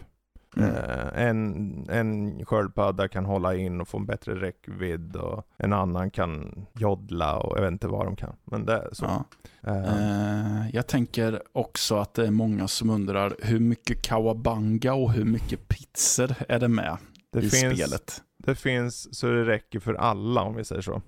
Mm. 0.57 0.71
Eh, 0.71 1.27
en, 1.27 1.91
en 1.91 2.45
sköldpadda 2.45 3.09
kan 3.09 3.25
hålla 3.25 3.55
in 3.55 3.81
och 3.81 3.89
få 3.89 3.99
en 3.99 4.07
bättre 4.07 4.41
räckvidd 4.41 5.17
och 5.17 5.47
en 5.57 5.73
annan 5.73 6.11
kan 6.11 6.67
joddla 6.75 7.37
och 7.37 7.57
jag 7.57 7.63
vet 7.63 7.73
inte 7.73 7.89
vad 7.89 8.07
de 8.07 8.17
kan. 8.17 8.37
Men 8.45 8.67
det 8.67 8.73
är 8.73 8.89
så. 8.93 9.05
Ja. 9.05 9.25
Eh, 9.73 10.71
jag 10.73 10.87
tänker 10.87 11.43
också 11.53 11.97
att 11.97 12.15
det 12.15 12.27
är 12.27 12.31
många 12.31 12.69
som 12.69 12.91
undrar 12.91 13.37
hur 13.43 13.61
mycket 13.61 14.03
kawabanga 14.03 14.95
och 14.95 15.13
hur 15.13 15.25
mycket 15.25 15.69
pizzor 15.69 16.35
är 16.49 16.59
det 16.59 16.69
med 16.69 16.97
det, 17.33 17.39
i 17.39 17.51
finns, 17.51 17.79
spelet? 17.79 18.23
det 18.39 18.55
finns 18.55 19.19
så 19.19 19.27
det 19.27 19.45
räcker 19.45 19.81
för 19.81 19.95
alla 19.95 20.43
om 20.43 20.57
vi 20.57 20.65
säger 20.65 20.83
så. 20.83 21.03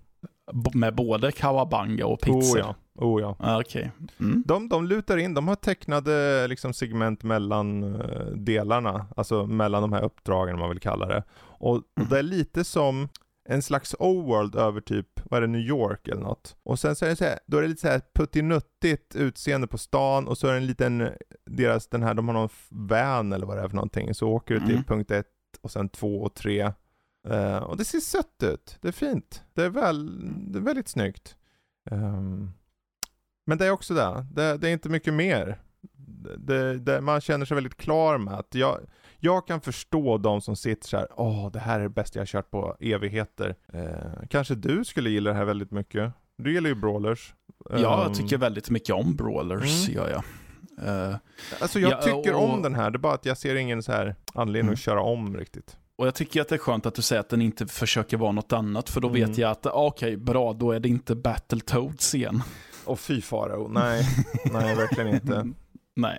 Med 0.74 0.94
både 0.94 1.32
kawabanga 1.32 2.06
och 2.06 2.20
pizzor? 2.20 2.58
Oh 2.58 2.58
ja, 2.58 2.74
oh 2.94 3.20
ja. 3.20 3.36
Ah, 3.38 3.60
Okej. 3.60 3.90
Mm. 4.20 4.42
De, 4.46 4.68
de 4.68 4.86
lutar 4.86 5.16
in, 5.16 5.34
de 5.34 5.48
har 5.48 5.54
tecknade 5.54 6.46
liksom, 6.48 6.72
segment 6.72 7.22
mellan 7.22 7.94
eh, 8.00 8.26
delarna, 8.26 9.06
alltså 9.16 9.46
mellan 9.46 9.82
de 9.82 9.92
här 9.92 10.02
uppdragen 10.04 10.58
man 10.58 10.68
vill 10.68 10.80
kalla 10.80 11.06
det. 11.06 11.22
Och, 11.40 11.70
och 11.76 11.82
Mm. 11.96 12.08
det 12.10 12.18
är 12.18 12.22
lite 12.22 12.64
som 12.64 13.08
en 13.48 13.62
slags 13.62 13.94
O-world 13.98 14.54
över 14.56 14.80
typ, 14.80 15.06
vad 15.24 15.36
är 15.38 15.40
det, 15.40 15.46
New 15.52 15.60
York 15.60 16.08
eller 16.08 16.22
något. 16.22 16.56
Och 16.62 16.78
sen 16.78 16.96
så 16.96 17.04
är 17.04 17.08
det 17.10 17.16
så 17.16 17.24
här, 17.24 17.38
då 17.46 17.58
är 17.58 17.62
det 17.62 17.68
lite 17.68 17.80
så 17.80 17.88
här 17.88 18.00
puttinuttigt 18.14 19.16
utseende 19.16 19.66
på 19.66 19.78
stan 19.78 20.28
och 20.28 20.38
så 20.38 20.46
är 20.46 20.50
det 20.50 20.56
en 20.56 20.66
liten, 20.66 21.08
deras, 21.46 21.86
den 21.88 22.02
här, 22.02 22.14
de 22.14 22.28
har 22.28 22.34
någon 22.34 22.48
van 22.70 23.32
eller 23.32 23.46
vad 23.46 23.56
det 23.56 23.62
är 23.62 23.68
för 23.68 23.74
någonting, 23.76 24.14
så 24.14 24.28
åker 24.28 24.54
du 24.54 24.60
till 24.60 24.70
Mm. 24.70 24.84
punkt 24.84 25.10
ett 25.10 25.26
och 25.60 25.70
sen 25.70 25.88
två 25.88 26.22
och 26.22 26.34
tre. 26.34 26.72
Eh, 27.28 27.56
och 27.56 27.76
det 27.76 27.84
ser 27.84 28.00
sött 28.00 28.42
ut, 28.42 28.78
det 28.80 28.88
är 28.88 28.92
fint, 28.92 29.42
det 29.54 29.62
är, 29.64 29.70
väl, 29.70 30.20
det 30.52 30.58
är 30.58 30.62
väldigt 30.62 30.88
snyggt. 30.88 31.36
Ehm, 31.90 32.50
men 33.46 33.58
det 33.58 33.66
är 33.66 33.70
också 33.70 33.94
det, 33.94 34.26
det, 34.32 34.56
det 34.56 34.68
är 34.68 34.72
inte 34.72 34.88
mycket 34.88 35.14
mer. 35.14 35.60
Det, 36.38 36.78
det, 36.78 37.00
man 37.00 37.20
känner 37.20 37.46
sig 37.46 37.54
väldigt 37.54 37.76
klar 37.76 38.18
med 38.18 38.34
att 38.34 38.54
jag, 38.54 38.78
jag 39.18 39.46
kan 39.46 39.60
förstå 39.60 40.18
de 40.18 40.40
som 40.40 40.56
sitter 40.56 40.88
så 40.88 40.96
här, 40.96 41.06
åh 41.16 41.50
det 41.52 41.58
här 41.58 41.78
är 41.78 41.82
det 41.82 41.88
bästa 41.88 42.18
jag 42.18 42.22
har 42.22 42.26
kört 42.26 42.50
på 42.50 42.76
evigheter. 42.80 43.54
Eh, 43.72 44.26
kanske 44.30 44.54
du 44.54 44.84
skulle 44.84 45.10
gilla 45.10 45.30
det 45.30 45.36
här 45.36 45.44
väldigt 45.44 45.70
mycket. 45.70 46.12
Du 46.36 46.52
gillar 46.52 46.68
ju 46.68 46.74
brawlers. 46.74 47.34
Jag 47.70 48.06
Ehm, 48.06 48.14
tycker 48.14 48.38
väldigt 48.38 48.70
mycket 48.70 48.94
om 48.94 49.16
brawlers, 49.16 49.88
Mm. 49.88 49.96
gör 49.96 50.08
jag. 50.10 50.22
Eh, 50.88 51.16
Alltså 51.60 51.80
jag 51.80 51.92
Ja, 51.92 52.02
tycker 52.02 52.34
och- 52.34 52.50
om 52.54 52.62
den 52.62 52.74
här, 52.74 52.90
det 52.90 52.96
är 52.96 52.98
bara 53.00 53.14
att 53.14 53.26
jag 53.26 53.38
ser 53.38 53.54
ingen 53.54 53.82
så 53.82 53.92
här 53.92 54.14
anledning 54.34 54.60
Mm. 54.68 54.72
att 54.72 54.78
köra 54.78 55.00
om 55.02 55.36
riktigt. 55.36 55.76
Och 56.00 56.06
jag 56.06 56.14
tycker 56.14 56.40
att 56.40 56.48
det 56.48 56.54
är 56.54 56.58
skönt 56.58 56.86
att 56.86 56.94
du 56.94 57.02
säger 57.02 57.20
att 57.20 57.28
den 57.28 57.42
inte 57.42 57.66
försöker 57.66 58.16
vara 58.16 58.32
något 58.32 58.52
annat, 58.52 58.90
för 58.90 59.00
då 59.00 59.08
Mm. 59.08 59.20
vet 59.28 59.38
jag 59.38 59.50
att, 59.50 59.66
ah, 59.66 59.86
okej, 59.86 60.16
bra, 60.16 60.52
då 60.52 60.72
är 60.72 60.80
det 60.80 60.88
inte 60.88 61.14
Battletoads 61.14 62.14
igen. 62.14 62.42
Och 62.84 63.00
fy 63.00 63.20
farao, 63.20 63.68
nej, 63.68 64.06
nej 64.52 64.76
verkligen 64.76 65.14
inte. 65.14 65.46
Nej. 65.96 66.18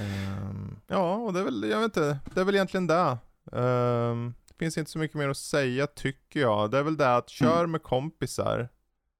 Ehm, 0.00 0.76
ja, 0.86 1.14
och 1.16 1.32
det 1.32 1.40
är 1.40 1.44
väl, 1.44 1.70
jag 1.70 1.78
vet 1.78 1.84
inte, 1.84 2.18
det 2.34 2.40
är 2.40 2.44
väl 2.44 2.54
egentligen 2.54 2.86
det. 2.86 3.18
Um, 3.52 4.34
det 4.48 4.54
finns 4.58 4.78
inte 4.78 4.90
så 4.90 4.98
mycket 4.98 5.16
mer 5.16 5.28
att 5.28 5.36
säga 5.36 5.86
tycker 5.86 6.40
jag. 6.40 6.70
Det 6.70 6.78
är 6.78 6.82
väl 6.82 6.96
det 6.96 7.16
att 7.16 7.28
kör 7.28 7.66
med 7.66 7.82
kompisar. 7.82 8.68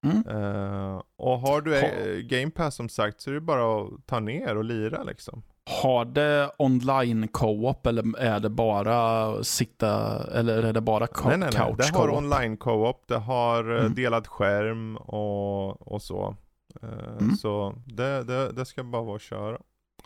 Mm. 0.05 0.27
Eh, 0.27 1.01
och 1.17 1.39
har 1.39 1.61
du 1.61 2.21
Game 2.23 2.51
Pass 2.51 2.75
som 2.75 2.89
sagt 2.89 3.21
så 3.21 3.29
är 3.29 3.33
det 3.33 3.41
bara 3.41 3.81
att 3.83 4.07
ta 4.07 4.19
ner 4.19 4.57
och 4.57 4.63
lira 4.63 5.03
liksom. 5.03 5.43
Har 5.65 6.05
det 6.05 6.51
online 6.57 7.27
co-op 7.27 7.87
eller 7.87 8.17
är 8.19 8.39
det 8.39 8.49
bara 8.49 9.43
sitta, 9.43 10.23
eller 10.31 10.63
är 10.63 10.73
det 10.73 10.81
bara 10.81 11.07
co- 11.07 11.29
nej, 11.29 11.37
nej, 11.37 11.49
nej. 11.53 11.61
couch 11.67 11.77
Det 11.91 11.97
har 11.97 12.09
online 12.17 12.57
co-op, 12.57 13.03
det 13.07 13.17
har 13.17 13.71
eh, 13.75 13.79
Mm. 13.79 13.93
delad 13.95 14.27
skärm 14.27 14.97
och, 14.97 15.91
och 15.93 16.01
så. 16.01 16.35
Eh, 16.83 16.89
Mm. 17.19 17.35
Så 17.35 17.75
det, 17.85 18.23
det, 18.23 18.51
det 18.51 18.65
ska 18.65 18.83
bara 18.83 19.01
vara 19.01 19.15
att 19.15 19.21
köra. 19.21 19.57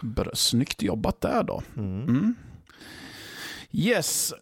Bra, 0.01 0.25
Snyggt 0.33 0.81
jobbat 0.81 1.21
där 1.21 1.43
då. 1.43 1.61
Mm. 1.77 2.03
Mm. 2.03 2.35
Yes, 3.71 4.33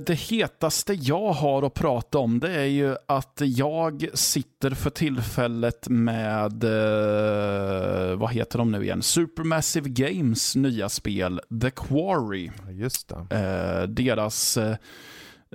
det 0.00 0.14
hetaste 0.14 0.94
jag 0.94 1.32
har 1.32 1.62
att 1.62 1.74
prata 1.74 2.18
om 2.18 2.40
det 2.40 2.50
är 2.50 2.64
ju 2.64 2.96
att 3.06 3.40
jag 3.44 4.08
sitter 4.14 4.70
för 4.70 4.90
tillfället 4.90 5.88
med, 5.88 6.64
eh, 6.64 8.18
vad 8.18 8.32
heter 8.32 8.58
de 8.58 8.70
nu 8.70 8.82
igen? 8.82 9.02
Supermassive 9.02 9.88
Games 9.88 10.56
nya 10.56 10.88
spel, 10.88 11.40
The 11.62 11.70
Quarry. 11.70 12.50
Just 12.70 13.08
det. 13.08 13.36
Eh, 13.36 13.88
deras... 13.88 14.56
Eh, 14.56 14.76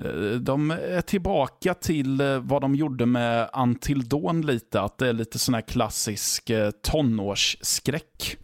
eh, 0.02 0.32
de 0.40 0.72
är 0.72 1.02
tillbaka 1.02 1.74
till 1.74 2.22
eh, 2.22 2.40
vad 2.40 2.62
de 2.62 2.76
gjorde 2.76 3.06
med 3.06 3.50
Until 3.54 4.08
Dawn 4.10 4.42
lite, 4.42 4.82
att 4.82 4.98
det 4.98 5.08
är 5.08 5.14
lite 5.14 5.40
sån 5.40 5.54
här 5.54 5.62
klassisk 5.62 6.50
eh, 6.50 6.72
tonårsskräck. 6.72 8.38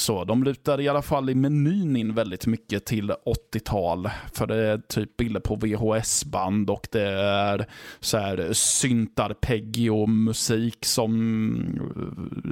Så 0.00 0.24
de 0.24 0.44
lutar 0.44 0.80
i 0.80 0.88
alla 0.88 1.02
fall 1.02 1.30
i 1.30 1.34
menyn 1.34 1.96
in 1.96 2.14
väldigt 2.14 2.46
mycket 2.46 2.86
till 2.86 3.12
80-tal. 3.52 4.10
För 4.32 4.46
det 4.46 4.56
är 4.56 4.78
typ 4.78 5.16
bilder 5.16 5.40
på 5.40 5.54
VHS-band 5.56 6.70
och 6.70 6.88
det 6.92 7.02
är 7.20 7.66
så 8.00 8.18
här 8.18 8.52
syntarpeggio-musik 8.52 10.84
som 10.84 11.10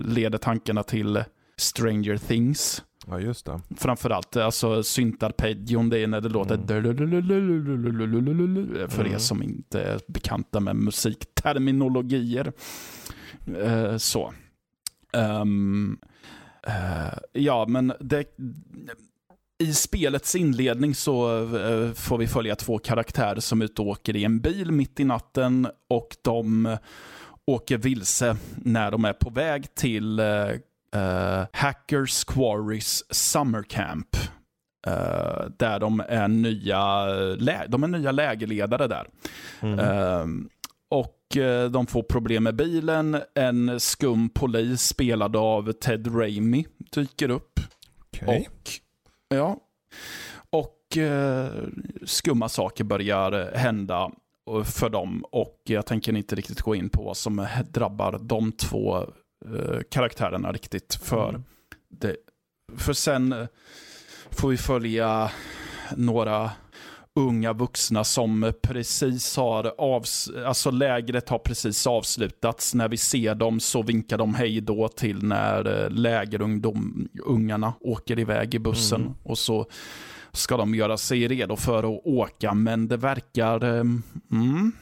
leder 0.06 0.38
tankarna 0.38 0.82
till 0.82 1.24
Stranger 1.56 2.16
Things. 2.16 2.82
Ja, 3.06 3.20
just 3.20 3.46
det. 3.46 3.60
Framförallt 3.76 4.36
alltså 4.36 4.82
syntarpeggion, 4.82 5.88
det 5.88 5.98
är 5.98 6.06
när 6.06 6.20
det 6.20 6.28
låter 6.28 6.56
för 8.88 9.02
er 9.02 9.06
Mm. 9.06 9.20
som 9.20 9.42
inte 9.42 9.82
är 9.82 10.00
bekanta 10.08 10.60
med 10.60 10.76
musikterminologier. 10.76 12.52
Eh, 13.62 13.96
så. 13.96 14.32
Ehm, 15.12 15.98
Eh, 16.68 17.18
ja, 17.32 17.66
men 17.68 17.92
det, 18.00 18.24
i 19.58 19.72
spelets 19.72 20.34
inledning 20.34 20.94
så 20.94 21.44
eh, 21.56 21.92
får 21.92 22.18
vi 22.18 22.26
följa 22.26 22.56
två 22.56 22.78
karaktärer 22.78 23.40
som 23.40 23.60
är 23.60 23.64
ute 23.64 23.82
och 23.82 23.88
åker 23.88 24.16
i 24.16 24.24
en 24.24 24.40
bil 24.40 24.72
mitt 24.72 25.00
i 25.00 25.04
natten 25.04 25.68
och 25.90 26.16
de 26.22 26.76
åker 27.46 27.78
vilse 27.78 28.36
när 28.56 28.90
de 28.90 29.04
är 29.04 29.12
på 29.12 29.30
väg 29.30 29.74
till 29.74 30.20
uh, 30.20 31.44
Hackers 31.52 32.24
Quarries 32.24 33.14
Summer 33.14 33.62
Camp. 33.62 34.16
Uh, 34.86 35.50
där 35.56 35.80
de 35.80 36.02
är 36.08 36.28
nya, 36.28 37.06
de 37.66 37.84
är 37.84 37.88
nya 37.88 38.12
lägerledare 38.12 38.86
där. 38.86 39.06
Mm. 39.60 40.48
Och 41.28 41.70
de 41.70 41.86
får 41.86 42.02
problem 42.02 42.42
med 42.42 42.56
bilen. 42.56 43.22
En 43.34 43.80
skum 43.80 44.28
polis 44.28 44.82
spelad 44.82 45.36
av 45.36 45.72
Ted 45.72 46.16
Raimi 46.16 46.66
dyker 46.90 47.30
upp. 47.30 47.60
Okay. 48.12 48.38
Och, 48.38 48.70
ja, 49.28 49.56
och 50.50 50.96
uh, 50.96 51.46
skumma 52.04 52.48
saker 52.48 52.84
börjar 52.84 53.52
hända 53.54 54.10
för 54.64 54.90
dem. 54.90 55.24
Och 55.30 55.60
jag 55.64 55.86
tänker 55.86 56.16
inte 56.16 56.34
riktigt 56.34 56.60
gå 56.60 56.74
in 56.74 56.88
på 56.88 57.02
vad 57.02 57.16
som 57.16 57.46
drabbar 57.70 58.18
de 58.22 58.52
två 58.52 59.06
karaktärerna 59.90 60.52
riktigt. 60.52 60.94
För, 60.94 61.28
mm. 61.28 61.44
det, 61.88 62.16
för 62.76 62.92
sen 62.92 63.48
får 64.30 64.48
vi 64.48 64.56
följa 64.56 65.30
några 65.96 66.50
unga 67.18 67.52
vuxna 67.52 68.04
som 68.04 68.52
precis 68.62 69.36
har 69.36 69.72
avs 69.78 70.30
alltså 70.46 70.70
lägret 70.70 71.28
har 71.28 71.38
precis 71.38 71.86
avslutats. 71.86 72.74
När 72.74 72.88
vi 72.88 72.96
ser 72.96 73.34
dem 73.34 73.60
så 73.60 73.82
vinkar 73.82 74.18
de 74.18 74.34
hej 74.34 74.60
då 74.60 74.88
till 74.88 75.22
när 75.22 75.84
eh, 75.84 75.90
lägerungarna 75.90 77.72
åker 77.80 78.18
iväg 78.18 78.54
i 78.54 78.58
bussen. 78.58 79.00
Mm. 79.00 79.14
Och 79.22 79.38
så 79.38 79.66
ska 80.32 80.56
de 80.56 80.74
göra 80.74 80.96
sig 80.96 81.28
redo 81.28 81.56
för 81.56 81.78
att 81.78 82.02
åka, 82.04 82.54
men 82.54 82.88
det 82.88 82.96
verkar... 82.96 83.64
Eh, 83.64 83.80
mm, 84.32 84.72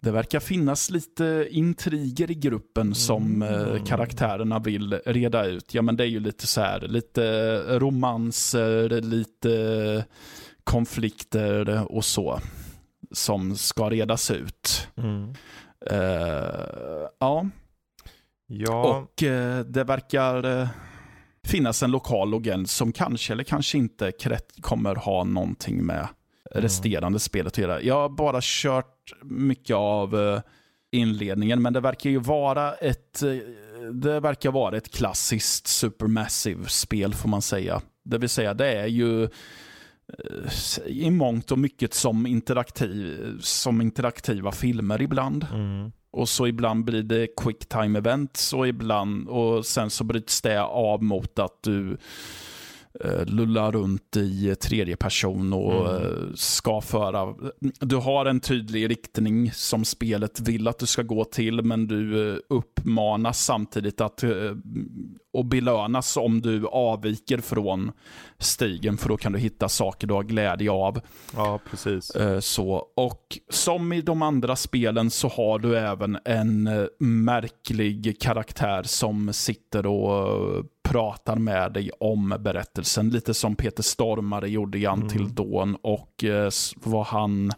det 0.00 0.10
verkar 0.10 0.40
finnas 0.40 0.90
lite 0.90 1.48
intriger 1.50 2.30
i 2.30 2.34
gruppen 2.34 2.94
som 2.94 3.42
mm. 3.42 3.54
eh, 3.54 3.84
karaktärerna 3.84 4.58
vill 4.58 4.92
reda 5.06 5.46
ut. 5.46 5.74
Ja, 5.74 5.82
men 5.82 5.96
det 5.96 6.04
är 6.04 6.08
ju 6.08 6.20
lite 6.20 6.46
så 6.46 6.60
här, 6.60 6.80
lite 6.80 7.56
romanser, 7.78 9.00
lite 9.00 10.04
konflikter 10.64 11.92
och 11.92 12.04
så 12.04 12.40
som 13.12 13.56
ska 13.56 13.90
redas 13.90 14.30
ut. 14.30 14.88
Mm. 14.96 15.34
Uh, 15.92 17.08
ja. 17.18 17.46
ja. 18.46 18.84
Och 18.84 19.22
uh, 19.22 19.58
det 19.58 19.84
verkar 19.84 20.46
uh, 20.46 20.68
finnas 21.46 21.82
en 21.82 21.90
lokal 21.90 22.30
logent 22.30 22.70
som 22.70 22.92
kanske 22.92 23.32
eller 23.32 23.44
kanske 23.44 23.78
inte 23.78 24.12
kommer 24.60 24.94
ha 24.94 25.24
någonting 25.24 25.84
med 25.84 25.98
mm. 25.98 26.62
resterande 26.62 27.18
spelet 27.18 27.52
att 27.52 27.58
göra. 27.58 27.82
Jag 27.82 27.94
har 27.94 28.08
bara 28.08 28.38
kört 28.42 29.12
mycket 29.22 29.76
av 29.76 30.40
inledningen, 30.92 31.62
men 31.62 31.72
det 31.72 31.80
verkar 31.80 32.10
ju 32.10 32.18
vara 32.18 32.74
ett 32.74 33.22
det 33.92 34.20
verkar 34.20 34.50
vara 34.50 34.76
ett 34.76 34.94
klassiskt 34.94 35.66
supermassive-spel 35.66 37.14
får 37.14 37.28
man 37.28 37.42
säga. 37.42 37.82
Det 38.04 38.18
vill 38.18 38.28
säga, 38.28 38.54
det 38.54 38.72
är 38.72 38.86
ju 38.86 39.28
i 40.86 41.10
mångt 41.10 41.52
och 41.52 41.58
mycket 41.58 41.94
som, 41.94 42.26
interaktiv, 42.26 43.38
som 43.40 43.80
interaktiva 43.80 44.52
filmer 44.52 45.02
ibland. 45.02 45.46
Mm. 45.52 45.92
Och 46.10 46.28
så 46.28 46.46
ibland 46.46 46.84
blir 46.84 47.02
det 47.02 47.28
quick 47.36 47.68
time 47.68 47.98
events 47.98 48.52
och 48.52 48.68
ibland 48.68 49.28
och 49.28 49.66
sen 49.66 49.90
så 49.90 50.04
bryts 50.04 50.42
det 50.42 50.62
av 50.62 51.02
mot 51.02 51.38
att 51.38 51.62
du 51.62 51.96
Eh, 51.96 51.98
lulla 53.24 53.70
runt 53.70 54.16
i 54.16 54.54
tredje 54.54 54.96
person 54.96 55.52
och 55.52 55.90
mm. 55.90 56.02
Eh, 56.02 56.34
ska 56.34 56.80
föra. 56.80 57.34
Du 57.60 57.96
har 57.96 58.26
en 58.26 58.40
tydlig 58.40 58.90
riktning 58.90 59.52
som 59.52 59.84
spelet 59.84 60.40
vill 60.40 60.68
att 60.68 60.78
du 60.78 60.86
ska 60.86 61.02
gå 61.02 61.24
till, 61.24 61.62
men 61.62 61.86
du 61.86 62.32
eh, 62.32 62.38
uppmanas 62.48 63.44
samtidigt 63.44 64.00
att 64.00 64.24
och 65.32 65.44
belönas 65.44 66.16
om 66.16 66.40
du 66.40 66.66
avviker 66.66 67.38
från 67.38 67.92
stigen, 68.38 68.96
för 68.96 69.08
då 69.08 69.16
kan 69.16 69.32
du 69.32 69.38
hitta 69.38 69.68
saker 69.68 70.06
du 70.06 70.14
har 70.14 70.22
glädje 70.22 70.70
av. 70.70 71.00
Ja, 71.36 71.60
precis. 71.70 72.12
Så, 72.40 72.86
och 72.96 73.38
som 73.50 73.92
i 73.92 74.00
de 74.00 74.22
andra 74.22 74.56
spelen 74.56 75.10
så 75.10 75.28
har 75.28 75.58
du 75.58 75.78
även 75.78 76.18
en 76.24 76.68
märklig 76.98 78.20
karaktär 78.20 78.82
som 78.82 79.32
sitter 79.32 79.86
och 79.86 80.64
pratar 80.84 81.36
med 81.36 81.72
dig 81.72 81.90
om 82.00 82.36
berättelsen. 82.40 83.10
Lite 83.10 83.34
som 83.34 83.56
Peter 83.56 83.82
Stormare 83.82 84.48
gjorde 84.48 84.78
i 84.78 84.86
Until 84.86 85.20
mm. 85.20 85.34
Dawn 85.34 85.76
och 85.82 86.24
eh, 86.24 86.50
vad 86.76 87.06
han 87.06 87.52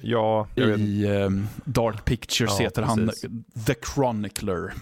ja, 0.00 0.48
i 0.56 1.04
eh, 1.04 1.30
Dark 1.64 2.04
Pictures 2.04 2.50
ja, 2.58 2.64
heter 2.64 2.82
precis. 2.82 3.22
han 3.22 3.44
The 3.66 3.74
Chronicler, 3.94 4.72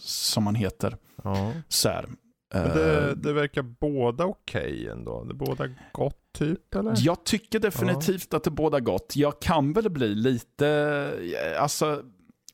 som 0.00 0.46
han 0.46 0.54
heter. 0.54 0.96
Ja. 1.24 1.52
Så 1.68 1.88
här. 1.88 2.06
Det, 2.52 3.08
eh, 3.08 3.16
det, 3.16 3.32
verkar 3.32 3.62
båda 3.62 4.24
okej 4.24 4.72
okay 4.72 4.86
ändå. 4.86 5.24
Det 5.24 5.34
båda 5.34 5.68
gott 5.92 6.32
typ 6.32 6.74
eller? 6.74 6.94
Jag 6.98 7.24
tycker 7.24 7.58
definitivt 7.58 8.28
ja. 8.30 8.36
att 8.36 8.44
det 8.44 8.50
båda 8.50 8.80
gott. 8.80 9.16
Jag 9.16 9.40
kan 9.40 9.72
väl 9.72 9.90
bli 9.90 10.14
lite, 10.14 10.68
eh, 11.54 11.62
alltså 11.62 12.02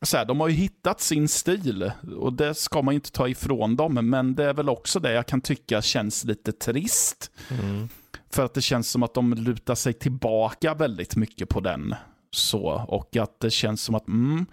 så 0.03 0.17
här, 0.17 0.25
de 0.25 0.41
har 0.41 0.49
ju 0.49 0.55
hittat 0.55 1.01
sin 1.01 1.29
stil 1.29 1.93
och 2.17 2.33
det 2.33 2.55
ska 2.55 2.83
man 2.83 2.95
ju 2.95 2.97
inte 2.97 3.13
ta 3.13 3.29
ifrån 3.29 3.77
dem. 3.77 4.11
Men 4.11 4.35
det 4.35 4.45
är 4.45 4.55
väl 4.55 4.69
också 4.69 5.01
det 5.01 5.13
jag 5.13 5.27
kan 5.27 5.41
tycka 5.41 5.83
känns 5.83 6.25
lite 6.25 6.53
trist. 6.53 7.31
Mm. 7.51 7.89
För 8.31 8.45
att 8.45 8.55
det 8.55 8.61
känns 8.61 8.91
som 8.91 9.03
att 9.03 9.15
de 9.15 9.35
lutar 9.35 9.75
sig 9.75 9.93
tillbaka 9.93 10.75
väldigt 10.75 11.17
mycket 11.17 11.49
på 11.49 11.61
den. 11.61 11.95
Så, 12.31 12.85
och 12.89 13.17
att 13.17 13.41
det 13.41 13.51
känns 13.51 13.83
som 13.83 13.95
att 13.95 14.09
mm, 14.09 14.47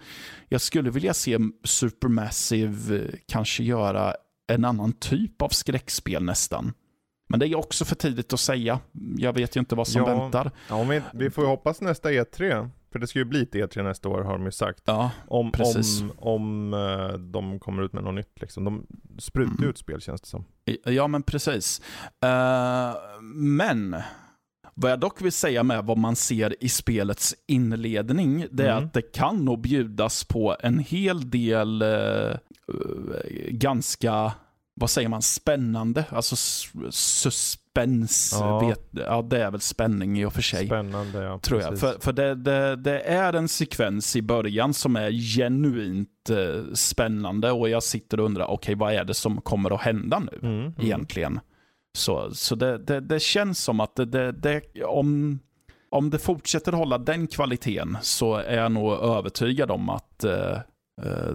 jag 0.48 0.60
skulle 0.60 0.90
vilja 0.90 1.14
se 1.14 1.38
Supermassive 1.64 3.10
kanske 3.26 3.62
göra 3.62 4.14
en 4.52 4.64
annan 4.64 4.92
typ 4.92 5.42
av 5.42 5.48
skräckspel 5.48 6.22
nästan. 6.22 6.72
Men 7.28 7.40
det 7.40 7.46
är 7.46 7.54
också 7.54 7.84
för 7.84 7.94
tidigt 7.94 8.32
att 8.32 8.40
säga. 8.40 8.80
Jag 9.16 9.32
vet 9.32 9.56
ju 9.56 9.60
inte 9.60 9.74
vad 9.74 9.88
som 9.88 10.02
ja, 10.02 10.06
väntar. 10.06 10.50
Ja, 10.68 10.82
vi, 10.82 11.02
vi 11.12 11.30
får 11.30 11.44
ju 11.44 11.50
hoppas 11.50 11.80
nästa 11.80 12.10
E3 12.10 12.70
för 12.92 12.98
det 12.98 13.06
ska 13.06 13.18
ju 13.18 13.24
bli 13.24 13.42
ett 13.42 13.54
E3 13.54 13.82
nästa 13.82 14.08
år 14.08 14.22
har 14.22 14.32
de 14.32 14.44
ju 14.44 14.52
sagt. 14.52 14.82
Ja, 14.84 15.10
om, 15.26 15.52
precis. 15.52 16.00
Om, 16.00 16.12
om 16.18 16.74
uh, 16.74 17.12
de 17.18 17.60
kommer 17.60 17.82
ut 17.82 17.92
med 17.92 18.04
något 18.04 18.14
nytt 18.14 18.40
liksom. 18.40 18.64
De 18.64 18.86
sprutar 19.18 19.58
mm. 19.58 19.70
ut 19.70 19.78
spel 19.78 20.00
känns 20.00 20.20
det 20.20 20.26
som. 20.26 20.44
Ja 20.84 21.06
men 21.06 21.22
precis. 21.22 21.82
Uh, 22.24 23.20
men 23.34 23.96
vad 24.74 24.90
jag 24.90 25.00
dock 25.00 25.22
vill 25.22 25.32
säga 25.32 25.62
med 25.62 25.84
vad 25.84 25.98
man 25.98 26.16
ser 26.16 26.64
i 26.64 26.68
spelets 26.68 27.34
inledning, 27.46 28.46
det 28.50 28.66
är 28.66 28.72
mm. 28.72 28.84
att 28.84 28.94
det 28.94 29.02
kan 29.02 29.44
nog 29.44 29.60
bjudas 29.60 30.24
på 30.24 30.56
en 30.60 30.78
hel 30.78 31.30
del 31.30 31.82
uh, 31.82 32.36
ganska, 33.48 34.32
vad 34.74 34.90
säger 34.90 35.08
man, 35.08 35.22
spännande, 35.22 36.04
alltså 36.10 36.36
sus 36.90 37.58
spänns. 37.78 38.36
Ja. 38.40 38.58
Vet, 38.58 38.88
ja, 38.92 39.22
det 39.22 39.42
är 39.42 39.50
väl 39.50 39.60
spänning 39.60 40.18
i 40.18 40.24
och 40.24 40.32
för 40.32 40.42
sig. 40.42 40.66
Spännande, 40.66 41.22
ja. 41.22 41.38
Tror 41.38 41.60
jag. 41.60 41.78
För, 41.78 41.96
för 42.00 42.12
det, 42.12 42.34
det, 42.34 42.76
det, 42.76 43.00
är 43.00 43.32
en 43.32 43.48
sekvens 43.48 44.16
i 44.16 44.22
början 44.22 44.74
som 44.74 44.96
är 44.96 45.10
genuint 45.10 46.30
eh, 46.30 46.72
spännande 46.74 47.50
och 47.50 47.68
jag 47.68 47.82
sitter 47.82 48.20
och 48.20 48.26
undrar, 48.26 48.44
okej, 48.44 48.54
okay, 48.54 48.74
vad 48.74 48.94
är 48.94 49.04
det 49.04 49.14
som 49.14 49.40
kommer 49.40 49.74
att 49.74 49.80
hända 49.80 50.18
nu 50.18 50.38
mm, 50.42 50.60
mm. 50.60 50.74
egentligen? 50.78 51.40
Så, 51.98 52.30
så 52.34 52.54
det, 52.54 52.78
det, 52.78 53.00
det 53.00 53.20
känns 53.22 53.64
som 53.64 53.80
att 53.80 53.96
det, 53.96 54.62
om, 54.84 55.38
om 55.90 56.10
det 56.10 56.18
fortsätter 56.18 56.72
hålla 56.72 56.98
den 56.98 57.26
kvaliteten 57.26 57.98
så 58.02 58.34
är 58.34 58.56
jag 58.56 58.72
nog 58.72 58.92
övertygad 58.92 59.70
om 59.70 59.88
att 59.88 60.24
Eh, 60.24 60.58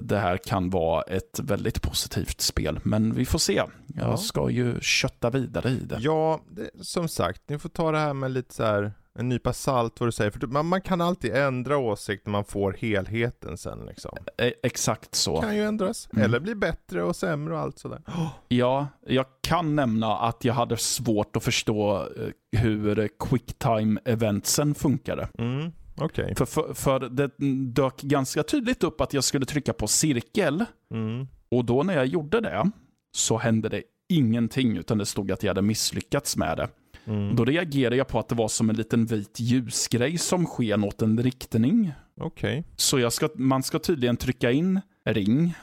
det 0.02 0.18
här 0.18 0.38
kan 0.38 0.70
vara 0.70 1.02
ett 1.02 1.40
väldigt 1.44 1.82
positivt 1.82 2.42
spel. 2.42 2.80
Men 2.84 3.14
vi 3.14 3.26
får 3.26 3.40
se. 3.40 3.54
Jag 3.54 3.70
ja. 4.10 4.18
ska 4.18 4.50
ju 4.50 4.80
kötta 4.82 5.30
vidare 5.30 5.70
i 5.70 5.80
det. 5.80 5.98
Ja, 6.00 6.40
det, 6.50 6.70
som 6.82 7.08
sagt, 7.08 7.50
ni 7.50 7.60
får 7.60 7.70
ta 7.70 7.92
det 7.92 8.00
här 8.00 8.14
med 8.14 8.32
lite 8.32 8.54
så 8.54 8.64
här, 8.64 8.94
en 9.20 9.30
nypa 9.30 9.54
salt 9.54 10.00
vad 10.00 10.08
du 10.08 10.12
säger. 10.12 10.32
För 10.32 10.48
man, 10.48 10.66
man 10.66 10.82
kan 10.82 11.02
alltid 11.02 11.36
ändra 11.36 11.78
åsikt 11.78 12.26
när 12.26 12.32
man 12.32 12.46
får 12.46 12.74
helheten 12.80 13.58
sen 13.58 13.86
liksom. 13.86 14.18
E 14.38 14.54
exakt 14.64 15.16
så. 15.16 15.36
Det 15.36 15.48
kan 15.48 15.56
ju 15.56 15.64
ändras. 15.64 16.10
Mm. 16.14 16.26
Eller 16.26 16.40
bli 16.40 16.56
bättre 16.56 17.04
och 17.04 17.16
sämre 17.16 17.54
och 17.54 17.60
allt 17.60 17.80
sådär. 17.80 18.02
Ja, 18.48 18.88
jag 19.08 19.26
kan 19.42 19.76
nämna 19.76 20.18
att 20.18 20.46
jag 20.46 20.54
hade 20.54 20.78
svårt 20.78 21.36
att 21.36 21.44
förstå 21.44 22.08
eh, 22.18 22.60
hur 22.60 23.08
quicktime-eventsen 23.20 24.74
funkade. 24.74 25.30
Mm. 25.38 25.72
Okay. 25.96 26.36
För, 26.36 26.46
för, 26.46 26.74
för, 26.74 27.00
det 27.00 27.30
dök 27.74 28.02
ganska 28.02 28.44
tydligt 28.44 28.84
upp 28.84 29.02
att 29.02 29.14
jag 29.14 29.24
skulle 29.24 29.46
trycka 29.46 29.74
på 29.74 29.88
cirkel. 29.88 30.66
Mm. 30.92 31.28
Och 31.52 31.66
då 31.66 31.84
när 31.84 31.94
jag 31.94 32.06
gjorde 32.06 32.42
det 32.42 32.72
så 33.16 33.38
hände 33.38 33.70
det 33.70 33.84
ingenting, 34.10 34.78
utan 34.78 34.98
det 34.98 35.06
stod 35.06 35.32
att 35.32 35.44
jag 35.44 35.50
hade 35.50 35.62
misslyckats 35.62 36.38
med 36.38 36.58
det. 36.58 36.70
Mm. 37.06 37.36
Då 37.36 37.46
reagerade 37.46 37.96
jag 37.96 38.08
på 38.08 38.20
att 38.20 38.30
det 38.30 38.36
var 38.36 38.48
som 38.48 38.70
en 38.70 38.76
liten 38.76 39.06
vit 39.06 39.40
ljusgrej 39.40 40.18
som 40.18 40.46
sken 40.46 40.84
åt 40.84 41.02
en 41.02 41.24
riktning. 41.24 41.94
Okay. 42.16 42.64
Så 42.76 43.12
ska, 43.12 43.30
man 43.36 43.64
ska 43.64 43.80
tydligen 43.80 44.18
trycka 44.18 44.52
in 44.52 44.82
ring 45.06 45.54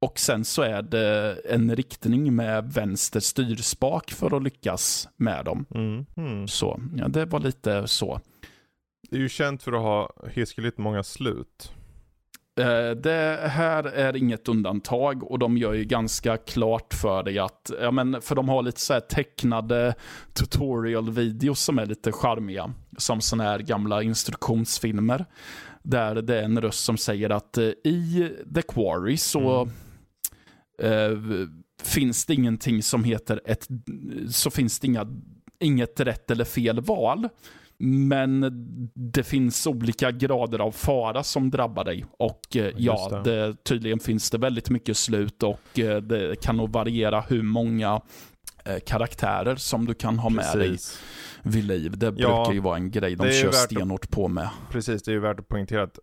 Och 0.00 0.18
sen 0.18 0.44
så 0.44 0.62
är 0.62 0.82
det 0.82 1.36
en 1.48 1.76
riktning 1.76 2.36
med 2.36 2.72
vänster 2.72 3.20
styrspak 3.20 4.10
för 4.10 4.36
att 4.36 4.42
lyckas 4.42 5.08
med 5.16 5.44
dem. 5.44 5.66
Mm. 5.74 6.06
Mm. 6.16 6.48
Så, 6.48 6.80
ja, 6.96 7.08
det 7.08 7.24
var 7.24 7.40
lite 7.40 7.88
så. 7.88 8.20
Det 9.10 9.16
är 9.16 9.20
ju 9.20 9.28
känt 9.28 9.62
för 9.62 9.72
att 9.72 9.82
ha 9.82 10.12
hiskeligt 10.32 10.78
många 10.78 11.02
slut. 11.02 11.72
Eh, 12.60 12.90
Det 12.90 13.48
här 13.50 13.84
är 13.84 14.16
inget 14.16 14.48
undantag 14.48 15.30
och 15.30 15.38
de 15.38 15.56
gör 15.56 15.72
ju 15.72 15.84
ganska 15.84 16.36
klart 16.36 16.94
för 16.94 17.22
dig 17.22 17.38
att, 17.38 17.70
ja 17.80 17.90
men 17.90 18.22
för 18.22 18.34
de 18.34 18.48
har 18.48 18.62
lite 18.62 18.80
så 18.80 18.92
här 18.92 19.00
tecknade 19.00 19.94
tutorial-videos 20.32 21.60
som 21.60 21.78
är 21.78 21.86
lite 21.86 22.12
charmiga. 22.12 22.74
Som 22.96 23.20
sådana 23.20 23.44
här 23.44 23.58
gamla 23.58 24.02
instruktionsfilmer. 24.02 25.24
Där 25.82 26.14
det 26.22 26.38
är 26.38 26.42
en 26.42 26.60
röst 26.60 26.84
som 26.84 26.96
säger 26.96 27.30
att 27.30 27.58
eh, 27.58 27.64
i 27.84 28.30
The 28.54 28.62
Quarry 28.62 29.16
så 29.16 29.68
eh, 30.82 31.18
finns 31.82 32.26
det 32.26 32.34
ingenting 32.34 32.82
som 32.82 33.04
heter 33.04 33.40
ett, 33.44 33.68
så 34.30 34.50
finns 34.50 34.80
det 34.80 34.86
inga, 34.86 35.06
inget 35.60 36.00
rätt 36.00 36.30
eller 36.30 36.44
fel 36.44 36.80
val. 36.80 37.28
Men 37.82 38.40
det 38.94 39.22
finns 39.22 39.66
olika 39.66 40.10
grader 40.10 40.58
av 40.58 40.70
fara 40.72 41.22
som 41.22 41.50
drabbar 41.50 41.84
dig. 41.84 42.04
Och 42.18 42.56
eh, 42.56 42.72
ja, 42.76 43.20
det. 43.24 43.30
det, 43.46 43.64
tydligen 43.64 43.98
finns 44.00 44.30
det 44.30 44.38
väldigt 44.38 44.70
mycket 44.70 44.96
slut 44.96 45.42
och 45.42 45.78
eh, 45.78 45.96
det 45.96 46.40
kan 46.42 46.56
nog 46.56 46.72
variera 46.72 47.20
hur 47.20 47.42
många 47.42 48.00
eh, 48.64 48.78
karaktärer 48.86 49.56
som 49.56 49.86
du 49.86 49.94
kan 49.94 50.18
ha 50.18 50.30
med 50.30 50.44
dig 50.54 50.68
Precis. 50.70 51.02
vid 51.42 51.64
liv. 51.64 51.98
Det 51.98 52.06
Ja, 52.06 52.12
brukar 52.12 52.52
ju 52.52 52.60
vara 52.60 52.76
en 52.76 52.90
grej 52.90 53.16
de 53.16 53.30
kör 53.30 53.44
värt 53.46 53.48
att- 53.54 53.54
stenhårt 53.54 54.10
på 54.10 54.28
med. 54.28 54.48
Precis, 54.70 55.02
det 55.02 55.10
är 55.10 55.14
ju 55.14 55.20
värt 55.20 55.40
att 55.40 55.48
poängtera 55.48 55.82
att 55.82 55.98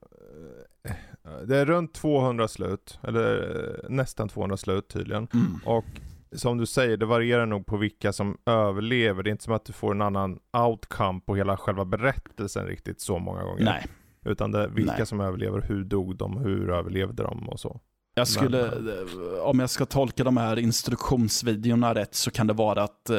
det 1.47 1.57
är 1.57 1.65
runt 1.65 1.93
200 1.93 2.47
slut, 2.47 2.99
eller 3.03 3.85
nästan 3.89 4.29
200 4.29 4.57
slut 4.57 4.87
tydligen. 4.87 5.27
Mm. 5.33 5.59
Och 5.65 5.85
som 6.31 6.57
du 6.57 6.65
säger, 6.65 6.97
det 6.97 7.05
varierar 7.05 7.45
nog 7.45 7.65
på 7.65 7.77
vilka 7.77 8.13
som 8.13 8.37
överlever. 8.45 9.23
Det 9.23 9.29
är 9.29 9.31
inte 9.31 9.43
som 9.43 9.53
att 9.53 9.65
du 9.65 9.73
får 9.73 9.91
en 9.91 10.01
annan 10.01 10.39
outcome 10.67 11.19
på 11.25 11.35
hela 11.35 11.57
själva 11.57 11.85
berättelsen 11.85 12.65
riktigt 12.67 13.01
så 13.01 13.19
många 13.19 13.43
gånger. 13.43 13.63
Nej, 13.63 13.85
Utan 14.25 14.51
det 14.51 14.59
är 14.63 14.67
vilka 14.67 14.93
Nej. 14.97 15.05
som 15.05 15.19
överlever, 15.21 15.61
hur 15.67 15.83
dog 15.83 16.17
de, 16.17 16.37
hur 16.37 16.69
överlevde 16.71 17.23
de 17.23 17.49
och 17.49 17.59
så. 17.59 17.79
jag 18.15 18.27
skulle, 18.27 18.71
Men- 18.71 18.87
eh, 18.89 19.39
om 19.43 19.59
jag 19.59 19.69
ska 19.69 19.85
tolka 19.85 20.23
de 20.23 20.37
här 20.37 20.59
instruktionsvideorna 20.59 21.95
rätt 21.95 22.15
så 22.15 22.31
kan 22.31 22.47
det 22.47 22.53
vara 22.53 22.83
att 22.83 23.09
eh, 23.09 23.17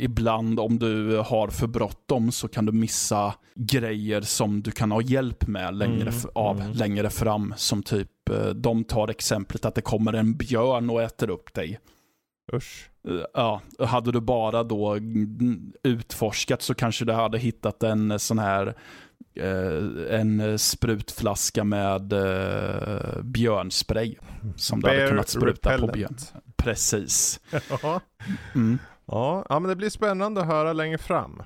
ibland 0.00 0.60
om 0.60 0.78
du 0.78 1.16
har 1.18 1.48
för 1.48 1.66
bråttom 1.66 2.32
så 2.32 2.48
kan 2.48 2.66
du 2.66 2.72
missa 2.72 3.34
grejer 3.54 4.20
som 4.20 4.62
du 4.62 4.70
kan 4.70 4.90
ha 4.92 5.02
hjälp 5.02 5.46
med 5.48 5.74
längre, 5.74 6.00
Mm, 6.10 6.30
av 6.34 6.60
mm. 6.60 6.72
längre 6.72 7.10
fram. 7.10 7.54
Som 7.56 7.82
typ, 7.82 8.28
eh, 8.30 8.46
de 8.48 8.84
tar 8.84 9.08
exemplet 9.08 9.64
att 9.64 9.74
det 9.74 9.82
kommer 9.82 10.12
en 10.12 10.36
björn 10.36 10.90
och 10.90 11.02
äter 11.02 11.30
upp 11.30 11.54
dig. 11.54 11.78
Usch. 12.52 12.90
Eh, 13.08 13.14
Ja, 13.34 13.60
hade 13.78 14.12
du 14.12 14.20
bara 14.20 14.62
då 14.62 14.98
utforskat 15.82 16.62
så 16.62 16.74
kanske 16.74 17.04
du 17.04 17.12
hade 17.12 17.38
hittat 17.38 17.82
en 17.82 18.10
eh, 18.10 18.16
sån 18.16 18.38
här 18.38 18.74
eh, 19.36 20.20
en 20.20 20.40
eh, 20.40 20.56
sprutflaska 20.56 21.64
med 21.64 22.12
eh, 22.12 23.22
björnspray 23.22 24.16
som 24.56 24.80
du 24.80 24.86
hade 24.88 24.98
Bear 24.98 25.08
kunnat 25.08 25.28
spruta 25.28 25.68
på 25.78 25.86
repellent. 25.86 25.92
björn. 25.92 26.16
Precis. 26.56 27.40
ja. 27.82 28.00
Mm. 28.54 28.78
Ja, 29.06 29.44
men 29.48 29.62
det 29.62 29.76
blir 29.76 29.90
spännande 29.90 30.40
att 30.40 30.46
höra 30.46 30.72
längre 30.72 30.98
fram. 30.98 31.42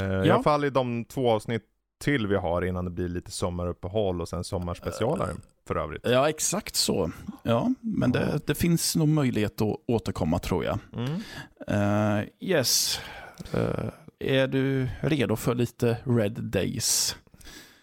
Eh, 0.00 0.06
I 0.06 0.26
Ja. 0.28 0.34
alla 0.34 0.42
fall 0.42 0.64
i 0.64 0.70
de 0.70 1.04
två 1.04 1.30
avsnitt 1.30 1.62
till 2.04 2.26
vi 2.26 2.36
har 2.36 2.62
innan 2.64 2.84
det 2.84 2.90
blir 2.90 3.08
lite 3.08 3.30
sommaruppehåll 3.30 4.20
och 4.20 4.28
sen 4.28 4.44
sommarspecialer 4.44 5.28
för 5.66 5.76
övrigt. 5.76 6.02
Ja, 6.06 6.28
exakt 6.28 6.76
så. 6.76 7.10
Ja, 7.42 7.72
men 7.80 8.12
Ja. 8.14 8.20
det, 8.20 8.40
det 8.46 8.54
finns 8.54 8.96
nog 8.96 9.08
möjlighet 9.08 9.60
att 9.60 9.76
återkomma 9.86 10.38
tror 10.38 10.64
jag. 10.64 10.78
Mm. 10.96 11.20
Eh, 11.68 12.24
yes. 12.40 13.00
Eh, 13.52 13.88
är 14.18 14.46
du 14.46 14.88
redo 15.00 15.36
för 15.36 15.54
lite 15.54 15.96
Red 16.04 16.32
Days? 16.44 17.16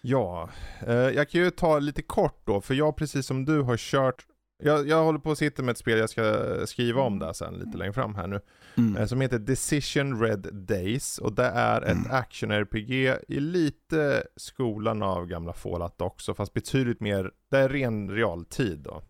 Ja, 0.02 0.50
eh, 0.88 0.94
jag 0.96 1.30
kan 1.30 1.42
ju 1.42 1.50
ta 1.52 1.80
lite 1.80 2.02
kort 2.02 2.42
då, 2.46 2.62
för 2.62 2.74
jag 2.74 2.96
precis 2.96 3.26
som 3.26 3.46
du 3.46 3.62
har 3.62 3.78
kört 3.78 4.26
jag, 4.64 4.88
jag 4.88 5.04
håller 5.04 5.20
på 5.20 5.32
att 5.32 5.38
sitta 5.38 5.64
med 5.64 5.72
ett 5.72 5.78
spel, 5.78 5.98
jag 6.00 6.10
ska 6.10 6.36
skriva 6.66 7.02
om 7.02 7.20
det 7.20 7.34
sen 7.34 7.54
lite 7.54 7.78
längre 7.78 7.94
fram 7.94 8.16
här 8.16 8.28
nu. 8.28 8.40
Mm. 8.78 8.98
eh, 8.98 9.06
Som 9.06 9.22
heter 9.22 9.40
Decision 9.40 10.22
Red 10.22 10.48
Days 10.54 11.18
och 11.18 11.34
det 11.34 11.46
är 11.46 11.82
ett 11.82 11.98
Mm. 11.98 12.12
action-RPG 12.12 13.18
i 13.28 13.40
lite 13.40 14.24
skolan 14.36 15.04
av 15.04 15.28
gamla 15.28 15.54
Fallout 15.54 16.02
också, 16.02 16.34
fast 16.34 16.54
betydligt 16.54 17.00
mer, 17.00 17.32
det 17.50 17.58
är 17.58 17.70
ren 17.70 18.10
realtid 18.12 18.80
då. 18.80 19.02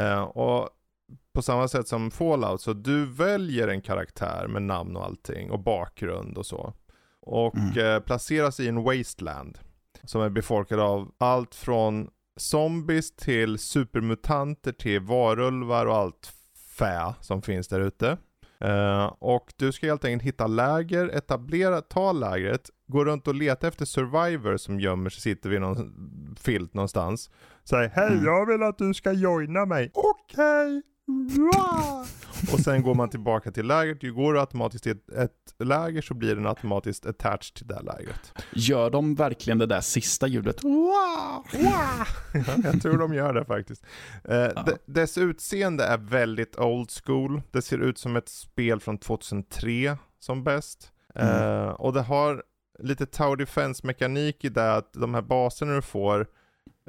Eh, 0.00 0.20
och 0.22 0.68
på 1.32 1.42
samma 1.42 1.68
sätt 1.68 1.88
som 1.88 2.10
Fallout, 2.10 2.60
så 2.60 2.72
du 2.72 3.06
väljer 3.06 3.68
en 3.68 3.80
karaktär 3.82 4.46
med 4.48 4.62
namn 4.62 4.96
och 4.96 5.04
allting 5.04 5.50
och 5.50 5.60
bakgrund 5.60 6.38
och 6.38 6.46
så. 6.46 6.74
Och 7.20 7.56
Mm. 7.56 7.78
eh, 7.94 8.00
placeras 8.00 8.60
i 8.60 8.68
en 8.68 8.82
wasteland. 8.82 9.58
Som 10.04 10.20
är 10.22 10.28
befolkad 10.28 10.80
av 10.80 11.12
allt 11.18 11.54
från 11.54 12.10
zombies 12.36 13.16
till 13.16 13.58
supermutanter 13.58 14.72
till 14.72 15.00
varulvar 15.00 15.86
och 15.86 15.96
allt 15.96 16.32
fä 16.78 17.14
som 17.20 17.42
finns 17.42 17.68
där 17.68 17.80
ute. 17.80 18.16
Eh, 18.60 19.04
och 19.18 19.52
du 19.56 19.72
ska 19.72 19.86
helt 19.86 20.04
enkelt 20.04 20.22
hitta 20.22 20.46
läger, 20.46 21.08
etablera, 21.08 21.80
ta 21.80 22.12
lägret, 22.12 22.70
gå 22.88 23.04
runt 23.04 23.28
och 23.28 23.34
leta 23.34 23.68
efter 23.68 23.84
survivors 23.84 24.60
som 24.60 24.80
gömmer 24.80 25.10
sig, 25.10 25.20
sitter 25.20 25.50
vid 25.50 25.60
någon 25.60 25.92
filt 26.40 26.74
någonstans. 26.74 27.30
Säg 27.64 27.88
hej, 27.94 28.08
Mm. 28.12 28.24
jag 28.24 28.46
vill 28.46 28.62
att 28.62 28.78
du 28.78 28.94
ska 28.94 29.12
joina 29.12 29.66
mig. 29.66 29.90
Okej. 29.94 30.82
Wow. 31.06 32.06
och 32.52 32.60
sen 32.60 32.82
går 32.82 32.94
man 32.94 33.08
tillbaka 33.10 33.50
till 33.50 33.66
lägret. 33.66 34.02
Ju 34.02 34.12
går 34.12 34.32
du 34.34 34.40
automatiskt 34.40 34.82
till 34.84 34.92
ett, 34.92 35.10
ett 35.10 35.66
läger 35.66 36.02
så 36.02 36.14
blir 36.14 36.34
den 36.34 36.46
automatiskt 36.46 37.06
attached 37.06 37.54
till 37.54 37.66
det 37.66 37.80
lägret. 37.82 38.32
Gör 38.52 38.90
de 38.90 39.14
verkligen 39.14 39.58
det 39.58 39.66
där 39.66 39.80
sista 39.80 40.26
ljudet? 40.26 40.64
Wow, 40.64 41.44
wow. 41.52 42.06
Ja, 42.34 42.54
jag 42.64 42.82
tror 42.82 42.98
de 42.98 43.14
gör 43.14 43.34
det 43.34 43.44
faktiskt. 43.44 43.84
Eh, 44.24 44.64
d- 44.64 44.76
dess 44.86 45.18
utseende 45.18 45.84
är 45.84 45.98
väldigt 45.98 46.58
old 46.58 46.90
school. 47.04 47.42
Det 47.50 47.62
ser 47.62 47.78
ut 47.78 47.98
som 47.98 48.16
ett 48.16 48.28
spel 48.28 48.80
från 48.80 48.98
2003 48.98 49.96
som 50.18 50.44
bäst. 50.44 50.92
Eh, 51.14 51.68
och 51.68 51.92
det 51.92 52.02
har 52.02 52.42
lite 52.78 53.06
tower 53.06 53.36
defense 53.36 53.86
mekanik 53.86 54.44
i 54.44 54.48
det 54.48 54.72
att 54.74 54.92
de 54.92 55.14
här 55.14 55.22
baserna 55.22 55.74
du 55.74 55.82
får 55.82 56.26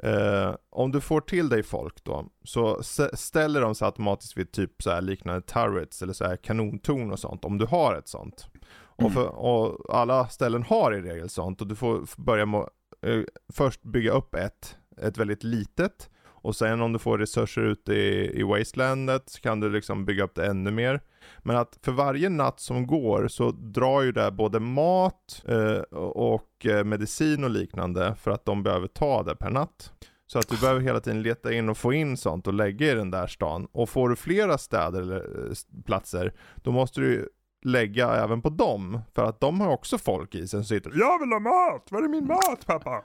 Eh, 0.02 0.54
om 0.70 0.92
du 0.92 1.00
får 1.00 1.20
till 1.20 1.48
dig 1.48 1.62
folk 1.62 2.04
då, 2.04 2.26
så 2.44 2.82
ställer 3.14 3.60
de 3.60 3.74
sig 3.74 3.86
automatiskt 3.86 4.36
vid 4.36 4.52
typ 4.52 4.82
så 4.82 4.90
här 4.90 5.00
liknande 5.02 5.40
turrets 5.40 6.02
eller 6.02 6.12
så 6.12 6.24
här 6.24 6.36
kanontorn 6.36 7.10
och 7.12 7.18
sånt, 7.18 7.44
om 7.44 7.58
du 7.58 7.66
har 7.66 7.94
ett 7.94 8.08
sånt. 8.08 8.46
Och, 8.74 9.00
Mm. 9.00 9.12
för, 9.12 9.26
och 9.26 9.96
alla 9.96 10.28
ställen 10.28 10.62
har 10.62 10.94
i 10.94 11.02
regel 11.02 11.28
sånt 11.28 11.60
och 11.60 11.66
du 11.66 11.74
får 11.76 12.22
börja 12.22 12.46
med 12.46 12.60
eh, 13.02 13.20
först 13.52 13.82
bygga 13.82 14.12
upp 14.12 14.34
ett, 14.34 14.76
ett 15.00 15.18
väldigt 15.18 15.44
litet 15.44 16.10
och 16.42 16.56
sen 16.56 16.80
om 16.80 16.92
du 16.92 16.98
får 16.98 17.18
resurser 17.18 17.62
ute 17.62 17.92
i, 17.92 18.40
i 18.40 18.42
wastelandet 18.42 19.22
så 19.26 19.40
kan 19.40 19.60
du 19.60 19.70
liksom 19.70 20.04
bygga 20.04 20.24
upp 20.24 20.34
det 20.34 20.46
ännu 20.46 20.70
mer. 20.70 21.00
Men 21.38 21.56
att 21.56 21.78
för 21.82 21.92
varje 21.92 22.28
natt 22.28 22.60
som 22.60 22.86
går 22.86 23.28
så 23.28 23.50
drar 23.50 24.02
ju 24.02 24.12
det 24.12 24.30
både 24.30 24.60
mat 24.60 25.44
eh, 25.48 25.96
och 25.98 26.66
eh, 26.66 26.84
medicin 26.84 27.44
och 27.44 27.50
liknande 27.50 28.14
för 28.14 28.30
att 28.30 28.44
de 28.44 28.62
behöver 28.62 28.86
ta 28.86 29.22
det 29.22 29.36
per 29.36 29.50
natt. 29.50 29.92
Så 30.26 30.38
att 30.38 30.48
du 30.48 30.56
behöver 30.60 30.80
hela 30.80 31.00
tiden 31.00 31.22
leta 31.22 31.52
in 31.52 31.68
och 31.68 31.78
få 31.78 31.92
in 31.92 32.16
sånt 32.16 32.46
och 32.46 32.54
lägga 32.54 32.92
i 32.92 32.94
den 32.94 33.10
där 33.10 33.26
stan. 33.26 33.68
Och 33.72 33.88
får 33.88 34.08
du 34.08 34.16
flera 34.16 34.58
städer 34.58 35.02
eller 35.02 35.48
eh, 35.48 35.82
platser, 35.84 36.32
då 36.56 36.72
måste 36.72 37.00
du 37.00 37.12
ju 37.12 37.26
lägga 37.64 38.14
även 38.14 38.42
på 38.42 38.50
dem. 38.50 39.00
För 39.14 39.24
att 39.24 39.40
de 39.40 39.60
har 39.60 39.68
också 39.68 39.98
folk 39.98 40.34
i 40.34 40.38
sig 40.38 40.48
som 40.48 40.64
sitter 40.64 40.92
Jag 40.94 41.18
vill 41.18 41.32
ha 41.32 41.40
mat! 41.40 41.86
Var 41.90 42.02
är 42.02 42.08
min 42.08 42.26
mat 42.26 42.66
pappa? 42.66 43.02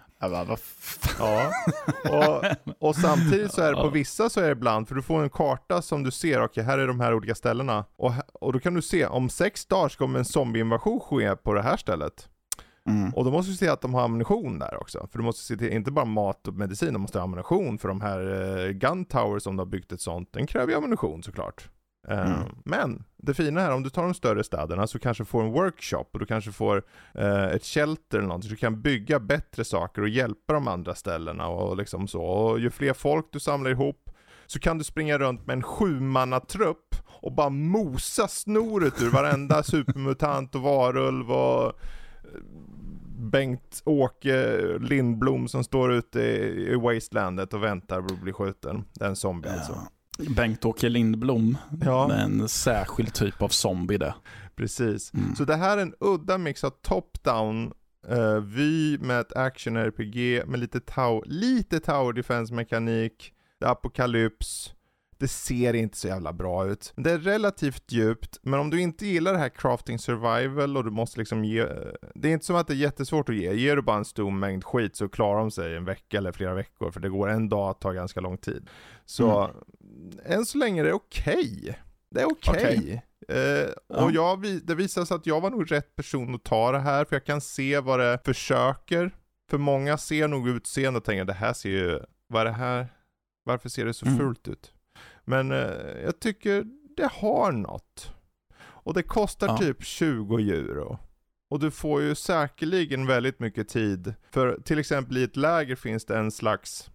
Fan? 0.79 1.51
Ja, 2.09 2.41
och, 2.79 2.87
och 2.87 2.95
samtidigt 2.95 3.53
så 3.53 3.61
är 3.61 3.73
det 3.73 3.81
på 3.81 3.89
vissa 3.89 4.29
så 4.29 4.39
är 4.39 4.45
det 4.45 4.51
ibland, 4.51 4.87
för 4.87 4.95
du 4.95 5.01
får 5.01 5.23
en 5.23 5.29
karta 5.29 5.81
som 5.81 6.03
du 6.03 6.11
ser, 6.11 6.43
okej 6.43 6.63
här 6.63 6.77
är 6.77 6.87
de 6.87 6.99
här 6.99 7.13
olika 7.13 7.35
ställena. 7.35 7.85
Och, 7.97 8.11
och 8.33 8.53
då 8.53 8.59
kan 8.59 8.73
du 8.73 8.81
se, 8.81 9.05
om 9.05 9.29
sex 9.29 9.65
dagar 9.65 9.89
så 9.89 9.97
kommer 9.97 10.19
en 10.19 10.25
zombieinvasion 10.25 10.99
ske 10.99 11.35
på 11.35 11.53
det 11.53 11.61
här 11.61 11.77
stället. 11.77 12.29
Mm. 12.87 13.13
Och 13.13 13.25
då 13.25 13.31
måste 13.31 13.51
du 13.51 13.55
se 13.55 13.69
att 13.69 13.81
de 13.81 13.93
har 13.93 14.01
ammunition 14.01 14.59
där 14.59 14.77
också. 14.81 15.07
För 15.11 15.17
du 15.19 15.23
måste 15.23 15.43
se 15.43 15.57
till, 15.57 15.73
inte 15.73 15.91
bara 15.91 16.05
mat 16.05 16.47
och 16.47 16.53
medicin, 16.53 16.93
de 16.93 17.01
måste 17.01 17.19
ha 17.19 17.23
ammunition. 17.23 17.77
För 17.77 17.87
de 17.87 18.01
här 18.01 18.19
eh, 18.65 18.71
gun 18.71 19.05
towers 19.05 19.43
som 19.43 19.55
de 19.55 19.59
har 19.59 19.71
byggt 19.71 19.91
ett 19.91 20.01
sånt, 20.01 20.33
den 20.33 20.47
kräver 20.47 20.71
ju 20.71 20.77
ammunition 20.77 21.23
såklart. 21.23 21.69
Mm. 22.07 22.43
Men 22.65 23.03
det 23.17 23.33
fina 23.33 23.61
här, 23.61 23.71
om 23.71 23.83
du 23.83 23.89
tar 23.89 24.03
de 24.03 24.13
större 24.13 24.43
städerna 24.43 24.87
så 24.87 24.99
kanske 24.99 25.23
du 25.23 25.25
får 25.25 25.43
en 25.43 25.51
workshop 25.51 26.05
och 26.11 26.19
du 26.19 26.25
kanske 26.25 26.51
får 26.51 26.83
eh, 27.13 27.43
ett 27.43 27.65
shelter 27.65 28.17
eller 28.17 28.27
någonting. 28.27 28.49
Så 28.49 28.53
du 28.53 28.59
kan 28.59 28.81
bygga 28.81 29.19
bättre 29.19 29.63
saker 29.63 30.01
och 30.01 30.09
hjälpa 30.09 30.53
de 30.53 30.67
andra 30.67 30.95
ställena 30.95 31.47
och 31.47 31.77
liksom 31.77 32.07
så. 32.07 32.21
Och 32.21 32.59
ju 32.59 32.69
fler 32.69 32.93
folk 32.93 33.25
du 33.31 33.39
samlar 33.39 33.71
ihop 33.71 34.09
så 34.45 34.59
kan 34.59 34.77
du 34.77 34.83
springa 34.83 35.17
runt 35.17 35.47
med 35.47 35.53
en 35.53 35.63
sjumannatrupp 35.63 36.95
och 37.05 37.33
bara 37.33 37.49
mosa 37.49 38.27
snoret 38.27 39.01
ur 39.01 39.09
varenda 39.09 39.63
supermutant 39.63 40.55
och 40.55 40.61
varulv 40.61 41.31
och 41.31 41.65
eh, 41.65 41.73
Bengt-Åke 43.19 44.57
Lindblom 44.79 45.47
som 45.47 45.63
står 45.63 45.93
ute 45.93 46.21
i, 46.21 46.67
i 46.71 46.75
Wastelandet 46.75 47.53
och 47.53 47.63
väntar 47.63 48.01
på 48.01 48.13
att 48.13 48.21
bli 48.21 48.33
skjuten. 48.33 48.83
Det 48.93 49.05
är 49.05 49.09
en 49.09 49.15
zombie 49.15 49.49
alltså. 49.49 49.77
Bengt-Åke 50.17 50.89
Lindblom, 50.89 51.57
Ja. 51.85 52.13
en 52.13 52.49
särskild 52.49 53.13
typ 53.13 53.41
av 53.41 53.49
zombie 53.49 53.97
det. 53.97 54.13
Precis. 54.55 55.13
Mm. 55.13 55.35
Så 55.35 55.43
det 55.45 55.55
här 55.55 55.77
är 55.77 55.81
en 55.81 55.93
udda 55.99 56.37
mix 56.37 56.63
av 56.63 56.73
top-down 56.81 57.71
eh, 58.07 58.41
vy 58.43 58.97
med 58.97 59.19
ett 59.19 59.33
action-RPG 59.35 60.45
med 60.47 60.59
lite, 60.59 60.79
tau- 60.79 61.23
lite 61.25 61.79
tower 61.79 62.13
defense-mekanik, 62.13 63.33
det 63.59 63.65
är 63.65 63.69
apokalyps, 63.69 64.73
det 65.19 65.27
ser 65.27 65.73
inte 65.73 65.97
så 65.97 66.07
jävla 66.07 66.33
bra 66.33 66.65
ut. 66.67 66.93
Det 66.95 67.11
är 67.11 67.17
relativt 67.17 67.91
djupt, 67.91 68.39
men 68.41 68.59
om 68.59 68.69
du 68.69 68.81
inte 68.81 69.05
gillar 69.05 69.33
det 69.33 69.39
här 69.39 69.49
crafting 69.49 69.99
survival 69.99 70.77
och 70.77 70.83
du 70.83 70.91
måste 70.91 71.19
liksom 71.19 71.45
ge... 71.45 71.65
Det 72.15 72.29
är 72.29 72.33
inte 72.33 72.45
som 72.45 72.55
att 72.55 72.67
det 72.67 72.73
är 72.73 72.75
jättesvårt 72.75 73.29
att 73.29 73.35
ge. 73.35 73.53
Ger 73.53 73.75
du 73.75 73.81
bara 73.81 73.97
en 73.97 74.05
stor 74.05 74.31
mängd 74.31 74.63
skit 74.63 74.95
så 74.95 75.09
klarar 75.09 75.39
de 75.39 75.51
sig 75.51 75.75
en 75.75 75.85
vecka 75.85 76.17
eller 76.17 76.31
flera 76.31 76.53
veckor, 76.53 76.91
för 76.91 76.99
det 76.99 77.09
går 77.09 77.29
en 77.29 77.49
dag 77.49 77.69
att 77.69 77.81
ta 77.81 77.91
ganska 77.91 78.21
lång 78.21 78.37
tid. 78.37 78.69
Så 79.05 79.51
än 80.25 80.45
så 80.45 80.57
länge 80.57 80.81
är 80.81 80.85
det 80.85 80.93
okej. 80.93 81.79
Det 82.11 82.21
är 82.21 82.25
okej. 82.31 83.03
Eh, 83.27 83.69
och 83.87 84.11
Ja. 84.11 84.13
jag, 84.13 84.61
det 84.63 84.75
visar 84.75 85.05
sig 85.05 85.15
att 85.15 85.25
jag 85.25 85.41
var 85.41 85.49
nog 85.49 85.71
rätt 85.71 85.95
person 85.95 86.35
att 86.35 86.43
ta 86.43 86.71
det 86.71 86.79
här, 86.79 87.05
för 87.05 87.15
jag 87.15 87.25
kan 87.25 87.41
se 87.41 87.79
vad 87.79 87.99
det 87.99 88.19
försöker. 88.25 89.11
För 89.49 89.57
många 89.57 89.97
ser 89.97 90.27
nog 90.27 90.49
utseende 90.49 90.97
och 90.97 91.03
tänker 91.03 91.25
det 91.25 91.33
här 91.33 91.53
ser 91.53 91.69
ju, 91.69 91.99
vad 92.27 92.41
är 92.41 92.45
det 92.45 92.51
här? 92.51 92.87
Varför 93.43 93.69
ser 93.69 93.85
det 93.85 93.93
så 93.93 94.05
Mm. 94.05 94.17
fult 94.19 94.47
ut? 94.47 94.73
Men 95.25 95.51
eh, 95.51 95.57
jag 96.03 96.19
tycker 96.19 96.65
det 96.97 97.09
har 97.13 97.51
något. 97.51 98.13
Och 98.59 98.93
det 98.93 99.03
kostar 99.03 99.47
Ja. 99.47 99.57
typ 99.57 99.83
20 99.83 100.37
euro. 100.37 100.97
Och 101.49 101.59
du 101.59 101.71
får 101.71 102.01
ju 102.01 102.15
säkerligen 102.15 103.07
väldigt 103.07 103.39
mycket 103.39 103.67
tid. 103.69 104.13
För 104.31 104.59
till 104.63 104.79
exempel 104.79 105.17
i 105.17 105.23
ett 105.23 105.35
läger 105.35 105.75
finns 105.75 106.05
det 106.05 106.17
en 106.17 106.31
slags, 106.31 106.89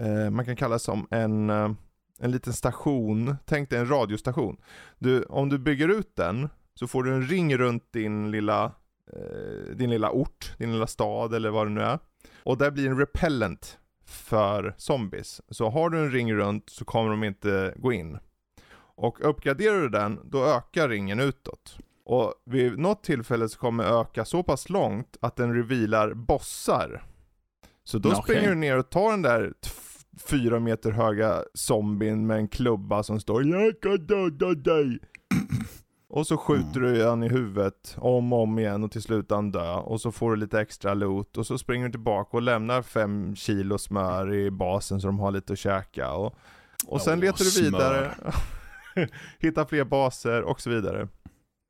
eh, 0.00 0.30
man 0.30 0.44
kan 0.44 0.56
kalla 0.56 0.74
det 0.74 0.78
som 0.80 1.06
en, 1.10 1.50
eh, 1.50 1.70
en 2.18 2.30
liten 2.30 2.52
station, 2.52 3.36
tänk 3.44 3.70
dig 3.70 3.78
en 3.78 3.90
radiostation. 3.90 4.56
Du, 4.98 5.22
om 5.22 5.48
du 5.48 5.58
bygger 5.58 5.88
ut 5.88 6.16
den 6.16 6.48
så 6.74 6.86
får 6.86 7.02
du 7.02 7.14
en 7.14 7.22
ring 7.22 7.56
runt 7.56 7.92
din 7.92 8.30
lilla, 8.30 8.64
eh, 9.12 9.76
din 9.76 9.90
lilla 9.90 10.10
ort, 10.10 10.52
din 10.58 10.72
lilla 10.72 10.86
stad 10.86 11.34
eller 11.34 11.50
vad 11.50 11.66
det 11.66 11.70
nu 11.70 11.80
är. 11.80 11.98
Och 12.42 12.58
där 12.58 12.70
blir 12.70 12.88
en 12.88 12.98
repellent 12.98 13.78
för 14.06 14.74
zombies. 14.76 15.40
Så 15.48 15.68
har 15.68 15.90
du 15.90 15.98
en 15.98 16.10
ring 16.10 16.34
runt 16.34 16.70
så 16.70 16.84
kommer 16.84 17.10
de 17.10 17.24
inte 17.24 17.74
gå 17.76 17.92
in. 17.92 18.18
Och 18.96 19.28
uppgraderar 19.28 19.80
du 19.80 19.88
den, 19.88 20.20
då 20.24 20.44
ökar 20.44 20.88
ringen 20.88 21.20
utåt. 21.20 21.78
Och 22.04 22.34
vid 22.44 22.78
något 22.78 23.04
tillfälle 23.04 23.48
så 23.48 23.58
kommer 23.58 24.00
öka 24.00 24.24
så 24.24 24.42
pass 24.42 24.68
långt 24.68 25.16
att 25.20 25.36
den 25.36 25.54
revealar 25.54 26.14
bossar. 26.14 27.02
Så 27.84 27.98
då 27.98 28.08
Okej. 28.08 28.22
springer 28.22 28.48
du 28.48 28.54
ner 28.54 28.78
och 28.78 28.90
tar 28.90 29.10
den 29.10 29.22
där 29.22 29.52
fyra 30.18 30.60
meter 30.60 30.90
höga 30.90 31.42
zombien 31.54 32.26
med 32.26 32.36
en 32.36 32.48
klubba 32.48 33.02
som 33.02 33.20
står 33.20 33.44
'Jag 33.44 33.80
kan 33.80 34.06
döda 34.06 34.54
dig' 34.54 34.98
Och 36.10 36.26
så 36.26 36.36
skjuter 36.36 36.80
du 36.80 37.06
han 37.06 37.22
i 37.22 37.28
huvudet 37.28 37.96
om 37.98 38.32
och 38.32 38.42
om 38.42 38.58
igen 38.58 38.84
och 38.84 38.92
till 38.92 39.02
slut 39.02 39.30
han 39.30 39.50
dö. 39.50 39.74
Och 39.74 40.00
så 40.00 40.12
får 40.12 40.30
du 40.30 40.36
lite 40.36 40.60
extra 40.60 40.94
loot 40.94 41.36
och 41.36 41.46
så 41.46 41.58
springer 41.58 41.86
du 41.86 41.92
tillbaka 41.92 42.36
och 42.36 42.42
lämnar 42.42 42.82
fem 42.82 43.36
kilo 43.36 43.78
smör 43.78 44.34
i 44.34 44.50
basen 44.50 45.00
så 45.00 45.06
de 45.06 45.18
har 45.18 45.30
lite 45.30 45.52
att 45.52 45.58
käka. 45.58 46.12
Och, 46.12 46.34
och 46.86 47.00
sen 47.00 47.18
Åh, 47.18 47.20
letar 47.20 47.44
du 47.44 47.62
vidare, 47.62 48.14
hittar 49.38 49.64
fler 49.64 49.84
baser 49.84 50.42
och 50.42 50.60
så 50.60 50.70
vidare. 50.70 51.08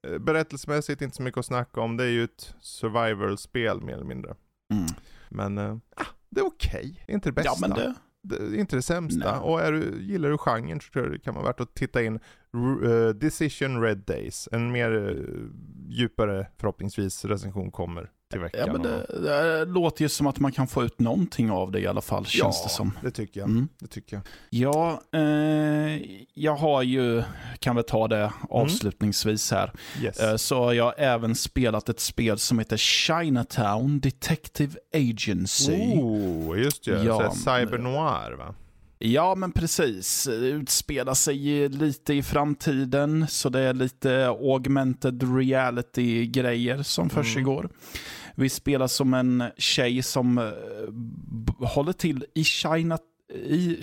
Eh, 0.09 0.19
Berättelsemässigt 0.19 1.03
inte 1.03 1.16
så 1.16 1.23
mycket 1.23 1.39
att 1.39 1.47
snacka 1.47 1.81
om, 1.81 1.97
det 1.97 2.05
är 2.05 2.11
ju 2.11 2.25
ett 2.25 2.55
survival-spel 2.61 3.81
mer 3.81 3.95
eller 3.95 4.05
mindre. 4.05 4.35
Mm. 4.73 4.87
Men 5.29 5.59
äh, 5.59 5.77
det 6.31 6.41
är 6.41 6.47
okej, 6.47 7.03
det 7.07 7.12
är 7.12 7.15
inte 7.15 7.29
det 7.29 7.33
bästa. 7.33 7.51
Ja, 7.51 7.69
men 7.69 7.70
det, 7.70 7.95
inte 8.55 8.77
det 8.77 8.83
sämsta. 8.83 9.33
Nej. 9.33 9.41
Och 9.41 9.61
är 9.61 9.73
du, 9.73 10.03
gillar 10.03 10.31
du 10.31 10.39
genren 10.39 10.81
så 10.81 10.93
tror 10.93 11.05
jag 11.05 11.13
det 11.15 11.19
kan 11.19 11.35
vara 11.35 11.45
värt 11.45 11.61
att 11.61 11.75
titta 11.75 12.03
in 12.03 12.15
eh, 12.15 13.09
Decision 13.09 13.83
Red 13.83 13.99
Days. 13.99 14.49
En 14.53 14.73
mer 14.73 15.09
eh, 15.09 15.25
djupare 15.89 16.47
förhoppningsvis 16.59 17.25
recension 17.25 17.71
kommer 17.71 18.11
till 18.31 18.41
veckan. 18.41 18.61
ja, 18.67 18.73
men 18.73 18.83
det, 18.83 19.07
det 19.23 19.65
låter 19.65 20.03
ju 20.03 20.09
som 20.09 20.27
att 20.27 20.39
man 20.39 20.53
kan 20.53 20.67
få 20.69 20.85
ut 20.85 20.99
någonting 21.01 21.51
av 21.51 21.71
det 21.73 21.81
i 21.81 21.87
alla 21.87 22.01
fall, 22.01 22.27
känns 22.27 22.63
det 22.63 22.69
som. 22.69 22.99
det 23.03 23.11
tycker 23.11 23.41
jag. 23.41 23.49
Mm. 23.49 23.69
Det 23.79 23.87
tycker 23.87 24.17
jag. 24.17 24.23
Ja, 24.51 25.03
eh, 25.13 26.03
jag 26.35 26.57
har 26.57 26.83
ju, 26.83 27.23
kan 27.59 27.75
väl 27.77 27.85
ta 27.85 28.09
det 28.09 28.33
avslutningsvis 28.51 29.51
här, 29.51 29.73
Yes. 30.03 30.21
eh, 30.21 30.37
så 30.37 30.65
har 30.65 30.73
jag 30.73 30.95
även 30.99 31.35
spelat 31.35 31.89
ett 31.89 32.01
spel 32.01 32.39
som 32.39 32.59
heter 32.59 32.77
Chinatown 32.77 34.01
Detective 34.01 34.73
Agency. 34.95 35.73
oh, 35.73 36.59
just 36.61 36.85
det. 36.85 37.03
Ja, 37.05 37.33
Så 37.35 37.51
här 37.51 37.61
cyber 37.61 37.79
noir 37.79 38.33
va? 38.39 38.55
Ja, 38.99 39.35
men 39.35 39.53
precis. 39.53 40.29
Utspelar 40.29 41.15
sig 41.15 41.69
lite 41.69 42.15
i 42.15 42.23
framtiden, 42.23 43.27
så 43.29 43.49
det 43.49 43.61
är 43.61 43.75
lite 43.75 44.27
augmented 44.29 45.37
reality-grejer 45.37 46.83
som 46.83 47.03
Mm. 47.03 47.11
försiggår. 47.11 47.69
Vi 48.35 48.49
spelar 48.49 48.87
som 48.87 49.15
en 49.15 49.45
tjej 49.57 50.03
som 50.03 50.39
eh, 50.39 50.45
håller 51.69 51.93
till 51.93 52.25
i, 52.35 52.45
China, 52.45 52.99
i 53.35 53.79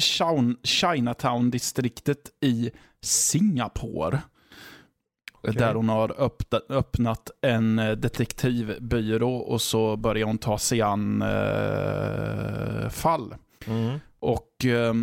Chinatown-distriktet 0.63 2.29
i 2.41 2.71
Singapore. 3.01 4.21
Okej. 5.33 5.53
Där 5.55 5.75
hon 5.75 5.89
har 5.89 6.21
öppnat, 6.21 6.71
öppnat 6.71 7.31
en 7.41 7.79
eh, 7.79 7.91
detektivbyrå 7.91 9.35
och 9.35 9.61
så 9.61 9.95
börjar 9.95 10.25
hon 10.25 10.37
ta 10.37 10.57
sig 10.57 10.81
an 10.81 11.21
eh, 11.21 12.89
fall. 12.89 13.35
Mm. 13.67 13.99
Och 14.25 14.65
eh, 14.65 14.93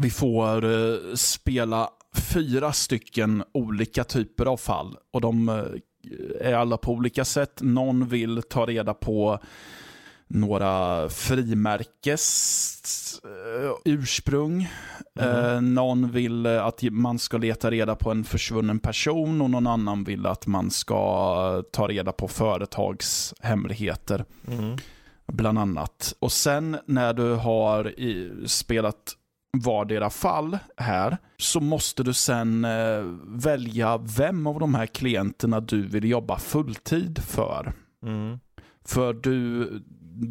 vi 0.00 0.10
får 0.10 0.64
eh, 0.64 1.14
spela 1.14 1.88
fyra 2.32 2.72
stycken 2.72 3.44
olika 3.54 4.04
typer 4.04 4.46
av 4.46 4.56
fall. 4.56 4.96
Och 5.12 5.20
de 5.20 5.48
eh, 5.48 5.64
är 6.40 6.54
alla 6.54 6.76
på 6.76 6.92
olika 6.92 7.24
sätt. 7.24 7.58
Någon 7.62 8.08
vill 8.08 8.42
ta 8.42 8.66
reda 8.66 8.94
på 8.94 9.38
några 10.28 11.08
frimärkes 11.08 12.22
eh, 13.24 13.70
ursprung. 13.84 14.68
Eh, 15.20 15.60
någon 15.60 16.10
vill 16.10 16.46
att 16.46 16.82
man 16.90 17.18
ska 17.18 17.36
leta 17.38 17.70
reda 17.70 17.94
på 17.94 18.10
en 18.10 18.24
försvunnen 18.24 18.78
person 18.78 19.40
och 19.40 19.50
någon 19.50 19.66
annan 19.66 20.04
vill 20.04 20.26
att 20.26 20.46
man 20.46 20.70
ska 20.70 21.62
ta 21.72 21.88
reda 21.88 22.12
på 22.12 22.28
företagshemligheter 22.28 24.24
Mm. 24.48 24.76
Bland 25.32 25.58
annat. 25.58 26.14
Och 26.18 26.32
sen 26.32 26.76
när 26.86 27.12
du 27.12 27.34
har 27.34 28.00
i, 28.00 28.32
spelat 28.46 29.12
vardera 29.64 30.10
fall 30.10 30.58
här 30.76 31.16
så 31.38 31.60
måste 31.60 32.02
du 32.02 32.12
sen 32.12 32.64
eh, 32.64 33.02
välja 33.26 33.98
vem 33.98 34.46
av 34.46 34.60
de 34.60 34.74
här 34.74 34.86
klienterna 34.86 35.60
du 35.60 35.86
vill 35.86 36.04
jobba 36.04 36.38
fulltid 36.38 37.18
för. 37.18 37.72
Mm. 38.06 38.38
För 38.84 39.12
du, 39.12 39.68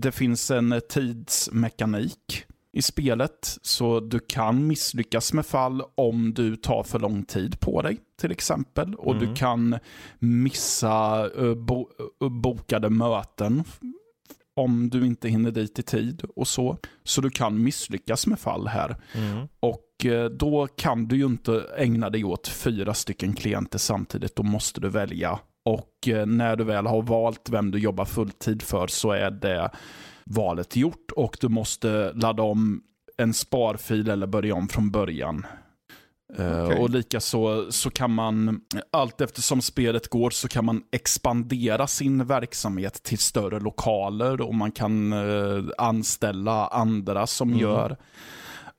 det 0.02 0.12
finns 0.12 0.52
en 0.52 0.82
tidsmekanik 0.90 2.46
i 2.74 2.82
spelet, 2.82 3.58
så 3.62 4.00
du 4.00 4.20
kan 4.20 4.68
misslyckas 4.68 5.34
med 5.34 5.46
fall 5.46 5.82
om 5.96 6.34
du 6.34 6.56
tar 6.56 6.84
för 6.84 7.00
lång 7.00 7.24
tid 7.24 7.60
på 7.60 7.82
dig, 7.82 7.98
till 8.20 8.32
exempel. 8.32 8.96
Och 8.96 9.16
Mm. 9.16 9.28
du 9.28 9.36
kan 9.36 9.80
missa 10.20 11.30
eh, 11.38 11.54
bo, 11.56 11.90
eh, 12.22 12.30
bokade 12.30 12.90
möten 12.90 13.64
om 14.56 14.90
du 14.90 15.06
inte 15.06 15.30
hinner 15.30 15.52
dit 15.52 15.80
i 15.80 15.84
tid 15.84 16.24
och 16.36 16.48
så. 16.48 16.78
Så 17.04 17.22
du 17.22 17.30
kan 17.30 17.64
misslyckas 17.64 18.28
med 18.28 18.40
fall 18.40 18.68
här. 18.68 18.96
Mm. 19.14 19.48
Och 19.60 20.06
eh, 20.06 20.30
då 20.30 20.68
kan 20.68 21.08
du 21.08 21.18
ju 21.18 21.26
inte 21.26 21.66
ägna 21.78 22.10
dig 22.10 22.24
åt 22.24 22.48
fyra 22.48 22.94
stycken 22.94 23.34
klienter 23.34 23.80
samtidigt. 23.80 24.36
Då 24.36 24.44
måste 24.44 24.82
du 24.82 24.90
välja. 24.90 25.40
Och 25.66 26.08
eh, 26.08 26.26
när 26.26 26.56
du 26.56 26.64
väl 26.64 26.86
har 26.86 27.02
valt 27.02 27.50
vem 27.50 27.72
du 27.72 27.80
jobbar 27.80 28.06
fulltid 28.06 28.62
för 28.62 28.88
så 28.88 29.12
är 29.12 29.32
det 29.32 29.70
valet 30.26 30.76
gjort 30.76 31.12
och 31.16 31.38
du 31.42 31.50
måste 31.50 32.14
ladda 32.14 32.44
om 32.44 32.82
en 33.18 33.34
sparfil 33.34 34.10
eller 34.10 34.28
börja 34.28 34.56
om 34.56 34.68
från 34.68 34.92
början. 34.92 35.46
Eh, 36.40 36.66
Okej. 36.66 36.80
Och 36.80 36.90
likaså 36.90 37.72
så 37.72 37.90
kan 37.90 38.12
man, 38.12 38.62
allt 38.92 39.22
eftersom 39.22 39.62
spelet 39.62 40.08
går, 40.08 40.30
så 40.30 40.48
kan 40.48 40.66
man 40.66 40.84
expandera 40.92 41.88
sin 41.88 42.26
verksamhet 42.28 43.04
till 43.04 43.18
större 43.18 43.60
lokaler 43.60 44.42
och 44.42 44.56
man 44.56 44.72
kan 44.72 45.14
eh, 45.14 45.64
anställa 45.78 46.68
andra 46.68 47.28
som 47.28 47.50
Mm. 47.50 47.62
gör 47.62 47.98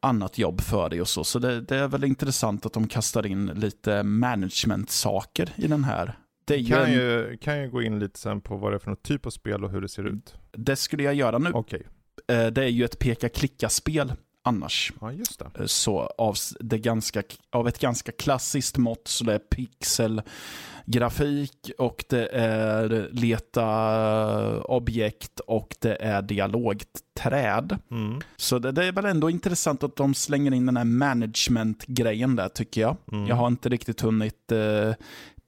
annat 0.00 0.38
jobb 0.38 0.60
för 0.60 0.88
dig 0.90 1.00
och 1.00 1.08
så. 1.08 1.24
Så 1.24 1.38
det, 1.38 1.60
det 1.60 1.76
är 1.76 1.88
väl 1.88 2.04
intressant 2.04 2.66
att 2.66 2.72
de 2.72 2.88
kastar 2.88 3.26
in 3.26 3.46
lite 3.46 4.02
management-saker 4.02 5.50
i 5.56 5.66
den 5.66 5.84
här. 5.84 6.18
Det, 6.46 6.64
Kan, 6.64 6.82
en, 6.82 6.92
ju, 6.92 7.36
kan 7.40 7.62
ju 7.62 7.70
gå 7.70 7.82
in 7.82 7.98
lite 7.98 8.18
sen 8.18 8.40
på 8.40 8.56
vad 8.56 8.72
det 8.72 8.76
är 8.76 8.78
för 8.78 8.90
något 8.90 9.02
typ 9.02 9.26
av 9.26 9.30
spel 9.30 9.64
och 9.64 9.70
hur 9.70 9.80
det 9.80 9.88
ser 9.88 10.04
ut. 10.04 10.34
det 10.52 10.76
skulle 10.76 11.02
jag 11.02 11.14
göra 11.14 11.38
nu. 11.38 11.50
Okej. 11.54 11.86
Eh, 12.28 12.46
Det 12.46 12.64
är 12.64 12.68
ju 12.68 12.84
ett 12.84 12.98
peka-klicka-spel. 12.98 14.12
Annars. 14.46 14.92
Ja, 15.00 15.12
just 15.12 15.38
det. 15.38 15.50
Eh, 15.60 15.66
Så 15.66 15.98
av, 16.18 16.36
det 16.60 16.78
ganska, 16.78 17.22
av 17.50 17.68
ett 17.68 17.78
ganska 17.78 18.12
klassiskt 18.12 18.76
mått 18.76 19.08
så 19.08 19.24
det 19.24 19.34
är 19.34 19.38
pixelgrafik 19.38 21.70
och 21.78 22.04
det 22.08 22.28
är 22.32 23.08
leta 23.12 24.62
objekt 24.62 25.40
och 25.40 25.76
det 25.80 25.96
är 25.96 26.22
dialogträd. 26.22 27.78
Mm. 27.90 28.20
Så 28.36 28.58
det, 28.58 28.72
det 28.72 28.84
är 28.84 28.92
väl 28.92 29.04
ändå 29.04 29.30
intressant 29.30 29.82
att 29.82 29.96
de 29.96 30.14
slänger 30.14 30.54
in 30.54 30.66
den 30.66 30.76
här 30.76 30.84
management-grejen 30.84 32.36
där 32.36 32.48
tycker 32.48 32.80
jag. 32.80 32.96
Mm. 33.12 33.26
Jag 33.26 33.36
har 33.36 33.46
inte 33.46 33.68
riktigt 33.68 34.00
hunnit 34.00 34.52
eh, 34.52 34.92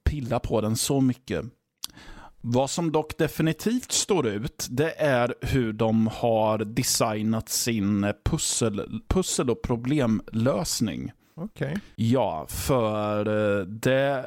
pilla 0.05 0.39
på 0.39 0.61
den 0.61 0.77
så 0.77 1.01
mycket. 1.01 1.45
Vad 2.51 2.71
som 2.71 2.93
dock 2.93 3.19
definitivt 3.19 3.93
står 3.93 4.27
ut, 4.27 4.67
det 4.71 4.91
är 4.99 5.35
hur 5.41 5.73
de 5.73 6.07
har 6.07 6.59
designat 6.59 7.49
sin 7.49 8.13
pussel, 8.25 9.01
pussel 9.09 9.51
och 9.51 9.63
problemlösning. 9.63 11.13
Okej. 11.37 11.77
Ja, 11.97 12.47
för 12.49 13.27
eh, 13.27 13.67
det, 13.67 14.27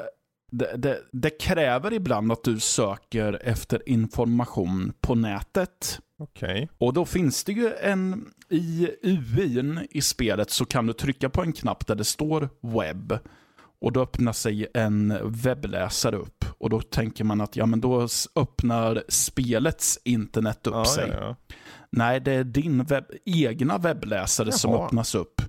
det, 0.52 0.78
det, 0.78 1.00
det 1.12 1.30
kräver 1.30 1.94
ibland 1.94 2.32
att 2.32 2.44
du 2.44 2.60
söker 2.60 3.42
efter 3.44 3.90
information 3.90 4.94
på 5.02 5.16
nätet. 5.16 6.00
Okej. 6.20 6.70
Och 6.78 6.94
då 6.94 7.06
finns 7.06 7.44
det 7.44 7.52
ju 7.52 7.74
en, 7.74 8.30
i 8.50 8.90
UIn 9.04 9.88
i 9.92 10.02
spelet 10.02 10.50
så 10.50 10.66
kan 10.66 10.88
du 10.88 10.94
trycka 10.94 11.30
på 11.30 11.42
en 11.42 11.54
knapp 11.54 11.88
där 11.88 11.96
det 11.96 12.04
står 12.04 12.50
webb. 12.62 13.20
Och 13.82 13.92
då 13.92 14.02
öppnar 14.02 14.34
sig 14.34 14.68
en 14.74 15.18
webbläsare 15.24 16.16
upp. 16.16 16.46
Och 16.58 16.70
då 16.70 16.82
tänker 16.82 17.24
man 17.24 17.42
att 17.42 17.56
ja, 17.56 17.66
men 17.66 17.82
då 17.82 18.08
öppnar 18.36 19.04
spelets 19.10 20.00
internet 20.04 20.68
upp 20.68 20.74
Ja, 20.74 20.86
sig. 20.86 21.10
ja, 21.14 21.18
ja. 21.22 21.36
Nej, 21.90 22.20
det 22.20 22.32
är 22.32 22.44
din 22.44 22.84
webb, 22.84 23.06
egna 23.26 23.78
webbläsare 23.78 24.52
som 24.52 24.72
Jaha. 24.72 24.86
öppnas 24.86 25.16
upp. 25.16 25.42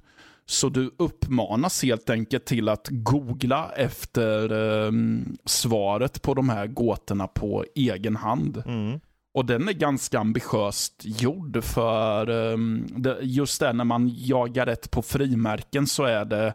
Så 0.47 0.69
du 0.69 0.91
uppmanas 0.99 1.83
helt 1.83 2.11
enkelt 2.11 2.45
till 2.45 2.69
att 2.69 2.87
googla 2.91 3.71
efter 3.77 4.53
ehm, 4.53 5.37
svaret 5.45 6.23
på 6.23 6.35
de 6.35 6.49
här 6.49 6.67
gåtorna 6.67 7.27
på 7.27 7.65
egen 7.75 8.17
hand. 8.17 8.63
Mm. 8.67 9.01
Och 9.35 9.47
den 9.47 9.69
är 9.69 9.73
ganska 9.73 10.19
ambitiöst 10.19 10.95
gjord 11.05 11.65
för 11.65 12.27
det, 13.01 13.19
just 13.23 13.61
det 13.61 13.73
när 13.73 13.85
man 13.85 14.11
jagar 14.15 14.67
rätt 14.67 14.91
på 14.91 15.03
frimärken 15.03 15.87
så 15.87 16.05
är 16.05 16.25
det 16.25 16.47
eh, 16.47 16.53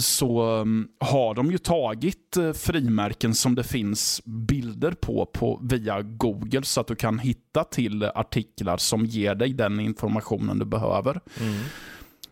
så 0.00 0.40
ehm, 0.60 0.88
har 1.00 1.34
de 1.34 1.50
ju 1.50 1.58
tagit 1.58 2.36
eh, 2.36 2.52
frimärken 2.52 3.34
som 3.34 3.54
det 3.54 3.64
finns 3.64 4.22
bilder 4.24 4.92
på, 4.92 5.26
på 5.26 5.60
via 5.62 6.02
Google 6.02 6.62
så 6.62 6.80
att 6.80 6.86
du 6.86 6.94
kan 6.94 7.18
hitta 7.18 7.64
till 7.64 8.02
artiklar 8.04 8.76
som 8.76 9.06
ger 9.06 9.34
dig 9.34 9.52
den 9.52 9.80
informationen 9.80 10.58
du 10.58 10.64
behöver. 10.64 11.20
Mm. 11.40 11.54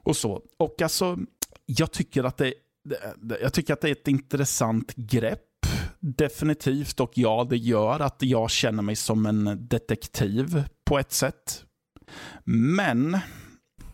Och 0.02 0.16
så. 0.16 0.42
Och 0.58 0.82
alltså, 0.82 1.18
jag 1.66 1.92
tycker 1.92 2.24
att 2.24 2.36
det- 2.36 2.54
jag 3.40 3.52
tycker 3.52 3.72
att 3.72 3.80
det 3.80 3.88
är 3.88 3.92
ett 3.92 4.08
intressant 4.08 4.94
grepp. 4.96 5.40
Definitivt. 6.00 7.00
Och 7.00 7.12
ja, 7.14 7.46
det 7.50 7.56
gör 7.56 8.00
att 8.00 8.16
jag 8.22 8.50
känner 8.50 8.82
mig 8.82 8.96
som 8.96 9.26
en 9.26 9.66
detektiv 9.68 10.64
på 10.84 10.98
ett 10.98 11.12
sätt. 11.12 11.64
Men 12.44 13.18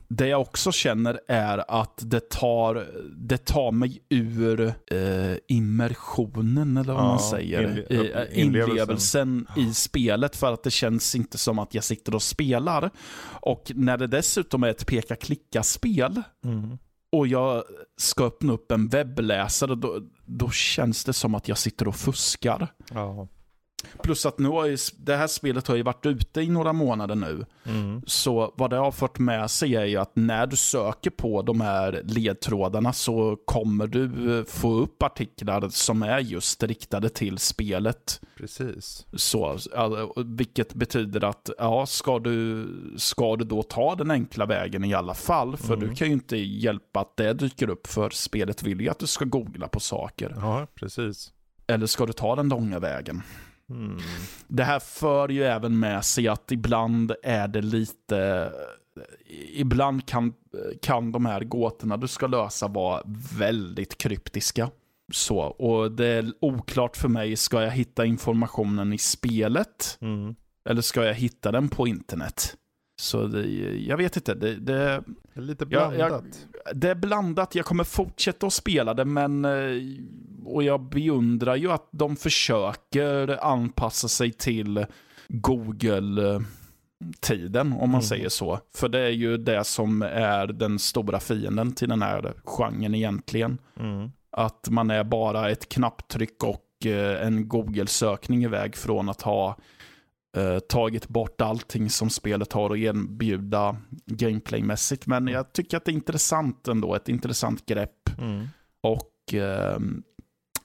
det 0.09 0.27
jag 0.29 0.41
också 0.41 0.73
känner 0.73 1.21
är 1.29 1.81
att 1.81 1.99
det 2.03 2.29
tar, 2.31 2.87
det 3.17 3.39
tar 3.39 3.73
mig 3.73 4.03
ur 4.09 4.61
eh, 4.61 5.37
immersionen, 5.49 6.77
eller 6.77 6.93
vad 6.93 7.03
Ja, 7.03 7.09
man 7.09 7.19
säger. 7.21 7.61
inle- 7.69 7.93
I, 7.93 8.13
eh, 8.13 8.41
inlevelsen. 8.45 8.71
inlevelsen 8.71 9.47
i 9.57 9.75
spelet. 9.75 10.37
För 10.37 10.53
att 10.53 10.63
det 10.63 10.71
känns 10.71 11.15
inte 11.15 11.39
som 11.39 11.59
att 11.59 11.75
jag 11.75 11.85
sitter 11.85 12.15
och 12.15 12.23
spelar. 12.23 12.91
Och 13.41 13.73
när 13.75 13.97
det 13.99 14.07
dessutom 14.07 14.63
är 14.63 14.69
ett 14.69 14.87
peka-klicka-spel 14.87 16.23
Mm. 16.45 16.79
och 17.13 17.27
jag 17.27 17.65
ska 17.97 18.25
öppna 18.25 18.53
upp 18.53 18.73
en 18.73 18.89
webbläsare, 18.89 19.75
då, 19.75 20.01
då 20.27 20.51
känns 20.51 21.05
det 21.05 21.13
som 21.13 21.35
att 21.35 21.49
jag 21.49 21.59
sitter 21.59 21.89
och 21.89 21.97
fuskar. 21.97 22.69
Ja. 22.95 23.29
Plus 24.03 24.27
att 24.27 24.39
nu 24.39 24.49
har 24.49 24.67
ju, 24.67 24.77
det 24.99 25.17
här 25.17 25.27
spelet 25.27 25.69
har 25.69 25.77
ju 25.77 25.83
varit 25.83 26.07
ute 26.07 26.41
i 26.41 26.49
några 26.49 26.73
månader 26.73 27.15
nu. 27.15 27.47
Mm. 27.67 28.03
Så 28.07 28.55
vad 28.57 28.71
det 28.71 28.77
har 28.77 28.91
fört 28.93 29.19
med 29.19 29.51
sig 29.51 29.77
är 29.77 29.85
ju 29.85 29.97
att 29.97 30.11
när 30.17 30.47
du 30.47 30.57
söker 30.57 31.11
på 31.11 31.43
de 31.43 31.61
här 31.61 32.03
ledtrådarna 32.05 32.93
så 32.93 33.37
kommer 33.45 33.87
du 33.87 34.39
eh, 34.39 34.45
få 34.45 34.73
upp 34.73 35.03
artiklar 35.03 35.69
som 35.69 36.03
är 36.03 36.19
just 36.19 36.63
riktade 36.63 37.09
till 37.09 37.39
spelet. 37.39 38.21
Precis. 38.37 39.07
Så, 39.17 39.59
vilket 40.17 40.75
betyder 40.75 41.25
att 41.25 41.51
ja, 41.59 41.87
ska, 41.87 42.19
du, 42.19 42.67
ska 42.97 43.37
du 43.37 43.45
då 43.45 43.63
ta 43.63 43.95
den 43.95 44.11
enkla 44.11 44.47
vägen 44.47 44.85
i 44.85 44.95
alla 44.95 45.15
fall? 45.15 45.57
För 45.57 45.75
Mm. 45.75 45.89
du 45.89 45.95
kan 45.95 46.07
ju 46.07 46.13
inte 46.13 46.37
hjälpa 46.37 47.01
att 47.01 47.17
det 47.17 47.33
dyker 47.33 47.71
upp 47.71 47.87
för 47.87 48.11
spelet 48.11 48.63
vill 48.63 48.81
ju 48.81 48.89
att 48.89 48.99
du 48.99 49.07
ska 49.07 49.25
googla 49.25 49.69
på 49.69 49.81
saker. 49.81 50.35
Ja, 50.37 50.67
precis. 50.75 51.33
Eller 51.67 51.87
ska 51.87 52.07
du 52.07 52.13
ta 52.13 52.37
den 52.37 52.49
långa 52.49 52.79
vägen? 52.79 53.23
Mm. 53.71 53.99
Det 54.47 54.65
här 54.65 54.79
för 54.79 55.29
ju 55.29 55.45
även 55.45 55.79
med 55.79 56.05
sig 56.05 56.29
att 56.29 56.53
ibland 56.53 57.13
är 57.23 57.49
det 57.49 57.63
lite... 57.63 58.53
Ibland 59.53 60.07
kan, 60.07 60.35
kan 60.83 61.13
de 61.13 61.27
här 61.27 61.45
gåtorna 61.45 61.97
du 61.97 62.09
ska 62.09 62.27
lösa 62.27 62.69
vara 62.69 63.03
väldigt 63.39 63.99
kryptiska. 63.99 64.71
Så, 65.13 65.39
och 65.39 65.93
det 65.93 66.07
är 66.07 66.33
oklart 66.41 66.97
för 66.97 67.09
mig, 67.09 67.37
ska 67.37 67.63
jag 67.63 67.71
hitta 67.71 68.05
informationen 68.05 68.93
i 68.93 68.99
spelet? 68.99 69.99
Mm. 70.01 70.35
Eller 70.69 70.83
ska 70.83 71.05
jag 71.05 71.15
hitta 71.15 71.53
den 71.53 71.69
på 71.69 71.89
internet? 71.89 72.57
Så 73.01 73.27
det, 73.27 73.47
jag 73.87 73.97
vet 73.97 74.17
inte, 74.17 74.35
det, 74.35 74.55
det, 74.55 74.73
Det 74.75 75.03
är 75.35 75.41
lite 75.41 75.67
Ja, 75.71 75.81
jag- 75.81 75.93
blandat. 76.11 76.47
det 76.75 76.89
är 76.91 76.95
blandat. 76.95 77.55
Jag 77.55 77.65
kommer 77.65 77.85
fortsätta 77.85 78.47
att 78.47 78.53
spela 78.53 78.95
det, 78.95 79.05
men... 79.05 79.45
eh, 79.45 79.83
Och 80.45 80.63
jag 80.63 80.81
beundrar 80.83 81.57
ju 81.57 81.71
att 81.73 81.89
de 81.93 82.17
försöker 82.17 83.45
anpassa 83.45 84.09
sig 84.09 84.33
till 84.33 84.87
Google-tiden, 86.19 87.73
om 87.73 87.79
man 87.79 87.89
Mm. 87.89 88.03
säger 88.03 88.29
så. 88.29 88.59
För 88.75 88.89
det 88.89 88.99
är 89.01 89.09
ju 89.11 89.37
det 89.37 89.65
som 89.65 90.03
är 90.03 90.47
den 90.47 90.79
stora 90.79 91.21
fienden 91.21 91.73
till 91.73 91.89
den 91.89 92.03
här 92.03 92.35
genren 92.45 92.95
egentligen. 92.95 93.59
Mm. 93.81 94.11
Att 94.31 94.69
man 94.71 94.91
är 94.91 95.05
bara 95.05 95.51
ett 95.51 95.69
knapptryck 95.69 96.45
och 96.45 96.87
eh, 96.87 97.27
en 97.27 97.49
Google-sökning 97.49 98.45
iväg 98.45 98.77
från 98.77 99.09
att 99.09 99.23
ha 99.23 99.57
eh, 100.39 100.59
tagit 100.59 101.09
bort 101.09 101.41
allting 101.41 101.91
som 101.91 102.11
spelet 102.11 102.53
har 102.53 102.71
att 102.71 102.79
erbjuda 102.79 103.77
gameplaymässigt. 104.07 105.07
Men 105.07 105.27
jag 105.29 105.53
tycker 105.53 105.77
att 105.77 105.85
det 105.85 105.91
är 105.91 105.95
intressant 105.95 106.69
ändå, 106.69 106.95
ett 106.95 107.09
intressant 107.09 107.67
grepp. 107.67 108.19
Mm. 108.19 108.47
Och 108.81 109.13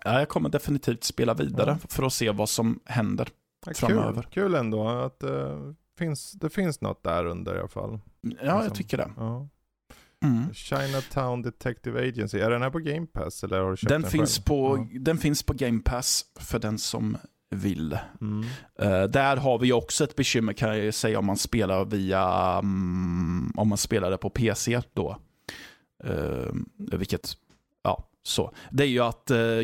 ja, 0.04 0.20
jag 0.20 0.30
kommer 0.30 0.50
definitivt 0.50 1.04
spela 1.04 1.34
vidare 1.34 1.78
Ja. 1.82 1.88
för 1.90 2.04
att 2.04 2.14
se 2.14 2.32
vad 2.32 2.50
som 2.50 2.80
händer. 2.86 3.28
Ja, 3.66 3.74
Framöver. 3.74 4.22
Kul, 4.22 4.32
kul 4.32 4.56
ändå 4.56 4.88
att 4.90 5.20
det 5.20 5.76
finns, 5.98 6.32
det 6.32 6.50
finns 6.50 6.82
något 6.82 7.04
där 7.04 7.26
under 7.26 7.56
i 7.56 7.60
alla 7.60 7.68
fall. 7.68 8.00
Ja, 8.22 8.30
Liksom. 8.30 8.48
jag 8.48 8.76
tycker 8.76 8.98
det. 8.98 9.12
Ja. 9.18 9.48
Mm. 10.26 10.54
Chinatown 10.54 11.42
Detective 11.42 12.08
Agency, 12.08 12.40
är 12.40 12.50
den 12.50 12.62
här 12.62 12.70
på 12.70 12.80
Game 12.80 13.06
Pass 13.08 13.44
eller 13.44 13.60
har 13.60 13.72
du 13.72 13.78
köpt 13.78 13.90
Den, 13.90 14.02
den, 14.02 14.12
finns 14.12 14.36
själv? 14.38 14.44
på, 14.46 14.88
den 15.00 15.18
finns 15.18 15.44
på 15.44 15.54
Game 15.54 15.80
Pass 15.80 16.26
för 16.40 16.60
den 16.60 16.78
som 16.78 17.18
vill. 17.54 17.98
Mm. 18.22 18.46
Eh, 18.80 19.04
där 19.04 19.38
har 19.38 19.60
vi 19.60 19.74
också 19.74 20.04
ett 20.04 20.16
bekymmer 20.16 20.54
kan 20.54 20.78
jag 20.86 20.94
säga 20.94 21.20
om 21.20 21.26
man 21.26 21.38
spelar 21.38 21.86
via, 21.86 22.54
mm, 22.60 23.52
om 23.58 23.68
man 23.70 23.78
spelar 23.78 24.12
det 24.12 24.18
på 24.18 24.30
PC 24.30 24.82
då. 24.94 25.18
Uh, 26.10 26.54
vilket, 26.78 27.34
ja, 27.84 28.08
så. 28.24 28.52
Det 28.72 28.84
är 28.84 28.88
ju 28.88 29.00
att 29.00 29.32
uh, 29.32 29.62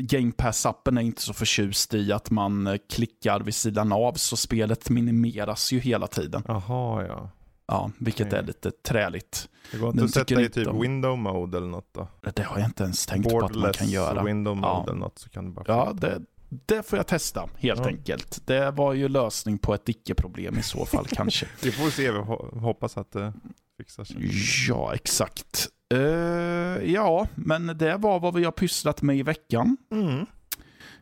Game 0.00 0.30
Pass-appen 0.32 0.98
är 0.98 1.02
inte 1.02 1.22
så 1.22 1.32
förtjust 1.32 1.94
i 1.94 2.12
att 2.12 2.30
man 2.30 2.78
klickar 2.92 3.40
vid 3.40 3.54
sidan 3.54 3.92
av, 3.92 4.12
så 4.12 4.36
spelet 4.36 4.90
minimeras 4.90 5.72
ju 5.72 5.78
hela 5.78 6.06
tiden. 6.06 6.42
Jaha 6.48 7.04
ja. 7.06 7.30
Ja, 7.66 7.90
vilket 7.98 8.26
Okej. 8.26 8.38
är 8.38 8.42
lite 8.42 8.70
träligt. 8.70 9.48
Det 9.72 9.78
går 9.78 9.88
inte 9.88 9.98
Den 9.98 10.04
att 10.04 10.10
sätta 10.14 10.40
i 10.42 10.48
typ 10.48 10.68
om- 10.68 10.80
window 10.80 11.18
mode 11.18 11.56
eller 11.56 11.66
något 11.66 11.88
då? 11.94 12.08
Det 12.34 12.42
har 12.42 12.58
jag 12.58 12.68
inte 12.68 12.82
ens 12.84 13.06
tänkt 13.06 13.30
på 13.30 13.36
att 13.36 13.42
man 13.42 13.52
Boardless 13.52 13.76
kan 13.76 13.88
göra. 13.88 14.22
window 14.22 14.56
mode 14.56 14.68
Ja. 14.68 14.82
eller 14.88 14.94
något 14.98 15.18
så 15.18 15.28
kan 15.28 15.44
du 15.44 15.50
bara 15.50 15.64
Ja, 15.68 15.92
det, 15.94 16.20
det 16.66 16.82
får 16.86 16.96
jag 16.98 17.06
testa 17.06 17.48
helt 17.56 17.80
Ja. 17.80 17.86
enkelt. 17.86 18.46
Det 18.46 18.70
var 18.70 18.92
ju 18.92 19.08
lösning 19.08 19.58
på 19.58 19.74
ett 19.74 19.88
icke-problem 19.88 20.58
i 20.58 20.62
så 20.62 20.86
fall 20.86 21.06
kanske. 21.10 21.46
Vi 21.62 21.70
får 21.72 21.90
se, 21.90 22.10
vi 22.12 22.18
ho- 22.18 22.58
hoppas 22.60 22.96
att 22.96 23.12
det 23.12 23.32
fixar 23.78 24.04
sig. 24.04 24.16
Ja, 24.68 24.94
exakt. 24.94 25.68
Eh, 25.94 25.98
ja, 26.92 27.26
men 27.34 27.66
det 27.66 27.96
var 27.96 28.20
vad 28.20 28.34
vi 28.34 28.44
har 28.44 28.52
pysslat 28.52 29.02
med 29.02 29.16
i 29.16 29.22
veckan. 29.22 29.76
Mm. 29.92 30.26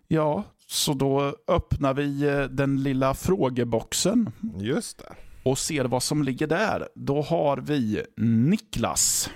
Ja, 0.08 0.44
så 0.66 0.92
då 0.94 1.34
öppnar 1.48 1.94
vi 1.94 2.22
eh, 2.28 2.40
den 2.42 2.82
lilla 2.82 3.14
frågeboxen 3.14 4.30
Just 4.60 4.98
det. 4.98 5.14
och 5.42 5.58
ser 5.58 5.84
vad 5.84 6.02
som 6.02 6.22
ligger 6.22 6.46
där. 6.46 6.88
Då 6.94 7.22
har 7.22 7.56
vi 7.56 8.02
Niklas. 8.16 9.30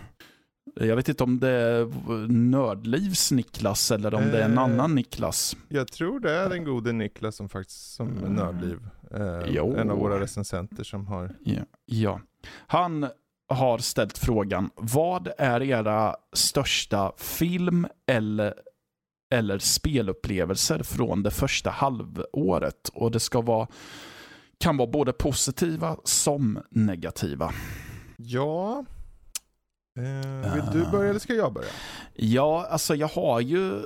Jag 0.81 0.97
vet 0.97 1.09
inte 1.09 1.24
om 1.24 1.40
det 1.40 1.48
är 1.48 1.86
Nördlivs 2.28 3.32
Niklas 3.32 3.90
eller 3.90 4.15
om 4.15 4.23
det 4.23 4.39
är 4.40 4.44
en 4.44 4.59
Eh. 4.59 4.65
annan 4.65 4.94
Niklas. 4.94 5.57
Jag 5.69 5.89
tror 5.93 6.20
det 6.20 6.32
är 6.32 6.48
den 6.48 6.65
gode 6.65 6.93
Niklas 6.93 7.36
som 7.36 7.48
faktiskt, 7.48 7.94
som 7.94 8.09
Mm. 8.19 8.32
Nördliv, 8.32 8.78
eh, 9.11 9.81
en 9.81 9.90
av 9.90 9.98
våra 9.98 10.20
recensenter 10.20 10.85
som 10.85 11.07
har, 11.07 11.35
Ja. 11.44 11.62
ja. 11.85 12.20
Han 12.66 13.07
har 13.48 13.78
ställt 13.78 14.19
frågan, 14.19 14.70
vad 14.74 15.28
är 15.39 15.62
era 15.62 16.16
största 16.32 17.12
film 17.16 17.86
eller, 18.07 18.55
eller 19.35 19.59
spelupplevelser 19.59 20.82
från 20.82 21.23
det 21.23 21.31
första 21.31 21.70
halvåret? 21.70 22.89
Och 22.94 23.11
det 23.11 23.20
ska 23.20 23.40
vara, 23.40 23.69
kan 24.61 24.77
vara 24.77 24.90
både 24.90 25.12
positiva 25.12 25.97
som 26.05 26.59
negativa. 26.70 27.53
Ja. 28.16 28.85
Eh, 29.97 30.55
vill 30.55 30.64
du 30.73 30.90
börja 30.90 31.10
eller 31.10 31.20
ska 31.20 31.35
jag 31.35 31.52
börja? 31.52 31.68
Ja, 32.14 32.66
alltså 32.70 32.94
jag 32.94 33.09
har 33.09 33.40
ju 33.40 33.77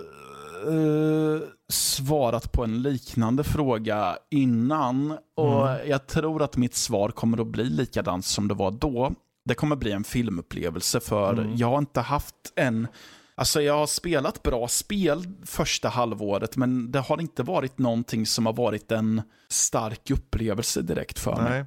eh, 0.68 1.42
svarat 1.68 2.52
på 2.52 2.64
en 2.64 2.82
liknande 2.82 3.44
fråga 3.44 4.16
innan. 4.30 5.18
Och 5.36 5.68
Mm. 5.70 5.88
jag 5.90 6.06
tror 6.06 6.42
att 6.42 6.56
mitt 6.56 6.74
svar 6.74 7.08
kommer 7.08 7.40
att 7.40 7.46
bli 7.46 7.64
likadant 7.64 8.24
som 8.24 8.48
det 8.48 8.54
var 8.54 8.70
då. 8.70 9.12
Det 9.44 9.54
kommer 9.54 9.76
bli 9.76 9.92
en 9.92 10.04
filmupplevelse 10.04 11.00
för 11.00 11.32
Mm. 11.32 11.56
jag 11.56 11.68
har 11.70 11.78
inte 11.78 12.00
haft 12.00 12.34
en... 12.56 12.88
Alltså 13.34 13.62
jag 13.62 13.74
har 13.78 13.86
spelat 13.86 14.42
bra 14.42 14.68
spel 14.68 15.24
första 15.44 15.88
halvåret 15.88 16.56
men 16.56 16.92
det 16.92 17.00
har 17.00 17.20
inte 17.20 17.42
varit 17.42 17.78
någonting 17.78 18.26
som 18.26 18.46
har 18.46 18.52
varit 18.52 18.92
en 18.92 19.22
stark 19.48 20.10
upplevelse 20.10 20.82
direkt 20.82 21.18
för 21.18 21.36
mig. 21.36 21.50
Nej. 21.50 21.64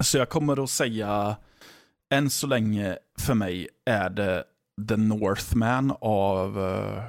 Så 0.00 0.18
jag 0.18 0.28
kommer 0.28 0.62
att 0.64 0.70
säga, 0.70 1.36
än 2.12 2.30
så 2.30 2.46
länge 2.46 2.98
för 3.18 3.34
mig 3.34 3.68
är 3.84 4.10
det 4.10 4.44
The 4.88 4.96
Northman 4.96 5.96
av 6.00 6.58
eh, 6.58 7.02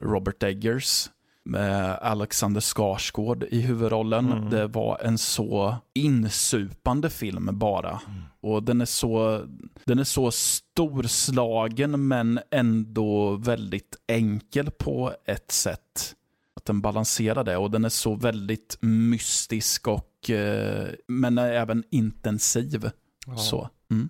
Robert 0.00 0.42
Eggers. 0.42 1.10
Med 1.44 1.98
Alexander 2.02 2.60
Skarsgård 2.60 3.44
i 3.50 3.60
huvudrollen. 3.60 4.32
Mm. 4.32 4.50
Det 4.50 4.66
var 4.66 5.00
en 5.04 5.18
så 5.18 5.76
insupande 5.94 7.10
film 7.10 7.48
bara. 7.52 8.00
Och 8.40 8.62
den 8.62 8.80
är 8.80 8.84
så, 8.84 9.44
den 9.84 9.98
är 9.98 10.04
så 10.04 10.30
storslagen 10.30 12.08
men 12.08 12.40
ändå 12.50 13.36
väldigt 13.36 13.96
enkel 14.06 14.70
på 14.70 15.12
ett 15.24 15.50
sätt. 15.50 16.14
Att 16.56 16.64
den 16.64 16.80
balanserar 16.80 17.44
det 17.44 17.56
och 17.56 17.70
den 17.70 17.84
är 17.84 17.88
så 17.88 18.14
väldigt 18.14 18.78
mystisk 18.80 19.88
och 19.88 20.30
eh, 20.30 20.88
men 21.08 21.38
även 21.38 21.84
intensiv. 21.90 22.90
Ja. 23.26 23.36
Så. 23.36 23.68
Mm. 23.90 24.08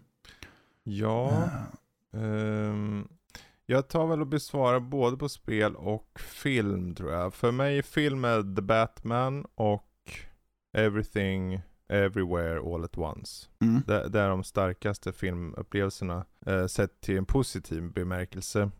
Ja. 0.82 1.48
ehm, 2.12 3.09
jag 3.66 3.89
tar 3.89 4.07
väl 4.07 4.20
och 4.20 4.27
besvarar 4.27 4.81
både 4.81 5.16
på 5.16 5.28
spel 5.28 5.77
och 5.77 6.20
film 6.20 6.94
tror 6.94 7.12
jag. 7.12 7.35
För 7.35 7.52
mig 7.52 7.78
är 7.78 7.82
film 7.82 8.24
är 8.24 8.57
The 8.57 8.62
Batman 8.62 9.47
och 9.55 9.86
Everything 10.77 11.61
Everywhere 11.89 12.61
All 12.74 12.85
At 12.85 12.98
Once. 12.98 13.47
Mm. 13.62 13.82
Det, 13.86 14.09
det 14.09 14.20
är 14.20 14.28
de 14.28 14.44
starkaste 14.44 15.12
filmupplevelserna 15.12 16.24
eh, 16.47 16.66
sett 16.66 17.01
till 17.01 17.16
en 17.19 17.24
positiv 17.27 17.93
bemärkelse. 17.93 18.70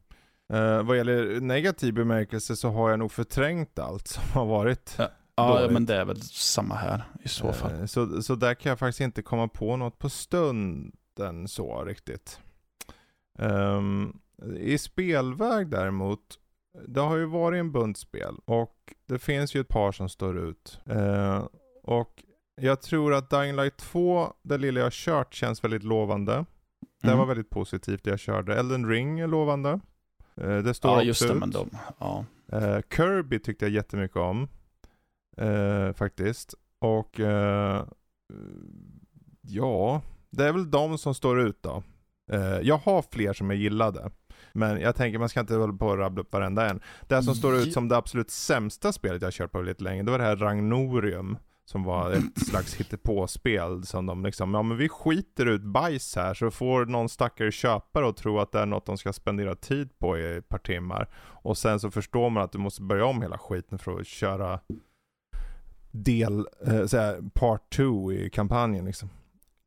Eh, 0.53 0.83
vad 0.83 0.97
gäller 0.97 1.41
negativ 1.41 1.95
bemärkelse 1.95 2.57
så 2.57 2.69
har 2.71 2.91
jag 2.91 2.99
nog 2.99 3.13
förträngt 3.13 3.79
allt 3.79 4.09
som 4.09 4.23
har 4.33 4.47
varit. 4.47 4.99
Ja, 5.35 5.59
Dåligt. 5.59 5.73
men 5.73 5.87
det 5.87 5.95
är 5.97 6.05
väl 6.05 6.23
samma 6.23 6.75
här 6.75 7.05
i 7.25 7.29
så 7.29 7.53
fall. 7.53 7.73
Eh, 7.81 7.87
så, 7.87 8.23
så 8.23 8.35
där 8.35 8.55
kan 8.55 8.71
jag 8.71 8.79
faktiskt 8.79 9.01
inte 9.01 9.23
komma 9.23 9.49
på 9.49 9.77
något 9.77 9.99
på 9.99 10.09
stunden 11.21 11.49
så 11.49 11.85
riktigt. 11.85 12.41
Ehm, 13.39 14.19
I 14.57 14.79
spelväg 14.79 15.69
däremot, 15.69 16.21
det 16.89 17.01
har 17.01 17.17
ju 17.17 17.25
varit 17.25 17.61
en 17.61 17.73
bunt 17.73 17.99
spel 17.99 18.35
och 18.45 18.95
det 19.07 19.19
finns 19.19 19.55
ju 19.55 19.61
ett 19.61 19.69
par 19.69 19.93
som 19.93 20.09
står 20.09 20.39
ut. 20.39 20.81
Eh, 20.87 21.45
och 21.83 22.25
jag 22.61 22.83
tror 22.83 23.15
att 23.15 23.31
Dying 23.31 23.57
Light 23.57 23.77
2, 23.77 24.33
det 24.43 24.59
lilla 24.59 24.81
jag 24.81 24.93
kört, 24.93 25.35
känns 25.35 25.65
väldigt 25.65 25.83
lovande. 25.83 26.45
Det 27.03 27.09
Mm. 27.09 27.19
var 27.19 27.27
väldigt 27.27 27.51
positivt 27.51 28.05
det 28.05 28.11
jag 28.11 28.19
körde. 28.21 28.57
Elden 28.59 28.89
Ring 28.89 29.21
är 29.21 29.27
lovande. 29.27 29.81
Eh, 30.37 30.59
det 30.59 30.75
står 30.75 30.91
Ja, 30.91 30.97
också 30.97 31.07
just 31.07 31.21
det. 31.29 31.33
ut. 31.35 31.41
Men 31.41 31.51
de, 31.51 31.71
ja. 31.99 32.25
Eh, 32.53 32.79
Kirby 32.97 33.39
tyckte 33.39 33.65
jag 33.65 33.73
jättemycket 33.73 34.17
om. 34.17 34.49
Eh, 35.37 35.93
faktiskt. 35.93 36.55
Och 36.79 37.21
eh, 37.21 37.85
ja, 39.41 40.03
det 40.31 40.45
är 40.45 40.53
väl 40.53 40.71
de 40.71 40.99
som 40.99 41.15
står 41.15 41.41
ut 41.41 41.63
då. 41.63 41.83
Eh, 42.33 42.61
jag 42.63 42.79
har 42.79 43.05
fler 43.13 43.33
som 43.33 43.51
jag 43.51 43.59
gillade. 43.59 44.11
Men 44.53 44.81
jag 44.81 44.97
tänker 44.97 45.19
man 45.19 45.29
ska 45.29 45.41
inte 45.41 45.55
hålla 45.55 45.73
på 45.73 45.87
och 45.87 45.99
rabbla 45.99 46.23
upp 46.23 46.33
varenda 46.33 46.71
en. 46.71 46.81
Det 47.09 47.23
som 47.23 47.35
står 47.35 47.57
ut 47.57 47.73
som 47.73 47.89
det 47.89 47.97
absolut 47.97 48.31
sämsta 48.31 48.93
spelet 48.93 49.23
jag 49.23 49.33
kört 49.33 49.53
på 49.53 49.59
väldigt 49.59 49.81
länge, 49.81 50.03
det 50.03 50.11
var 50.11 50.19
det 50.19 50.25
här 50.25 50.37
Ragnorium. 50.37 51.37
Som 51.65 51.85
var 51.85 52.11
ett 52.11 52.39
slags 52.49 52.75
hittepåspel 52.75 53.87
som 53.87 54.07
de 54.07 54.25
liksom, 54.25 54.55
ja 54.55 54.63
men 54.63 54.77
vi 54.77 54.89
skiter 54.89 55.47
ut 55.47 55.63
bajs 55.63 56.17
här 56.17 56.35
så 56.35 56.51
får 56.51 56.87
någon 56.87 57.09
stackare 57.09 57.53
köpare 57.53 58.07
och 58.07 58.17
tro 58.17 58.39
att 58.39 58.53
det 58.53 58.61
är 58.61 58.67
något 58.67 58.87
de 58.87 58.99
ska 58.99 59.13
spendera 59.13 59.55
tid 59.55 59.99
på 59.99 60.19
i 60.19 60.37
ett 60.37 60.49
par 60.49 60.59
timmar. 60.59 61.09
Och 61.17 61.59
sen 61.59 61.81
så 61.81 61.91
förstår 61.91 62.31
man 62.31 62.43
att 62.43 62.53
du 62.53 62.59
måste 62.59 62.83
börja 62.83 63.05
om 63.05 63.23
hela 63.23 63.39
skiten 63.39 63.79
för 63.79 64.01
att 64.01 64.07
köra 64.07 64.61
del, 65.91 66.47
eh, 66.67 66.87
såhär, 66.87 67.31
part 67.35 67.73
2 67.77 68.13
i 68.13 68.31
kampanjen 68.31 68.85
liksom. 68.85 69.09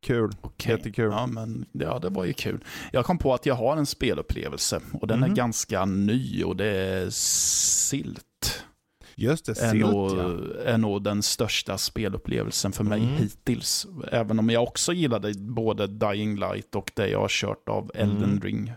Kul. 0.03 0.31
Okej. 0.41 0.71
Jättekul. 0.71 1.11
Ja, 1.11 1.27
men 1.27 1.65
ja, 1.71 1.99
det 1.99 2.09
var 2.09 2.25
ju 2.25 2.33
kul. 2.33 2.63
Jag 2.91 3.05
kom 3.05 3.17
på 3.17 3.33
att 3.33 3.45
jag 3.45 3.55
har 3.55 3.77
en 3.77 3.85
spelupplevelse 3.85 4.81
och 5.01 5.07
den 5.07 5.19
Mhm. 5.19 5.31
är 5.31 5.35
ganska 5.35 5.85
ny 5.85 6.43
och 6.43 6.55
det 6.55 6.65
är 6.67 7.09
Silt. 7.09 8.63
Just 9.15 9.45
det, 9.45 9.51
Är 9.61 9.71
Silt 9.71 9.85
nog, 9.85 10.11
ja. 10.11 10.61
är 10.63 10.77
nog 10.77 11.03
den 11.03 11.23
största 11.23 11.77
spelupplevelsen 11.77 12.71
för 12.71 12.83
mig 12.83 12.99
Mm. 13.03 13.13
hittills. 13.15 13.87
Även 14.11 14.39
om 14.39 14.49
jag 14.49 14.63
också 14.63 14.93
gillade 14.93 15.33
både 15.39 15.87
Dying 15.87 16.35
Light 16.39 16.75
och 16.75 16.91
det 16.95 17.07
jag 17.09 17.19
har 17.19 17.27
kört 17.29 17.69
av 17.69 17.91
Elden 17.93 18.23
Mm. 18.23 18.41
Ring 18.41 18.73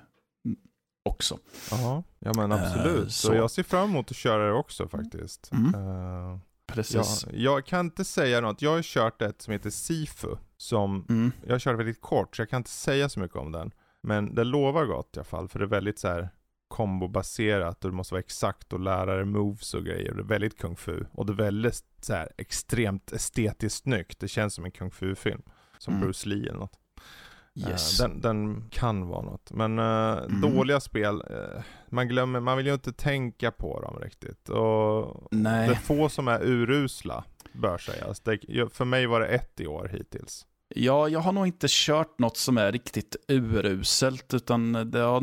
också. 1.05 1.39
Ja, 1.71 2.03
ja 2.19 2.33
men 2.37 2.53
Eh, 2.53 2.63
absolut. 2.63 3.13
så. 3.13 3.27
så. 3.29 3.35
jag 3.35 3.51
ser 3.51 3.63
fram 3.63 3.89
emot 3.91 4.11
att 4.11 4.17
köra 4.17 4.47
det 4.47 4.53
också 4.53 4.89
faktiskt. 4.89 5.51
Mm. 5.53 5.71
Ja, 5.75 6.41
Precis. 6.67 7.27
jag 7.33 7.67
kan 7.67 7.87
inte 7.87 8.05
säga 8.05 8.41
något. 8.41 8.63
Jag 8.63 8.71
har 8.71 8.83
kört 8.83 9.23
ett 9.23 9.43
som 9.43 9.53
heter 9.53 9.71
Sifu. 9.71 10.29
Som, 10.57 11.07
Mm. 11.09 11.33
jag 11.47 11.61
körde 11.61 11.77
väldigt 11.77 12.01
kort 12.01 12.37
så 12.37 12.43
jag 12.43 12.51
kan 12.51 12.61
inte 12.61 12.71
säga 12.71 13.09
så 13.09 13.21
mycket 13.21 13.37
om 13.37 13.53
den. 13.53 13.71
Men 14.03 14.35
det 14.35 14.45
lovar 14.45 14.85
gott 14.85 15.17
i 15.17 15.19
alla 15.19 15.25
fall. 15.25 15.49
För 15.49 15.59
det 15.59 15.65
är 15.65 15.69
väldigt 15.69 15.99
så 15.99 16.09
här 16.09 16.29
kombobaserat 16.69 17.85
och 17.85 17.91
du 17.91 17.97
måste 17.97 18.15
vara 18.15 18.21
exakt 18.21 18.73
och 18.73 18.81
lära 18.81 19.17
dig 19.17 19.25
moves 19.25 19.75
och 19.75 19.85
grejer. 19.85 20.13
Det 20.15 20.21
är 20.21 20.25
väldigt 20.25 20.59
kung 20.59 20.77
fu. 20.77 21.05
Och 21.13 21.27
det 21.27 21.33
är 21.33 21.37
väldigt 21.37 21.85
så 22.01 22.13
här 22.15 22.29
extremt 22.39 23.13
estetiskt 23.13 23.83
snyggt. 23.83 24.19
Det 24.21 24.29
känns 24.29 24.55
som 24.55 24.65
en 24.65 24.71
kung 24.71 24.91
fu-film. 24.91 25.43
Som 25.79 25.95
Mm. 25.95 26.05
Bruce 26.07 26.29
Lee 26.29 26.49
eller 26.49 26.59
något. 26.59 26.73
Eh, 26.77 27.69
Yes. 27.71 27.99
Den, 27.99 28.21
den 28.21 28.69
kan 28.71 29.07
vara 29.09 29.23
något. 29.23 29.51
Men 29.53 29.79
eh, 29.79 30.19
Mm. 30.25 30.41
dåliga 30.41 30.81
spel, 30.81 31.23
eh, 31.31 31.63
man 31.89 32.09
glömmer, 32.09 32.41
man 32.41 32.57
vill 32.57 32.67
ju 32.67 32.73
inte 32.75 32.93
tänka 32.93 33.51
på 33.51 33.81
dem 33.81 33.99
riktigt. 34.03 34.49
Och 34.49 35.29
Nej. 35.31 35.69
det 35.69 35.75
är 35.75 35.79
få 35.79 36.09
som 36.09 36.29
är 36.29 36.43
urusla, 36.45 37.25
bör 37.57 37.79
sägas. 37.79 38.21
Det, 38.21 38.39
för 38.73 38.85
mig 38.85 39.07
var 39.07 39.21
det 39.21 39.27
ett 39.27 39.61
i 39.61 39.67
år 39.67 39.89
hittills. 39.93 40.47
Ja, 40.69 41.09
jag 41.09 41.21
har 41.21 41.33
nog 41.33 41.47
inte 41.47 41.67
kört 41.71 42.19
något 42.19 42.37
som 42.37 42.59
är 42.59 42.73
riktigt 42.73 43.17
uruselt, 43.29 44.35
utan 44.35 44.73
det 44.73 44.99
har, 44.99 45.21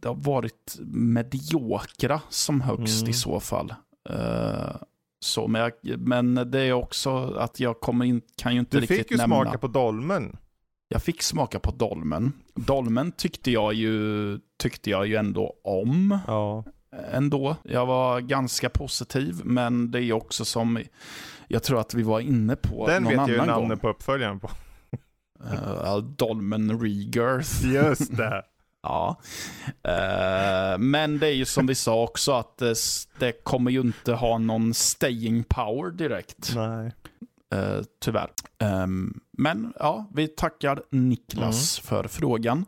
det 0.00 0.08
har 0.08 0.14
varit 0.14 0.76
mediokra 1.26 2.20
som 2.28 2.60
högst 2.60 3.00
Mm. 3.02 3.10
i 3.10 3.12
så 3.12 3.40
fall. 3.40 3.74
Eh, 4.10 4.76
så, 5.20 5.48
men, 5.48 5.60
jag, 5.82 5.98
men 5.98 6.34
det 6.34 6.60
är 6.60 6.72
också 6.72 7.34
att 7.34 7.60
jag 7.60 7.80
kommer 7.80 8.04
in, 8.04 8.20
kan 8.36 8.54
ju 8.54 8.60
inte 8.60 8.76
Du 8.76 8.80
riktigt 8.80 8.98
fick 8.98 9.10
ju 9.10 9.16
nämna. 9.16 9.36
smaka 9.36 9.58
på 9.58 9.66
dolmen. 9.68 10.36
Jag 10.88 11.02
fick 11.02 11.22
smaka 11.22 11.58
på 11.60 11.70
dolmen. 11.70 12.32
Dolmen 12.54 13.12
tyckte 13.12 13.50
jag 13.50 13.74
ju, 13.74 14.38
tyckte 14.62 14.90
jag 14.90 15.06
ju 15.06 15.16
ändå 15.16 15.54
om. 15.64 16.18
Ja. 16.26 16.64
Ändå. 17.12 17.56
Jag 17.62 17.86
var 17.86 18.20
ganska 18.20 18.68
positiv, 18.68 19.40
men 19.44 19.90
det 19.90 20.02
är 20.04 20.12
också 20.12 20.44
som 20.44 20.78
jag 21.48 21.62
tror 21.62 21.80
att 21.80 21.94
vi 21.94 22.02
var 22.02 22.20
inne 22.20 22.56
på 22.56 22.86
Den 22.86 23.02
någon 23.02 23.10
vet 23.10 23.18
jag 23.18 23.28
ju 23.28 23.34
annan 23.40 23.54
gång. 23.54 23.62
namnet 23.62 23.80
på 23.80 23.88
uppföljaren 23.88 24.40
på. 24.40 24.50
Uh, 25.52 25.96
Dolmen 25.96 26.70
Rebirth. 26.70 27.66
Just 27.74 28.16
det. 28.16 28.42
Ja. 28.84 29.20
Eh, 29.82 30.78
men 30.78 31.18
det 31.18 31.26
är 31.26 31.34
ju 31.34 31.44
som 31.44 31.66
vi 31.66 31.74
sa 31.74 32.02
också 32.02 32.32
att 32.32 32.58
det, 32.58 32.74
det 33.18 33.32
kommer 33.44 33.70
ju 33.70 33.80
inte 33.80 34.12
ha 34.12 34.38
någon 34.38 34.74
staying 34.74 35.44
power 35.44 35.90
direkt. 35.90 36.52
Nej. 36.56 36.92
Eh, 37.52 37.82
tyvärr. 38.00 38.30
Ehm, 38.58 39.20
men 39.38 39.72
ja, 39.78 40.06
vi 40.14 40.28
tackar 40.28 40.82
Niklas 40.90 41.78
för 41.78 42.04
frågan. 42.08 42.64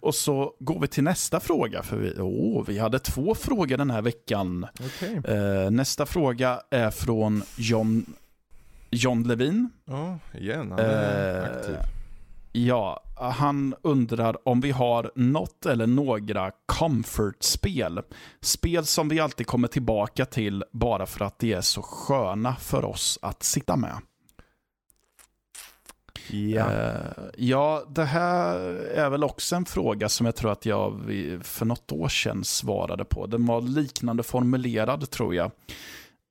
Och 0.00 0.14
så 0.14 0.54
går 0.60 0.80
vi 0.80 0.86
till 0.88 1.04
nästa 1.04 1.40
fråga. 1.40 1.82
För 1.82 1.96
vi, 1.96 2.10
oh, 2.10 2.64
vi 2.66 2.78
hade 2.78 2.98
två 2.98 3.34
frågor 3.34 3.76
den 3.76 3.90
här 3.90 4.02
veckan. 4.02 4.66
Okej. 4.80 5.20
Eh, 5.36 5.70
nästa 5.70 6.06
fråga 6.06 6.60
är 6.70 6.90
från 6.90 7.42
John, 7.56 8.06
John 8.90 9.22
Levin. 9.22 9.70
Ja, 9.84 10.18
igen. 10.34 10.70
Han 10.70 10.78
är 10.78 11.36
Eh, 11.38 11.56
aktiv. 11.56 11.76
Ja, 12.52 13.02
han 13.16 13.74
undrar 13.82 14.48
om 14.48 14.60
vi 14.60 14.70
har 14.70 15.10
något 15.14 15.66
eller 15.66 15.86
några 15.86 16.50
comfort-spel. 16.66 18.00
Spel 18.40 18.84
som 18.86 19.08
vi 19.08 19.20
alltid 19.20 19.46
kommer 19.46 19.68
tillbaka 19.68 20.24
till 20.24 20.64
bara 20.72 21.06
för 21.06 21.24
att 21.24 21.38
de 21.38 21.52
är 21.52 21.60
så 21.60 21.82
sköna 21.82 22.56
för 22.56 22.84
oss 22.84 23.18
att 23.22 23.42
sitta 23.42 23.76
med. 23.76 23.96
Ja. 26.30 26.72
Eh, 26.72 27.24
ja, 27.36 27.84
det 27.88 28.04
här 28.04 28.58
är 28.94 29.10
väl 29.10 29.24
också 29.24 29.56
en 29.56 29.64
fråga 29.64 30.08
som 30.08 30.26
jag 30.26 30.36
tror 30.36 30.52
att 30.52 30.66
jag 30.66 31.00
för 31.42 31.64
något 31.64 31.92
år 31.92 32.08
sedan 32.08 32.44
svarade 32.44 33.04
på. 33.04 33.26
Den 33.26 33.46
var 33.46 33.60
liknande 33.60 34.22
formulerad 34.22 35.10
tror 35.10 35.34
jag. 35.34 35.50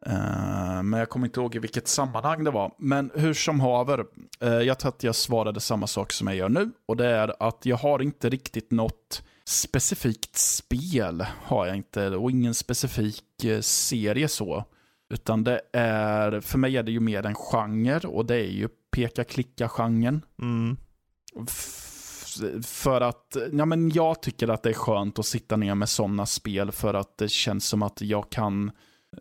Eh, 0.06 0.84
men 0.84 0.94
jag 0.94 1.10
kommer 1.10 1.28
inte 1.28 1.40
ihåg 1.40 1.56
i 1.56 1.60
vilket 1.60 1.88
sammanhang 1.88 2.44
det 2.44 2.52
var. 2.52 2.72
Men 2.78 3.12
hur 3.16 3.34
som 3.34 3.60
haver, 3.60 4.06
eh, 4.40 4.50
jag 4.50 4.80
tror 4.80 4.90
att 4.90 5.04
jag 5.04 5.16
svarade 5.16 5.60
samma 5.60 5.88
sak 5.88 6.12
som 6.12 6.28
jag 6.28 6.36
gör 6.36 6.50
nu. 6.50 6.72
Och 6.86 6.98
det 6.98 7.08
är 7.08 7.44
att 7.44 7.66
jag 7.66 7.78
har 7.78 8.02
inte 8.02 8.30
riktigt 8.30 8.72
något 8.72 9.24
specifikt 9.48 10.38
spel. 10.38 11.26
Har 11.44 11.66
jag 11.66 11.76
inte. 11.76 12.10
Och 12.10 12.32
ingen 12.32 12.54
specifik 12.54 13.24
serie 13.62 14.28
så. 14.28 14.66
Utan 15.10 15.44
det 15.44 15.62
är, 15.74 16.42
för 16.42 16.58
mig 16.58 16.78
är 16.78 16.84
det 16.84 16.92
ju 16.92 17.00
mer 17.00 17.26
en 17.26 17.36
genre 17.36 18.00
och 18.08 18.26
det 18.26 18.36
är 18.36 18.52
ju 18.52 18.70
peka-klicka-genren. 18.92 20.22
Mm. 20.42 20.78
För 22.64 23.02
att, 23.02 23.38
ja 23.52 23.66
men 23.66 23.90
jag 23.90 24.22
tycker 24.22 24.48
att 24.48 24.64
det 24.64 24.70
är 24.70 24.74
skönt 24.74 25.20
att 25.20 25.26
sitta 25.26 25.56
ner 25.56 25.76
med 25.76 25.90
sådana 25.90 26.26
spel 26.26 26.72
för 26.72 26.94
att 26.94 27.18
det 27.18 27.30
känns 27.30 27.68
som 27.68 27.84
att 27.84 28.02
jag 28.02 28.30
kan, 28.30 28.72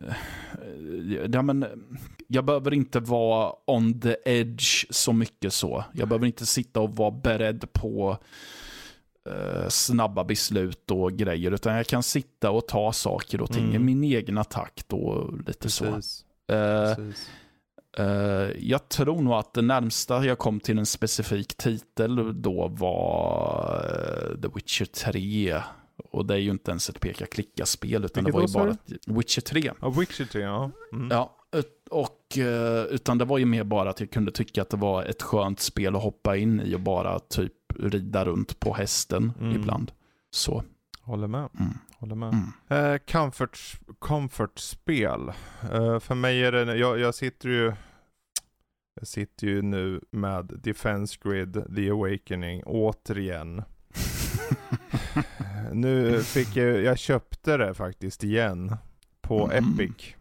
eh, 0.01 0.15
ja 1.31 1.41
men, 1.41 1.65
jag 2.27 2.45
behöver 2.45 2.73
inte 2.73 2.99
vara 2.99 3.53
on 3.67 4.01
the 4.01 4.15
edge 4.25 4.85
så 4.89 5.13
mycket 5.13 5.53
så. 5.53 5.83
Jag 5.93 6.07
behöver 6.07 6.27
inte 6.27 6.45
sitta 6.45 6.79
och 6.79 6.95
vara 6.95 7.11
beredd 7.11 7.73
på 7.73 8.17
uh, 9.29 9.67
snabba 9.69 10.23
beslut 10.23 10.91
och 10.91 11.13
grejer, 11.13 11.51
utan 11.51 11.75
jag 11.75 11.87
kan 11.87 12.03
sitta 12.03 12.51
och 12.51 12.67
ta 12.67 12.93
saker 12.93 13.41
och 13.41 13.51
ting 13.51 13.63
mm. 13.63 13.75
i 13.75 13.79
min 13.79 14.03
egna 14.03 14.43
takt 14.43 14.93
och 14.93 15.37
lite 15.37 15.59
Precis. 15.59 15.77
så. 15.77 16.01
Precis. 16.47 17.29
Uh, 17.99 18.05
jag 18.59 18.89
tror 18.89 19.21
nog 19.21 19.33
att 19.33 19.53
det 19.53 19.61
närmsta 19.61 20.25
jag 20.25 20.37
kom 20.37 20.59
till 20.59 20.77
en 20.77 20.85
specifik 20.85 21.57
titel 21.57 22.41
då 22.41 22.67
var 22.67 23.85
uh, 24.31 24.41
The 24.41 24.47
Witcher 24.55 24.85
3. 24.85 25.61
Och 26.11 26.25
det 26.25 26.33
är 26.33 26.37
ju 26.37 26.51
inte 26.51 26.71
ens 26.71 26.89
ett 26.89 26.99
peka-klicka-spel, 26.99 28.05
utan 28.05 28.23
Vilket 28.23 28.25
det 28.25 28.31
var 28.31 28.41
ju 28.47 28.53
bara 28.53 28.71
ett, 28.71 29.07
Witcher 29.07 29.41
3. 29.41 29.71
Ja, 29.81 29.89
Witcher 29.89 30.25
3, 30.25 30.41
ja. 30.41 30.71
Mm. 30.93 31.07
Ja, 31.11 31.35
och, 31.89 32.37
uh, 32.37 32.83
utan 32.89 33.17
det 33.17 33.25
var 33.25 33.37
ju 33.37 33.45
mer 33.45 33.63
bara 33.63 33.89
att 33.89 33.99
jag 33.99 34.11
kunde 34.11 34.31
tycka 34.31 34.61
att 34.61 34.69
det 34.69 34.77
var 34.77 35.03
ett 35.03 35.21
skönt 35.21 35.59
spel 35.59 35.95
att 35.95 36.03
hoppa 36.03 36.37
in 36.37 36.61
i 36.61 36.75
och 36.75 36.79
bara 36.79 37.19
typ 37.19 37.53
rida 37.79 38.25
runt 38.25 38.59
på 38.59 38.73
hästen 38.73 39.33
mm. 39.39 39.55
ibland. 39.55 39.91
Så. 40.29 40.63
Håller 41.01 41.27
med. 41.27 41.49
Mm. 41.59 41.73
Håller 41.97 42.15
med. 42.15 42.33
Mm. 42.33 42.93
Eh, 42.93 42.97
comfort, 43.11 43.59
comfort-spel. 43.99 45.31
Eh, 45.73 45.99
för 45.99 46.15
mig 46.15 46.43
är 46.43 46.51
det, 46.51 46.75
jag, 46.75 46.99
jag 46.99 47.15
sitter 47.15 47.49
ju 47.49 47.73
jag 48.99 49.07
sitter 49.07 49.47
ju 49.47 49.61
nu 49.61 50.01
med 50.11 50.59
Defense 50.63 51.17
Grid, 51.23 51.75
The 51.75 51.89
Awakening, 51.89 52.63
återigen. 52.65 53.63
nu 55.71 56.23
fick 56.23 56.55
jag, 56.55 56.81
jag 56.81 56.97
köpte 56.97 57.57
det 57.57 57.73
faktiskt 57.73 58.23
igen 58.23 58.75
på 59.21 59.51
mm. 59.51 59.73
Epic. 59.73 60.15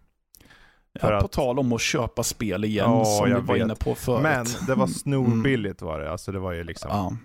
För 1.01 1.13
ja, 1.13 1.21
på 1.21 1.29
tal 1.29 1.59
om 1.59 1.73
att 1.73 1.81
köpa 1.81 2.23
spel 2.23 2.65
igen 2.65 2.91
ja, 2.91 3.05
som 3.05 3.29
vi 3.29 3.33
var 3.33 3.55
vet. 3.55 3.65
inne 3.65 3.75
på 3.75 3.95
förut. 3.95 4.23
Men 4.23 4.47
det 4.67 4.75
var 4.75 4.87
snorbilligt 4.87 5.83
var 5.83 6.01
det. 6.01 6.11
Alltså 6.11 6.33
det 6.33 6.39
var 6.39 6.53
ju 6.53 6.65
liksom, 6.65 6.91
ja. 6.93 7.17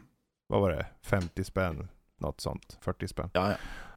Vad 0.49 0.61
var 0.61 0.71
det, 0.71 0.85
50 1.01 1.43
spänn 1.43 1.87
något 2.19 2.41
sånt. 2.41 2.77
40 2.81 3.07
spänn. 3.07 3.29
Ja, 3.33 3.49
ja. 3.49 3.55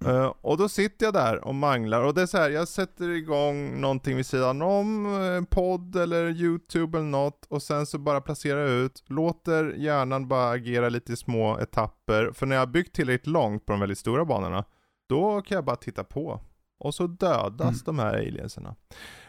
Mm. 0.09 0.23
Uh, 0.23 0.35
och 0.41 0.57
då 0.57 0.69
sitter 0.69 1.07
jag 1.07 1.15
där 1.15 1.45
och 1.45 1.55
manglar 1.55 2.03
och 2.03 2.15
det 2.15 2.23
är 2.23 2.27
så 2.27 2.39
här, 2.39 2.51
jag 2.51 2.69
sätter 2.69 3.09
igång 3.09 3.81
någonting 3.81 4.17
vid 4.17 4.27
sidan 4.27 4.63
om, 4.63 5.07
en 5.07 5.47
podd 5.47 5.97
eller 5.97 6.31
YouTube 6.31 6.99
eller 6.99 7.09
något 7.09 7.47
och 7.49 7.63
sen 7.63 7.87
så 7.87 7.99
bara 7.99 8.21
placerar 8.21 8.61
jag 8.61 8.71
ut, 8.71 9.05
låter 9.07 9.75
hjärnan 9.77 10.29
bara 10.29 10.51
agera 10.51 10.89
lite 10.89 11.13
i 11.13 11.17
små 11.17 11.59
etapper. 11.59 12.31
För 12.35 12.47
när 12.47 12.57
jag 12.57 12.61
har 12.61 12.73
byggt 12.73 12.95
tillräckligt 12.95 13.27
långt 13.27 13.67
på 13.67 13.73
de 13.73 13.81
väldigt 13.81 13.99
stora 13.99 14.25
banorna, 14.25 14.65
då 15.09 15.43
kan 15.43 15.55
jag 15.55 15.65
bara 15.65 15.77
titta 15.77 16.05
på. 16.05 16.41
Och 16.79 16.95
så 16.95 17.07
dödas 17.07 17.61
mm. 17.61 17.83
de 17.85 17.99
här 17.99 18.15
alienserna. 18.15 18.77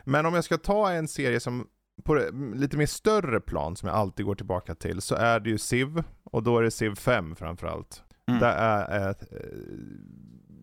Men 0.03 0.25
om 0.25 0.33
jag 0.33 0.43
ska 0.43 0.57
ta 0.57 0.91
en 0.91 1.07
serie 1.07 1.39
som 1.39 1.67
på 2.03 2.29
lite 2.55 2.77
mer 2.77 2.85
större 2.85 3.39
plan 3.39 3.75
som 3.75 3.89
jag 3.89 3.97
alltid 3.97 4.25
går 4.25 4.35
tillbaka 4.35 4.75
till 4.75 5.01
så 5.01 5.15
är 5.15 5.39
det 5.39 5.49
ju 5.49 5.57
Civ 5.57 6.03
och 6.23 6.43
då 6.43 6.57
är 6.57 6.63
det 6.63 6.71
Civ 6.71 6.95
5 6.95 7.35
framförallt. 7.35 8.03
Mm. 8.27 8.39
Det 8.39 8.47
är 8.47 9.11
ett 9.11 9.21
eh, 9.31 9.37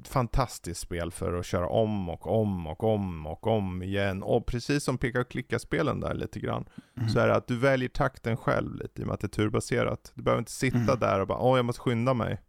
fantastiskt 0.04 0.80
spel 0.80 1.10
för 1.10 1.38
att 1.38 1.46
köra 1.46 1.68
om 1.68 2.08
och 2.08 2.26
om 2.40 2.66
och 2.66 2.84
om 2.84 3.26
och 3.26 3.46
om 3.46 3.82
igen. 3.82 4.22
Och 4.22 4.46
precis 4.46 4.84
som 4.84 4.98
peka 4.98 5.20
och 5.20 5.28
klicka-spelen 5.30 6.00
där 6.00 6.14
lite 6.14 6.40
grann, 6.40 6.68
mm. 6.96 7.08
så 7.08 7.18
är 7.18 7.28
det 7.28 7.34
att 7.34 7.46
du 7.46 7.56
väljer 7.56 7.88
takten 7.88 8.36
själv 8.36 8.74
lite 8.74 9.00
i 9.00 9.04
och 9.04 9.06
med 9.06 9.14
att 9.14 9.20
det 9.20 9.26
är 9.26 9.28
turbaserat. 9.28 10.12
Du 10.14 10.22
behöver 10.22 10.38
inte 10.38 10.52
sitta 10.52 10.76
mm. 10.76 10.98
där 10.98 11.20
och 11.20 11.26
bara 11.26 11.38
åh 11.38 11.58
jag 11.58 11.64
måste 11.64 11.82
skynda 11.82 12.14
mig. 12.14 12.40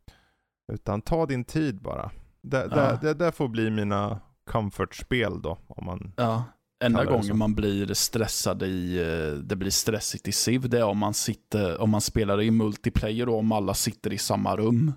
Utan 0.71 1.01
ta 1.01 1.25
din 1.25 1.43
tid 1.43 1.81
bara. 1.81 2.11
Det, 2.41 2.67
ja. 2.71 2.75
det, 2.75 2.99
det, 3.01 3.13
det 3.13 3.31
får 3.31 3.47
bli 3.47 3.69
mina 3.69 4.19
comfort-spel 4.45 5.41
då. 5.41 5.57
Om 5.67 5.85
man 5.85 6.13
ja. 6.17 6.43
Enda 6.81 7.05
gången 7.05 7.37
man 7.37 7.55
blir 7.55 7.93
stressad 7.93 8.63
i, 8.63 8.97
eh, 8.99 9.39
det 9.39 9.55
blir 9.55 9.71
stressigt 9.71 10.27
i 10.27 10.31
Civ, 10.31 10.69
det 10.69 10.79
är 10.79 10.83
om 10.83 10.97
man, 10.97 11.13
sitter, 11.13 11.81
om 11.81 11.89
man 11.89 12.01
spelar 12.01 12.41
i 12.41 12.51
multiplayer 12.51 13.29
och 13.29 13.37
om 13.37 13.51
alla 13.51 13.73
sitter 13.73 14.13
i 14.13 14.17
samma 14.17 14.55
rum. 14.55 14.93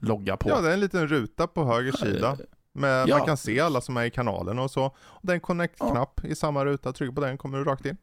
logga 0.00 0.36
på. 0.36 0.48
Ja, 0.48 0.60
det 0.60 0.68
är 0.68 0.74
en 0.74 0.80
liten 0.80 1.08
ruta 1.08 1.46
på 1.46 1.64
höger 1.64 1.92
sida. 1.92 2.36
Med, 2.76 3.08
ja. 3.08 3.18
Man 3.18 3.26
kan 3.26 3.36
se 3.36 3.60
alla 3.60 3.80
som 3.80 3.96
är 3.96 4.04
i 4.04 4.10
kanalen 4.10 4.58
och 4.58 4.70
så. 4.70 4.84
Och 4.96 5.20
det 5.22 5.32
är 5.32 5.34
en 5.34 5.40
connect-knapp 5.40 6.20
ja. 6.22 6.28
i 6.28 6.34
samma 6.34 6.64
ruta, 6.64 6.92
tryck 6.92 7.14
på 7.14 7.20
den 7.20 7.38
kommer 7.38 7.58
du 7.58 7.64
rakt 7.64 7.86
in. 7.86 7.96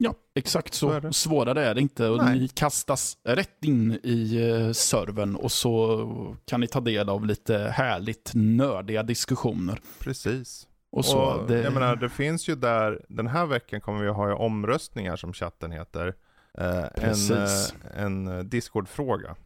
Ja, 0.00 0.14
exakt 0.34 0.74
så. 0.74 0.88
så 0.88 1.06
är 1.06 1.10
Svårare 1.10 1.64
är 1.64 1.74
det 1.74 1.80
inte. 1.80 2.08
Och 2.08 2.24
ni 2.24 2.48
kastas 2.48 3.18
rätt 3.24 3.64
in 3.64 4.00
i 4.02 4.38
uh, 4.38 4.72
servern 4.72 5.36
och 5.36 5.52
så 5.52 6.34
kan 6.44 6.60
ni 6.60 6.66
ta 6.66 6.80
del 6.80 7.08
av 7.08 7.26
lite 7.26 7.58
härligt 7.58 8.32
nördiga 8.34 9.02
diskussioner. 9.02 9.80
Precis. 9.98 10.66
Och 10.90 11.04
så, 11.04 11.18
och, 11.18 11.48
det... 11.48 11.62
Jag 11.62 11.72
menar, 11.72 11.96
det 11.96 12.08
finns 12.08 12.48
ju 12.48 12.54
där, 12.54 13.04
den 13.08 13.26
här 13.26 13.46
veckan 13.46 13.80
kommer 13.80 14.02
vi 14.02 14.08
ha 14.08 14.34
omröstningar 14.34 15.16
som 15.16 15.32
chatten 15.32 15.72
heter. 15.72 16.14
Eh, 16.58 16.84
en, 16.94 17.32
eh, 17.32 18.02
en 18.04 18.48
Discord-fråga. 18.48 19.36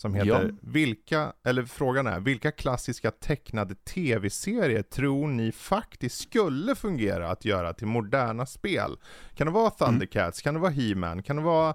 Som 0.00 0.14
heter 0.14 0.28
Ja. 0.44 0.56
vilka, 0.60 1.32
eller 1.44 1.64
frågan 1.64 2.06
är, 2.06 2.20
vilka 2.20 2.52
klassiska 2.52 3.10
tecknade 3.10 3.74
tv-serier 3.74 4.82
tror 4.82 5.28
ni 5.28 5.52
faktiskt 5.52 6.18
skulle 6.20 6.74
fungera 6.74 7.30
att 7.30 7.44
göra 7.44 7.72
till 7.72 7.86
moderna 7.86 8.46
spel? 8.46 8.96
Kan 9.34 9.46
det 9.46 9.52
vara 9.52 9.70
Thundercats? 9.70 10.42
Kan 10.42 10.54
det 10.54 10.60
vara 10.60 10.70
He-Man? 10.70 11.22
Kan 11.22 11.36
det 11.36 11.42
vara 11.42 11.74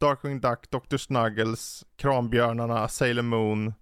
Darkwing 0.00 0.40
Duck, 0.40 0.70
Dr. 0.70 0.96
Snuggles, 0.96 1.84
Kranbjörnarna, 1.96 2.88
Sailor 2.88 3.22
Moon, 3.22 3.74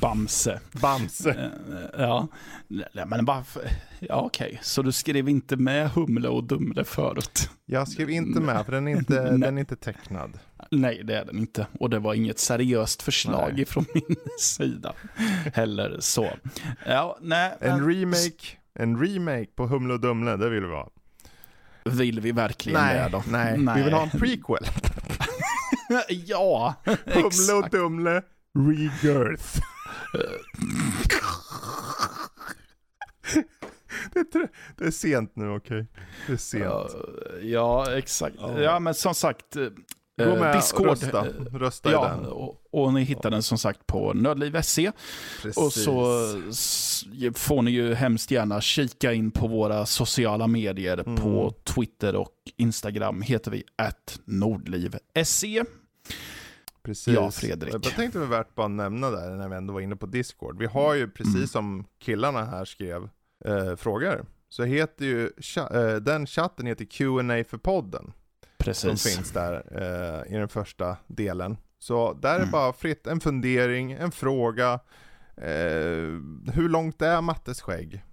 Bamse. 0.00 0.60
Bamse? 0.72 1.30
Eh, 1.30 1.80
Ja, 1.98 2.28
Nej, 2.68 3.04
men 3.06 3.24
bara, 3.24 3.44
för- 3.44 3.62
ja 4.00 4.14
okej, 4.20 4.58
så 4.62 4.82
du 4.82 4.92
skrev 4.92 5.28
inte 5.28 5.56
med 5.56 5.90
Humle 5.90 6.28
och 6.28 6.44
Dumle 6.44 6.84
förut? 6.84 7.50
Jag 7.66 7.88
skrev 7.88 8.10
inte 8.10 8.40
med 8.40 8.64
för 8.64 8.72
den 8.72 8.88
är 8.88 8.92
inte, 8.96 9.22
Nej. 9.30 9.38
den 9.40 9.56
är 9.56 9.60
inte 9.60 9.76
tecknad. 9.76 10.38
Nej, 10.70 11.02
det 11.04 11.14
är 11.18 11.24
den 11.24 11.38
inte. 11.38 11.66
Och 11.80 11.90
det 11.90 11.98
var 11.98 12.14
inget 12.14 12.38
seriöst 12.38 13.02
förslag 13.02 13.52
Nej. 13.56 13.64
från 13.64 13.84
min 13.94 14.16
sida 14.40 14.92
heller. 15.54 15.96
Så, 16.00 16.30
ja, 16.86 17.18
nej, 17.20 17.52
En 17.60 17.78
men 17.78 17.94
remake, 17.94 18.46
en 18.74 19.00
remake 19.06 19.46
på 19.56 19.66
Humle 19.66 19.94
och 19.94 20.00
Dumle, 20.00 20.36
det 20.36 20.50
vill 20.50 20.64
vi 20.66 20.72
ha. 20.72 20.90
vill 21.84 22.20
vi 22.20 22.32
verkligen 22.32 22.80
det 22.86 23.08
då? 23.12 23.22
nej, 23.28 23.58
vi 23.76 23.82
vill 23.82 23.92
ha 23.92 24.02
en 24.02 24.10
prequel. 24.10 24.64
ja, 26.26 26.74
Humle 26.84 27.22
och 27.22 27.26
exakt. 27.26 27.72
Dumle, 27.72 28.22
Rebirth. 28.58 29.60
det, 34.12 34.34
är 34.34 34.48
det 34.78 34.84
är 34.84 34.90
sent 34.90 35.36
nu, 35.36 35.48
okej? 35.50 35.86
Det 36.26 36.32
är 36.32 36.36
sent. 36.36 36.64
Ja, 36.64 36.88
ja, 37.42 37.92
exakt. 37.96 38.36
Ja. 38.38 38.60
Ja, 38.60 38.78
men 38.78 38.94
som 38.94 39.14
sagt, 39.14 39.56
eh, 39.56 39.66
Gå 40.18 40.36
med 40.36 40.56
Discord. 40.56 40.86
rösta. 40.86 41.26
eh, 41.26 41.32
Rösta 41.54 41.88
i 41.88 41.92
Ja, 41.92 42.08
den. 42.08 42.24
och, 42.26 42.62
och 42.70 42.92
ni 42.94 43.02
hittar 43.02 43.30
den 43.30 43.42
som 43.42 43.58
sagt 43.58 43.86
på 43.86 44.12
nördliv.se. 44.12 44.92
Precis. 45.42 45.56
Och 45.56 45.72
så 45.72 46.26
får 47.34 47.62
ni 47.62 47.70
ju 47.70 47.94
hemskt 47.94 48.30
gärna 48.30 48.60
kika 48.60 49.12
in 49.12 49.30
på 49.30 49.46
våra 49.48 49.86
sociala 49.86 50.46
medier. 50.46 50.98
Mm. 51.06 51.16
På 51.16 51.54
Twitter 51.64 52.16
och 52.16 52.30
Instagram 52.56 53.22
heter 53.22 53.50
vi 53.50 53.64
att 53.76 54.20
nordliv.se. 54.24 55.64
Precis. 56.84 57.14
Ja, 57.14 57.30
Fredrik. 57.30 57.74
Jag 57.74 57.82
tänkte 57.82 58.18
det 58.18 58.26
var 58.26 58.36
värt 58.36 58.54
bara 58.54 58.66
att 58.66 58.72
nämna 58.72 59.10
där 59.10 59.30
när 59.30 59.48
vi 59.48 59.56
ändå 59.56 59.74
var 59.74 59.80
inne 59.80 59.96
på 59.96 60.06
Discord. 60.06 60.58
Vi 60.58 60.66
har 60.66 60.94
ju 60.94 61.10
precis 61.10 61.34
Mm. 61.34 61.46
som 61.46 61.84
killarna 61.98 62.44
här 62.44 62.64
skrev 62.64 63.08
eh, 63.44 63.76
frågor. 63.76 64.26
Så 64.48 64.64
heter 64.64 65.04
ju, 65.04 65.30
eh, 65.70 65.94
den 65.96 66.26
chatten 66.26 66.66
heter 66.66 66.84
Q&A 66.84 67.44
för 67.48 67.58
podden. 67.58 68.04
Som 68.04 68.64
Precis. 68.90 69.16
finns 69.16 69.30
där 69.32 69.52
eh, 70.26 70.34
i 70.34 70.38
den 70.38 70.48
första 70.48 70.96
delen. 71.06 71.56
Så 71.78 72.12
där 72.12 72.34
är 72.34 72.38
Mm. 72.38 72.50
bara 72.50 72.72
fritt 72.72 73.06
en 73.06 73.20
fundering, 73.20 73.92
en 73.92 74.10
fråga. 74.12 74.72
Eh, 75.36 76.20
hur 76.54 76.68
långt 76.68 77.02
är 77.02 77.20
Mattes 77.20 77.60
skägg? 77.60 78.04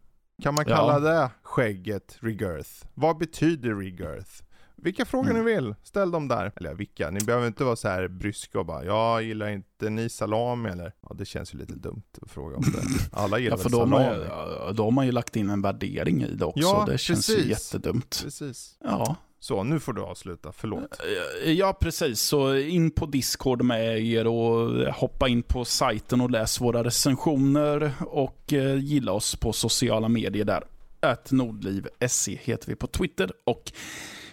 Kan 0.44 0.56
man 0.56 0.66
Ja. 0.68 0.76
kalla 0.76 1.00
det 1.00 1.30
skägget 1.44 2.18
regirth? 2.20 2.70
Vad 2.94 3.18
betyder 3.18 3.76
regirth? 3.76 4.44
Vilka 4.84 5.06
frågor 5.06 5.30
Mm. 5.32 5.46
ni 5.46 5.54
vill, 5.56 5.76
ställ 5.84 6.12
dem 6.12 6.28
där. 6.28 6.52
Eller 6.56 6.74
vilka, 6.74 7.10
ni 7.10 7.20
behöver 7.20 7.48
inte 7.48 7.64
vara 7.64 7.76
så 7.76 7.88
här 7.88 8.08
bryska 8.08 8.60
och 8.60 8.66
bara 8.66 8.86
jag 8.86 9.24
gillar 9.24 9.50
inte 9.50 9.90
ni 9.90 10.10
salami 10.10 10.70
eller? 10.70 10.94
Ja 11.02 11.16
det 11.16 11.26
känns 11.26 11.54
ju 11.54 11.58
lite 11.58 11.74
dumt 11.74 12.02
att 12.22 12.32
fråga 12.32 12.56
om 12.58 12.64
det. 12.64 12.82
Alla 13.12 13.40
gillar 13.40 13.52
Ja, 13.52 13.56
väl 13.58 13.64
för 13.64 13.70
då 13.70 13.80
har, 13.80 13.86
man, 13.86 14.04
salami? 14.04 14.24
ju- 14.24 14.28
ja, 14.66 14.72
då 14.74 14.84
har 14.84 14.92
man 14.92 15.06
ju 15.06 15.12
lagt 15.12 15.36
in 15.36 15.50
en 15.50 15.62
värdering 15.62 16.22
i 16.24 16.34
det 16.36 16.46
också. 16.46 16.60
Ja, 16.62 16.86
det 16.88 16.98
känns 16.98 17.30
ju 17.30 17.36
precis. 17.36 17.50
jättedumt. 17.74 18.20
Precis. 18.24 18.78
Ja. 18.84 19.16
Så, 19.40 19.64
nu 19.64 19.80
får 19.80 19.94
du 19.94 20.02
avsluta, 20.02 20.52
förlåt. 20.52 21.02
Eh, 21.46 21.52
Ja, 21.52 21.78
precis. 21.82 22.22
Så 22.22 22.56
in 22.56 22.92
på 22.92 23.06
Discord 23.06 23.62
med 23.64 24.00
er 24.06 24.28
och 24.28 24.70
hoppa 24.94 25.28
in 25.28 25.44
på 25.44 25.66
sajten 25.66 26.22
och 26.22 26.30
läs 26.32 26.62
våra 26.62 26.84
recensioner 26.84 27.92
och 28.08 28.54
eh, 28.54 28.76
gilla 28.80 29.12
oss 29.12 29.36
på 29.36 29.54
sociala 29.54 30.08
medier 30.08 30.46
där. 30.46 30.64
Att 31.00 31.32
nordliv.se 31.32 32.40
heter 32.44 32.68
vi 32.68 32.76
på 32.76 32.88
Twitter 32.88 33.32
och 33.46 33.72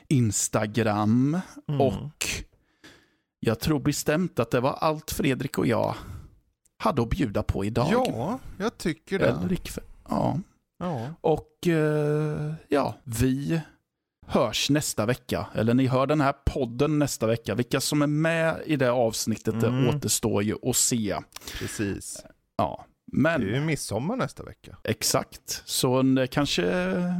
Instagram. 0.08 1.40
Mm. 1.68 1.80
Och 1.80 2.26
jag 3.40 3.60
tror 3.60 3.80
bestämt 3.80 4.38
att 4.38 4.50
det 4.50 4.60
var 4.60 4.72
allt 4.72 5.10
Fredrik 5.10 5.58
och 5.58 5.66
jag 5.66 5.94
hade 6.78 7.02
att 7.02 7.10
bjuda 7.10 7.42
på 7.42 7.64
idag. 7.64 7.88
Ja, 7.92 8.38
jag 8.58 8.78
tycker 8.78 9.18
det. 9.18 9.58
Ja. 10.08 10.38
Ja. 10.78 11.08
Och 11.20 11.66
eh, 11.66 12.54
ja, 12.68 12.94
vi 13.04 13.60
hörs 14.26 14.70
nästa 14.70 15.06
vecka. 15.06 15.46
Eller 15.54 15.74
ni 15.74 15.86
hör 15.86 16.06
den 16.06 16.20
här 16.20 16.34
podden 16.46 16.98
nästa 16.98 17.26
vecka. 17.26 17.54
Vilka 17.54 17.80
som 17.80 18.02
är 18.02 18.06
med 18.06 18.62
i 18.66 18.76
det 18.76 18.90
avsnittet 18.90 19.54
Mm. 19.54 19.84
det 19.84 19.88
återstår 19.96 20.42
ju 20.42 20.56
att 20.62 20.76
se. 20.76 21.16
Precis. 21.58 22.24
Ja, 22.56 22.84
Det 23.12 23.18
men 23.18 23.42
är 23.42 23.46
ju 23.46 23.60
midsommar 23.60 24.16
nästa 24.16 24.42
vecka. 24.42 24.76
exakt. 24.84 25.62
Så 25.64 26.02
det 26.02 26.26
kanske 26.26 26.62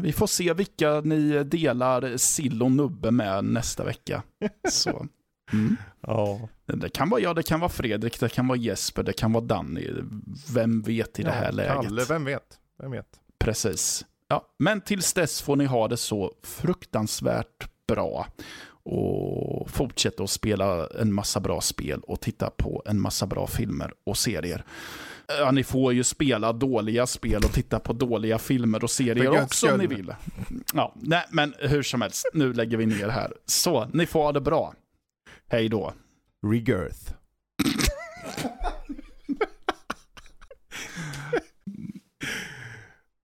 vi 0.02 0.12
får 0.12 0.26
se 0.26 0.52
vilka 0.52 1.00
ni 1.00 1.44
delar 1.44 2.16
sill 2.16 2.62
och 2.62 2.72
nubbe 2.72 3.10
med 3.10 3.44
nästa 3.44 3.84
vecka. 3.84 4.22
Så. 4.68 5.06
Mm. 5.52 5.76
Ja. 6.00 6.48
Det 6.66 6.88
kan 6.88 7.10
vara 7.10 7.20
jag, 7.20 7.36
det 7.36 7.42
kan 7.42 7.60
vara 7.60 7.68
Fredrik, 7.70 8.20
det 8.20 8.28
kan 8.28 8.48
vara 8.48 8.58
Jesper, 8.58 9.02
det 9.02 9.12
kan 9.12 9.32
vara 9.32 9.44
Danny. 9.44 9.88
Vem 10.54 10.82
vet 10.82 11.20
i 11.20 11.22
det 11.22 11.30
här 11.30 11.52
läget? 11.52 11.82
Kalle, 11.82 12.04
vem 12.08 12.24
vet? 12.24 12.58
Vem 12.82 12.90
vet? 12.90 13.08
Precis. 13.38 14.06
Ja, 14.28 14.54
men 14.58 14.80
tills 14.80 15.12
dess 15.12 15.42
får 15.42 15.56
ni 15.56 15.64
ha 15.64 15.88
det 15.88 15.96
så 15.96 16.32
fruktansvärt 16.42 17.68
bra. 17.88 18.26
Och 18.82 19.70
fortsätta 19.70 20.22
att 20.22 20.30
spela 20.30 20.86
en 20.86 21.12
massa 21.12 21.40
bra 21.40 21.60
spel 21.60 22.00
och 22.00 22.20
titta 22.20 22.50
på 22.50 22.82
en 22.86 23.00
massa 23.00 23.26
bra 23.26 23.46
filmer 23.46 23.92
och 24.04 24.18
serier. 24.18 24.64
Ja, 25.28 25.50
ni 25.50 25.64
får 25.64 25.92
ju 25.92 26.04
spela 26.04 26.52
dåliga 26.52 27.06
spel 27.06 27.44
och 27.44 27.52
titta 27.52 27.80
på 27.80 27.92
dåliga 27.92 28.38
filmer 28.38 28.84
och 28.84 28.90
serier 28.90 29.42
också 29.42 29.72
om 29.72 29.78
ni 29.78 29.86
vill. 29.86 30.14
Ja, 30.74 30.94
nej, 30.96 31.24
men 31.30 31.54
hur 31.58 31.82
som 31.82 32.02
helst, 32.02 32.26
nu 32.32 32.52
lägger 32.52 32.76
vi 32.76 32.86
ner 32.86 33.08
här. 33.08 33.32
Så, 33.46 33.88
ni 33.92 34.06
får 34.06 34.22
ha 34.22 34.32
det 34.32 34.40
bra. 34.40 34.74
Hej 35.48 35.68
då. 35.68 35.92
Regirth. 36.46 37.12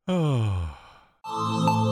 oh. 0.06 0.68